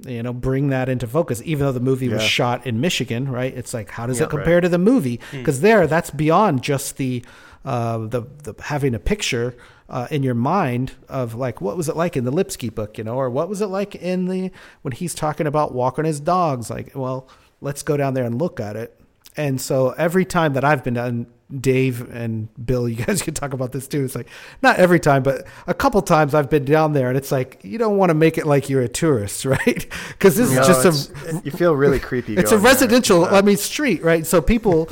you 0.00 0.20
know, 0.22 0.32
bring 0.32 0.70
that 0.70 0.88
into 0.88 1.06
focus. 1.06 1.40
Even 1.44 1.66
though 1.66 1.72
the 1.72 1.78
movie 1.80 2.08
was 2.08 2.22
shot 2.22 2.66
in 2.66 2.80
Michigan, 2.80 3.30
right? 3.30 3.54
It's 3.56 3.72
like 3.72 3.90
how 3.90 4.06
does 4.06 4.18
Yeah, 4.18 4.24
it 4.26 4.30
compare 4.30 4.54
right. 4.54 4.60
to 4.62 4.68
the 4.68 4.78
movie? 4.78 5.20
Because 5.30 5.60
there, 5.60 5.86
that's 5.86 6.10
beyond 6.10 6.62
just 6.64 6.96
the 6.96 7.24
uh, 7.64 7.98
the 7.98 8.22
the 8.42 8.54
having 8.64 8.94
a 8.96 8.98
picture 8.98 9.54
uh, 9.88 10.06
in 10.10 10.22
your 10.22 10.34
mind 10.34 10.92
of 11.08 11.34
like 11.34 11.60
what 11.60 11.76
was 11.76 11.88
it 11.88 11.96
like 11.96 12.16
in 12.16 12.24
the 12.24 12.30
Lipsky 12.30 12.68
book, 12.68 12.98
you 12.98 13.04
know, 13.04 13.14
or 13.16 13.30
what 13.30 13.48
was 13.48 13.60
it 13.60 13.66
like 13.68 13.94
in 13.94 14.26
the 14.26 14.50
when 14.82 14.92
he's 14.92 15.14
talking 15.14 15.46
about 15.46 15.72
walking 15.74 16.04
his 16.04 16.20
dogs. 16.20 16.68
Like, 16.70 16.92
well, 16.94 17.28
let's 17.60 17.82
go 17.82 17.96
down 17.96 18.14
there 18.14 18.24
and 18.24 18.38
look 18.40 18.60
at 18.60 18.76
it. 18.76 18.94
And 19.36 19.60
so 19.60 19.90
every 19.90 20.24
time 20.24 20.54
that 20.54 20.64
I've 20.64 20.82
been 20.82 20.94
down, 20.94 21.26
Dave 21.60 22.10
and 22.14 22.48
Bill, 22.66 22.88
you 22.90 22.96
guys 23.04 23.22
can 23.22 23.32
talk 23.34 23.52
about 23.54 23.72
this 23.72 23.86
too. 23.88 24.04
It's 24.04 24.14
like 24.16 24.28
not 24.62 24.76
every 24.76 25.00
time, 25.00 25.22
but 25.22 25.46
a 25.66 25.72
couple 25.74 26.02
times 26.02 26.34
I've 26.34 26.50
been 26.50 26.64
down 26.64 26.92
there, 26.92 27.08
and 27.08 27.16
it's 27.16 27.30
like 27.32 27.60
you 27.62 27.78
don't 27.78 27.96
want 27.96 28.10
to 28.10 28.14
make 28.14 28.36
it 28.36 28.46
like 28.46 28.68
you're 28.68 28.82
a 28.82 28.88
tourist, 28.88 29.44
right? 29.46 29.86
Because 30.08 30.36
this 30.36 30.52
No, 30.52 30.60
is 30.60 30.66
just 30.66 31.10
a 31.10 31.40
you 31.44 31.50
feel 31.52 31.74
really 31.74 32.00
creepy. 32.00 32.36
it's 32.36 32.52
a 32.52 32.56
there. 32.56 32.64
residential 32.64 33.24
Uh, 33.24 33.38
i 33.38 33.42
mean 33.42 33.56
street 33.56 34.02
right 34.02 34.26
so 34.26 34.42
people 34.42 34.88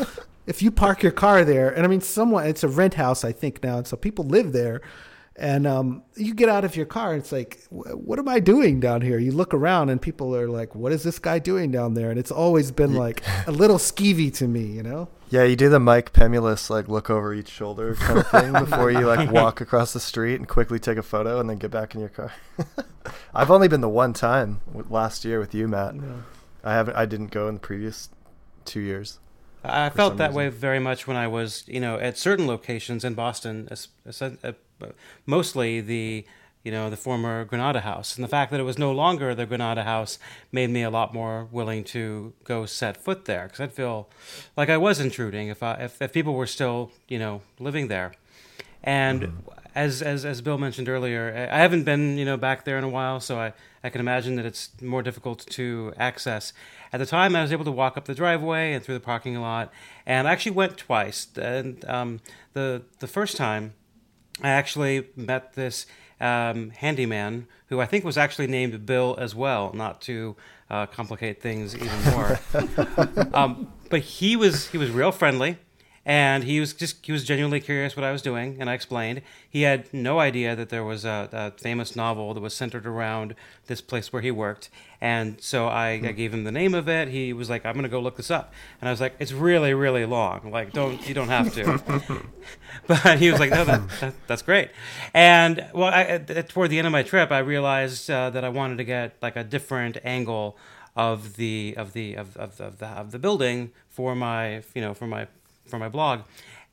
if 0.46 0.62
you 0.62 0.70
park 0.70 1.02
your 1.02 1.12
car 1.12 1.44
there, 1.44 1.70
and 1.70 1.84
I 1.84 1.88
mean, 1.88 2.00
someone 2.00 2.46
it's 2.46 2.62
a 2.62 2.68
rent 2.68 2.94
house, 2.94 3.24
I 3.24 3.32
think 3.32 3.62
now, 3.62 3.78
and 3.78 3.86
so 3.86 3.96
people 3.96 4.24
live 4.24 4.52
there. 4.52 4.80
And 5.38 5.66
um, 5.66 6.02
you 6.16 6.32
get 6.32 6.48
out 6.48 6.64
of 6.64 6.76
your 6.76 6.86
car, 6.86 7.12
and 7.12 7.20
it's 7.20 7.30
like, 7.30 7.62
what 7.68 8.18
am 8.18 8.26
I 8.26 8.40
doing 8.40 8.80
down 8.80 9.02
here? 9.02 9.18
You 9.18 9.32
look 9.32 9.52
around, 9.52 9.90
and 9.90 10.00
people 10.00 10.34
are 10.34 10.48
like, 10.48 10.74
"What 10.74 10.92
is 10.92 11.02
this 11.02 11.18
guy 11.18 11.38
doing 11.40 11.70
down 11.70 11.92
there?" 11.92 12.08
And 12.10 12.18
it's 12.18 12.30
always 12.30 12.70
been 12.72 12.94
like 12.94 13.22
a 13.46 13.52
little 13.52 13.76
skeevy 13.76 14.32
to 14.36 14.48
me, 14.48 14.64
you 14.64 14.82
know. 14.82 15.08
Yeah, 15.28 15.44
you 15.44 15.54
do 15.54 15.68
the 15.68 15.80
Mike 15.80 16.14
Pemulis 16.14 16.70
like 16.70 16.88
look 16.88 17.10
over 17.10 17.34
each 17.34 17.48
shoulder 17.48 17.96
kind 17.96 18.20
of 18.20 18.28
thing 18.28 18.52
before 18.52 18.90
you 18.90 19.00
like 19.00 19.30
walk 19.32 19.60
across 19.60 19.92
the 19.92 20.00
street 20.00 20.36
and 20.36 20.48
quickly 20.48 20.78
take 20.78 20.96
a 20.96 21.02
photo 21.02 21.38
and 21.38 21.50
then 21.50 21.58
get 21.58 21.70
back 21.70 21.94
in 21.94 22.00
your 22.00 22.08
car. 22.08 22.32
I've 23.34 23.50
only 23.50 23.68
been 23.68 23.82
the 23.82 23.90
one 23.90 24.14
time 24.14 24.62
last 24.88 25.22
year 25.24 25.38
with 25.38 25.54
you, 25.54 25.68
Matt. 25.68 25.96
Yeah. 25.96 26.02
I 26.64 26.72
haven't. 26.72 26.96
I 26.96 27.04
didn't 27.04 27.30
go 27.30 27.46
in 27.48 27.54
the 27.54 27.60
previous 27.60 28.08
two 28.64 28.80
years. 28.80 29.18
I 29.68 29.90
felt 29.90 30.16
that 30.16 30.28
reason. 30.28 30.36
way 30.36 30.48
very 30.48 30.78
much 30.78 31.06
when 31.06 31.16
I 31.16 31.26
was, 31.28 31.64
you 31.66 31.80
know, 31.80 31.98
at 31.98 32.16
certain 32.18 32.46
locations 32.46 33.04
in 33.04 33.14
Boston, 33.14 33.68
uh, 33.70 34.52
mostly 35.26 35.80
the 35.80 36.26
you 36.66 36.72
know, 36.72 36.90
the 36.90 36.96
former 36.96 37.44
Granada 37.44 37.82
House. 37.82 38.16
And 38.16 38.24
the 38.24 38.28
fact 38.28 38.50
that 38.50 38.58
it 38.58 38.64
was 38.64 38.76
no 38.76 38.90
longer 38.90 39.36
the 39.36 39.46
Granada 39.46 39.84
House 39.84 40.18
made 40.50 40.68
me 40.68 40.82
a 40.82 40.90
lot 40.90 41.14
more 41.14 41.46
willing 41.52 41.84
to 41.84 42.32
go 42.42 42.66
set 42.66 42.96
foot 42.96 43.24
there 43.26 43.44
because 43.44 43.60
I'd 43.60 43.72
feel 43.72 44.08
like 44.56 44.68
I 44.68 44.76
was 44.76 44.98
intruding 44.98 45.46
if, 45.46 45.62
I, 45.62 45.74
if, 45.74 46.02
if 46.02 46.12
people 46.12 46.34
were 46.34 46.48
still, 46.48 46.90
you 47.06 47.20
know, 47.20 47.42
living 47.60 47.86
there. 47.86 48.14
And 48.82 49.22
mm-hmm. 49.22 49.50
as, 49.76 50.02
as, 50.02 50.24
as 50.24 50.40
Bill 50.40 50.58
mentioned 50.58 50.88
earlier, 50.88 51.48
I 51.52 51.58
haven't 51.58 51.84
been, 51.84 52.18
you 52.18 52.24
know, 52.24 52.36
back 52.36 52.64
there 52.64 52.78
in 52.78 52.82
a 52.82 52.88
while, 52.88 53.20
so 53.20 53.38
I, 53.38 53.52
I 53.84 53.88
can 53.88 54.00
imagine 54.00 54.34
that 54.34 54.44
it's 54.44 54.70
more 54.82 55.04
difficult 55.04 55.46
to 55.50 55.92
access. 55.96 56.52
At 56.96 57.00
the 57.00 57.04
time, 57.04 57.36
I 57.36 57.42
was 57.42 57.52
able 57.52 57.66
to 57.66 57.70
walk 57.70 57.98
up 57.98 58.06
the 58.06 58.14
driveway 58.14 58.72
and 58.72 58.82
through 58.82 58.94
the 58.94 59.00
parking 59.00 59.38
lot, 59.38 59.70
and 60.06 60.26
I 60.26 60.32
actually 60.32 60.52
went 60.52 60.78
twice. 60.78 61.28
And 61.36 61.84
um, 61.84 62.20
the, 62.54 62.84
the 63.00 63.06
first 63.06 63.36
time, 63.36 63.74
I 64.42 64.48
actually 64.48 65.08
met 65.14 65.52
this 65.52 65.84
um, 66.22 66.70
handyman 66.70 67.48
who 67.66 67.82
I 67.82 67.84
think 67.84 68.02
was 68.02 68.16
actually 68.16 68.46
named 68.46 68.86
Bill 68.86 69.14
as 69.18 69.34
well, 69.34 69.74
not 69.74 70.00
to 70.02 70.36
uh, 70.70 70.86
complicate 70.86 71.42
things 71.42 71.76
even 71.76 72.02
more. 72.12 72.40
um, 73.34 73.70
but 73.90 74.00
he 74.00 74.34
was 74.34 74.68
he 74.68 74.78
was 74.78 74.90
real 74.90 75.12
friendly 75.12 75.58
and 76.06 76.44
he 76.44 76.60
was 76.60 76.72
just 76.72 77.04
he 77.04 77.10
was 77.10 77.24
genuinely 77.24 77.58
curious 77.58 77.96
what 77.96 78.04
I 78.04 78.12
was 78.12 78.22
doing, 78.22 78.56
and 78.60 78.70
I 78.70 78.74
explained. 78.74 79.22
He 79.50 79.62
had 79.62 79.92
no 79.92 80.20
idea 80.20 80.54
that 80.54 80.68
there 80.68 80.84
was 80.84 81.04
a, 81.04 81.28
a 81.32 81.50
famous 81.60 81.96
novel 81.96 82.32
that 82.32 82.40
was 82.40 82.54
centered 82.54 82.86
around 82.86 83.34
this 83.66 83.80
place 83.80 84.12
where 84.12 84.22
he 84.22 84.30
worked, 84.30 84.70
and 85.00 85.40
so 85.40 85.66
I, 85.66 85.88
I, 85.88 86.12
gave 86.12 86.32
him 86.32 86.44
the 86.44 86.52
name 86.52 86.74
of 86.74 86.88
it. 86.88 87.08
He 87.08 87.32
was 87.32 87.50
like, 87.50 87.66
"I'm 87.66 87.74
gonna 87.74 87.88
go 87.88 87.98
look 87.98 88.16
this 88.16 88.30
up," 88.30 88.54
and 88.80 88.88
I 88.88 88.92
was 88.92 89.00
like, 89.00 89.16
"It's 89.18 89.32
really 89.32 89.74
really 89.74 90.06
long. 90.06 90.52
Like, 90.52 90.72
don't 90.72 91.06
you 91.08 91.12
don't 91.12 91.28
have 91.28 91.52
to." 91.54 92.22
but 92.86 93.18
he 93.18 93.28
was 93.28 93.40
like, 93.40 93.50
"No, 93.50 93.64
that, 93.64 93.88
that, 94.00 94.14
that's 94.28 94.42
great." 94.42 94.70
And 95.12 95.66
well, 95.74 95.92
I, 95.92 96.18
toward 96.42 96.70
the 96.70 96.78
end 96.78 96.86
of 96.86 96.92
my 96.92 97.02
trip, 97.02 97.32
I 97.32 97.40
realized 97.40 98.08
uh, 98.08 98.30
that 98.30 98.44
I 98.44 98.48
wanted 98.48 98.78
to 98.78 98.84
get 98.84 99.16
like 99.20 99.34
a 99.34 99.42
different 99.42 99.98
angle 100.04 100.56
of 100.94 101.34
the 101.34 101.74
of 101.76 101.94
the 101.94 102.14
of, 102.14 102.36
of, 102.36 102.60
of 102.60 102.78
the 102.78 102.86
of 102.86 103.10
the 103.10 103.18
building 103.18 103.72
for 103.88 104.14
my 104.14 104.62
you 104.72 104.80
know 104.80 104.94
for 104.94 105.08
my 105.08 105.26
for 105.66 105.78
my 105.78 105.88
blog. 105.88 106.20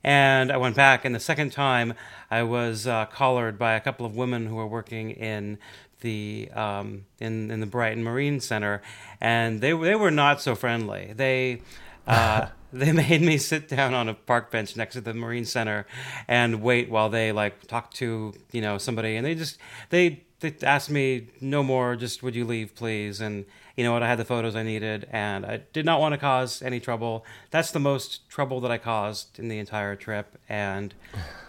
And 0.02 0.52
I 0.52 0.58
went 0.58 0.76
back, 0.76 1.04
and 1.04 1.14
the 1.14 1.20
second 1.20 1.50
time 1.50 1.94
I 2.30 2.42
was 2.42 2.86
uh, 2.86 3.06
collared 3.06 3.58
by 3.58 3.72
a 3.72 3.80
couple 3.80 4.04
of 4.04 4.14
women 4.14 4.46
who 4.46 4.56
were 4.56 4.66
working 4.66 5.12
in 5.12 5.58
the 6.00 6.50
um, 6.54 7.06
in 7.20 7.50
in 7.50 7.60
the 7.60 7.66
Brighton 7.66 8.04
Marine 8.04 8.40
Center, 8.40 8.82
and 9.20 9.60
they 9.62 9.72
they 9.72 9.94
were 9.94 10.10
not 10.10 10.42
so 10.42 10.54
friendly. 10.54 11.14
They 11.16 11.62
uh, 12.06 12.48
they 12.74 12.90
made 12.90 13.22
me 13.22 13.38
sit 13.38 13.68
down 13.68 13.94
on 13.94 14.08
a 14.08 14.14
park 14.14 14.50
bench 14.50 14.76
next 14.76 14.94
to 14.94 15.00
the 15.00 15.14
Marine 15.14 15.44
Center 15.44 15.86
and 16.26 16.60
wait 16.60 16.90
while 16.90 17.08
they 17.08 17.30
like 17.30 17.68
talked 17.68 17.94
to 17.96 18.34
you 18.50 18.60
know 18.60 18.78
somebody, 18.78 19.14
and 19.14 19.24
they 19.24 19.36
just 19.36 19.58
they 19.90 20.24
they 20.40 20.52
asked 20.62 20.90
me 20.90 21.28
no 21.40 21.62
more. 21.62 21.94
Just 21.94 22.22
would 22.24 22.34
you 22.34 22.44
leave, 22.44 22.74
please? 22.74 23.20
And 23.20 23.44
you 23.76 23.82
know 23.82 23.92
what? 23.92 24.02
I 24.02 24.08
had 24.08 24.18
the 24.18 24.24
photos 24.24 24.54
I 24.54 24.62
needed, 24.62 25.08
and 25.10 25.44
I 25.44 25.62
did 25.72 25.84
not 25.84 26.00
want 26.00 26.12
to 26.12 26.18
cause 26.18 26.62
any 26.62 26.78
trouble. 26.78 27.24
That's 27.50 27.72
the 27.72 27.80
most 27.80 28.28
trouble 28.28 28.60
that 28.60 28.70
I 28.70 28.78
caused 28.78 29.38
in 29.38 29.48
the 29.48 29.58
entire 29.58 29.96
trip, 29.96 30.38
and 30.48 30.94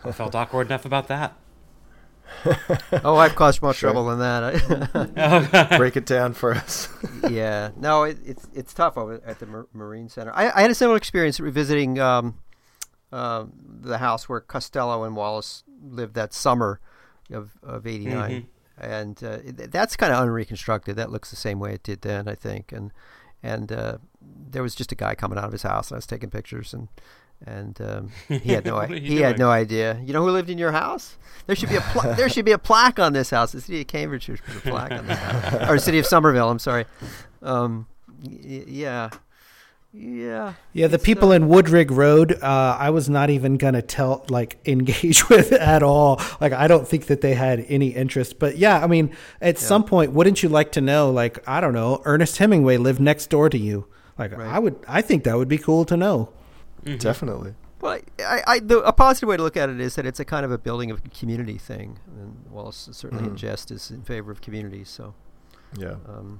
I 0.03 0.11
felt 0.11 0.33
awkward 0.35 0.67
enough 0.67 0.85
about 0.85 1.07
that. 1.09 1.35
oh, 3.03 3.17
I've 3.17 3.35
caused 3.35 3.61
more 3.61 3.73
sure. 3.73 3.91
trouble 3.91 4.09
than 4.09 4.19
that. 4.19 5.73
Break 5.77 5.95
it 5.95 6.07
down 6.07 6.33
for 6.33 6.53
us. 6.53 6.89
yeah, 7.29 7.69
no, 7.77 8.03
it, 8.03 8.17
it's 8.25 8.47
it's 8.53 8.73
tough 8.73 8.97
over 8.97 9.21
at 9.23 9.37
the 9.37 9.45
Mar- 9.45 9.67
Marine 9.73 10.09
Center. 10.09 10.31
I, 10.33 10.49
I, 10.49 10.61
had 10.63 10.71
a 10.71 10.75
similar 10.75 10.97
experience 10.97 11.39
revisiting 11.39 11.99
um, 11.99 12.39
uh, 13.11 13.45
the 13.81 13.99
house 13.99 14.27
where 14.27 14.39
Costello 14.39 15.03
and 15.03 15.15
Wallace 15.15 15.63
lived 15.83 16.15
that 16.15 16.33
summer 16.33 16.79
of 17.31 17.51
of 17.61 17.85
'89. 17.85 18.47
And 18.77 19.23
uh, 19.23 19.37
that's 19.45 19.95
kind 19.95 20.11
of 20.13 20.19
unreconstructed. 20.19 20.95
That 20.97 21.09
looks 21.11 21.29
the 21.29 21.35
same 21.37 21.59
way 21.59 21.73
it 21.73 21.83
did 21.83 22.01
then, 22.01 22.27
I 22.27 22.35
think. 22.35 22.71
And 22.71 22.91
and 23.41 23.71
uh, 23.71 23.97
there 24.21 24.63
was 24.63 24.75
just 24.75 24.91
a 24.91 24.95
guy 24.95 25.15
coming 25.15 25.37
out 25.37 25.45
of 25.45 25.51
his 25.51 25.63
house, 25.63 25.89
and 25.89 25.95
I 25.95 25.99
was 25.99 26.05
taking 26.07 26.29
pictures, 26.29 26.73
and 26.73 26.87
and 27.45 27.79
um, 27.81 28.11
he 28.27 28.51
had 28.53 28.65
no 28.65 28.79
he 28.81 28.99
doing? 28.99 29.17
had 29.21 29.39
no 29.39 29.49
idea. 29.49 30.01
You 30.03 30.11
know 30.13 30.23
who 30.23 30.31
lived 30.31 30.49
in 30.49 30.57
your 30.57 30.71
house? 30.71 31.17
There 31.47 31.55
should 31.55 31.69
be 31.69 31.75
a 31.75 31.81
pla- 31.81 32.13
there 32.15 32.27
should 32.29 32.45
be 32.45 32.51
a 32.51 32.57
plaque 32.57 32.99
on 32.99 33.13
this 33.13 33.29
house. 33.29 33.51
The 33.53 33.61
city 33.61 33.81
of 33.81 33.87
Cambridge 33.87 34.23
should 34.23 34.43
put 34.43 34.57
a 34.57 34.61
plaque 34.61 34.91
on 34.91 35.07
this 35.07 35.17
house, 35.19 35.69
or 35.69 35.77
city 35.77 35.99
of 35.99 36.05
Somerville. 36.05 36.49
I'm 36.49 36.59
sorry. 36.59 36.85
Um, 37.43 37.87
y- 38.23 38.63
yeah, 38.67 39.09
yeah. 39.95 40.53
Yeah, 40.73 40.87
the 40.87 40.99
people 40.99 41.29
uh, 41.29 41.35
in 41.35 41.47
Woodrig 41.47 41.89
Road, 41.89 42.33
uh, 42.41 42.77
I 42.79 42.89
was 42.89 43.09
not 43.09 43.29
even 43.29 43.57
gonna 43.57 43.81
tell 43.81 44.25
like 44.29 44.59
engage 44.65 45.29
with 45.29 45.51
at 45.53 45.83
all. 45.83 46.21
Like 46.41 46.53
I 46.53 46.67
don't 46.67 46.87
think 46.87 47.07
that 47.07 47.21
they 47.21 47.33
had 47.33 47.65
any 47.69 47.89
interest. 47.89 48.37
But 48.37 48.57
yeah, 48.57 48.83
I 48.83 48.87
mean, 48.87 49.15
at 49.41 49.55
yeah. 49.55 49.61
some 49.61 49.83
point, 49.85 50.11
wouldn't 50.11 50.43
you 50.43 50.49
like 50.49 50.73
to 50.73 50.81
know? 50.81 51.11
Like 51.11 51.47
I 51.47 51.61
don't 51.61 51.73
know, 51.73 52.01
Ernest 52.05 52.37
Hemingway 52.37 52.77
lived 52.77 52.99
next 52.99 53.29
door 53.29 53.49
to 53.49 53.57
you. 53.57 53.87
Like 54.17 54.37
right. 54.37 54.47
I 54.47 54.59
would, 54.59 54.77
I 54.87 55.01
think 55.01 55.23
that 55.23 55.37
would 55.37 55.49
be 55.49 55.57
cool 55.57 55.85
to 55.85 55.97
know. 55.97 56.29
Mm-hmm. 56.83 56.97
Definitely. 56.97 57.53
Well, 57.81 57.99
I, 58.19 58.43
I, 58.47 58.59
the, 58.59 58.79
a 58.79 58.93
positive 58.93 59.29
way 59.29 59.37
to 59.37 59.43
look 59.43 59.57
at 59.57 59.69
it 59.69 59.79
is 59.79 59.95
that 59.95 60.05
it's 60.05 60.19
a 60.19 60.25
kind 60.25 60.45
of 60.45 60.51
a 60.51 60.57
building 60.57 60.89
of 60.89 61.03
community 61.11 61.57
thing, 61.57 61.99
and 62.07 62.45
Wallace 62.49 62.89
certainly 62.91 63.23
mm-hmm. 63.23 63.33
in 63.33 63.37
jest 63.37 63.69
is 63.69 63.91
in 63.91 64.01
favor 64.01 64.31
of 64.31 64.41
communities. 64.41 64.89
So, 64.89 65.13
yeah. 65.77 65.95
Um, 66.07 66.39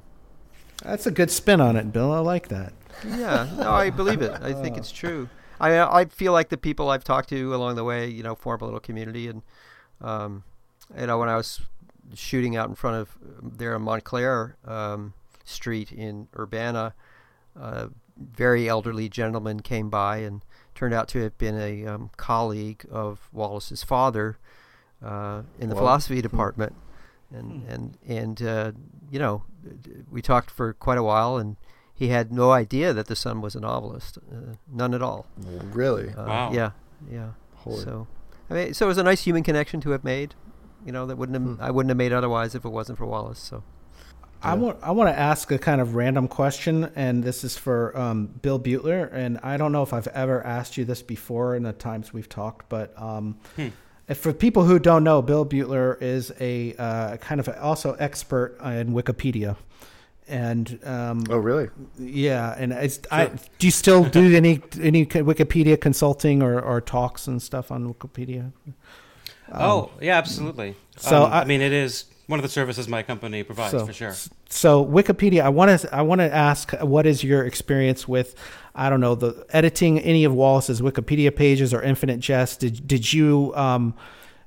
that's 0.82 1.06
a 1.06 1.12
good 1.12 1.30
spin 1.30 1.62
on 1.62 1.76
it, 1.76 1.92
Bill. 1.92 2.12
I 2.12 2.20
like 2.20 2.48
that. 2.48 2.74
Yeah, 3.04 3.48
no, 3.58 3.72
I 3.72 3.90
believe 3.90 4.22
it. 4.22 4.32
I 4.42 4.54
think 4.54 4.78
it's 4.78 4.92
true. 4.92 5.30
I 5.60 5.80
I 5.80 6.06
feel 6.06 6.34
like 6.34 6.50
the 6.50 6.58
people 6.58 6.90
I've 6.90 7.04
talked 7.04 7.30
to 7.30 7.56
along 7.56 7.76
the 7.76 7.84
way, 7.84 8.08
you 8.08 8.24
know, 8.24 8.36
form 8.36 8.62
a 8.62 8.66
little 8.66 8.80
community, 8.80 9.28
and 9.28 9.42
um, 10.02 10.44
you 10.98 11.08
know, 11.08 11.18
when 11.18 11.30
I 11.30 11.36
was 11.36 11.62
shooting 12.14 12.56
out 12.56 12.70
in 12.70 12.76
front 12.76 12.98
of 12.98 13.18
there 13.42 13.76
on 13.76 13.82
Montclair 13.82 14.58
um, 14.66 15.14
Street 15.44 15.92
in 15.92 16.28
Urbana, 16.38 16.94
a 17.56 17.90
very 18.18 18.70
elderly 18.70 19.10
gentleman 19.10 19.62
came 19.62 19.90
by 19.90 20.18
and 20.18 20.44
turned 20.74 20.94
out 20.94 21.08
to 21.10 21.22
have 21.22 21.38
been 21.38 21.58
a 21.58 21.86
um, 21.86 22.12
colleague 22.18 22.86
of 22.92 23.30
Wallace's 23.32 23.84
father 23.84 24.38
uh, 25.04 25.44
in 25.60 25.70
the 25.70 25.76
philosophy 25.76 26.16
hmm. 26.16 26.22
department, 26.22 26.76
and 27.34 27.64
hmm. 27.64 27.70
and 27.70 27.98
and 28.08 28.42
uh, 28.42 28.72
you 29.10 29.20
know, 29.20 29.44
we 30.12 30.22
talked 30.22 30.52
for 30.52 30.74
quite 30.74 30.98
a 30.98 31.04
while, 31.04 31.38
and 31.38 31.56
he 31.96 32.10
had 32.10 32.32
no 32.32 32.52
idea 32.52 32.92
that 32.94 33.08
the 33.08 33.16
son 33.16 33.42
was 33.42 33.56
a 33.56 33.62
novelist, 33.62 34.18
uh, 34.18 34.56
none 34.72 34.94
at 34.94 35.02
all. 35.02 35.28
Really? 35.72 36.10
Uh, 36.10 36.26
wow. 36.26 36.52
Yeah, 36.52 36.72
yeah. 37.10 37.30
Holy. 37.56 37.84
So, 37.84 38.08
I 38.50 38.54
mean, 38.54 38.74
so 38.74 38.86
it 38.86 38.90
was 38.90 38.98
a 38.98 39.04
nice 39.04 39.24
human 39.24 39.44
connection 39.44 39.80
to 39.82 39.92
have 39.92 40.04
made. 40.04 40.36
You 40.86 40.92
know, 40.92 41.08
that 41.08 41.18
wouldn't 41.18 41.42
have, 41.42 41.58
hmm. 41.58 41.64
I 41.64 41.72
wouldn't 41.72 41.90
have 41.90 41.98
made 41.98 42.12
otherwise 42.12 42.54
if 42.54 42.66
it 42.66 42.70
wasn't 42.70 42.98
for 42.98 43.06
Wallace. 43.06 43.40
So. 43.40 43.64
I 44.44 44.54
want 44.54 44.78
I 44.84 44.92
want 44.92 45.10
to 45.10 45.18
ask 45.18 45.50
a 45.52 45.58
kind 45.58 45.82
of 45.82 45.96
random 45.96 46.28
question, 46.28 46.92
and 46.96 47.24
this 47.24 47.44
is 47.44 47.58
for 47.58 47.98
um, 47.98 48.28
Bill 48.28 48.60
Butler. 48.60 49.06
And 49.06 49.40
I 49.42 49.58
don't 49.58 49.72
know 49.72 49.82
if 49.82 49.92
I've 49.92 50.08
ever 50.08 50.46
asked 50.46 50.78
you 50.78 50.86
this 50.86 51.02
before 51.02 51.56
in 51.56 51.64
the 51.64 51.74
times 51.74 52.14
we've 52.14 52.30
talked, 52.30 52.70
but 52.70 52.94
um, 53.02 53.40
hmm. 53.56 53.70
for 54.14 54.34
people 54.34 54.66
who 54.66 54.78
don't 54.78 55.04
know, 55.04 55.24
Bill 55.24 55.46
Butler 55.46 55.98
is 56.00 56.32
a 56.40 56.76
uh, 56.76 57.18
kind 57.18 57.40
of 57.40 57.50
also 57.60 57.94
expert 57.94 58.58
in 58.62 58.94
Wikipedia 58.94 59.56
and 60.28 60.80
um, 60.84 61.24
oh 61.30 61.38
really? 61.38 61.70
Yeah 62.00 62.56
and 62.58 62.74
it's 62.74 62.96
sure. 62.96 63.08
I, 63.12 63.26
do 63.60 63.68
you 63.68 63.72
still 63.72 64.04
do 64.04 64.36
any 64.36 64.62
any 64.82 65.06
wikipedia 65.06 65.80
consulting 65.80 66.42
or, 66.42 66.60
or 66.60 66.82
talks 66.82 67.28
and 67.28 67.42
stuff 67.42 67.72
on 67.72 67.94
wikipedia? 67.94 68.52
Oh 69.52 69.84
um, 69.84 69.90
yeah 70.02 70.18
absolutely. 70.18 70.76
so 70.98 71.24
um, 71.24 71.32
I, 71.32 71.42
I, 71.42 71.46
mean 71.46 71.62
it 71.62 71.74
is 71.74 72.06
one 72.28 72.40
of 72.40 72.44
the 72.44 72.50
services 72.50 72.88
my 72.88 73.04
company 73.04 73.44
provides 73.44 73.72
so, 73.72 73.86
for 73.86 73.94
sure. 73.94 74.16
so 74.50 74.84
wikipedia 74.84 75.42
i 75.42 75.50
want 75.50 75.80
to 75.80 75.96
i 75.96 76.02
want 76.02 76.22
to 76.22 76.34
ask 76.34 76.72
what 76.82 77.06
is 77.06 77.24
your 77.24 77.46
experience 77.46 78.08
with 78.08 78.34
i 78.74 78.90
don't 78.90 79.00
know 79.00 79.14
the 79.14 79.46
editing 79.52 80.00
any 80.00 80.24
of 80.24 80.34
wallace's 80.34 80.82
wikipedia 80.82 81.36
pages 81.36 81.72
or 81.72 81.84
infinite 81.84 82.20
jest? 82.20 82.62
Did, 82.62 82.88
did 82.88 83.14
you 83.14 83.54
um, 83.56 83.94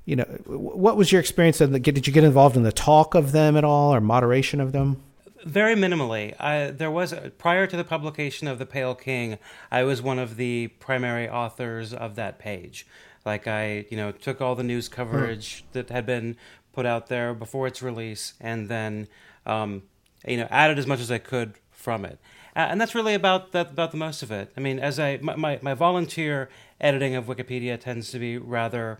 you 0.03 0.17
know 0.17 0.25
what 0.45 0.97
was 0.97 1.11
your 1.11 1.21
experience 1.21 1.61
of 1.61 1.71
the, 1.71 1.79
did 1.79 2.05
you 2.05 2.11
get 2.11 2.25
involved 2.25 2.57
in 2.57 2.63
the 2.63 2.71
talk 2.73 3.15
of 3.15 3.31
them 3.31 3.55
at 3.55 3.63
all 3.63 3.93
or 3.93 4.01
moderation 4.01 4.59
of 4.59 4.73
them 4.73 5.01
Very 5.45 5.75
minimally. 5.75 6.39
I, 6.39 6.71
there 6.71 6.91
was 6.91 7.13
prior 7.37 7.65
to 7.67 7.77
the 7.77 7.83
publication 7.83 8.47
of 8.47 8.59
the 8.59 8.65
Pale 8.65 8.95
King, 8.95 9.37
I 9.71 9.83
was 9.83 10.01
one 10.01 10.19
of 10.19 10.35
the 10.35 10.67
primary 10.79 11.29
authors 11.29 11.93
of 11.93 12.15
that 12.15 12.39
page. 12.39 12.85
Like 13.25 13.47
I, 13.47 13.85
you 13.89 13.97
know, 13.97 14.11
took 14.11 14.41
all 14.41 14.55
the 14.55 14.63
news 14.63 14.89
coverage 14.89 15.61
hmm. 15.61 15.67
that 15.73 15.89
had 15.89 16.05
been 16.05 16.35
put 16.73 16.85
out 16.85 17.07
there 17.07 17.33
before 17.33 17.67
its 17.67 17.81
release, 17.81 18.33
and 18.39 18.69
then, 18.69 19.07
um, 19.45 19.83
you 20.25 20.37
know, 20.37 20.47
added 20.49 20.77
as 20.77 20.87
much 20.87 20.99
as 20.99 21.11
I 21.11 21.17
could 21.17 21.55
from 21.71 22.05
it. 22.05 22.19
Uh, 22.55 22.67
and 22.69 22.81
that's 22.81 22.95
really 22.95 23.13
about 23.13 23.51
that, 23.53 23.71
about 23.71 23.91
the 23.91 23.97
most 23.97 24.23
of 24.23 24.31
it. 24.31 24.51
I 24.57 24.59
mean, 24.59 24.79
as 24.79 24.99
I 24.99 25.17
my, 25.21 25.35
my, 25.35 25.59
my 25.61 25.73
volunteer 25.73 26.49
editing 26.81 27.15
of 27.15 27.25
Wikipedia 27.25 27.79
tends 27.79 28.11
to 28.11 28.19
be 28.19 28.37
rather 28.37 28.99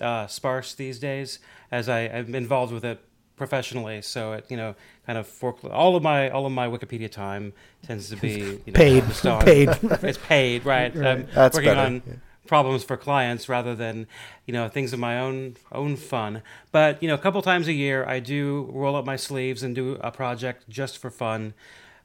uh, 0.00 0.26
sparse 0.26 0.74
these 0.74 0.98
days, 0.98 1.38
as 1.70 1.88
I, 1.88 2.00
I'm 2.02 2.34
involved 2.34 2.72
with 2.72 2.84
it 2.84 3.00
professionally. 3.36 4.02
So 4.02 4.32
it 4.32 4.46
you 4.48 4.56
know 4.56 4.74
kind 5.08 5.18
of 5.18 5.26
fork 5.26 5.64
all 5.64 5.96
of 5.96 6.02
my 6.02 6.28
all 6.28 6.44
of 6.44 6.52
my 6.52 6.68
Wikipedia 6.68 7.10
time 7.10 7.54
tends 7.82 8.10
to 8.10 8.16
be 8.16 8.60
you 8.66 8.72
know, 8.72 8.72
paid. 8.74 9.04
paid. 9.40 9.68
it's 9.82 10.18
paid, 10.18 10.66
right? 10.66 10.94
right. 10.94 11.06
I'm 11.06 11.28
That's 11.34 11.56
working 11.56 11.70
better. 11.70 11.80
on. 11.80 12.02
Yeah. 12.06 12.12
Problems 12.46 12.82
for 12.82 12.96
clients 12.96 13.46
rather 13.46 13.74
than, 13.74 14.06
you 14.46 14.54
know, 14.54 14.68
things 14.68 14.94
of 14.94 14.98
my 14.98 15.18
own 15.18 15.56
own 15.72 15.96
fun. 15.96 16.42
But 16.72 17.02
you 17.02 17.08
know, 17.08 17.14
a 17.14 17.18
couple 17.18 17.42
times 17.42 17.68
a 17.68 17.74
year, 17.74 18.06
I 18.06 18.20
do 18.20 18.70
roll 18.72 18.96
up 18.96 19.04
my 19.04 19.16
sleeves 19.16 19.62
and 19.62 19.74
do 19.74 19.98
a 20.00 20.10
project 20.10 20.68
just 20.68 20.96
for 20.98 21.10
fun 21.10 21.54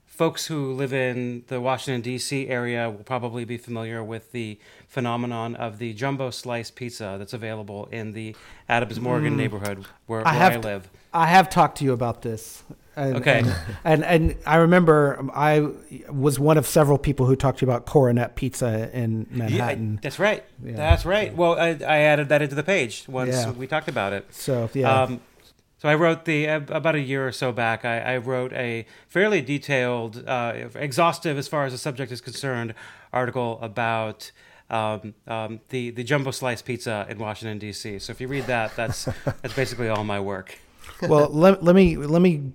folks 0.05 0.45
who 0.45 0.73
live 0.73 0.93
in 0.93 1.43
the 1.47 1.59
Washington, 1.59 2.01
D.C. 2.01 2.47
area 2.47 2.87
will 2.87 3.03
probably 3.03 3.45
be 3.45 3.57
familiar 3.57 4.03
with 4.03 4.31
the 4.31 4.59
phenomenon 4.87 5.55
of 5.55 5.79
the 5.79 5.91
jumbo 5.93 6.29
slice 6.29 6.69
pizza 6.69 7.15
that's 7.17 7.33
available 7.33 7.87
in 7.91 8.11
the 8.11 8.35
Adams 8.69 8.99
Morgan 8.99 9.33
mm. 9.33 9.37
neighborhood 9.37 9.85
where, 10.05 10.19
where 10.19 10.27
I, 10.27 10.33
have 10.33 10.57
I 10.57 10.57
live. 10.57 10.89
I 11.13 11.27
have 11.27 11.49
talked 11.49 11.79
to 11.79 11.83
you 11.83 11.93
about 11.93 12.21
this. 12.21 12.63
And, 12.95 13.15
okay. 13.17 13.39
And, 13.83 14.03
and, 14.03 14.03
and 14.03 14.35
I 14.45 14.57
remember 14.57 15.25
I 15.33 15.67
was 16.09 16.39
one 16.39 16.57
of 16.57 16.67
several 16.67 16.97
people 16.97 17.25
who 17.25 17.35
talked 17.35 17.59
to 17.59 17.65
you 17.65 17.71
about 17.71 17.85
Coronet 17.85 18.35
Pizza 18.35 18.89
in 18.95 19.25
Manhattan. 19.31 19.93
Yeah, 19.93 19.99
that's 20.01 20.19
right. 20.19 20.43
Yeah. 20.63 20.75
That's 20.75 21.05
right. 21.05 21.35
Well, 21.35 21.59
I, 21.59 21.69
I, 21.69 21.97
added 21.99 22.29
that 22.29 22.41
into 22.41 22.55
the 22.55 22.63
page 22.63 23.05
once 23.07 23.33
yeah. 23.33 23.51
we 23.51 23.65
talked 23.65 23.87
about 23.87 24.13
it. 24.13 24.27
So 24.33 24.69
yeah. 24.73 25.03
Um, 25.03 25.21
so 25.83 25.89
I 25.89 25.95
wrote 25.95 26.23
the 26.23 26.45
about 26.45 26.95
a 26.95 27.01
year 27.01 27.27
or 27.27 27.33
so 27.33 27.51
back. 27.51 27.83
I, 27.83 27.99
I 27.99 28.17
wrote 28.17 28.53
a 28.53 28.85
fairly 29.09 29.41
detailed, 29.41 30.23
uh, 30.25 30.69
exhaustive 30.75 31.37
as 31.37 31.49
far 31.49 31.65
as 31.65 31.73
the 31.73 31.77
subject 31.77 32.09
is 32.09 32.21
concerned, 32.21 32.73
article 33.11 33.59
about 33.61 34.31
um, 34.69 35.13
um, 35.27 35.59
the 35.69 35.89
the 35.89 36.05
jumbo 36.05 36.31
slice 36.31 36.61
pizza 36.61 37.05
in 37.09 37.17
Washington 37.17 37.57
D.C. 37.57 37.99
So 37.99 38.11
if 38.11 38.21
you 38.21 38.29
read 38.29 38.45
that, 38.45 38.73
that's 38.77 39.05
that's 39.25 39.55
basically 39.55 39.89
all 39.89 40.05
my 40.05 40.21
work. 40.21 40.57
well, 41.01 41.27
let, 41.29 41.61
let 41.63 41.75
me 41.75 41.97
let 41.97 42.21
me 42.21 42.53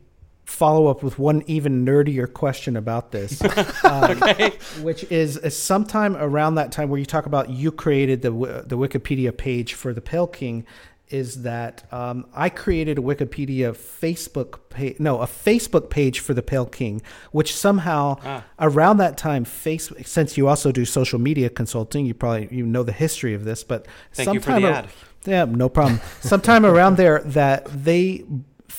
follow 0.48 0.86
up 0.86 1.02
with 1.02 1.18
one 1.18 1.44
even 1.46 1.84
nerdier 1.84 2.32
question 2.32 2.74
about 2.74 3.12
this, 3.12 3.42
um, 3.84 4.22
okay. 4.22 4.52
which 4.80 5.04
is, 5.04 5.36
is 5.36 5.54
sometime 5.54 6.16
around 6.16 6.54
that 6.54 6.72
time 6.72 6.88
where 6.88 6.98
you 6.98 7.04
talk 7.04 7.26
about 7.26 7.50
you 7.50 7.70
created 7.70 8.22
the 8.22 8.30
the 8.66 8.78
Wikipedia 8.78 9.36
page 9.36 9.74
for 9.74 9.92
the 9.92 10.00
Pale 10.00 10.28
King 10.28 10.66
is 11.10 11.42
that 11.42 11.90
um, 11.92 12.26
I 12.34 12.48
created 12.48 12.98
a 12.98 13.00
Wikipedia 13.00 13.74
Facebook 13.74 14.58
page, 14.70 14.98
no, 14.98 15.20
a 15.20 15.26
Facebook 15.26 15.90
page 15.90 16.20
for 16.20 16.34
the 16.34 16.42
Pale 16.42 16.66
King, 16.66 17.02
which 17.30 17.54
somehow 17.54 18.16
ah. 18.24 18.44
around 18.58 18.98
that 18.98 19.16
time, 19.16 19.44
Facebook, 19.44 20.06
since 20.06 20.36
you 20.36 20.48
also 20.48 20.72
do 20.72 20.84
social 20.84 21.18
media 21.18 21.50
consulting, 21.50 22.06
you 22.06 22.14
probably 22.14 22.48
you 22.50 22.64
know 22.64 22.82
the 22.82 22.92
history 22.92 23.34
of 23.34 23.44
this, 23.44 23.64
but 23.64 23.86
Thank 24.12 24.26
sometime, 24.26 24.34
you 24.34 24.40
for 24.40 24.72
the 24.72 24.78
ad. 24.78 24.88
yeah, 25.26 25.44
no 25.44 25.68
problem. 25.68 26.00
sometime 26.20 26.64
around 26.64 26.96
there, 26.96 27.20
that 27.20 27.66
they 27.66 28.24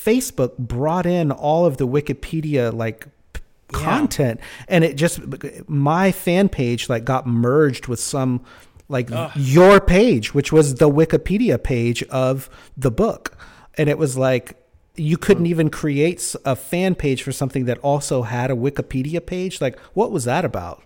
Facebook 0.05 0.57
brought 0.57 1.05
in 1.05 1.31
all 1.31 1.65
of 1.65 1.77
the 1.77 1.87
Wikipedia 1.87 2.73
like 2.73 3.07
content, 3.71 4.39
and 4.67 4.83
it 4.83 4.95
just 4.95 5.19
my 5.67 6.11
fan 6.11 6.49
page 6.49 6.89
like 6.89 7.05
got 7.05 7.27
merged 7.27 7.87
with 7.87 7.99
some 7.99 8.43
like 8.87 9.11
Ugh. 9.11 9.31
your 9.35 9.79
page, 9.79 10.33
which 10.33 10.51
was 10.51 10.75
the 10.75 10.89
Wikipedia 10.89 11.61
page 11.61 12.03
of 12.03 12.49
the 12.75 12.91
book. 12.91 13.37
And 13.77 13.87
it 13.87 13.97
was 13.97 14.17
like 14.17 14.57
you 14.95 15.17
couldn't 15.17 15.45
hmm. 15.45 15.51
even 15.51 15.69
create 15.69 16.35
a 16.43 16.55
fan 16.55 16.95
page 16.95 17.23
for 17.23 17.31
something 17.31 17.65
that 17.65 17.77
also 17.79 18.23
had 18.23 18.51
a 18.51 18.55
Wikipedia 18.55 19.25
page. 19.25 19.61
Like, 19.61 19.79
what 19.93 20.11
was 20.11 20.25
that 20.25 20.43
about? 20.43 20.83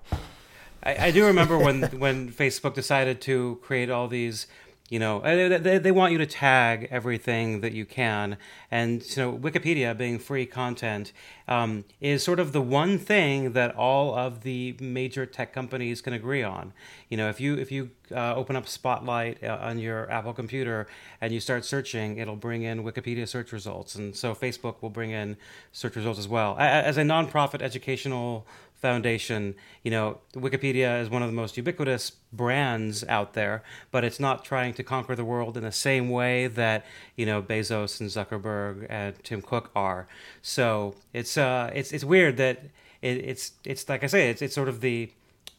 I, 0.83 1.07
I 1.07 1.11
do 1.11 1.25
remember 1.25 1.57
when 1.57 1.83
when 1.97 2.31
Facebook 2.31 2.73
decided 2.73 3.21
to 3.21 3.59
create 3.63 3.89
all 3.89 4.07
these 4.07 4.47
you 4.93 4.99
know 4.99 5.21
they, 5.57 5.79
they 5.79 5.91
want 5.91 6.11
you 6.11 6.19
to 6.19 6.25
tag 6.27 6.87
everything 6.91 7.61
that 7.61 7.71
you 7.71 7.83
can. 7.83 8.37
And 8.69 9.03
you 9.03 9.23
know 9.23 9.33
wikipedia 9.35 9.97
being 9.97 10.19
free 10.19 10.45
content 10.45 11.13
um, 11.47 11.85
is 11.99 12.23
sort 12.23 12.39
of 12.39 12.51
the 12.51 12.61
one 12.61 12.99
thing 12.99 13.53
that 13.53 13.75
all 13.75 14.13
of 14.15 14.43
the 14.43 14.77
major 14.79 15.25
tech 15.25 15.51
companies 15.51 15.99
can 15.99 16.13
agree 16.13 16.43
on. 16.43 16.73
You 17.09 17.17
know 17.17 17.27
if 17.27 17.41
you 17.41 17.55
if 17.55 17.71
you 17.71 17.89
uh, 18.11 18.35
open 18.35 18.55
up 18.55 18.67
spotlight 18.67 19.43
uh, 19.43 19.57
on 19.59 19.79
your 19.79 20.11
apple 20.11 20.33
computer 20.33 20.85
and 21.19 21.33
you 21.33 21.39
start 21.39 21.65
searching 21.65 22.17
it'll 22.19 22.35
bring 22.35 22.61
in 22.61 22.83
wikipedia 22.83 23.27
search 23.27 23.51
results. 23.51 23.95
And 23.95 24.15
so 24.15 24.35
facebook 24.35 24.75
will 24.81 24.91
bring 24.91 25.09
in 25.09 25.37
search 25.71 25.95
results 25.95 26.19
as 26.19 26.27
well. 26.27 26.55
As 26.59 26.97
a 26.97 27.01
nonprofit 27.01 27.63
educational 27.63 28.45
Foundation, 28.83 29.55
you 29.81 29.91
know, 29.91 30.19
Wikipedia 30.35 31.01
is 31.01 31.09
one 31.09 31.23
of 31.23 31.29
the 31.29 31.35
most 31.35 31.55
ubiquitous 31.55 32.11
brands 32.33 33.05
out 33.05 33.33
there, 33.33 33.63
but 33.91 34.03
it's 34.03 34.19
not 34.19 34.43
trying 34.43 34.73
to 34.73 34.83
conquer 34.83 35.15
the 35.15 35.23
world 35.23 35.55
in 35.55 35.63
the 35.63 35.71
same 35.71 36.09
way 36.09 36.47
that 36.47 36.85
you 37.15 37.25
know 37.25 37.41
Bezos 37.41 38.01
and 38.01 38.09
Zuckerberg 38.09 38.85
and 38.89 39.15
Tim 39.23 39.41
Cook 39.41 39.71
are. 39.73 40.05
So 40.41 40.95
it's 41.13 41.37
uh, 41.37 41.71
it's 41.73 41.93
it's 41.93 42.03
weird 42.03 42.35
that 42.37 42.65
it, 43.01 43.17
it's 43.31 43.53
it's 43.63 43.87
like 43.87 44.03
I 44.03 44.07
say, 44.07 44.29
it's 44.29 44.41
it's 44.41 44.53
sort 44.53 44.67
of 44.67 44.81
the 44.81 45.09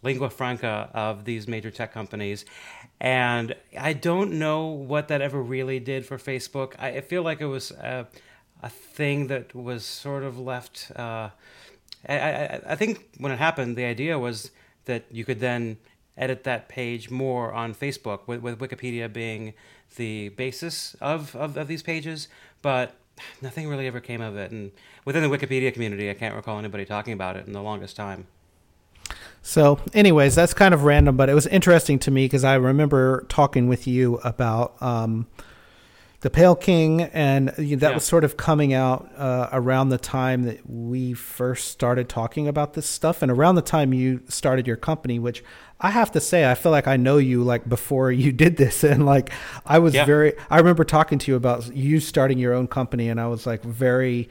lingua 0.02 0.28
franca 0.28 0.90
of 0.92 1.24
these 1.24 1.48
major 1.48 1.70
tech 1.70 1.94
companies. 1.94 2.44
And 3.00 3.56
I 3.78 3.94
don't 3.94 4.32
know 4.38 4.66
what 4.66 5.08
that 5.08 5.22
ever 5.22 5.42
really 5.42 5.80
did 5.80 6.04
for 6.04 6.18
Facebook. 6.18 6.74
I, 6.78 6.88
I 6.88 7.00
feel 7.00 7.22
like 7.22 7.40
it 7.40 7.46
was 7.46 7.70
a, 7.70 8.06
a 8.62 8.68
thing 8.68 9.28
that 9.28 9.54
was 9.54 9.84
sort 9.86 10.24
of 10.24 10.38
left. 10.38 10.92
Uh, 10.94 11.30
I, 12.08 12.16
I, 12.18 12.60
I 12.70 12.76
think 12.76 13.08
when 13.18 13.32
it 13.32 13.38
happened, 13.38 13.76
the 13.76 13.84
idea 13.84 14.18
was 14.18 14.50
that 14.84 15.04
you 15.10 15.24
could 15.24 15.40
then 15.40 15.78
edit 16.16 16.44
that 16.44 16.68
page 16.68 17.10
more 17.10 17.52
on 17.52 17.74
Facebook, 17.74 18.20
with, 18.26 18.40
with 18.40 18.58
Wikipedia 18.58 19.12
being 19.12 19.54
the 19.96 20.28
basis 20.30 20.94
of, 21.00 21.34
of, 21.36 21.56
of, 21.56 21.68
these 21.68 21.82
pages, 21.82 22.28
but 22.62 22.94
nothing 23.42 23.68
really 23.68 23.86
ever 23.86 24.00
came 24.00 24.20
of 24.20 24.36
it. 24.36 24.50
And 24.50 24.70
within 25.04 25.28
the 25.28 25.36
Wikipedia 25.36 25.72
community, 25.72 26.10
I 26.10 26.14
can't 26.14 26.34
recall 26.34 26.58
anybody 26.58 26.84
talking 26.84 27.12
about 27.12 27.36
it 27.36 27.46
in 27.46 27.52
the 27.52 27.62
longest 27.62 27.96
time. 27.96 28.26
So, 29.42 29.78
anyways, 29.92 30.34
that's 30.34 30.54
kind 30.54 30.72
of 30.72 30.84
random, 30.84 31.16
but 31.16 31.28
it 31.28 31.34
was 31.34 31.46
interesting 31.48 31.98
to 32.00 32.10
me 32.10 32.24
because 32.24 32.44
I 32.44 32.54
remember 32.54 33.26
talking 33.28 33.68
with 33.68 33.86
you 33.86 34.16
about 34.24 34.80
um, 34.80 35.26
the 36.24 36.30
Pale 36.30 36.56
King, 36.56 37.02
and 37.02 37.48
that 37.48 37.58
yeah. 37.58 37.92
was 37.92 38.02
sort 38.02 38.24
of 38.24 38.38
coming 38.38 38.72
out 38.72 39.12
uh, 39.18 39.50
around 39.52 39.90
the 39.90 39.98
time 39.98 40.44
that 40.44 40.58
we 40.66 41.12
first 41.12 41.68
started 41.68 42.08
talking 42.08 42.48
about 42.48 42.72
this 42.72 42.86
stuff, 42.86 43.20
and 43.20 43.30
around 43.30 43.56
the 43.56 43.62
time 43.62 43.92
you 43.92 44.22
started 44.26 44.66
your 44.66 44.78
company, 44.78 45.18
which 45.18 45.44
I 45.82 45.90
have 45.90 46.10
to 46.12 46.20
say, 46.20 46.50
I 46.50 46.54
feel 46.54 46.72
like 46.72 46.88
I 46.88 46.96
know 46.96 47.18
you 47.18 47.44
like 47.44 47.68
before 47.68 48.10
you 48.10 48.32
did 48.32 48.56
this, 48.56 48.82
and 48.84 49.04
like 49.04 49.34
I 49.66 49.78
was 49.78 49.92
yeah. 49.92 50.06
very. 50.06 50.32
I 50.48 50.56
remember 50.56 50.82
talking 50.82 51.18
to 51.18 51.30
you 51.30 51.36
about 51.36 51.76
you 51.76 52.00
starting 52.00 52.38
your 52.38 52.54
own 52.54 52.68
company, 52.68 53.10
and 53.10 53.20
I 53.20 53.26
was 53.26 53.46
like 53.46 53.62
very 53.62 54.30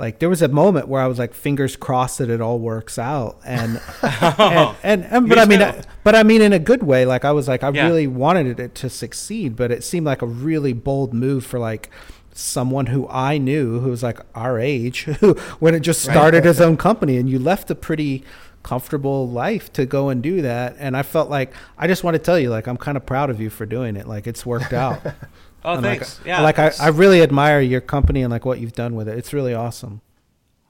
like 0.00 0.18
there 0.18 0.30
was 0.30 0.40
a 0.40 0.48
moment 0.48 0.88
where 0.88 1.02
I 1.02 1.06
was 1.06 1.18
like 1.18 1.34
fingers 1.34 1.76
crossed 1.76 2.18
that 2.18 2.30
it 2.30 2.40
all 2.40 2.58
works 2.58 2.98
out 2.98 3.38
and 3.44 3.82
and, 4.02 4.74
and, 4.82 5.04
and, 5.04 5.28
but 5.28 5.38
I 5.38 5.44
mean 5.44 5.84
but 6.02 6.14
I 6.14 6.22
mean 6.22 6.40
in 6.40 6.54
a 6.54 6.58
good 6.58 6.82
way 6.82 7.04
like 7.04 7.26
I 7.26 7.32
was 7.32 7.46
like 7.46 7.62
I 7.62 7.68
yeah. 7.68 7.84
really 7.84 8.06
wanted 8.06 8.58
it 8.58 8.74
to 8.76 8.88
succeed 8.88 9.56
but 9.56 9.70
it 9.70 9.84
seemed 9.84 10.06
like 10.06 10.22
a 10.22 10.26
really 10.26 10.72
bold 10.72 11.12
move 11.12 11.44
for 11.44 11.58
like 11.58 11.90
someone 12.32 12.86
who 12.86 13.06
I 13.08 13.36
knew 13.36 13.80
who 13.80 13.90
was 13.90 14.02
like 14.02 14.20
our 14.34 14.58
age 14.58 15.02
who 15.20 15.34
when 15.58 15.74
it 15.74 15.80
just 15.80 16.02
started 16.02 16.38
right. 16.38 16.44
his 16.46 16.62
own 16.62 16.78
company 16.78 17.18
and 17.18 17.28
you 17.28 17.38
left 17.38 17.70
a 17.70 17.74
pretty 17.74 18.24
comfortable 18.62 19.28
life 19.28 19.72
to 19.72 19.86
go 19.86 20.08
and 20.10 20.22
do 20.22 20.42
that 20.42 20.76
and 20.78 20.96
I 20.96 21.02
felt 21.02 21.30
like 21.30 21.52
I 21.78 21.86
just 21.86 22.04
want 22.04 22.14
to 22.14 22.18
tell 22.18 22.38
you 22.38 22.50
like 22.50 22.66
I'm 22.66 22.76
kind 22.76 22.96
of 22.96 23.06
proud 23.06 23.30
of 23.30 23.40
you 23.40 23.48
for 23.48 23.64
doing 23.64 23.96
it 23.96 24.06
like 24.06 24.26
it's 24.26 24.44
worked 24.44 24.72
out 24.72 25.00
Oh, 25.64 25.74
and 25.74 25.82
thanks. 25.82 26.18
Like, 26.18 26.26
yeah, 26.26 26.40
like 26.40 26.58
I, 26.58 26.72
I 26.80 26.88
really 26.88 27.22
admire 27.22 27.60
your 27.60 27.80
company 27.80 28.22
and 28.22 28.30
like 28.30 28.44
what 28.44 28.60
you've 28.60 28.72
done 28.72 28.94
with 28.94 29.08
it. 29.08 29.18
It's 29.18 29.32
really 29.32 29.54
awesome. 29.54 30.00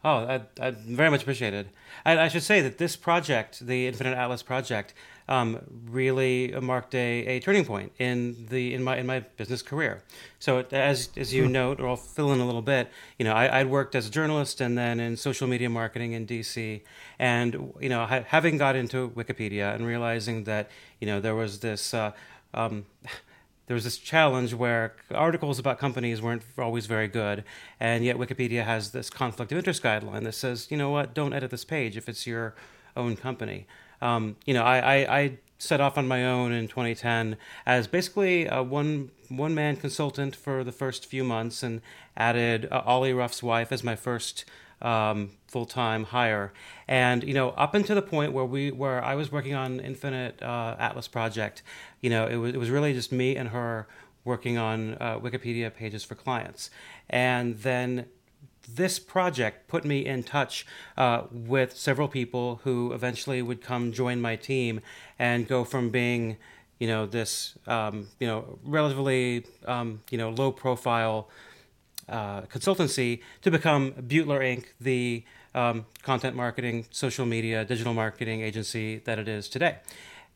Oh, 0.04 0.10
I, 0.10 0.40
I 0.60 0.70
very 0.70 1.10
much 1.10 1.22
appreciate 1.22 1.52
it. 1.52 1.68
I, 2.04 2.18
I 2.18 2.28
should 2.28 2.42
say 2.42 2.60
that 2.62 2.78
this 2.78 2.96
project, 2.96 3.66
the 3.66 3.86
Infinite 3.86 4.16
Atlas 4.16 4.42
project, 4.42 4.94
um, 5.30 5.60
really 5.88 6.52
marked 6.60 6.92
a, 6.94 7.26
a 7.26 7.40
turning 7.40 7.64
point 7.64 7.92
in 8.00 8.46
the 8.50 8.74
in 8.74 8.82
my 8.82 8.96
in 8.96 9.06
my 9.06 9.20
business 9.20 9.62
career. 9.62 10.02
So 10.40 10.64
as 10.72 11.08
as 11.16 11.32
you 11.32 11.46
hmm. 11.46 11.52
note, 11.52 11.80
or 11.80 11.88
I'll 11.88 11.96
fill 11.96 12.32
in 12.32 12.40
a 12.40 12.44
little 12.44 12.62
bit. 12.62 12.90
You 13.16 13.24
know, 13.24 13.32
I, 13.32 13.62
would 13.62 13.70
worked 13.70 13.94
as 13.94 14.08
a 14.08 14.10
journalist 14.10 14.60
and 14.60 14.76
then 14.76 14.98
in 14.98 15.16
social 15.16 15.46
media 15.46 15.70
marketing 15.70 16.12
in 16.12 16.26
DC, 16.26 16.82
and 17.18 17.72
you 17.80 17.88
know, 17.88 18.04
ha- 18.06 18.24
having 18.26 18.58
got 18.58 18.74
into 18.74 19.10
Wikipedia 19.10 19.72
and 19.72 19.86
realizing 19.86 20.44
that 20.44 20.68
you 21.00 21.06
know 21.06 21.20
there 21.20 21.36
was 21.36 21.60
this. 21.60 21.94
Uh, 21.94 22.12
um, 22.52 22.86
there 23.66 23.76
was 23.76 23.84
this 23.84 23.98
challenge 23.98 24.52
where 24.52 24.96
articles 25.14 25.60
about 25.60 25.78
companies 25.78 26.20
weren't 26.20 26.42
always 26.58 26.86
very 26.86 27.06
good, 27.06 27.44
and 27.78 28.04
yet 28.04 28.16
Wikipedia 28.16 28.64
has 28.64 28.90
this 28.90 29.08
conflict 29.08 29.52
of 29.52 29.58
interest 29.58 29.80
guideline 29.80 30.24
that 30.24 30.32
says, 30.32 30.66
you 30.72 30.76
know 30.76 30.90
what, 30.90 31.14
don't 31.14 31.32
edit 31.32 31.52
this 31.52 31.64
page 31.64 31.96
if 31.96 32.08
it's 32.08 32.26
your 32.26 32.56
own 32.96 33.14
company. 33.14 33.68
Um, 34.00 34.36
you 34.46 34.54
know, 34.54 34.62
I, 34.62 34.78
I, 34.78 35.18
I 35.18 35.38
set 35.58 35.80
off 35.80 35.98
on 35.98 36.08
my 36.08 36.24
own 36.24 36.52
in 36.52 36.68
2010 36.68 37.36
as 37.66 37.86
basically 37.86 38.46
a 38.46 38.62
one 38.62 39.10
one 39.28 39.54
man 39.54 39.76
consultant 39.76 40.34
for 40.34 40.64
the 40.64 40.72
first 40.72 41.06
few 41.06 41.22
months, 41.22 41.62
and 41.62 41.80
added 42.16 42.68
uh, 42.70 42.82
Ollie 42.84 43.12
Ruff's 43.12 43.42
wife 43.42 43.70
as 43.70 43.84
my 43.84 43.94
first 43.94 44.44
um, 44.82 45.30
full 45.46 45.66
time 45.66 46.04
hire. 46.04 46.52
And 46.88 47.22
you 47.24 47.34
know, 47.34 47.50
up 47.50 47.74
until 47.74 47.94
the 47.94 48.02
point 48.02 48.32
where 48.32 48.44
we 48.44 48.70
where 48.70 49.02
I 49.04 49.14
was 49.14 49.30
working 49.30 49.54
on 49.54 49.80
Infinite 49.80 50.42
uh, 50.42 50.76
Atlas 50.78 51.08
project, 51.08 51.62
you 52.00 52.10
know, 52.10 52.26
it 52.26 52.36
was 52.36 52.54
it 52.54 52.58
was 52.58 52.70
really 52.70 52.92
just 52.92 53.12
me 53.12 53.36
and 53.36 53.50
her 53.50 53.86
working 54.24 54.58
on 54.58 54.94
uh, 55.00 55.18
Wikipedia 55.18 55.72
pages 55.74 56.04
for 56.04 56.14
clients, 56.14 56.70
and 57.08 57.58
then 57.58 58.06
this 58.74 58.98
project 58.98 59.68
put 59.68 59.84
me 59.84 60.04
in 60.04 60.22
touch 60.22 60.66
uh, 60.96 61.22
with 61.30 61.76
several 61.76 62.08
people 62.08 62.60
who 62.64 62.92
eventually 62.92 63.42
would 63.42 63.62
come 63.62 63.92
join 63.92 64.20
my 64.20 64.36
team 64.36 64.80
and 65.18 65.46
go 65.48 65.64
from 65.64 65.90
being 65.90 66.36
you 66.78 66.88
know 66.88 67.06
this 67.06 67.56
um, 67.66 68.08
you 68.18 68.26
know 68.26 68.58
relatively 68.64 69.44
um, 69.66 70.02
you 70.10 70.18
know 70.18 70.30
low 70.30 70.50
profile 70.50 71.28
uh, 72.08 72.42
consultancy 72.42 73.20
to 73.42 73.50
become 73.50 73.92
Butler 73.92 74.40
Inc., 74.40 74.64
the 74.80 75.22
um, 75.54 75.86
content 76.02 76.34
marketing, 76.34 76.86
social 76.90 77.26
media, 77.26 77.64
digital 77.64 77.94
marketing 77.94 78.40
agency 78.40 78.98
that 79.04 79.18
it 79.18 79.28
is 79.28 79.48
today. 79.48 79.76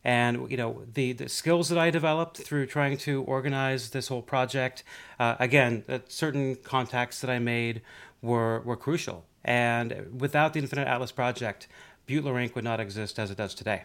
And 0.04 0.50
you 0.50 0.56
know 0.58 0.82
the, 0.92 1.12
the 1.12 1.28
skills 1.28 1.70
that 1.70 1.78
I 1.78 1.90
developed 1.90 2.36
through 2.36 2.66
trying 2.66 2.98
to 2.98 3.22
organize 3.22 3.90
this 3.90 4.08
whole 4.08 4.22
project, 4.22 4.84
uh, 5.18 5.36
again, 5.40 5.82
uh, 5.88 6.00
certain 6.08 6.56
contacts 6.56 7.22
that 7.22 7.30
I 7.30 7.38
made 7.38 7.80
were 8.24 8.60
were 8.60 8.76
crucial. 8.76 9.26
And 9.44 10.20
without 10.20 10.54
the 10.54 10.60
Infinite 10.60 10.88
Atlas 10.88 11.12
project, 11.12 11.68
Butler 12.08 12.34
Inc. 12.34 12.54
would 12.54 12.64
not 12.64 12.80
exist 12.80 13.18
as 13.18 13.30
it 13.30 13.36
does 13.36 13.54
today. 13.54 13.82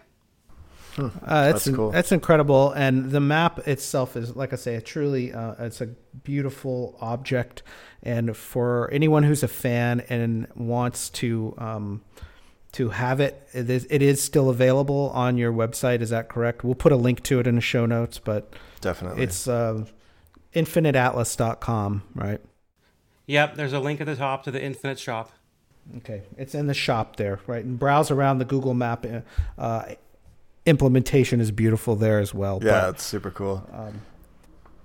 Hmm. 0.95 1.07
Uh, 1.23 1.51
that's 1.51 1.65
that's, 1.65 1.75
cool. 1.75 1.91
that's 1.91 2.11
incredible, 2.11 2.71
and 2.71 3.11
the 3.11 3.19
map 3.19 3.67
itself 3.67 4.15
is, 4.15 4.35
like 4.35 4.53
I 4.53 4.55
say, 4.55 4.75
a 4.75 4.81
truly 4.81 5.33
uh, 5.33 5.53
it's 5.59 5.81
a 5.81 5.87
beautiful 5.87 6.97
object. 6.99 7.61
And 8.01 8.35
for 8.35 8.89
anyone 8.91 9.23
who's 9.23 9.43
a 9.43 9.47
fan 9.47 10.01
and 10.09 10.47
wants 10.55 11.09
to 11.11 11.53
um, 11.57 12.01
to 12.71 12.89
have 12.89 13.19
it, 13.19 13.47
it 13.53 13.69
is, 13.69 13.87
it 13.89 14.01
is 14.01 14.21
still 14.21 14.49
available 14.49 15.11
on 15.13 15.37
your 15.37 15.51
website. 15.51 16.01
Is 16.01 16.09
that 16.09 16.29
correct? 16.29 16.63
We'll 16.63 16.75
put 16.75 16.91
a 16.91 16.97
link 16.97 17.23
to 17.23 17.39
it 17.39 17.45
in 17.45 17.55
the 17.55 17.61
show 17.61 17.85
notes, 17.85 18.19
but 18.19 18.53
definitely 18.81 19.23
it's 19.23 19.47
uh, 19.47 19.85
infiniteatlas.com, 20.55 22.03
right? 22.15 22.41
Yep, 23.29 23.57
there's 23.57 23.73
a 23.73 23.79
link 23.79 24.01
at 24.01 24.07
the 24.07 24.15
top 24.15 24.43
to 24.45 24.51
the 24.51 24.59
Infinite 24.59 24.97
Shop. 24.97 25.31
Okay, 25.97 26.23
it's 26.35 26.55
in 26.55 26.65
the 26.65 26.73
shop 26.73 27.17
there, 27.17 27.39
right? 27.45 27.63
And 27.63 27.77
browse 27.77 28.09
around 28.09 28.39
the 28.39 28.45
Google 28.45 28.73
Map 28.73 29.05
uh, 29.55 29.83
implementation 30.65 31.39
is 31.39 31.51
beautiful 31.51 31.95
there 31.95 32.17
as 32.17 32.33
well. 32.33 32.59
Yeah, 32.63 32.81
but, 32.81 32.89
it's 32.95 33.03
super 33.03 33.29
cool. 33.29 33.69
Um, 33.71 34.01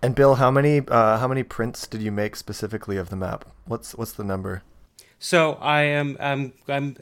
and 0.03 0.15
Bill, 0.15 0.35
how 0.35 0.51
many 0.51 0.83
uh, 0.87 1.17
how 1.17 1.27
many 1.27 1.43
prints 1.43 1.87
did 1.87 2.03
you 2.03 2.13
make 2.13 2.37
specifically 2.37 2.99
of 2.99 3.09
the 3.09 3.17
map? 3.17 3.47
What's 3.65 3.95
what's 3.95 4.13
the 4.13 4.25
number? 4.25 4.63
So 5.19 5.55
I 5.55 5.81
am 5.85 6.19
I'm 6.21 6.53
I'm 6.69 6.97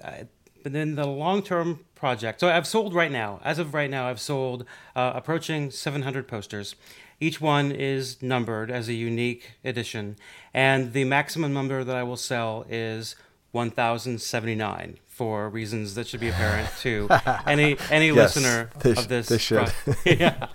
but 0.63 0.77
in 0.77 0.95
the 0.95 1.07
long 1.07 1.43
term 1.43 1.81
project. 1.97 2.41
So 2.41 2.49
I've 2.49 2.67
sold 2.67 2.95
right 2.95 3.11
now, 3.11 3.41
as 3.45 3.59
of 3.59 3.75
right 3.75 3.91
now, 3.91 4.09
I've 4.09 4.21
sold 4.21 4.65
uh, 4.95 5.13
approaching 5.15 5.71
700 5.71 6.29
posters. 6.29 6.77
Each 7.23 7.41
one 7.41 7.71
is 7.71 8.21
numbered 8.21 8.69
as 8.69 8.89
a 8.89 8.95
unique 8.95 9.53
edition, 9.65 10.17
and 10.53 10.93
the 10.93 11.05
maximum 11.05 11.55
number 11.55 11.85
that 11.85 11.95
I 11.95 12.03
will 12.03 12.17
sell 12.17 12.67
is 12.69 13.15
1,079 13.53 14.99
for 15.07 15.49
reasons 15.49 15.95
that 15.95 16.09
should 16.09 16.19
be 16.19 16.31
apparent 16.31 16.69
to 16.81 17.07
any 17.47 17.77
any 17.91 18.09
yes, 18.09 18.35
listener 18.35 18.71
sh- 18.83 18.99
of 18.99 19.07
this. 19.07 19.29
They 19.29 19.39
should. 19.39 19.73
yeah. 20.05 20.49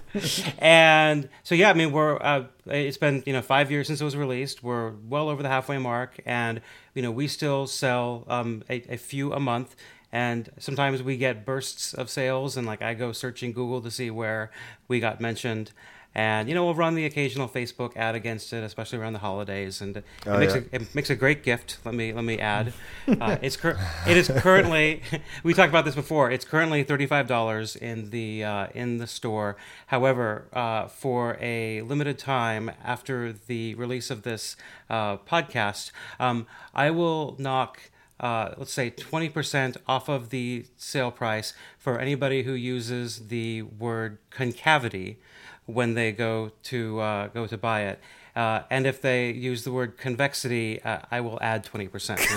And 0.57 1.29
so 1.43 1.55
yeah, 1.55 1.69
I 1.69 1.73
mean 1.73 1.93
we're 1.93 2.17
uh, 2.21 2.47
it's 2.65 2.97
been 2.97 3.23
you 3.25 3.31
know 3.31 3.41
five 3.41 3.71
years 3.71 3.87
since 3.87 4.01
it 4.01 4.03
was 4.03 4.17
released. 4.17 4.61
We're 4.61 4.91
well 5.07 5.29
over 5.29 5.41
the 5.41 5.49
halfway 5.49 5.77
mark, 5.77 6.19
and 6.25 6.59
you 6.93 7.01
know 7.01 7.11
we 7.11 7.29
still 7.29 7.65
sell 7.67 8.25
um, 8.27 8.65
a, 8.69 8.95
a 8.95 8.97
few 8.97 9.31
a 9.31 9.39
month. 9.39 9.73
And 10.11 10.49
sometimes 10.57 11.03
we 11.03 11.17
get 11.17 11.45
bursts 11.45 11.93
of 11.93 12.09
sales, 12.09 12.57
and 12.57 12.67
like 12.67 12.81
I 12.81 12.93
go 12.93 13.13
searching 13.13 13.53
Google 13.53 13.81
to 13.81 13.91
see 13.91 14.09
where 14.09 14.51
we 14.89 14.99
got 14.99 15.21
mentioned 15.21 15.71
and 16.17 16.49
you 16.49 16.55
know 16.55 16.65
we'll 16.65 16.73
run 16.73 16.95
the 16.95 17.05
occasional 17.05 17.47
Facebook 17.47 17.95
ad 17.95 18.15
against 18.15 18.51
it, 18.51 18.63
especially 18.63 18.97
around 18.97 19.13
the 19.13 19.19
holidays, 19.19 19.81
and 19.81 19.97
it, 19.97 20.03
oh, 20.25 20.39
makes, 20.39 20.55
yeah. 20.55 20.61
a, 20.73 20.75
it 20.75 20.95
makes 20.95 21.11
a 21.11 21.15
great 21.15 21.43
gift. 21.43 21.77
Let 21.85 21.93
me 21.93 22.11
let 22.11 22.23
me 22.23 22.39
add, 22.39 22.73
uh, 23.07 23.37
it's 23.43 23.55
cur- 23.55 23.79
it 24.07 24.17
is 24.17 24.27
currently 24.27 25.03
we 25.43 25.53
talked 25.53 25.69
about 25.69 25.85
this 25.85 25.93
before. 25.93 26.31
It's 26.31 26.43
currently 26.43 26.83
thirty 26.83 27.05
five 27.05 27.27
dollars 27.27 27.75
in 27.75 28.09
the 28.09 28.43
uh, 28.43 28.67
in 28.73 28.97
the 28.97 29.05
store. 29.05 29.57
However, 29.87 30.47
uh, 30.53 30.87
for 30.87 31.37
a 31.39 31.83
limited 31.83 32.17
time 32.17 32.71
after 32.83 33.31
the 33.31 33.75
release 33.75 34.09
of 34.09 34.23
this 34.23 34.57
uh, 34.89 35.17
podcast, 35.17 35.91
um, 36.19 36.47
I 36.73 36.89
will 36.89 37.35
knock. 37.37 37.79
Uh, 38.19 38.55
let's 38.57 38.73
say 38.73 38.89
20% 38.89 39.77
off 39.87 40.09
of 40.09 40.31
the 40.31 40.65
sale 40.75 41.11
price 41.11 41.53
for 41.77 41.99
anybody 41.99 42.41
who 42.41 42.53
uses 42.53 43.27
the 43.27 43.61
word 43.61 44.17
concavity 44.31 45.19
when 45.67 45.93
they 45.93 46.11
go 46.11 46.51
to 46.63 46.99
uh, 46.99 47.27
go 47.27 47.45
to 47.45 47.57
buy 47.57 47.83
it. 47.83 47.99
Uh, 48.35 48.63
and 48.69 48.85
if 48.85 49.01
they 49.01 49.31
use 49.31 49.63
the 49.63 49.71
word 49.71 49.97
convexity, 49.97 50.81
uh, 50.83 50.99
I 51.09 51.21
will 51.21 51.39
add 51.41 51.63
twenty 51.63 51.87
percent 51.87 52.19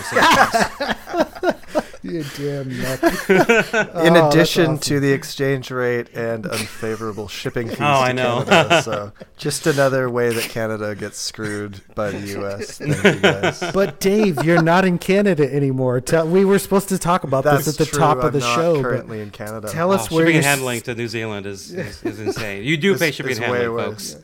to 2.02 2.12
the 2.12 2.24
sale 2.24 2.64
price. 2.64 3.28
you 3.28 3.40
damn 3.42 3.70
nut. 3.70 3.90
Oh, 3.92 4.04
in 4.04 4.16
oh, 4.16 4.28
addition 4.28 4.62
awesome. 4.62 4.78
to 4.78 5.00
the 5.00 5.12
exchange 5.12 5.70
rate 5.70 6.08
and 6.14 6.46
unfavorable 6.46 7.28
shipping 7.28 7.68
oh, 7.70 7.70
fees 7.70 7.80
oh, 7.80 7.84
I 7.84 8.12
know. 8.12 8.44
Canada, 8.44 8.82
so 8.82 9.12
just 9.36 9.66
another 9.66 10.08
way 10.08 10.32
that 10.32 10.44
Canada 10.44 10.94
gets 10.94 11.18
screwed 11.18 11.80
by 11.94 12.10
the 12.10 12.20
U.S. 12.28 12.80
You. 12.80 13.72
But 13.72 14.00
Dave, 14.00 14.42
you're 14.44 14.62
not 14.62 14.84
in 14.84 14.98
Canada 14.98 15.52
anymore. 15.52 16.00
Tell, 16.00 16.26
we 16.26 16.44
were 16.44 16.58
supposed 16.58 16.88
to 16.90 16.98
talk 16.98 17.24
about 17.24 17.44
That's 17.44 17.66
this 17.66 17.80
at 17.80 17.86
the 17.86 17.90
true. 17.90 17.98
top 17.98 18.18
of 18.18 18.32
the 18.32 18.44
I'm 18.44 18.56
show. 18.56 18.82
Currently 18.82 19.20
in 19.20 19.30
Canada. 19.30 19.68
Tell 19.68 19.92
us 19.92 20.10
oh, 20.10 20.16
where 20.16 20.26
shipping 20.26 20.36
and 20.36 20.44
handling 20.44 20.80
to 20.82 20.94
New 20.94 21.08
Zealand 21.08 21.46
is, 21.46 21.72
is, 21.72 22.02
is 22.02 22.20
insane. 22.20 22.64
You 22.64 22.76
do 22.76 22.96
pay 22.96 23.10
shipping 23.10 23.36
and 23.36 23.44
handling, 23.44 23.76
folks. 23.76 24.14
Yeah. 24.14 24.20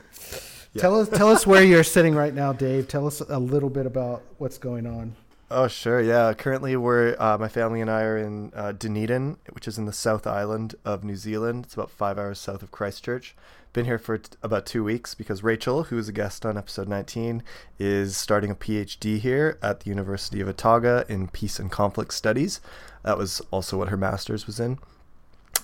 Yeah. 0.77 0.83
Tell 0.83 1.01
us, 1.01 1.09
tell 1.09 1.31
us 1.31 1.47
where 1.47 1.65
you're 1.65 1.85
sitting 1.85 2.15
right 2.15 2.35
now, 2.35 2.53
Dave. 2.53 2.87
Tell 2.87 3.07
us 3.07 3.21
a 3.21 3.39
little 3.39 3.71
bit 3.71 3.87
about 3.87 4.23
what's 4.37 4.59
going 4.59 4.87
on. 4.87 5.17
Oh 5.49 5.69
sure, 5.69 6.01
yeah. 6.01 6.35
Currently, 6.35 6.77
we're 6.77 7.15
uh, 7.21 7.39
my 7.39 7.47
family 7.47 7.81
and 7.81 7.89
I 7.89 8.03
are 8.03 8.19
in 8.19 8.53
uh, 8.53 8.73
Dunedin, 8.73 9.37
which 9.53 9.69
is 9.69 9.79
in 9.79 9.87
the 9.87 9.93
South 9.93 10.27
Island 10.27 10.75
of 10.85 11.05
New 11.05 11.15
Zealand. 11.15 11.67
It's 11.67 11.75
about 11.75 11.91
five 11.91 12.19
hours 12.19 12.41
south 12.41 12.65
of 12.65 12.73
Christchurch. 12.73 13.37
Been 13.73 13.85
here 13.85 13.99
for 13.99 14.19
t- 14.19 14.37
about 14.43 14.67
two 14.67 14.83
weeks 14.83 15.15
because 15.15 15.45
Rachel, 15.45 15.85
who's 15.85 16.09
a 16.09 16.13
guest 16.13 16.45
on 16.45 16.59
episode 16.59 16.89
19, 16.89 17.45
is 17.79 18.17
starting 18.17 18.51
a 18.51 18.57
PhD 18.57 19.21
here 19.21 19.57
at 19.63 19.81
the 19.81 19.91
University 19.91 20.41
of 20.41 20.49
Otago 20.49 21.05
in 21.09 21.29
Peace 21.29 21.61
and 21.61 21.71
Conflict 21.71 22.13
Studies. 22.13 22.61
That 23.05 23.17
was 23.17 23.41
also 23.53 23.79
what 23.79 23.91
her 23.91 23.97
master's 23.97 24.49
was 24.49 24.59
in. 24.59 24.79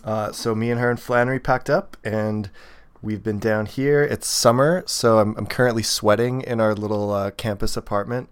Uh, 0.04 0.30
so 0.30 0.54
me 0.54 0.70
and 0.70 0.80
her 0.80 0.90
and 0.90 1.00
Flannery 1.00 1.40
packed 1.40 1.68
up 1.68 1.96
and 2.04 2.50
We've 3.02 3.24
been 3.24 3.40
down 3.40 3.66
here. 3.66 4.04
It's 4.04 4.28
summer, 4.28 4.84
so 4.86 5.18
I'm, 5.18 5.36
I'm 5.36 5.46
currently 5.46 5.82
sweating 5.82 6.40
in 6.40 6.60
our 6.60 6.72
little 6.72 7.10
uh, 7.10 7.32
campus 7.32 7.76
apartment, 7.76 8.28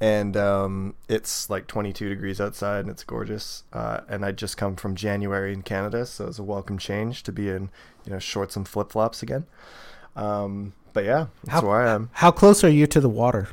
and 0.00 0.36
um, 0.36 0.94
it's 1.08 1.50
like 1.50 1.66
22 1.66 2.08
degrees 2.08 2.40
outside, 2.40 2.80
and 2.80 2.90
it's 2.90 3.04
gorgeous. 3.04 3.64
Uh, 3.72 4.00
and 4.08 4.24
I 4.24 4.32
just 4.32 4.56
come 4.56 4.76
from 4.76 4.94
January 4.94 5.52
in 5.52 5.62
Canada, 5.62 6.06
so 6.06 6.26
it's 6.26 6.38
a 6.38 6.42
welcome 6.42 6.78
change 6.78 7.22
to 7.24 7.32
be 7.32 7.50
in 7.50 7.70
you 8.04 8.12
know 8.12 8.18
shorts 8.18 8.56
and 8.56 8.66
flip 8.66 8.90
flops 8.90 9.22
again. 9.22 9.46
Um, 10.16 10.72
but 10.92 11.04
yeah, 11.04 11.26
that's 11.44 11.60
how, 11.60 11.68
where 11.68 11.86
I 11.86 11.90
am. 11.90 12.10
How 12.14 12.30
close 12.30 12.64
are 12.64 12.70
you 12.70 12.86
to 12.86 13.00
the 13.00 13.10
water? 13.10 13.48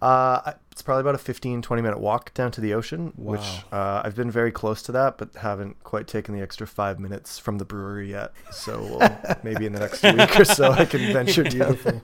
Uh, 0.00 0.52
it's 0.70 0.82
probably 0.82 1.02
about 1.02 1.14
a 1.14 1.18
15, 1.18 1.62
20 1.62 1.82
minute 1.82 2.00
walk 2.00 2.34
down 2.34 2.50
to 2.50 2.60
the 2.60 2.74
ocean, 2.74 3.12
wow. 3.16 3.32
which 3.32 3.64
uh, 3.72 4.02
I've 4.04 4.16
been 4.16 4.30
very 4.30 4.50
close 4.50 4.82
to 4.82 4.92
that, 4.92 5.18
but 5.18 5.34
haven't 5.36 5.82
quite 5.84 6.06
taken 6.06 6.34
the 6.34 6.42
extra 6.42 6.66
five 6.66 6.98
minutes 6.98 7.38
from 7.38 7.58
the 7.58 7.64
brewery 7.64 8.10
yet. 8.10 8.32
So 8.50 8.80
we'll, 8.80 9.36
maybe 9.42 9.66
in 9.66 9.72
the 9.72 9.80
next 9.80 10.02
week 10.02 10.38
or 10.38 10.44
so, 10.44 10.72
I 10.72 10.84
can 10.84 11.12
venture 11.12 11.44
down. 11.44 12.02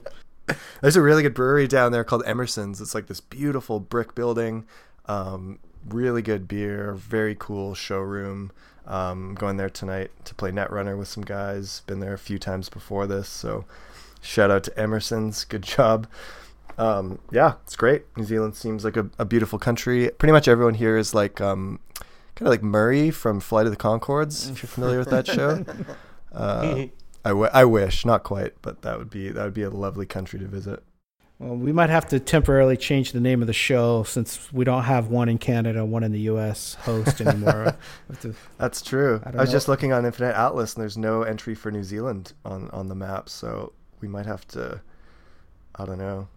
There's 0.81 0.95
a 0.95 1.01
really 1.01 1.23
good 1.23 1.33
brewery 1.33 1.67
down 1.67 1.91
there 1.91 2.03
called 2.03 2.23
Emerson's. 2.25 2.81
It's 2.81 2.95
like 2.95 3.07
this 3.07 3.21
beautiful 3.21 3.79
brick 3.79 4.15
building, 4.15 4.65
um, 5.05 5.59
really 5.87 6.21
good 6.21 6.47
beer, 6.47 6.93
very 6.93 7.35
cool 7.37 7.73
showroom. 7.75 8.51
Um, 8.87 9.35
going 9.35 9.57
there 9.57 9.69
tonight 9.69 10.09
to 10.25 10.33
play 10.33 10.51
Netrunner 10.51 10.97
with 10.97 11.07
some 11.07 11.23
guys. 11.23 11.83
Been 11.85 11.99
there 11.99 12.13
a 12.13 12.17
few 12.17 12.39
times 12.39 12.67
before 12.67 13.05
this, 13.05 13.29
so 13.29 13.65
shout 14.21 14.49
out 14.49 14.63
to 14.63 14.77
Emerson's. 14.77 15.45
Good 15.45 15.61
job 15.61 16.07
um, 16.77 17.19
yeah, 17.31 17.53
it's 17.63 17.75
great. 17.75 18.05
New 18.17 18.23
Zealand 18.23 18.55
seems 18.55 18.83
like 18.83 18.97
a, 18.97 19.09
a 19.19 19.25
beautiful 19.25 19.59
country. 19.59 20.09
Pretty 20.17 20.31
much 20.31 20.47
everyone 20.47 20.73
here 20.73 20.97
is 20.97 21.13
like 21.13 21.39
um, 21.39 21.79
kind 22.35 22.47
of 22.47 22.47
like 22.47 22.63
Murray 22.63 23.11
from 23.11 23.39
Flight 23.39 23.65
of 23.65 23.71
the 23.71 23.77
Conchords, 23.77 24.49
if 24.49 24.63
you're 24.63 24.69
familiar 24.69 24.99
with 24.99 25.09
that 25.09 25.27
show. 25.27 25.65
Uh, 26.33 26.85
I, 27.23 27.29
w- 27.29 27.49
I 27.53 27.65
wish, 27.65 28.05
not 28.05 28.23
quite, 28.23 28.53
but 28.61 28.81
that 28.81 28.97
would 28.97 29.09
be 29.09 29.29
that 29.29 29.43
would 29.43 29.53
be 29.53 29.63
a 29.63 29.69
lovely 29.69 30.05
country 30.05 30.39
to 30.39 30.45
visit. 30.47 30.83
Well, 31.39 31.55
we 31.55 31.71
might 31.71 31.89
have 31.89 32.07
to 32.09 32.19
temporarily 32.19 32.77
change 32.77 33.13
the 33.13 33.19
name 33.19 33.41
of 33.41 33.47
the 33.47 33.53
show 33.53 34.03
since 34.03 34.51
we 34.53 34.63
don't 34.63 34.83
have 34.83 35.07
one 35.07 35.27
in 35.27 35.39
Canada, 35.39 35.83
one 35.83 36.03
in 36.03 36.11
the 36.11 36.19
U.S. 36.21 36.75
host 36.75 37.19
anymore. 37.25 37.75
to, 38.21 38.35
That's 38.59 38.81
true. 38.83 39.21
I, 39.25 39.29
I 39.29 39.35
was 39.37 39.49
know. 39.49 39.53
just 39.53 39.67
looking 39.67 39.91
on 39.91 40.05
Infinite 40.05 40.35
Atlas, 40.35 40.75
and 40.75 40.81
there's 40.83 40.97
no 40.97 41.23
entry 41.23 41.55
for 41.55 41.71
New 41.71 41.83
Zealand 41.83 42.33
on 42.45 42.69
on 42.71 42.89
the 42.89 42.95
map, 42.95 43.27
so 43.29 43.73
we 44.01 44.07
might 44.07 44.25
have 44.25 44.47
to. 44.49 44.81
I 45.75 45.85
don't 45.85 45.97
know. 45.99 46.27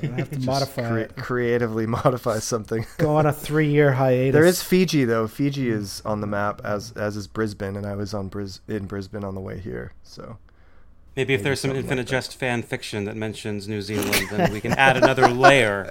We'll 0.00 0.12
have 0.12 0.30
to 0.30 0.40
modify 0.46 1.04
cre- 1.04 1.20
creatively 1.20 1.86
modify 2.02 2.38
something. 2.38 2.86
Go 2.98 3.16
on 3.16 3.26
a 3.26 3.32
three-year 3.32 3.92
hiatus. 3.92 4.32
There 4.32 4.44
is 4.44 4.62
Fiji 4.62 5.04
though. 5.04 5.26
Fiji 5.26 5.70
is 5.70 6.02
on 6.04 6.20
the 6.20 6.26
map 6.26 6.60
as 6.64 6.92
as 6.92 7.16
is 7.16 7.26
Brisbane, 7.26 7.76
and 7.76 7.86
I 7.86 7.94
was 7.94 8.14
on 8.14 8.28
Bris 8.28 8.60
in 8.68 8.86
Brisbane 8.86 9.24
on 9.24 9.34
the 9.34 9.40
way 9.40 9.58
here. 9.58 9.92
So 10.02 10.38
maybe 11.16 11.34
if 11.34 11.42
there's 11.42 11.60
some 11.60 11.72
Infinite 11.72 12.02
like 12.02 12.08
Jest 12.08 12.36
fan 12.36 12.62
fiction 12.62 13.04
that 13.04 13.16
mentions 13.16 13.68
New 13.68 13.82
Zealand, 13.82 14.28
then 14.30 14.52
we 14.52 14.60
can 14.60 14.72
add 14.72 14.96
another 14.96 15.28
layer. 15.28 15.90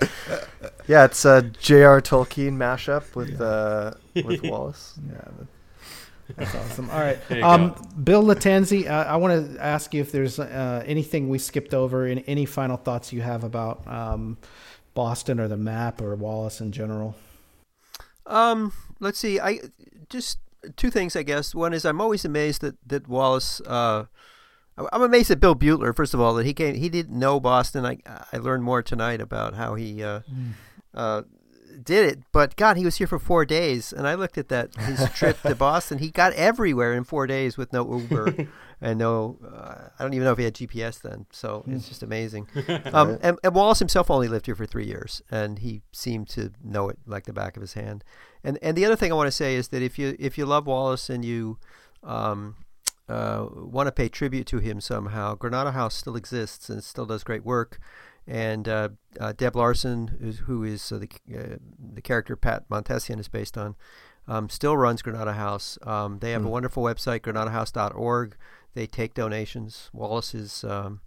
Yeah, 0.87 1.05
it's 1.05 1.25
a 1.25 1.41
J.R. 1.41 2.01
Tolkien 2.01 2.57
mashup 2.57 3.15
with 3.15 3.39
yeah. 3.39 3.45
uh, 3.45 3.93
with 4.23 4.43
Wallace. 4.43 4.99
Yeah. 5.09 5.45
That's 6.35 6.55
awesome. 6.55 6.89
All 6.89 6.99
right, 6.99 7.19
um, 7.41 7.75
Bill 8.03 8.23
Lattanzi, 8.23 8.89
uh, 8.89 9.05
I 9.07 9.17
want 9.17 9.55
to 9.55 9.63
ask 9.63 9.93
you 9.93 10.01
if 10.01 10.11
there's 10.11 10.39
uh, 10.39 10.83
anything 10.85 11.29
we 11.29 11.37
skipped 11.37 11.73
over, 11.73 12.05
and 12.05 12.23
any 12.27 12.45
final 12.45 12.77
thoughts 12.77 13.13
you 13.13 13.21
have 13.21 13.43
about 13.43 13.87
um, 13.87 14.37
Boston 14.93 15.39
or 15.39 15.47
the 15.47 15.57
map 15.57 16.01
or 16.01 16.15
Wallace 16.15 16.61
in 16.61 16.71
general. 16.71 17.15
Um, 18.25 18.73
let's 18.99 19.19
see. 19.19 19.39
I 19.39 19.59
just 20.09 20.39
two 20.75 20.89
things, 20.89 21.15
I 21.15 21.23
guess. 21.23 21.55
One 21.55 21.73
is 21.73 21.85
I'm 21.85 22.01
always 22.01 22.25
amazed 22.25 22.61
that 22.61 22.75
that 22.87 23.07
Wallace. 23.07 23.61
Uh, 23.61 24.05
I'm 24.77 25.01
amazed 25.01 25.29
at 25.31 25.39
Bill 25.39 25.53
Butler. 25.53 25.93
First 25.93 26.13
of 26.13 26.21
all, 26.21 26.33
that 26.35 26.45
he 26.45 26.53
came. 26.53 26.75
He 26.75 26.89
didn't 26.89 27.17
know 27.17 27.39
Boston. 27.39 27.85
I 27.85 27.97
I 28.31 28.37
learned 28.37 28.63
more 28.63 28.81
tonight 28.81 29.21
about 29.21 29.55
how 29.55 29.75
he. 29.75 30.03
Uh, 30.03 30.21
mm. 30.31 31.25
Did 31.83 32.09
it, 32.09 32.19
but 32.31 32.55
God, 32.55 32.77
he 32.77 32.85
was 32.85 32.97
here 32.97 33.07
for 33.07 33.19
four 33.19 33.45
days, 33.45 33.91
and 33.91 34.07
I 34.07 34.15
looked 34.15 34.37
at 34.37 34.49
that 34.49 34.75
his 34.75 35.09
trip 35.11 35.41
to 35.41 35.55
Boston. 35.55 35.97
He 35.97 36.09
got 36.09 36.33
everywhere 36.33 36.93
in 36.93 37.03
four 37.03 37.27
days 37.27 37.57
with 37.57 37.73
no 37.73 37.99
Uber 37.99 38.47
and 38.81 38.99
no. 38.99 39.37
Uh, 39.43 39.89
I 39.97 40.03
don't 40.03 40.13
even 40.13 40.25
know 40.25 40.31
if 40.31 40.37
he 40.37 40.43
had 40.43 40.55
GPS 40.55 41.01
then, 41.01 41.25
so 41.31 41.63
it's 41.67 41.87
just 41.87 42.03
amazing. 42.03 42.47
Um, 42.93 43.19
and, 43.21 43.37
and, 43.43 43.55
Wallace 43.55 43.79
himself 43.79 44.09
only 44.09 44.27
lived 44.27 44.45
here 44.45 44.55
for 44.55 44.65
three 44.65 44.85
years, 44.85 45.21
and 45.29 45.59
he 45.59 45.81
seemed 45.91 46.27
to 46.29 46.51
know 46.63 46.89
it 46.89 46.97
like 47.05 47.25
the 47.25 47.33
back 47.33 47.55
of 47.55 47.61
his 47.61 47.73
hand. 47.73 48.03
And 48.43 48.57
and 48.61 48.77
the 48.77 48.85
other 48.85 48.95
thing 48.95 49.11
I 49.11 49.15
want 49.15 49.27
to 49.27 49.31
say 49.31 49.55
is 49.55 49.69
that 49.69 49.81
if 49.81 49.99
you 49.99 50.15
if 50.19 50.37
you 50.37 50.45
love 50.45 50.65
Wallace 50.67 51.09
and 51.09 51.23
you 51.23 51.57
um, 52.03 52.55
uh, 53.07 53.47
want 53.51 53.87
to 53.87 53.91
pay 53.91 54.09
tribute 54.09 54.47
to 54.47 54.59
him 54.59 54.81
somehow, 54.81 55.35
Granada 55.35 55.71
House 55.71 55.95
still 55.95 56.15
exists 56.15 56.69
and 56.69 56.83
still 56.83 57.05
does 57.05 57.23
great 57.23 57.45
work 57.45 57.79
and 58.27 58.67
uh, 58.67 58.89
uh, 59.19 59.33
Deb 59.33 59.55
Larson, 59.55 60.37
who 60.45 60.63
is 60.63 60.91
uh, 60.91 60.99
the 60.99 61.09
uh, 61.37 61.57
the 61.93 62.01
character 62.01 62.35
Pat 62.35 62.69
Montesian 62.69 63.19
is 63.19 63.27
based 63.27 63.57
on, 63.57 63.75
um, 64.27 64.49
still 64.49 64.77
runs 64.77 65.01
Granada 65.01 65.33
House. 65.33 65.77
Um, 65.83 66.19
they 66.19 66.31
have 66.31 66.41
mm. 66.41 66.45
a 66.45 66.47
hmm. 66.47 66.53
wonderful 66.53 66.83
website, 66.83 67.21
granadahouse.org. 67.21 68.35
They 68.73 68.87
take 68.87 69.13
donations. 69.13 69.89
Wallace's 69.91 70.63
um, 70.63 71.01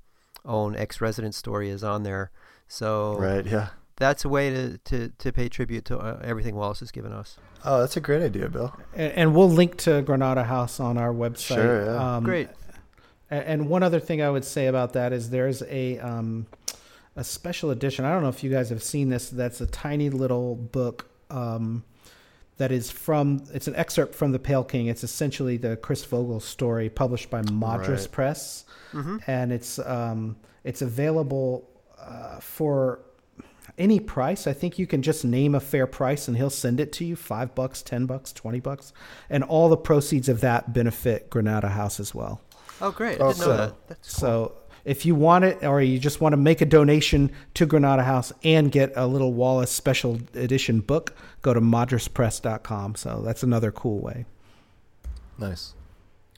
own 0.45 0.77
ex-resident 0.77 1.35
story 1.35 1.70
is 1.70 1.82
on 1.82 2.03
there, 2.03 2.31
so 2.69 3.16
right, 3.19 3.47
yeah, 3.47 3.69
that's 3.97 4.24
a 4.24 4.28
way 4.28 4.51
to, 4.51 4.78
to, 4.78 5.12
to 5.19 5.32
pay 5.32 5.49
tribute 5.49 5.85
to 5.86 5.99
uh, 5.99 6.20
everything 6.23 6.57
Wallace 6.57 6.81
has 6.81 6.91
given 6.91 7.12
us. 7.12 7.36
Oh, 7.65 7.81
that's 7.81 7.97
a 7.97 8.01
great 8.01 8.23
idea, 8.23 8.49
Bill. 8.49 8.74
And, 8.95 9.12
and 9.12 9.35
we'll 9.35 9.51
link 9.51 9.77
to 9.78 10.03
Granada 10.03 10.45
House 10.45 10.81
on 10.81 10.99
our 10.99 11.12
website. 11.12 11.55
Sure, 11.55 11.85
yeah. 11.86 12.16
Um, 12.16 12.24
great. 12.24 12.49
And 13.31 13.69
one 13.69 13.82
other 13.82 14.01
thing 14.01 14.23
I 14.23 14.31
would 14.31 14.45
say 14.45 14.66
about 14.66 14.93
that 14.93 15.12
is 15.12 15.31
there's 15.31 15.62
a 15.62 15.99
um, 15.99 16.47
a 17.16 17.24
special 17.24 17.70
edition. 17.70 18.05
I 18.05 18.12
don't 18.12 18.23
know 18.23 18.28
if 18.28 18.43
you 18.43 18.51
guys 18.51 18.70
have 18.70 18.82
seen 18.82 19.09
this. 19.09 19.31
That's 19.31 19.61
a 19.61 19.66
tiny 19.66 20.11
little 20.11 20.57
book 20.57 21.09
um, 21.31 21.85
that 22.57 22.73
is 22.73 22.91
from. 22.91 23.45
It's 23.53 23.69
an 23.69 23.77
excerpt 23.77 24.15
from 24.15 24.32
the 24.32 24.39
Pale 24.39 24.65
King. 24.65 24.86
It's 24.86 25.05
essentially 25.05 25.57
the 25.57 25.77
Chris 25.77 26.05
Fogle 26.05 26.41
story 26.41 26.89
published 26.89 27.31
by 27.31 27.43
Madras 27.43 28.03
right. 28.03 28.12
Press, 28.12 28.65
mm-hmm. 28.93 29.19
and 29.27 29.53
it's 29.53 29.78
um, 29.78 30.36
it's 30.65 30.82
available 30.82 31.69
uh, 31.99 32.41
for 32.41 33.01
any 33.78 34.01
price. 34.01 34.47
I 34.47 34.53
think 34.53 34.78
you 34.78 34.86
can 34.86 35.03
just 35.03 35.24
name 35.24 35.55
a 35.55 35.61
fair 35.61 35.86
price 35.86 36.28
and 36.28 36.36
he'll 36.36 36.51
send 36.51 36.81
it 36.81 36.93
to 36.95 37.05
you. 37.05 37.16
Five 37.16 37.55
bucks, 37.55 37.82
ten 37.82 38.07
bucks, 38.07 38.32
twenty 38.32 38.61
bucks, 38.61 38.93
and 39.31 39.45
all 39.45 39.69
the 39.69 39.77
proceeds 39.77 40.28
of 40.28 40.41
that 40.41 40.73
benefit 40.73 41.31
Granada 41.31 41.69
House 41.69 42.01
as 42.01 42.15
well. 42.15 42.41
Oh, 42.81 42.91
great! 42.91 43.20
I 43.20 43.28
didn't 43.28 43.41
know 43.41 43.57
that. 43.57 43.89
That's 43.89 44.20
cool. 44.20 44.57
So 44.85 44.90
if 44.90 45.06
you 45.06 45.15
want 45.15 45.44
it 45.44 45.65
or 45.65 45.81
you 45.81 45.98
just 45.98 46.20
want 46.20 46.32
to 46.32 46.36
make 46.36 46.61
a 46.61 46.66
donation 46.66 47.31
to 47.55 47.66
Granada 47.66 48.02
House 48.02 48.32
and 48.43 48.70
get 48.70 48.93
a 48.97 49.06
little 49.06 49.32
Wallace 49.32 49.70
special 49.70 50.20
edition 50.35 50.81
book, 50.81 51.16
go 51.43 51.55
to 51.55 51.61
madraspress.com. 51.61 52.97
So 52.97 53.23
that's 53.24 53.43
another 53.43 53.70
cool 53.70 53.98
way. 54.01 54.27
Nice. 55.39 55.74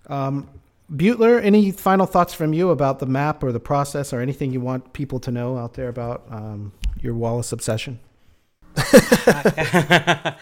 Um, 0.09 0.49
Butler, 0.89 1.41
any 1.41 1.73
final 1.73 2.07
thoughts 2.07 2.33
from 2.33 2.53
you 2.53 2.71
about 2.71 3.01
the 3.01 3.07
map 3.07 3.43
or 3.43 3.51
the 3.51 3.61
process 3.61 4.13
or 4.13 4.21
anything 4.21 4.53
you 4.53 4.61
want 4.61 4.93
people 4.93 5.19
to 5.21 5.31
know 5.31 5.59
out 5.59 5.75
there 5.75 5.89
about 5.89 6.25
um, 6.31 6.73
your 7.01 7.15
Wallace 7.15 7.53
obsession? 7.53 7.99
yeah, 8.77 10.35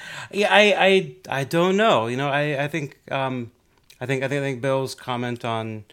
I, 0.51 0.75
I, 0.77 1.17
I 1.29 1.45
don't 1.45 1.77
know. 1.77 2.09
You 2.09 2.17
know, 2.17 2.29
I, 2.29 2.65
I 2.65 2.69
think, 2.69 2.99
um, 3.11 3.53
I 4.01 4.07
think, 4.07 4.23
I 4.23 4.29
think, 4.29 4.41
I 4.41 4.45
think 4.45 4.61
Bill's 4.61 4.95
comment 4.95 5.45
on, 5.45 5.85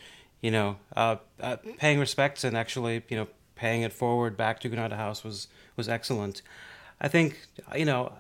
you 0.42 0.52
know, 0.52 0.78
uh, 0.96 1.18
uh, 1.40 1.58
paying 1.78 2.00
respects 2.00 2.44
and 2.44 2.58
actually, 2.58 3.04
you 3.10 3.18
know, 3.18 3.28
paying 3.56 3.84
it 3.84 3.94
forward 3.94 4.36
back 4.36 4.60
to 4.60 4.70
Granada 4.70 4.98
House 4.98 5.24
was 5.24 5.48
was 5.78 5.88
excellent. 5.88 6.42
I 7.00 7.08
think, 7.08 7.48
you 7.76 7.86
know, 7.86 8.14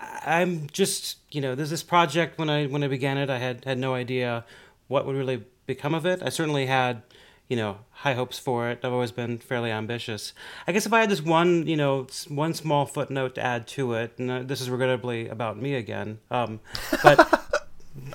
I'm 0.00 0.68
just, 0.72 1.18
you 1.30 1.40
know, 1.40 1.54
there's 1.54 1.70
this 1.70 1.82
project 1.82 2.38
when 2.38 2.50
I 2.50 2.66
when 2.66 2.82
I 2.82 2.88
began 2.88 3.18
it, 3.18 3.30
I 3.30 3.38
had 3.38 3.64
had 3.64 3.78
no 3.78 3.94
idea 3.94 4.44
what 4.88 5.06
would 5.06 5.16
really 5.16 5.44
become 5.66 5.94
of 5.94 6.06
it. 6.06 6.22
I 6.22 6.30
certainly 6.30 6.66
had, 6.66 7.02
you 7.46 7.56
know, 7.56 7.78
high 7.90 8.14
hopes 8.14 8.38
for 8.38 8.70
it. 8.70 8.80
I've 8.82 8.92
always 8.92 9.12
been 9.12 9.38
fairly 9.38 9.70
ambitious. 9.70 10.32
I 10.66 10.72
guess 10.72 10.86
if 10.86 10.92
I 10.92 11.00
had 11.00 11.10
this 11.10 11.20
one, 11.22 11.66
you 11.66 11.76
know, 11.76 12.06
one 12.28 12.54
small 12.54 12.86
footnote 12.86 13.34
to 13.34 13.44
add 13.44 13.66
to 13.68 13.92
it, 13.94 14.14
and 14.18 14.30
uh, 14.30 14.42
this 14.42 14.60
is 14.60 14.70
regrettably 14.70 15.28
about 15.28 15.60
me 15.60 15.74
again, 15.74 16.18
um, 16.30 16.60
but 17.02 17.18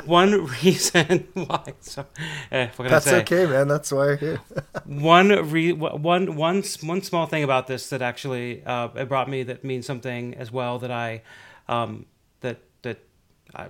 one 0.05 0.45
reason 0.63 1.27
why. 1.33 1.73
So, 1.81 2.05
eh, 2.51 2.69
That's 2.77 3.07
okay, 3.07 3.45
man. 3.45 3.67
That's 3.67 3.91
why 3.91 4.11
I'm 4.11 4.17
here. 4.17 4.41
one 4.85 5.29
re 5.49 5.73
one 5.73 6.35
one 6.35 6.65
one 6.81 7.01
small 7.01 7.25
thing 7.25 7.43
about 7.43 7.67
this 7.67 7.89
that 7.89 8.01
actually 8.01 8.63
uh, 8.65 8.89
it 8.95 9.09
brought 9.09 9.29
me 9.29 9.43
that 9.43 9.63
means 9.63 9.85
something 9.85 10.35
as 10.35 10.51
well 10.51 10.79
that 10.79 10.91
I 10.91 11.21
um, 11.67 12.05
that 12.41 12.59
that 12.83 12.99
I, 13.55 13.67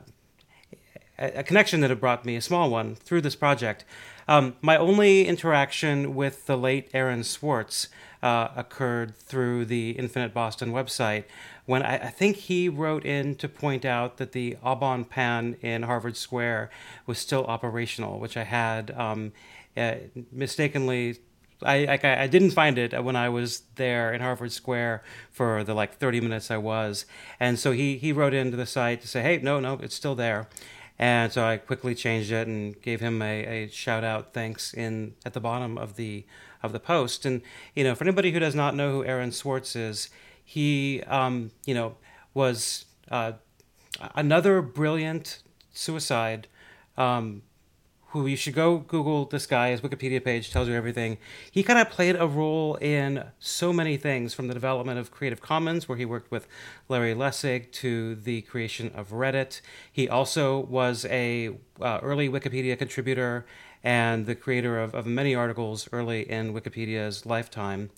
a 1.17 1.43
connection 1.43 1.81
that 1.81 1.91
it 1.91 1.99
brought 1.99 2.25
me 2.25 2.35
a 2.35 2.41
small 2.41 2.69
one 2.69 2.95
through 2.95 3.21
this 3.21 3.35
project. 3.35 3.85
Um, 4.27 4.55
my 4.61 4.77
only 4.77 5.27
interaction 5.27 6.15
with 6.15 6.45
the 6.45 6.57
late 6.57 6.89
Aaron 6.93 7.23
Swartz 7.23 7.89
uh, 8.23 8.47
occurred 8.55 9.17
through 9.17 9.65
the 9.65 9.91
Infinite 9.91 10.33
Boston 10.33 10.71
website 10.71 11.25
when 11.65 11.83
I, 11.83 11.95
I, 11.95 12.09
think 12.09 12.37
he 12.37 12.69
wrote 12.69 13.05
in 13.05 13.35
to 13.35 13.49
point 13.49 13.83
out 13.83 14.15
that 14.15 14.31
the 14.31 14.57
Au 14.63 14.75
Bon 14.75 15.03
Pain 15.03 15.57
in 15.61 15.83
Harvard 15.83 16.15
Square 16.15 16.71
was 17.05 17.19
still 17.19 17.45
operational, 17.45 18.19
which 18.19 18.37
I 18.37 18.43
had 18.43 18.91
um, 18.91 19.33
uh, 19.75 19.95
mistakenly. 20.31 21.19
I, 21.61 21.99
I, 22.01 22.23
I 22.23 22.27
didn't 22.27 22.51
find 22.51 22.77
it 22.77 23.03
when 23.03 23.17
I 23.17 23.27
was 23.27 23.63
there 23.75 24.13
in 24.13 24.21
Harvard 24.21 24.53
Square 24.53 25.03
for 25.29 25.65
the 25.65 25.73
like 25.73 25.97
30 25.97 26.21
minutes 26.21 26.49
I 26.49 26.57
was, 26.57 27.05
and 27.41 27.59
so 27.59 27.73
he 27.73 27.97
he 27.97 28.13
wrote 28.13 28.33
into 28.33 28.55
the 28.55 28.65
site 28.65 29.01
to 29.01 29.07
say, 29.07 29.21
hey, 29.21 29.39
no, 29.39 29.59
no, 29.59 29.79
it's 29.81 29.95
still 29.95 30.15
there. 30.15 30.47
And 30.97 31.33
so 31.33 31.43
I 31.43 31.57
quickly 31.57 31.95
changed 31.95 32.31
it 32.31 32.47
and 32.47 32.79
gave 32.81 33.01
him 33.01 33.21
a, 33.21 33.65
a 33.65 33.67
shout 33.69 34.03
out 34.03 34.33
thanks 34.33 34.73
in 34.73 35.15
at 35.25 35.33
the 35.33 35.41
bottom 35.41 35.77
of 35.77 35.95
the 35.95 36.25
of 36.63 36.71
the 36.71 36.79
post. 36.79 37.25
And 37.25 37.41
you 37.75 37.83
know, 37.83 37.93
for 37.93 38.03
anybody 38.03 38.31
who 38.31 38.39
does 38.39 38.55
not 38.55 38.75
know 38.75 38.91
who 38.91 39.05
Aaron 39.05 39.31
Swartz 39.31 39.75
is, 39.75 40.09
he, 40.43 41.03
um, 41.07 41.51
you 41.65 41.73
know, 41.73 41.95
was 42.33 42.85
uh, 43.11 43.33
another 44.15 44.61
brilliant 44.61 45.43
suicide. 45.73 46.47
Um, 46.97 47.43
who 48.13 48.27
you 48.27 48.35
should 48.35 48.53
go 48.53 48.77
Google 48.77 49.25
this 49.25 49.47
guy. 49.47 49.71
His 49.71 49.81
Wikipedia 49.81 50.23
page 50.23 50.51
tells 50.51 50.67
you 50.67 50.75
everything. 50.75 51.17
He 51.49 51.63
kind 51.63 51.79
of 51.79 51.89
played 51.89 52.15
a 52.15 52.27
role 52.27 52.75
in 52.75 53.23
so 53.39 53.73
many 53.73 53.97
things, 53.97 54.35
from 54.35 54.47
the 54.47 54.53
development 54.53 54.99
of 54.99 55.09
Creative 55.09 55.41
Commons, 55.41 55.89
where 55.89 55.97
he 55.97 56.05
worked 56.05 56.29
with 56.29 56.47
Larry 56.87 57.15
Lessig, 57.15 57.71
to 57.71 58.13
the 58.13 58.43
creation 58.43 58.91
of 58.93 59.09
Reddit. 59.09 59.61
He 59.91 60.07
also 60.07 60.59
was 60.59 61.05
a 61.05 61.55
uh, 61.81 61.99
early 62.03 62.29
Wikipedia 62.29 62.77
contributor 62.77 63.47
and 63.83 64.25
the 64.25 64.35
creator 64.35 64.79
of, 64.79 64.95
of 64.95 65.05
many 65.05 65.35
articles 65.35 65.89
early 65.91 66.29
in 66.29 66.53
Wikipedia's 66.53 67.25
lifetime. 67.25 67.89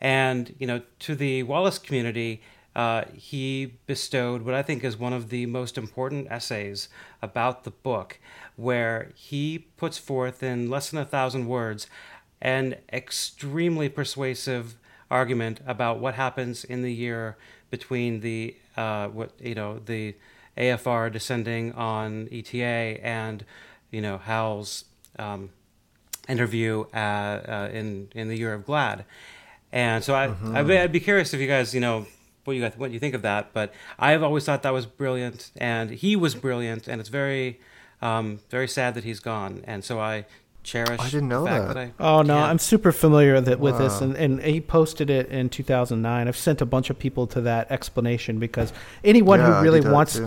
And 0.00 0.54
you 0.58 0.66
know, 0.66 0.82
to 1.00 1.14
the 1.14 1.42
Wallace 1.42 1.78
community, 1.78 2.40
uh, 2.74 3.04
he 3.12 3.74
bestowed 3.86 4.42
what 4.42 4.54
I 4.54 4.62
think 4.62 4.84
is 4.84 4.96
one 4.96 5.12
of 5.12 5.30
the 5.30 5.46
most 5.46 5.76
important 5.76 6.28
essays 6.30 6.88
about 7.20 7.64
the 7.64 7.70
book, 7.70 8.20
where 8.56 9.10
he 9.14 9.66
puts 9.76 9.98
forth 9.98 10.42
in 10.42 10.70
less 10.70 10.90
than 10.90 11.00
a 11.00 11.04
thousand 11.04 11.48
words 11.48 11.88
an 12.40 12.76
extremely 12.92 13.88
persuasive 13.88 14.76
argument 15.10 15.60
about 15.66 15.98
what 15.98 16.14
happens 16.14 16.64
in 16.64 16.82
the 16.82 16.92
year 16.92 17.36
between 17.70 18.20
the 18.20 18.54
uh, 18.76 19.08
what 19.08 19.32
you 19.40 19.54
know 19.54 19.80
the 19.84 20.14
AFR 20.56 21.10
descending 21.12 21.72
on 21.72 22.28
ETA 22.30 23.00
and 23.02 23.44
you 23.90 24.00
know 24.00 24.18
Hal's 24.18 24.84
um, 25.18 25.50
interview 26.28 26.84
uh, 26.94 26.96
uh, 26.96 27.70
in 27.72 28.08
in 28.14 28.28
the 28.28 28.36
year 28.36 28.54
of 28.54 28.64
Glad, 28.64 29.04
and 29.72 30.02
so 30.04 30.14
I 30.14 30.28
mm-hmm. 30.28 30.56
I'd, 30.56 30.70
I'd, 30.70 30.92
be 30.92 31.00
curious 31.00 31.34
if 31.34 31.40
you 31.40 31.46
guys 31.46 31.74
you 31.74 31.80
know 31.80 32.06
what 32.44 32.54
you 32.54 32.68
what 32.76 32.90
you 32.90 32.98
think 32.98 33.14
of 33.14 33.22
that, 33.22 33.52
but 33.52 33.72
I've 33.98 34.22
always 34.22 34.44
thought 34.44 34.62
that 34.62 34.72
was 34.72 34.86
brilliant, 34.86 35.50
and 35.56 35.90
he 35.90 36.16
was 36.16 36.34
brilliant, 36.34 36.88
and 36.88 37.00
it's 37.00 37.10
very 37.10 37.60
um, 38.02 38.40
very 38.50 38.68
sad 38.68 38.94
that 38.94 39.04
he's 39.04 39.20
gone, 39.20 39.62
and 39.64 39.84
so 39.84 40.00
I 40.00 40.26
cherish. 40.62 41.00
I 41.00 41.10
didn't 41.10 41.28
know 41.28 41.44
that. 41.44 41.68
that 41.68 41.76
I, 41.76 41.92
oh 41.98 42.22
no, 42.22 42.36
I'm 42.36 42.58
super 42.58 42.92
familiar 42.92 43.34
with, 43.34 43.48
with 43.58 43.74
wow. 43.74 43.78
this, 43.78 44.00
and, 44.00 44.16
and 44.16 44.42
he 44.42 44.60
posted 44.60 45.10
it 45.10 45.28
in 45.28 45.48
2009. 45.48 46.28
I've 46.28 46.36
sent 46.36 46.60
a 46.60 46.66
bunch 46.66 46.90
of 46.90 46.98
people 46.98 47.26
to 47.28 47.40
that 47.42 47.70
explanation 47.70 48.38
because 48.38 48.72
anyone 49.04 49.40
yeah, 49.40 49.58
who 49.58 49.62
really 49.62 49.80
wants, 49.80 50.20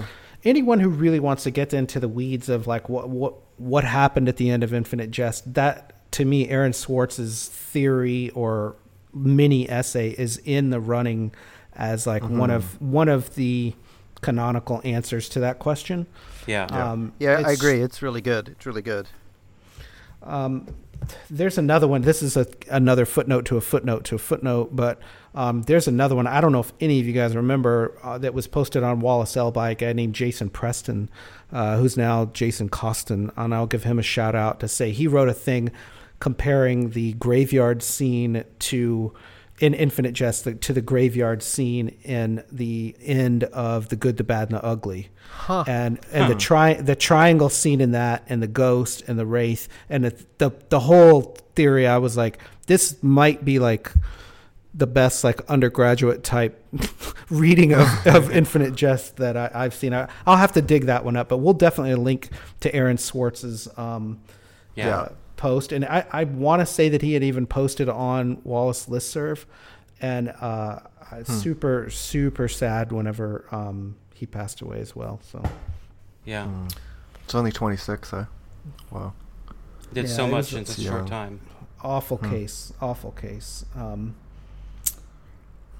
anyone 0.43 0.79
who 0.79 0.89
really 0.89 1.19
wants 1.19 1.43
to 1.43 1.51
get 1.51 1.73
into 1.73 1.99
the 1.99 2.07
weeds 2.07 2.49
of 2.49 2.67
like 2.67 2.89
what 2.89 3.09
what 3.09 3.35
what 3.61 3.83
happened 3.83 4.27
at 4.27 4.37
the 4.37 4.49
end 4.49 4.63
of 4.63 4.73
Infinite 4.73 5.11
Jest, 5.11 5.53
that 5.53 5.93
to 6.11 6.25
me, 6.25 6.49
Aaron 6.49 6.73
Swartz's 6.73 7.47
theory 7.47 8.29
or 8.31 8.75
mini 9.13 9.69
essay 9.69 10.09
is 10.09 10.37
in 10.37 10.69
the 10.69 10.79
running 10.79 11.33
as 11.75 12.07
like 12.07 12.23
mm-hmm. 12.23 12.37
one 12.37 12.49
of 12.49 12.81
one 12.81 13.07
of 13.07 13.35
the 13.35 13.73
canonical 14.21 14.81
answers 14.83 15.29
to 15.29 15.39
that 15.39 15.59
question. 15.59 16.07
Yeah, 16.47 16.65
um, 16.65 17.13
yeah, 17.19 17.41
I 17.45 17.51
agree. 17.51 17.81
It's 17.81 18.01
really 18.01 18.21
good. 18.21 18.49
It's 18.49 18.65
really 18.65 18.81
good. 18.81 19.07
Um, 20.23 20.67
there's 21.29 21.57
another 21.57 21.87
one. 21.87 22.01
This 22.01 22.21
is 22.21 22.35
a, 22.37 22.45
another 22.69 23.05
footnote 23.05 23.45
to 23.45 23.57
a 23.57 23.61
footnote 23.61 24.03
to 24.05 24.15
a 24.15 24.19
footnote, 24.19 24.75
but 24.75 24.99
um, 25.33 25.61
there's 25.63 25.87
another 25.87 26.15
one. 26.15 26.27
I 26.27 26.41
don't 26.41 26.51
know 26.51 26.59
if 26.59 26.73
any 26.79 26.99
of 26.99 27.07
you 27.07 27.13
guys 27.13 27.35
remember 27.35 27.97
uh, 28.03 28.17
that 28.17 28.33
was 28.33 28.47
posted 28.47 28.83
on 28.83 28.99
Wallace 28.99 29.37
L 29.37 29.51
by 29.51 29.71
a 29.71 29.75
guy 29.75 29.93
named 29.93 30.15
Jason 30.15 30.49
Preston, 30.49 31.09
uh, 31.51 31.77
who's 31.77 31.95
now 31.95 32.25
Jason 32.25 32.69
Costin, 32.69 33.31
and 33.37 33.53
I'll 33.53 33.67
give 33.67 33.83
him 33.83 33.99
a 33.99 34.03
shout 34.03 34.35
out 34.35 34.59
to 34.59 34.67
say 34.67 34.91
he 34.91 35.07
wrote 35.07 35.29
a 35.29 35.33
thing 35.33 35.71
comparing 36.19 36.91
the 36.91 37.13
graveyard 37.13 37.81
scene 37.81 38.43
to 38.59 39.13
in 39.61 39.75
Infinite 39.75 40.13
Jest 40.13 40.43
the, 40.43 40.55
to 40.55 40.73
the 40.73 40.81
graveyard 40.81 41.43
scene 41.43 41.89
in 42.03 42.43
the 42.51 42.95
end 42.99 43.43
of 43.45 43.89
The 43.89 43.95
Good, 43.95 44.17
the 44.17 44.23
Bad, 44.23 44.49
and 44.49 44.57
the 44.57 44.65
Ugly. 44.65 45.09
Huh. 45.29 45.63
And 45.67 45.99
and 46.11 46.23
huh. 46.23 46.29
the 46.29 46.35
tri- 46.35 46.73
the 46.73 46.95
triangle 46.95 47.49
scene 47.49 47.79
in 47.79 47.91
that 47.91 48.23
and 48.27 48.41
the 48.41 48.47
ghost 48.47 49.03
and 49.07 49.17
the 49.17 49.25
wraith 49.25 49.69
and 49.89 50.03
the, 50.03 50.25
the 50.39 50.51
the 50.69 50.81
whole 50.81 51.37
theory 51.55 51.87
I 51.87 51.99
was 51.99 52.17
like 52.17 52.39
this 52.67 53.01
might 53.01 53.45
be 53.45 53.59
like 53.59 53.91
the 54.73 54.87
best 54.87 55.23
like 55.23 55.41
undergraduate 55.49 56.23
type 56.23 56.63
reading 57.29 57.73
of, 57.73 57.87
of 58.07 58.31
Infinite 58.35 58.75
Jest 58.75 59.17
that 59.17 59.35
I, 59.35 59.63
have 59.63 59.73
seen. 59.73 59.93
I, 59.93 60.07
will 60.25 60.37
have 60.37 60.53
to 60.53 60.61
dig 60.61 60.85
that 60.85 61.03
one 61.03 61.17
up, 61.17 61.29
but 61.29 61.37
we'll 61.37 61.53
definitely 61.53 61.95
link 61.95 62.29
to 62.61 62.73
Aaron 62.73 62.97
Swartz's 62.97 63.67
um, 63.77 64.21
yeah. 64.75 64.97
Uh, 64.97 65.09
post, 65.35 65.71
and 65.71 65.83
I, 65.83 66.05
I 66.11 66.23
want 66.23 66.61
to 66.61 66.65
say 66.65 66.87
that 66.89 67.01
he 67.01 67.13
had 67.13 67.23
even 67.23 67.45
posted 67.45 67.89
on 67.89 68.39
Wallace 68.43 68.85
listserv, 68.85 69.45
and 69.99 70.29
uh, 70.39 70.79
hmm. 70.79 71.23
super 71.23 71.89
super 71.89 72.47
sad 72.47 72.91
whenever 72.91 73.45
um, 73.51 73.95
he 74.13 74.25
passed 74.25 74.61
away 74.61 74.79
as 74.79 74.95
well. 74.95 75.19
So 75.23 75.43
yeah, 76.23 76.45
mm. 76.45 76.73
it's 77.25 77.35
only 77.35 77.51
twenty 77.51 77.75
six. 77.75 78.11
Huh? 78.11 78.25
Wow, 78.91 79.13
did 79.91 80.05
yeah, 80.05 80.11
so 80.11 80.27
much 80.27 80.53
in 80.53 80.65
such 80.65 80.77
a 80.77 80.87
short 80.87 81.07
time. 81.07 81.41
Awful 81.83 82.17
hmm. 82.17 82.29
case, 82.29 82.71
awful 82.79 83.11
case. 83.11 83.65
Um, 83.75 84.15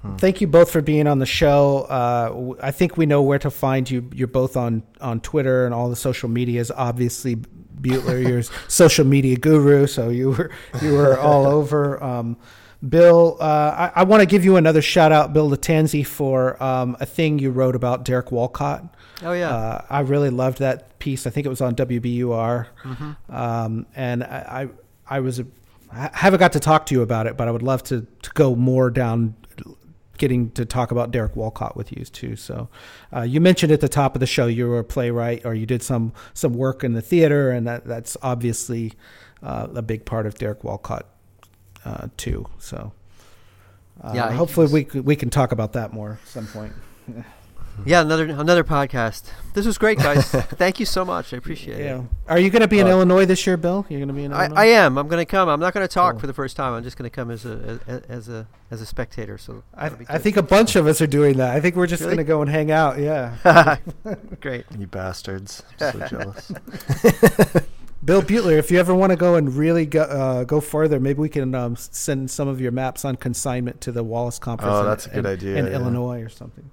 Hmm. 0.02 0.16
Thank 0.16 0.40
you 0.40 0.46
both 0.46 0.70
for 0.70 0.82
being 0.82 1.06
on 1.06 1.18
the 1.20 1.26
show. 1.26 1.82
Uh, 1.88 2.54
I 2.60 2.72
think 2.72 2.96
we 2.96 3.06
know 3.06 3.22
where 3.22 3.38
to 3.38 3.50
find 3.50 3.88
you. 3.88 4.08
You're 4.12 4.28
both 4.28 4.56
on 4.56 4.82
on 5.00 5.20
Twitter 5.20 5.64
and 5.64 5.72
all 5.72 5.88
the 5.88 5.96
social 5.96 6.28
medias. 6.28 6.70
Obviously, 6.70 7.36
Butler, 7.36 8.18
you're 8.18 8.42
social 8.68 9.06
media 9.06 9.36
guru, 9.36 9.86
so 9.86 10.08
you 10.08 10.30
were 10.30 10.50
you 10.82 10.92
were 10.94 11.18
all 11.18 11.46
over. 11.46 12.02
Um, 12.02 12.36
Bill, 12.86 13.36
uh, 13.40 13.90
I, 13.94 14.00
I 14.00 14.02
want 14.04 14.22
to 14.22 14.26
give 14.26 14.44
you 14.44 14.56
another 14.56 14.82
shout 14.82 15.12
out, 15.12 15.32
Bill 15.32 15.48
Lattanzi, 15.48 16.04
for 16.04 16.60
um, 16.60 16.96
a 16.98 17.06
thing 17.06 17.38
you 17.38 17.52
wrote 17.52 17.76
about 17.76 18.04
Derek 18.04 18.32
Walcott. 18.32 18.82
Oh 19.22 19.32
yeah, 19.32 19.54
uh, 19.54 19.84
I 19.88 20.00
really 20.00 20.30
loved 20.30 20.58
that 20.58 20.98
piece. 20.98 21.24
I 21.24 21.30
think 21.30 21.46
it 21.46 21.48
was 21.48 21.60
on 21.60 21.76
WBUR, 21.76 22.66
mm-hmm. 22.82 23.34
um, 23.34 23.86
and 23.94 24.24
I, 24.24 24.68
I, 25.08 25.16
I 25.16 25.20
was 25.20 25.38
a, 25.38 25.46
I 25.92 26.10
haven't 26.12 26.40
got 26.40 26.54
to 26.54 26.60
talk 26.60 26.86
to 26.86 26.94
you 26.94 27.02
about 27.02 27.28
it, 27.28 27.36
but 27.36 27.46
I 27.46 27.52
would 27.52 27.62
love 27.62 27.84
to 27.84 28.04
to 28.22 28.30
go 28.30 28.56
more 28.56 28.90
down 28.90 29.36
getting 30.22 30.52
to 30.52 30.64
talk 30.64 30.92
about 30.92 31.10
Derek 31.10 31.34
Walcott 31.34 31.76
with 31.76 31.90
you 31.90 32.04
too. 32.04 32.36
So, 32.36 32.68
uh, 33.12 33.22
you 33.22 33.40
mentioned 33.40 33.72
at 33.72 33.80
the 33.80 33.88
top 33.88 34.14
of 34.14 34.20
the 34.20 34.26
show 34.26 34.46
you 34.46 34.68
were 34.68 34.78
a 34.78 34.84
playwright 34.84 35.44
or 35.44 35.52
you 35.52 35.66
did 35.66 35.82
some 35.82 36.12
some 36.32 36.54
work 36.54 36.84
in 36.84 36.92
the 36.92 37.02
theater, 37.02 37.50
and 37.50 37.66
that 37.66 37.84
that's 37.84 38.16
obviously 38.22 38.92
uh, 39.42 39.66
a 39.74 39.82
big 39.82 40.04
part 40.04 40.26
of 40.26 40.38
Derek 40.38 40.62
Walcott 40.62 41.06
uh, 41.84 42.06
too. 42.16 42.46
So, 42.60 42.92
uh, 44.00 44.12
yeah, 44.14 44.30
hopefully 44.30 44.68
we 44.72 45.00
we 45.00 45.16
can 45.16 45.28
talk 45.28 45.50
about 45.50 45.72
that 45.72 45.92
more 45.92 46.20
at 46.22 46.28
some 46.28 46.46
point. 46.46 46.72
Yeah, 47.84 48.02
another 48.02 48.24
another 48.24 48.64
podcast. 48.64 49.30
This 49.54 49.66
was 49.66 49.76
great, 49.76 49.98
guys. 49.98 50.30
Thank 50.30 50.78
you 50.80 50.86
so 50.86 51.04
much. 51.04 51.34
I 51.34 51.36
appreciate 51.36 51.80
yeah. 51.80 52.00
it. 52.00 52.04
Are 52.28 52.38
you 52.38 52.48
going 52.48 52.62
to 52.62 52.68
be 52.68 52.80
in 52.80 52.86
uh, 52.86 52.90
Illinois 52.90 53.24
this 53.24 53.46
year, 53.46 53.56
Bill? 53.56 53.84
You're 53.88 53.98
going 53.98 54.08
to 54.08 54.14
be 54.14 54.24
in 54.24 54.32
Illinois. 54.32 54.54
I, 54.54 54.62
I 54.62 54.66
am. 54.66 54.98
I'm 54.98 55.08
going 55.08 55.20
to 55.20 55.30
come. 55.30 55.48
I'm 55.48 55.60
not 55.60 55.74
going 55.74 55.86
to 55.86 55.92
talk 55.92 56.12
cool. 56.12 56.20
for 56.20 56.26
the 56.26 56.32
first 56.32 56.56
time. 56.56 56.74
I'm 56.74 56.82
just 56.82 56.96
going 56.96 57.10
to 57.10 57.14
come 57.14 57.30
as 57.30 57.44
a 57.44 57.80
as, 57.86 58.02
as 58.02 58.28
a 58.28 58.46
as 58.70 58.80
a 58.80 58.86
spectator. 58.86 59.36
So 59.36 59.62
I, 59.74 59.86
I 60.08 60.18
think 60.18 60.36
a 60.36 60.42
bunch 60.42 60.76
of 60.76 60.86
us 60.86 61.00
are 61.00 61.06
doing 61.06 61.36
that. 61.38 61.54
I 61.54 61.60
think 61.60 61.76
we're 61.76 61.86
just 61.86 62.02
really? 62.02 62.16
going 62.16 62.26
to 62.26 62.28
go 62.28 62.42
and 62.42 62.50
hang 62.50 62.70
out. 62.70 62.98
Yeah. 62.98 63.78
great. 64.40 64.64
You 64.78 64.86
bastards. 64.86 65.62
I'm 65.80 65.92
so 65.92 66.08
jealous. 66.08 66.52
Bill 68.04 68.20
Butler, 68.20 68.58
if 68.58 68.70
you 68.72 68.80
ever 68.80 68.94
want 68.94 69.10
to 69.10 69.16
go 69.16 69.36
and 69.36 69.54
really 69.54 69.86
go 69.86 70.02
uh, 70.02 70.44
go 70.44 70.60
further, 70.60 70.98
maybe 70.98 71.20
we 71.20 71.28
can 71.28 71.54
um, 71.54 71.76
send 71.76 72.30
some 72.30 72.48
of 72.48 72.60
your 72.60 72.72
maps 72.72 73.04
on 73.04 73.16
consignment 73.16 73.80
to 73.82 73.92
the 73.92 74.02
Wallace 74.02 74.38
conference. 74.38 74.74
Oh, 74.74 74.84
that's 74.84 75.06
in, 75.06 75.12
a 75.12 75.14
good 75.16 75.26
idea. 75.26 75.56
In 75.56 75.66
yeah. 75.66 75.72
Illinois 75.72 76.20
or 76.20 76.28
something. 76.28 76.70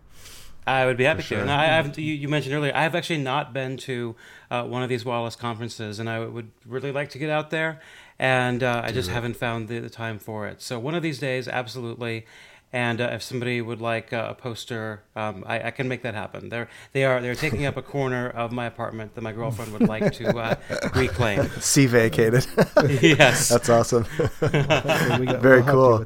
I 0.68 0.86
would 0.86 0.98
be 0.98 1.06
happy 1.06 1.24
sure. 1.24 1.38
to. 1.38 1.42
And 1.44 1.52
I, 1.52 1.66
have 1.66 1.98
you, 1.98 2.14
you, 2.14 2.28
mentioned 2.28 2.54
earlier, 2.54 2.72
I've 2.76 2.96
actually 2.96 3.20
not 3.20 3.54
been 3.54 3.78
to 3.78 4.16
uh, 4.52 4.64
one 4.64 4.84
of 4.84 4.90
these 4.90 5.04
Wallace 5.04 5.36
conferences, 5.36 6.00
and 6.00 6.10
I 6.10 6.20
would 6.20 6.52
really 6.66 6.92
like 6.92 7.10
to 7.12 7.18
get 7.18 7.30
out 7.30 7.50
there, 7.50 7.80
and 8.20 8.62
uh, 8.62 8.82
I 8.84 8.92
just 8.92 9.10
haven't 9.10 9.36
found 9.36 9.68
the, 9.68 9.80
the, 9.80 9.90
time 9.90 10.20
for 10.20 10.48
it. 10.48 10.62
So 10.62 10.78
one 10.78 10.96
of 10.96 11.02
these 11.02 11.20
days, 11.20 11.48
absolutely. 11.48 12.26
And 12.72 13.02
uh, 13.02 13.10
if 13.14 13.24
somebody 13.24 13.62
would 13.62 13.82
like 13.82 14.14
uh, 14.14 14.28
a 14.30 14.36
poster, 14.36 15.02
um, 15.16 15.44
I, 15.48 15.68
I, 15.68 15.72
can 15.72 15.88
make 15.88 16.04
that 16.04 16.14
happen. 16.14 16.50
They're 16.50 16.70
they 16.92 17.04
are 17.04 17.20
they're 17.20 17.34
taking 17.34 17.66
up 17.66 17.78
a 17.78 17.82
corner 17.82 18.30
of 18.30 18.52
my 18.52 18.68
apartment 18.68 19.16
that 19.16 19.22
my 19.22 19.32
girlfriend 19.32 19.74
would 19.74 19.90
like 19.90 20.14
to 20.14 20.38
uh, 20.38 20.56
reclaim. 20.96 21.50
See 21.62 21.88
vacated. 21.88 22.46
yes, 23.02 23.50
that's 23.50 23.70
awesome. 23.70 24.04
Very 24.40 25.64
cool. 25.64 26.06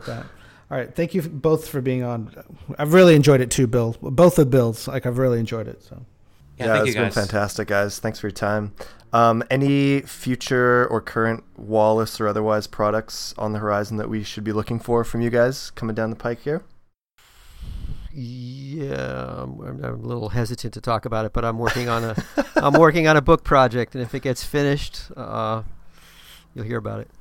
All 0.74 0.80
right, 0.80 0.92
thank 0.92 1.14
you 1.14 1.22
both 1.22 1.68
for 1.68 1.82
being 1.82 2.02
on. 2.02 2.34
I've 2.80 2.96
really 2.96 3.14
enjoyed 3.14 3.42
it 3.42 3.52
too, 3.52 3.68
Bill. 3.68 3.96
Both 4.02 4.38
the 4.38 4.46
Bills, 4.48 4.88
like 4.88 5.06
I've 5.06 5.20
really 5.20 5.40
enjoyed 5.40 5.68
it. 5.68 5.84
So. 5.84 6.04
Yeah, 6.58 6.66
yeah 6.66 6.84
it's 6.84 6.96
been 6.96 7.12
fantastic, 7.12 7.68
guys. 7.68 8.00
Thanks 8.00 8.20
for 8.20 8.26
your 8.26 8.32
time. 8.32 8.74
Um, 9.14 9.44
any 9.52 10.02
future 10.02 10.88
or 10.88 11.00
current 11.00 11.44
Wallace 11.58 12.20
or 12.20 12.28
otherwise 12.28 12.66
products 12.66 13.36
on 13.38 13.54
the 13.54 13.60
horizon 13.60 13.98
that 13.98 14.10
we 14.10 14.24
should 14.24 14.44
be 14.44 14.52
looking 14.52 14.80
for 14.80 15.04
from 15.04 15.22
you 15.22 15.30
guys 15.30 15.70
coming 15.70 15.94
down 15.94 16.10
the 16.10 16.16
pike 16.16 16.42
here? 16.42 16.64
Yeah, 18.12 19.44
I'm, 19.44 19.62
I'm, 19.62 19.84
a 19.84 19.94
little 19.94 20.30
hesitant 20.30 20.74
to 20.74 20.82
talk 20.82 21.06
about 21.06 21.26
it, 21.26 21.34
but 21.34 21.46
I'm 21.46 21.60
working 21.60 21.88
on 21.88 22.04
a 22.04 22.16
I'm 22.56 22.74
working 22.74 23.06
on 23.06 23.16
a 23.16 23.22
book 23.22 23.44
project, 23.44 23.94
and 23.94 24.04
if 24.04 24.16
it 24.16 24.24
gets 24.24 24.44
finished, 24.44 25.02
uh, 25.16 25.62
you'll 26.56 26.66
hear 26.66 26.78
about 26.78 27.02
it. 27.02 27.12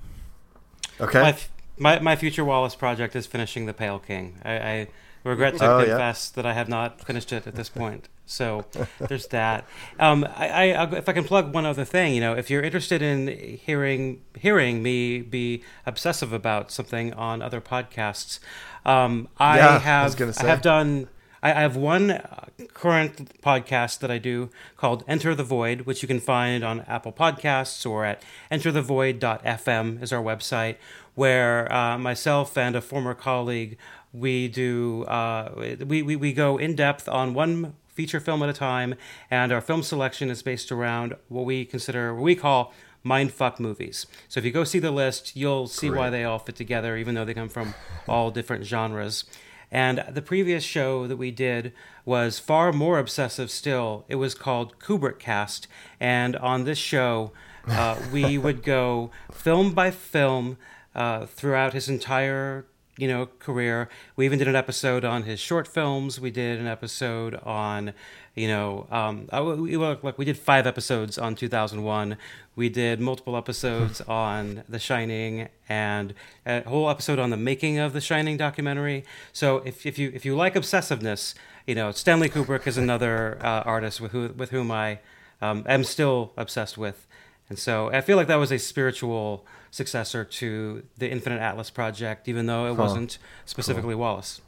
Okay. 0.98 1.20
My, 1.20 1.36
my 1.78 1.98
my 2.00 2.16
future 2.16 2.44
Wallace 2.44 2.74
project 2.74 3.16
is 3.16 3.26
finishing 3.26 3.66
the 3.66 3.74
Pale 3.74 4.00
King. 4.00 4.38
I, 4.44 4.52
I 4.52 4.88
regret 5.24 5.56
to 5.58 5.70
oh, 5.70 5.84
confess 5.84 6.32
yeah. 6.32 6.42
that 6.42 6.48
I 6.48 6.54
have 6.54 6.68
not 6.68 7.04
finished 7.04 7.32
it 7.32 7.46
at 7.46 7.54
this 7.54 7.68
point. 7.68 8.08
So 8.26 8.64
there's 8.98 9.26
that. 9.28 9.66
Um, 9.98 10.26
I, 10.36 10.72
I 10.72 10.96
if 10.96 11.08
I 11.08 11.12
can 11.12 11.24
plug 11.24 11.52
one 11.52 11.66
other 11.66 11.84
thing, 11.84 12.14
you 12.14 12.20
know, 12.20 12.34
if 12.34 12.50
you're 12.50 12.62
interested 12.62 13.02
in 13.02 13.28
hearing 13.28 14.22
hearing 14.38 14.82
me 14.82 15.20
be 15.20 15.62
obsessive 15.86 16.32
about 16.32 16.70
something 16.70 17.12
on 17.14 17.42
other 17.42 17.60
podcasts, 17.60 18.38
um, 18.84 19.28
I 19.38 19.58
yeah, 19.58 19.78
have 19.78 20.20
I, 20.20 20.32
I 20.40 20.46
have 20.46 20.62
done. 20.62 21.08
I, 21.44 21.50
have 21.50 21.74
one 21.74 22.12
uh, 22.12 22.44
current 22.72 23.40
podcast 23.42 23.98
that 23.98 24.12
I 24.12 24.18
do 24.18 24.48
called 24.76 25.02
Enter 25.08 25.34
the 25.34 25.42
Void, 25.42 25.80
which 25.80 26.00
you 26.00 26.06
can 26.06 26.20
find 26.20 26.62
on 26.62 26.82
Apple 26.82 27.12
Podcasts 27.12 27.84
or 27.84 28.04
at 28.04 28.22
enterthevoid.fm 28.52 30.00
is 30.00 30.12
our 30.12 30.22
website, 30.22 30.76
where 31.14 31.72
uh, 31.72 31.98
myself 31.98 32.56
and 32.56 32.74
a 32.76 32.80
former 32.80 33.14
colleague 33.14 33.76
we 34.12 34.48
do 34.48 35.04
uh, 35.04 35.74
we, 35.86 36.02
we 36.02 36.16
we 36.16 36.32
go 36.32 36.58
in 36.58 36.74
depth 36.74 37.08
on 37.08 37.34
one 37.34 37.74
feature 37.88 38.20
film 38.20 38.42
at 38.42 38.48
a 38.48 38.54
time, 38.54 38.94
and 39.30 39.52
our 39.52 39.60
film 39.60 39.82
selection 39.82 40.30
is 40.30 40.42
based 40.42 40.72
around 40.72 41.14
what 41.28 41.44
we 41.44 41.64
consider 41.64 42.14
what 42.14 42.22
we 42.22 42.34
call 42.34 42.72
mindfuck 43.04 43.58
movies. 43.58 44.06
So 44.28 44.38
if 44.38 44.44
you 44.44 44.52
go 44.52 44.64
see 44.64 44.78
the 44.78 44.90
list, 44.90 45.36
you'll 45.36 45.66
see 45.66 45.88
Great. 45.88 45.98
why 45.98 46.10
they 46.10 46.24
all 46.24 46.38
fit 46.38 46.56
together, 46.56 46.96
even 46.96 47.14
though 47.14 47.24
they 47.24 47.34
come 47.34 47.48
from 47.48 47.74
all 48.08 48.30
different 48.30 48.64
genres. 48.64 49.24
And 49.70 50.04
the 50.08 50.22
previous 50.22 50.62
show 50.62 51.06
that 51.06 51.16
we 51.16 51.30
did 51.30 51.72
was 52.04 52.38
far 52.38 52.72
more 52.72 52.98
obsessive 52.98 53.50
still. 53.50 54.04
It 54.06 54.16
was 54.16 54.34
called 54.34 54.78
Kubrick 54.78 55.18
Cast. 55.18 55.66
And 55.98 56.36
on 56.36 56.64
this 56.64 56.78
show, 56.78 57.32
uh, 57.66 57.98
we 58.12 58.36
would 58.36 58.62
go 58.62 59.10
film 59.32 59.72
by 59.72 59.90
film 59.90 60.58
uh, 60.94 61.26
throughout 61.26 61.72
his 61.72 61.88
entire 61.88 62.66
you 62.98 63.08
know 63.08 63.26
career. 63.38 63.88
We 64.16 64.26
even 64.26 64.38
did 64.38 64.48
an 64.48 64.56
episode 64.56 65.04
on 65.04 65.22
his 65.22 65.40
short 65.40 65.66
films. 65.66 66.20
We 66.20 66.30
did 66.30 66.60
an 66.60 66.66
episode 66.66 67.34
on 67.42 67.94
you 68.34 68.48
know 68.48 68.86
um, 68.90 69.28
I, 69.32 69.40
we, 69.40 69.76
like 69.76 70.18
we 70.18 70.24
did 70.24 70.38
five 70.38 70.66
episodes 70.66 71.18
on 71.18 71.34
2001. 71.34 72.16
We 72.54 72.68
did 72.68 73.00
multiple 73.00 73.36
episodes 73.36 74.02
on 74.02 74.62
The 74.68 74.78
Shining 74.78 75.48
and 75.68 76.12
a 76.44 76.62
whole 76.68 76.90
episode 76.90 77.18
on 77.18 77.30
the 77.30 77.36
making 77.36 77.78
of 77.78 77.94
the 77.94 78.00
Shining 78.00 78.36
documentary. 78.36 79.04
So 79.32 79.58
if 79.58 79.86
if 79.86 79.98
you 79.98 80.12
if 80.14 80.24
you 80.24 80.36
like 80.36 80.54
obsessiveness, 80.54 81.34
you 81.66 81.74
know 81.74 81.92
Stanley 81.92 82.28
Kubrick 82.28 82.66
is 82.66 82.76
another 82.76 83.38
uh, 83.40 83.62
artist 83.64 84.00
with 84.00 84.12
who 84.12 84.28
with 84.36 84.50
whom 84.50 84.70
I 84.70 84.98
um, 85.40 85.64
am 85.66 85.82
still 85.84 86.32
obsessed 86.36 86.76
with. 86.76 87.06
And 87.48 87.58
so 87.58 87.90
I 87.90 88.00
feel 88.00 88.16
like 88.16 88.28
that 88.28 88.36
was 88.36 88.52
a 88.52 88.58
spiritual 88.58 89.46
successor 89.72 90.22
to 90.24 90.84
the 90.98 91.10
Infinite 91.10 91.40
Atlas 91.40 91.70
project, 91.70 92.28
even 92.28 92.46
though 92.46 92.66
it 92.66 92.76
Huh. 92.76 92.82
wasn't 92.82 93.18
specifically 93.44 93.96
Wallace. 93.96 94.40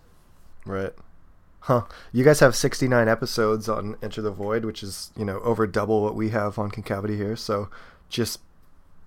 Right. 0.65 0.93
Huh. 1.61 1.83
You 2.13 2.25
guys 2.25 2.41
have 2.41 2.55
69 2.55 3.09
episodes 3.09 3.69
on 3.69 3.97
Enter 4.03 4.21
the 4.23 4.31
Void, 4.31 4.65
which 4.67 4.83
is, 4.83 5.11
you 5.17 5.25
know, 5.25 5.41
over 5.41 5.67
double 5.67 6.03
what 6.03 6.15
we 6.15 6.29
have 6.29 6.59
on 6.59 6.71
Concavity 6.71 7.17
here. 7.17 7.37
So 7.37 7.69
just 8.11 8.39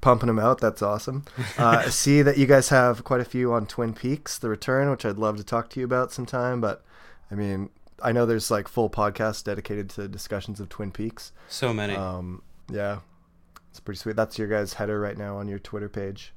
pumping 0.01 0.27
them 0.27 0.39
out. 0.39 0.59
That's 0.59 0.81
awesome. 0.81 1.23
Uh, 1.59 1.83
I 1.85 1.89
see 1.89 2.21
that 2.23 2.37
you 2.37 2.45
guys 2.47 2.69
have 2.69 3.03
quite 3.03 3.21
a 3.21 3.25
few 3.25 3.53
on 3.53 3.65
Twin 3.67 3.93
Peaks, 3.93 4.37
The 4.39 4.49
Return, 4.49 4.89
which 4.89 5.05
I'd 5.05 5.17
love 5.17 5.37
to 5.37 5.43
talk 5.43 5.69
to 5.71 5.79
you 5.79 5.85
about 5.85 6.11
sometime. 6.11 6.59
But 6.61 6.83
I 7.31 7.35
mean, 7.35 7.69
I 8.01 8.11
know 8.11 8.25
there's 8.25 8.49
like 8.51 8.67
full 8.67 8.89
podcasts 8.89 9.43
dedicated 9.43 9.89
to 9.91 10.07
discussions 10.07 10.59
of 10.59 10.67
Twin 10.69 10.91
Peaks. 10.91 11.31
So 11.47 11.73
many. 11.73 11.95
Um, 11.95 12.41
yeah, 12.71 12.99
it's 13.77 13.83
pretty 13.83 13.99
sweet. 13.99 14.15
That's 14.15 14.39
your 14.39 14.47
guys' 14.47 14.73
header 14.73 14.99
right 14.99 15.15
now 15.17 15.37
on 15.37 15.47
your 15.47 15.59
Twitter 15.59 15.87
page. 15.87 16.33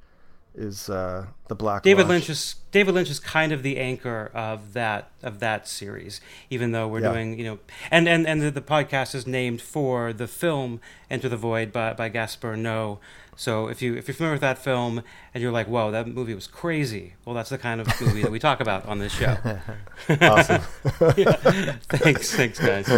Is 0.53 0.89
uh, 0.89 1.27
the 1.47 1.55
Black 1.55 1.81
David 1.81 2.07
Lynch 2.09 2.29
is 2.29 2.55
David 2.71 2.93
Lynch 2.93 3.09
is 3.09 3.21
kind 3.21 3.53
of 3.53 3.63
the 3.63 3.79
anchor 3.79 4.29
of 4.33 4.73
that 4.73 5.09
of 5.23 5.39
that 5.39 5.65
series, 5.65 6.19
even 6.49 6.71
though 6.73 6.89
we're 6.89 6.99
Yeah. 6.99 7.13
doing 7.13 7.39
you 7.39 7.45
know, 7.45 7.59
and 7.89 8.07
and 8.07 8.27
and 8.27 8.41
the, 8.41 8.51
the 8.51 8.61
podcast 8.61 9.15
is 9.15 9.25
named 9.25 9.61
for 9.61 10.11
the 10.11 10.27
film 10.27 10.81
Enter 11.09 11.29
the 11.29 11.37
Void 11.37 11.71
by 11.71 11.93
by 11.93 12.09
Gaspar 12.09 12.57
Noe. 12.57 12.99
So 13.37 13.69
if 13.69 13.81
you 13.81 13.95
if 13.95 14.09
you're 14.09 14.13
familiar 14.15 14.33
with 14.33 14.41
that 14.41 14.57
film 14.57 15.01
and 15.33 15.41
you're 15.41 15.53
like, 15.53 15.67
whoa, 15.67 15.89
that 15.89 16.05
movie 16.05 16.35
was 16.35 16.47
crazy, 16.47 17.13
well, 17.23 17.33
that's 17.33 17.49
the 17.49 17.57
kind 17.57 17.79
of 17.79 17.87
movie 18.01 18.21
that 18.21 18.31
we 18.31 18.37
talk 18.37 18.59
about 18.59 18.85
on 18.85 18.99
this 18.99 19.13
show. 19.13 19.37
Awesome. 20.21 20.61
Yeah. 21.17 21.31
Thanks, 21.87 22.35
thanks, 22.35 22.59
guys. 22.59 22.91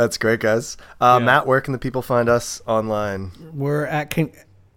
That's 0.00 0.16
great, 0.16 0.40
guys. 0.40 0.78
Uh, 0.98 1.18
Yeah. 1.20 1.26
Matt, 1.26 1.46
where 1.46 1.60
can 1.60 1.72
the 1.72 1.78
people 1.78 2.00
find 2.00 2.30
us 2.30 2.62
online? 2.66 3.32
We're 3.52 3.84
at 3.84 4.08
con- 4.08 4.32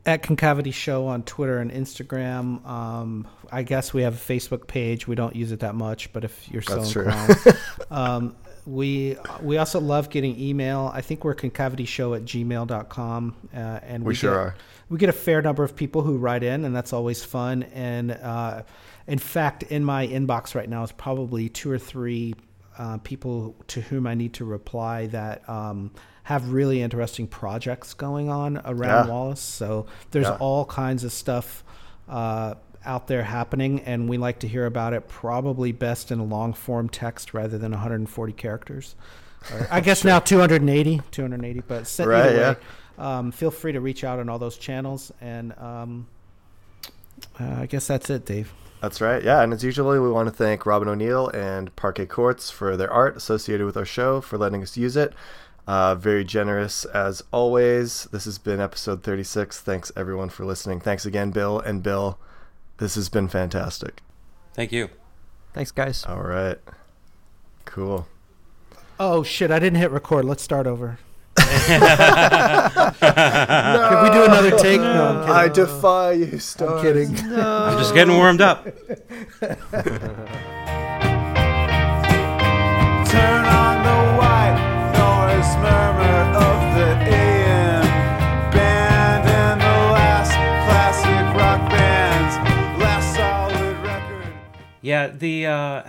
at 0.06 0.22
Concavity 0.22 0.72
Show 0.72 1.08
on 1.08 1.24
Twitter 1.24 1.60
and 1.60 1.72
Instagram. 1.72 2.66
Um, 2.68 3.26
I 3.50 3.64
guess 3.64 3.94
we 3.94 4.02
have 4.02 4.16
a 4.16 4.18
Facebook 4.18 4.68
page. 4.68 5.08
We 5.08 5.16
don't 5.16 5.34
use 5.34 5.54
it 5.54 5.62
that 5.62 5.76
much, 5.76 6.12
but 6.12 6.26
if 6.26 6.52
you're 6.52 6.62
so 6.62 6.76
That's 6.76 6.92
true. 6.92 7.06
inclined, 7.08 7.58
um, 7.90 8.36
we 8.66 9.16
we 9.42 9.58
also 9.60 9.80
love 9.80 10.10
getting 10.10 10.38
email. 10.38 10.92
I 10.94 11.00
think 11.00 11.24
we're 11.24 11.36
concavityshow 11.36 12.18
at 12.18 12.26
gmail.com. 12.26 13.36
Uh, 13.56 13.58
and 13.58 14.04
We 14.04 14.10
we, 14.10 14.16
sure 14.16 14.32
get, 14.32 14.38
are. 14.40 14.56
We 14.90 14.98
get 14.98 15.08
a 15.08 15.14
fair 15.14 15.42
number 15.42 15.64
of 15.64 15.74
people 15.74 16.02
who 16.02 16.18
write 16.18 16.44
in, 16.44 16.66
and 16.66 16.76
that's 16.76 16.92
always 16.92 17.24
fun. 17.24 17.64
And 17.74 18.12
uh, 18.12 18.64
in 19.08 19.20
fact, 19.20 19.64
in 19.64 19.86
my 19.86 20.06
inbox 20.06 20.54
right 20.54 20.68
now 20.68 20.84
is 20.84 20.92
probably 20.92 21.48
two 21.48 21.72
or 21.72 21.80
three 21.80 22.36
uh, 22.78 22.98
people 23.00 23.56
to 23.68 23.82
whom 23.82 24.08
I 24.08 24.16
need 24.16 24.34
to 24.36 24.46
reply 24.46 25.08
that 25.08 25.48
um, 25.50 25.92
have 26.24 26.52
really 26.52 26.82
interesting 26.82 27.28
projects 27.28 27.94
going 27.94 28.30
on 28.30 28.58
around 28.66 29.06
Yeah. 29.08 29.12
Wallace. 29.12 29.42
So 29.42 29.86
there's 30.12 30.28
Yeah. 30.28 30.38
all 30.40 30.66
kinds 30.66 31.04
of 31.04 31.12
stuff 31.12 31.64
uh, 32.10 32.56
out 32.86 33.08
there 33.08 33.24
happening, 33.24 33.80
and 33.82 34.10
we 34.10 34.18
like 34.18 34.40
to 34.40 34.48
hear 34.48 34.66
about 34.66 34.94
it. 34.94 35.08
Probably 35.08 35.72
best 35.72 36.12
in 36.12 36.20
a 36.20 36.24
long 36.24 36.54
form 36.54 36.90
text 36.90 37.34
rather 37.34 37.58
than 37.58 37.72
140 37.72 38.34
characters. 38.34 38.96
Or 39.54 39.68
I 39.72 39.80
guess 39.88 40.04
now 40.04 40.20
280, 40.20 41.02
280. 41.12 41.62
But 41.68 41.96
Right, 42.00 42.26
either 42.28 42.36
yeah. 42.36 42.50
way, 42.52 42.56
um, 42.98 43.32
feel 43.32 43.52
free 43.52 43.72
to 43.72 43.80
reach 43.82 44.04
out 44.04 44.20
on 44.20 44.30
all 44.30 44.40
those 44.40 44.58
channels, 44.58 45.12
and 45.22 45.58
um, 45.58 46.08
uh, 47.40 47.56
I 47.62 47.66
guess 47.66 47.88
that's 47.88 48.10
it, 48.10 48.26
Dave. 48.26 48.54
That's 48.84 49.00
right. 49.00 49.24
Yeah, 49.24 49.42
and 49.42 49.54
as 49.54 49.64
usually, 49.64 49.98
we 49.98 50.12
want 50.12 50.28
to 50.28 50.36
thank 50.36 50.66
Robin 50.66 50.90
O'Neill 50.90 51.30
and 51.30 51.74
Parquet 51.78 52.06
Courts 52.06 52.52
for 52.52 52.76
their 52.76 52.92
art 52.92 53.16
associated 53.16 53.66
with 53.66 53.78
our 53.78 53.86
show 53.86 54.20
for 54.20 54.38
letting 54.38 54.62
us 54.62 54.76
use 54.76 54.98
it. 54.98 55.14
Uh, 55.66 55.96
very 55.96 56.26
generous 56.26 56.84
as 56.84 57.24
always. 57.32 58.10
This 58.12 58.26
has 58.26 58.38
been 58.38 58.60
episode 58.60 59.02
36. 59.02 59.62
Thanks 59.62 59.94
everyone 59.96 60.28
for 60.28 60.44
listening. 60.44 60.82
Thanks 60.82 61.06
again, 61.06 61.32
Bill 61.32 61.62
and 61.62 61.82
Bill. 61.82 62.20
This 62.76 62.96
has 62.96 63.08
been 63.08 63.30
fantastic. 63.30 64.02
Thank 64.54 64.74
you. 64.74 64.90
Thanks, 65.54 65.72
guys. 65.72 66.04
All 66.04 66.22
right. 66.22 66.58
Cool. 67.64 68.06
Oh 69.00 69.24
shit! 69.24 69.50
I 69.50 69.60
didn't 69.60 69.80
hit 69.80 69.92
record. 69.92 70.26
Let's 70.26 70.44
start 70.44 70.68
over. 70.68 71.00
Can 71.36 71.82
we 74.04 74.10
do 74.12 74.26
another 74.26 74.52
take? 74.58 74.82
No, 74.82 75.22
I'm. 75.24 75.32
I 75.32 75.48
defy 75.48 76.12
you, 76.14 76.26
I'm 76.34 76.40
stars. 76.40 76.82
kidding. 76.82 77.18
I'm 77.34 77.78
just 77.78 77.94
getting 77.94 78.16
warmed 78.16 78.42
up. 78.42 78.66
Turn 83.14 83.46
on 83.46 83.84
the 83.84 84.18
white 84.18 84.58
noise 84.94 85.56
murmur 85.58 86.20
of 86.36 86.60
the 86.76 86.90
AM 87.14 87.84
band 88.52 89.30
and 89.30 89.62
the 89.62 89.78
last 89.94 90.34
classic 90.66 91.26
rock 91.40 91.62
band's 91.70 92.36
last 92.82 93.14
solid 93.16 93.78
record. 93.86 94.34
Yeah, 94.82 95.08
the 95.08 95.46
uh, 95.46 95.84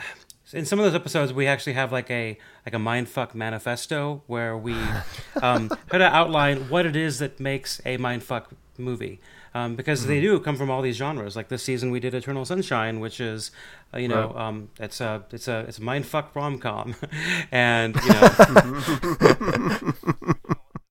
in 0.54 0.64
some 0.64 0.78
of 0.78 0.84
those 0.84 0.94
episodes 0.94 1.32
we 1.32 1.46
actually 1.46 1.74
have 1.74 1.92
like 1.92 2.10
a 2.10 2.38
like 2.66 2.74
a 2.74 2.78
mindfuck 2.78 3.34
manifesto 3.34 4.22
where 4.26 4.56
we 4.56 4.74
um, 5.42 5.68
try 5.88 5.98
to 5.98 6.04
outline 6.06 6.68
what 6.70 6.86
it 6.86 6.96
is 6.96 7.18
that 7.18 7.38
makes 7.40 7.80
a 7.84 7.98
mindfuck 7.98 8.46
movie. 8.78 9.20
Um, 9.56 9.76
because 9.76 10.08
they 10.08 10.20
do 10.20 10.40
come 10.40 10.56
from 10.56 10.68
all 10.68 10.82
these 10.82 10.96
genres. 10.96 11.36
Like 11.36 11.46
this 11.46 11.62
season, 11.62 11.92
we 11.92 12.00
did 12.00 12.12
Eternal 12.12 12.44
Sunshine, 12.44 12.98
which 12.98 13.20
is, 13.20 13.52
uh, 13.94 13.98
you 13.98 14.08
know, 14.08 14.32
Right. 14.32 14.48
um, 14.48 14.68
it's 14.80 15.00
a 15.00 15.22
it's 15.30 15.46
a 15.46 15.60
it's 15.68 15.78
a 15.78 15.80
mindfuck 15.80 16.34
rom 16.34 16.58
com, 16.58 16.96
and 17.52 17.94
you 17.94 18.08
know, 18.14 18.28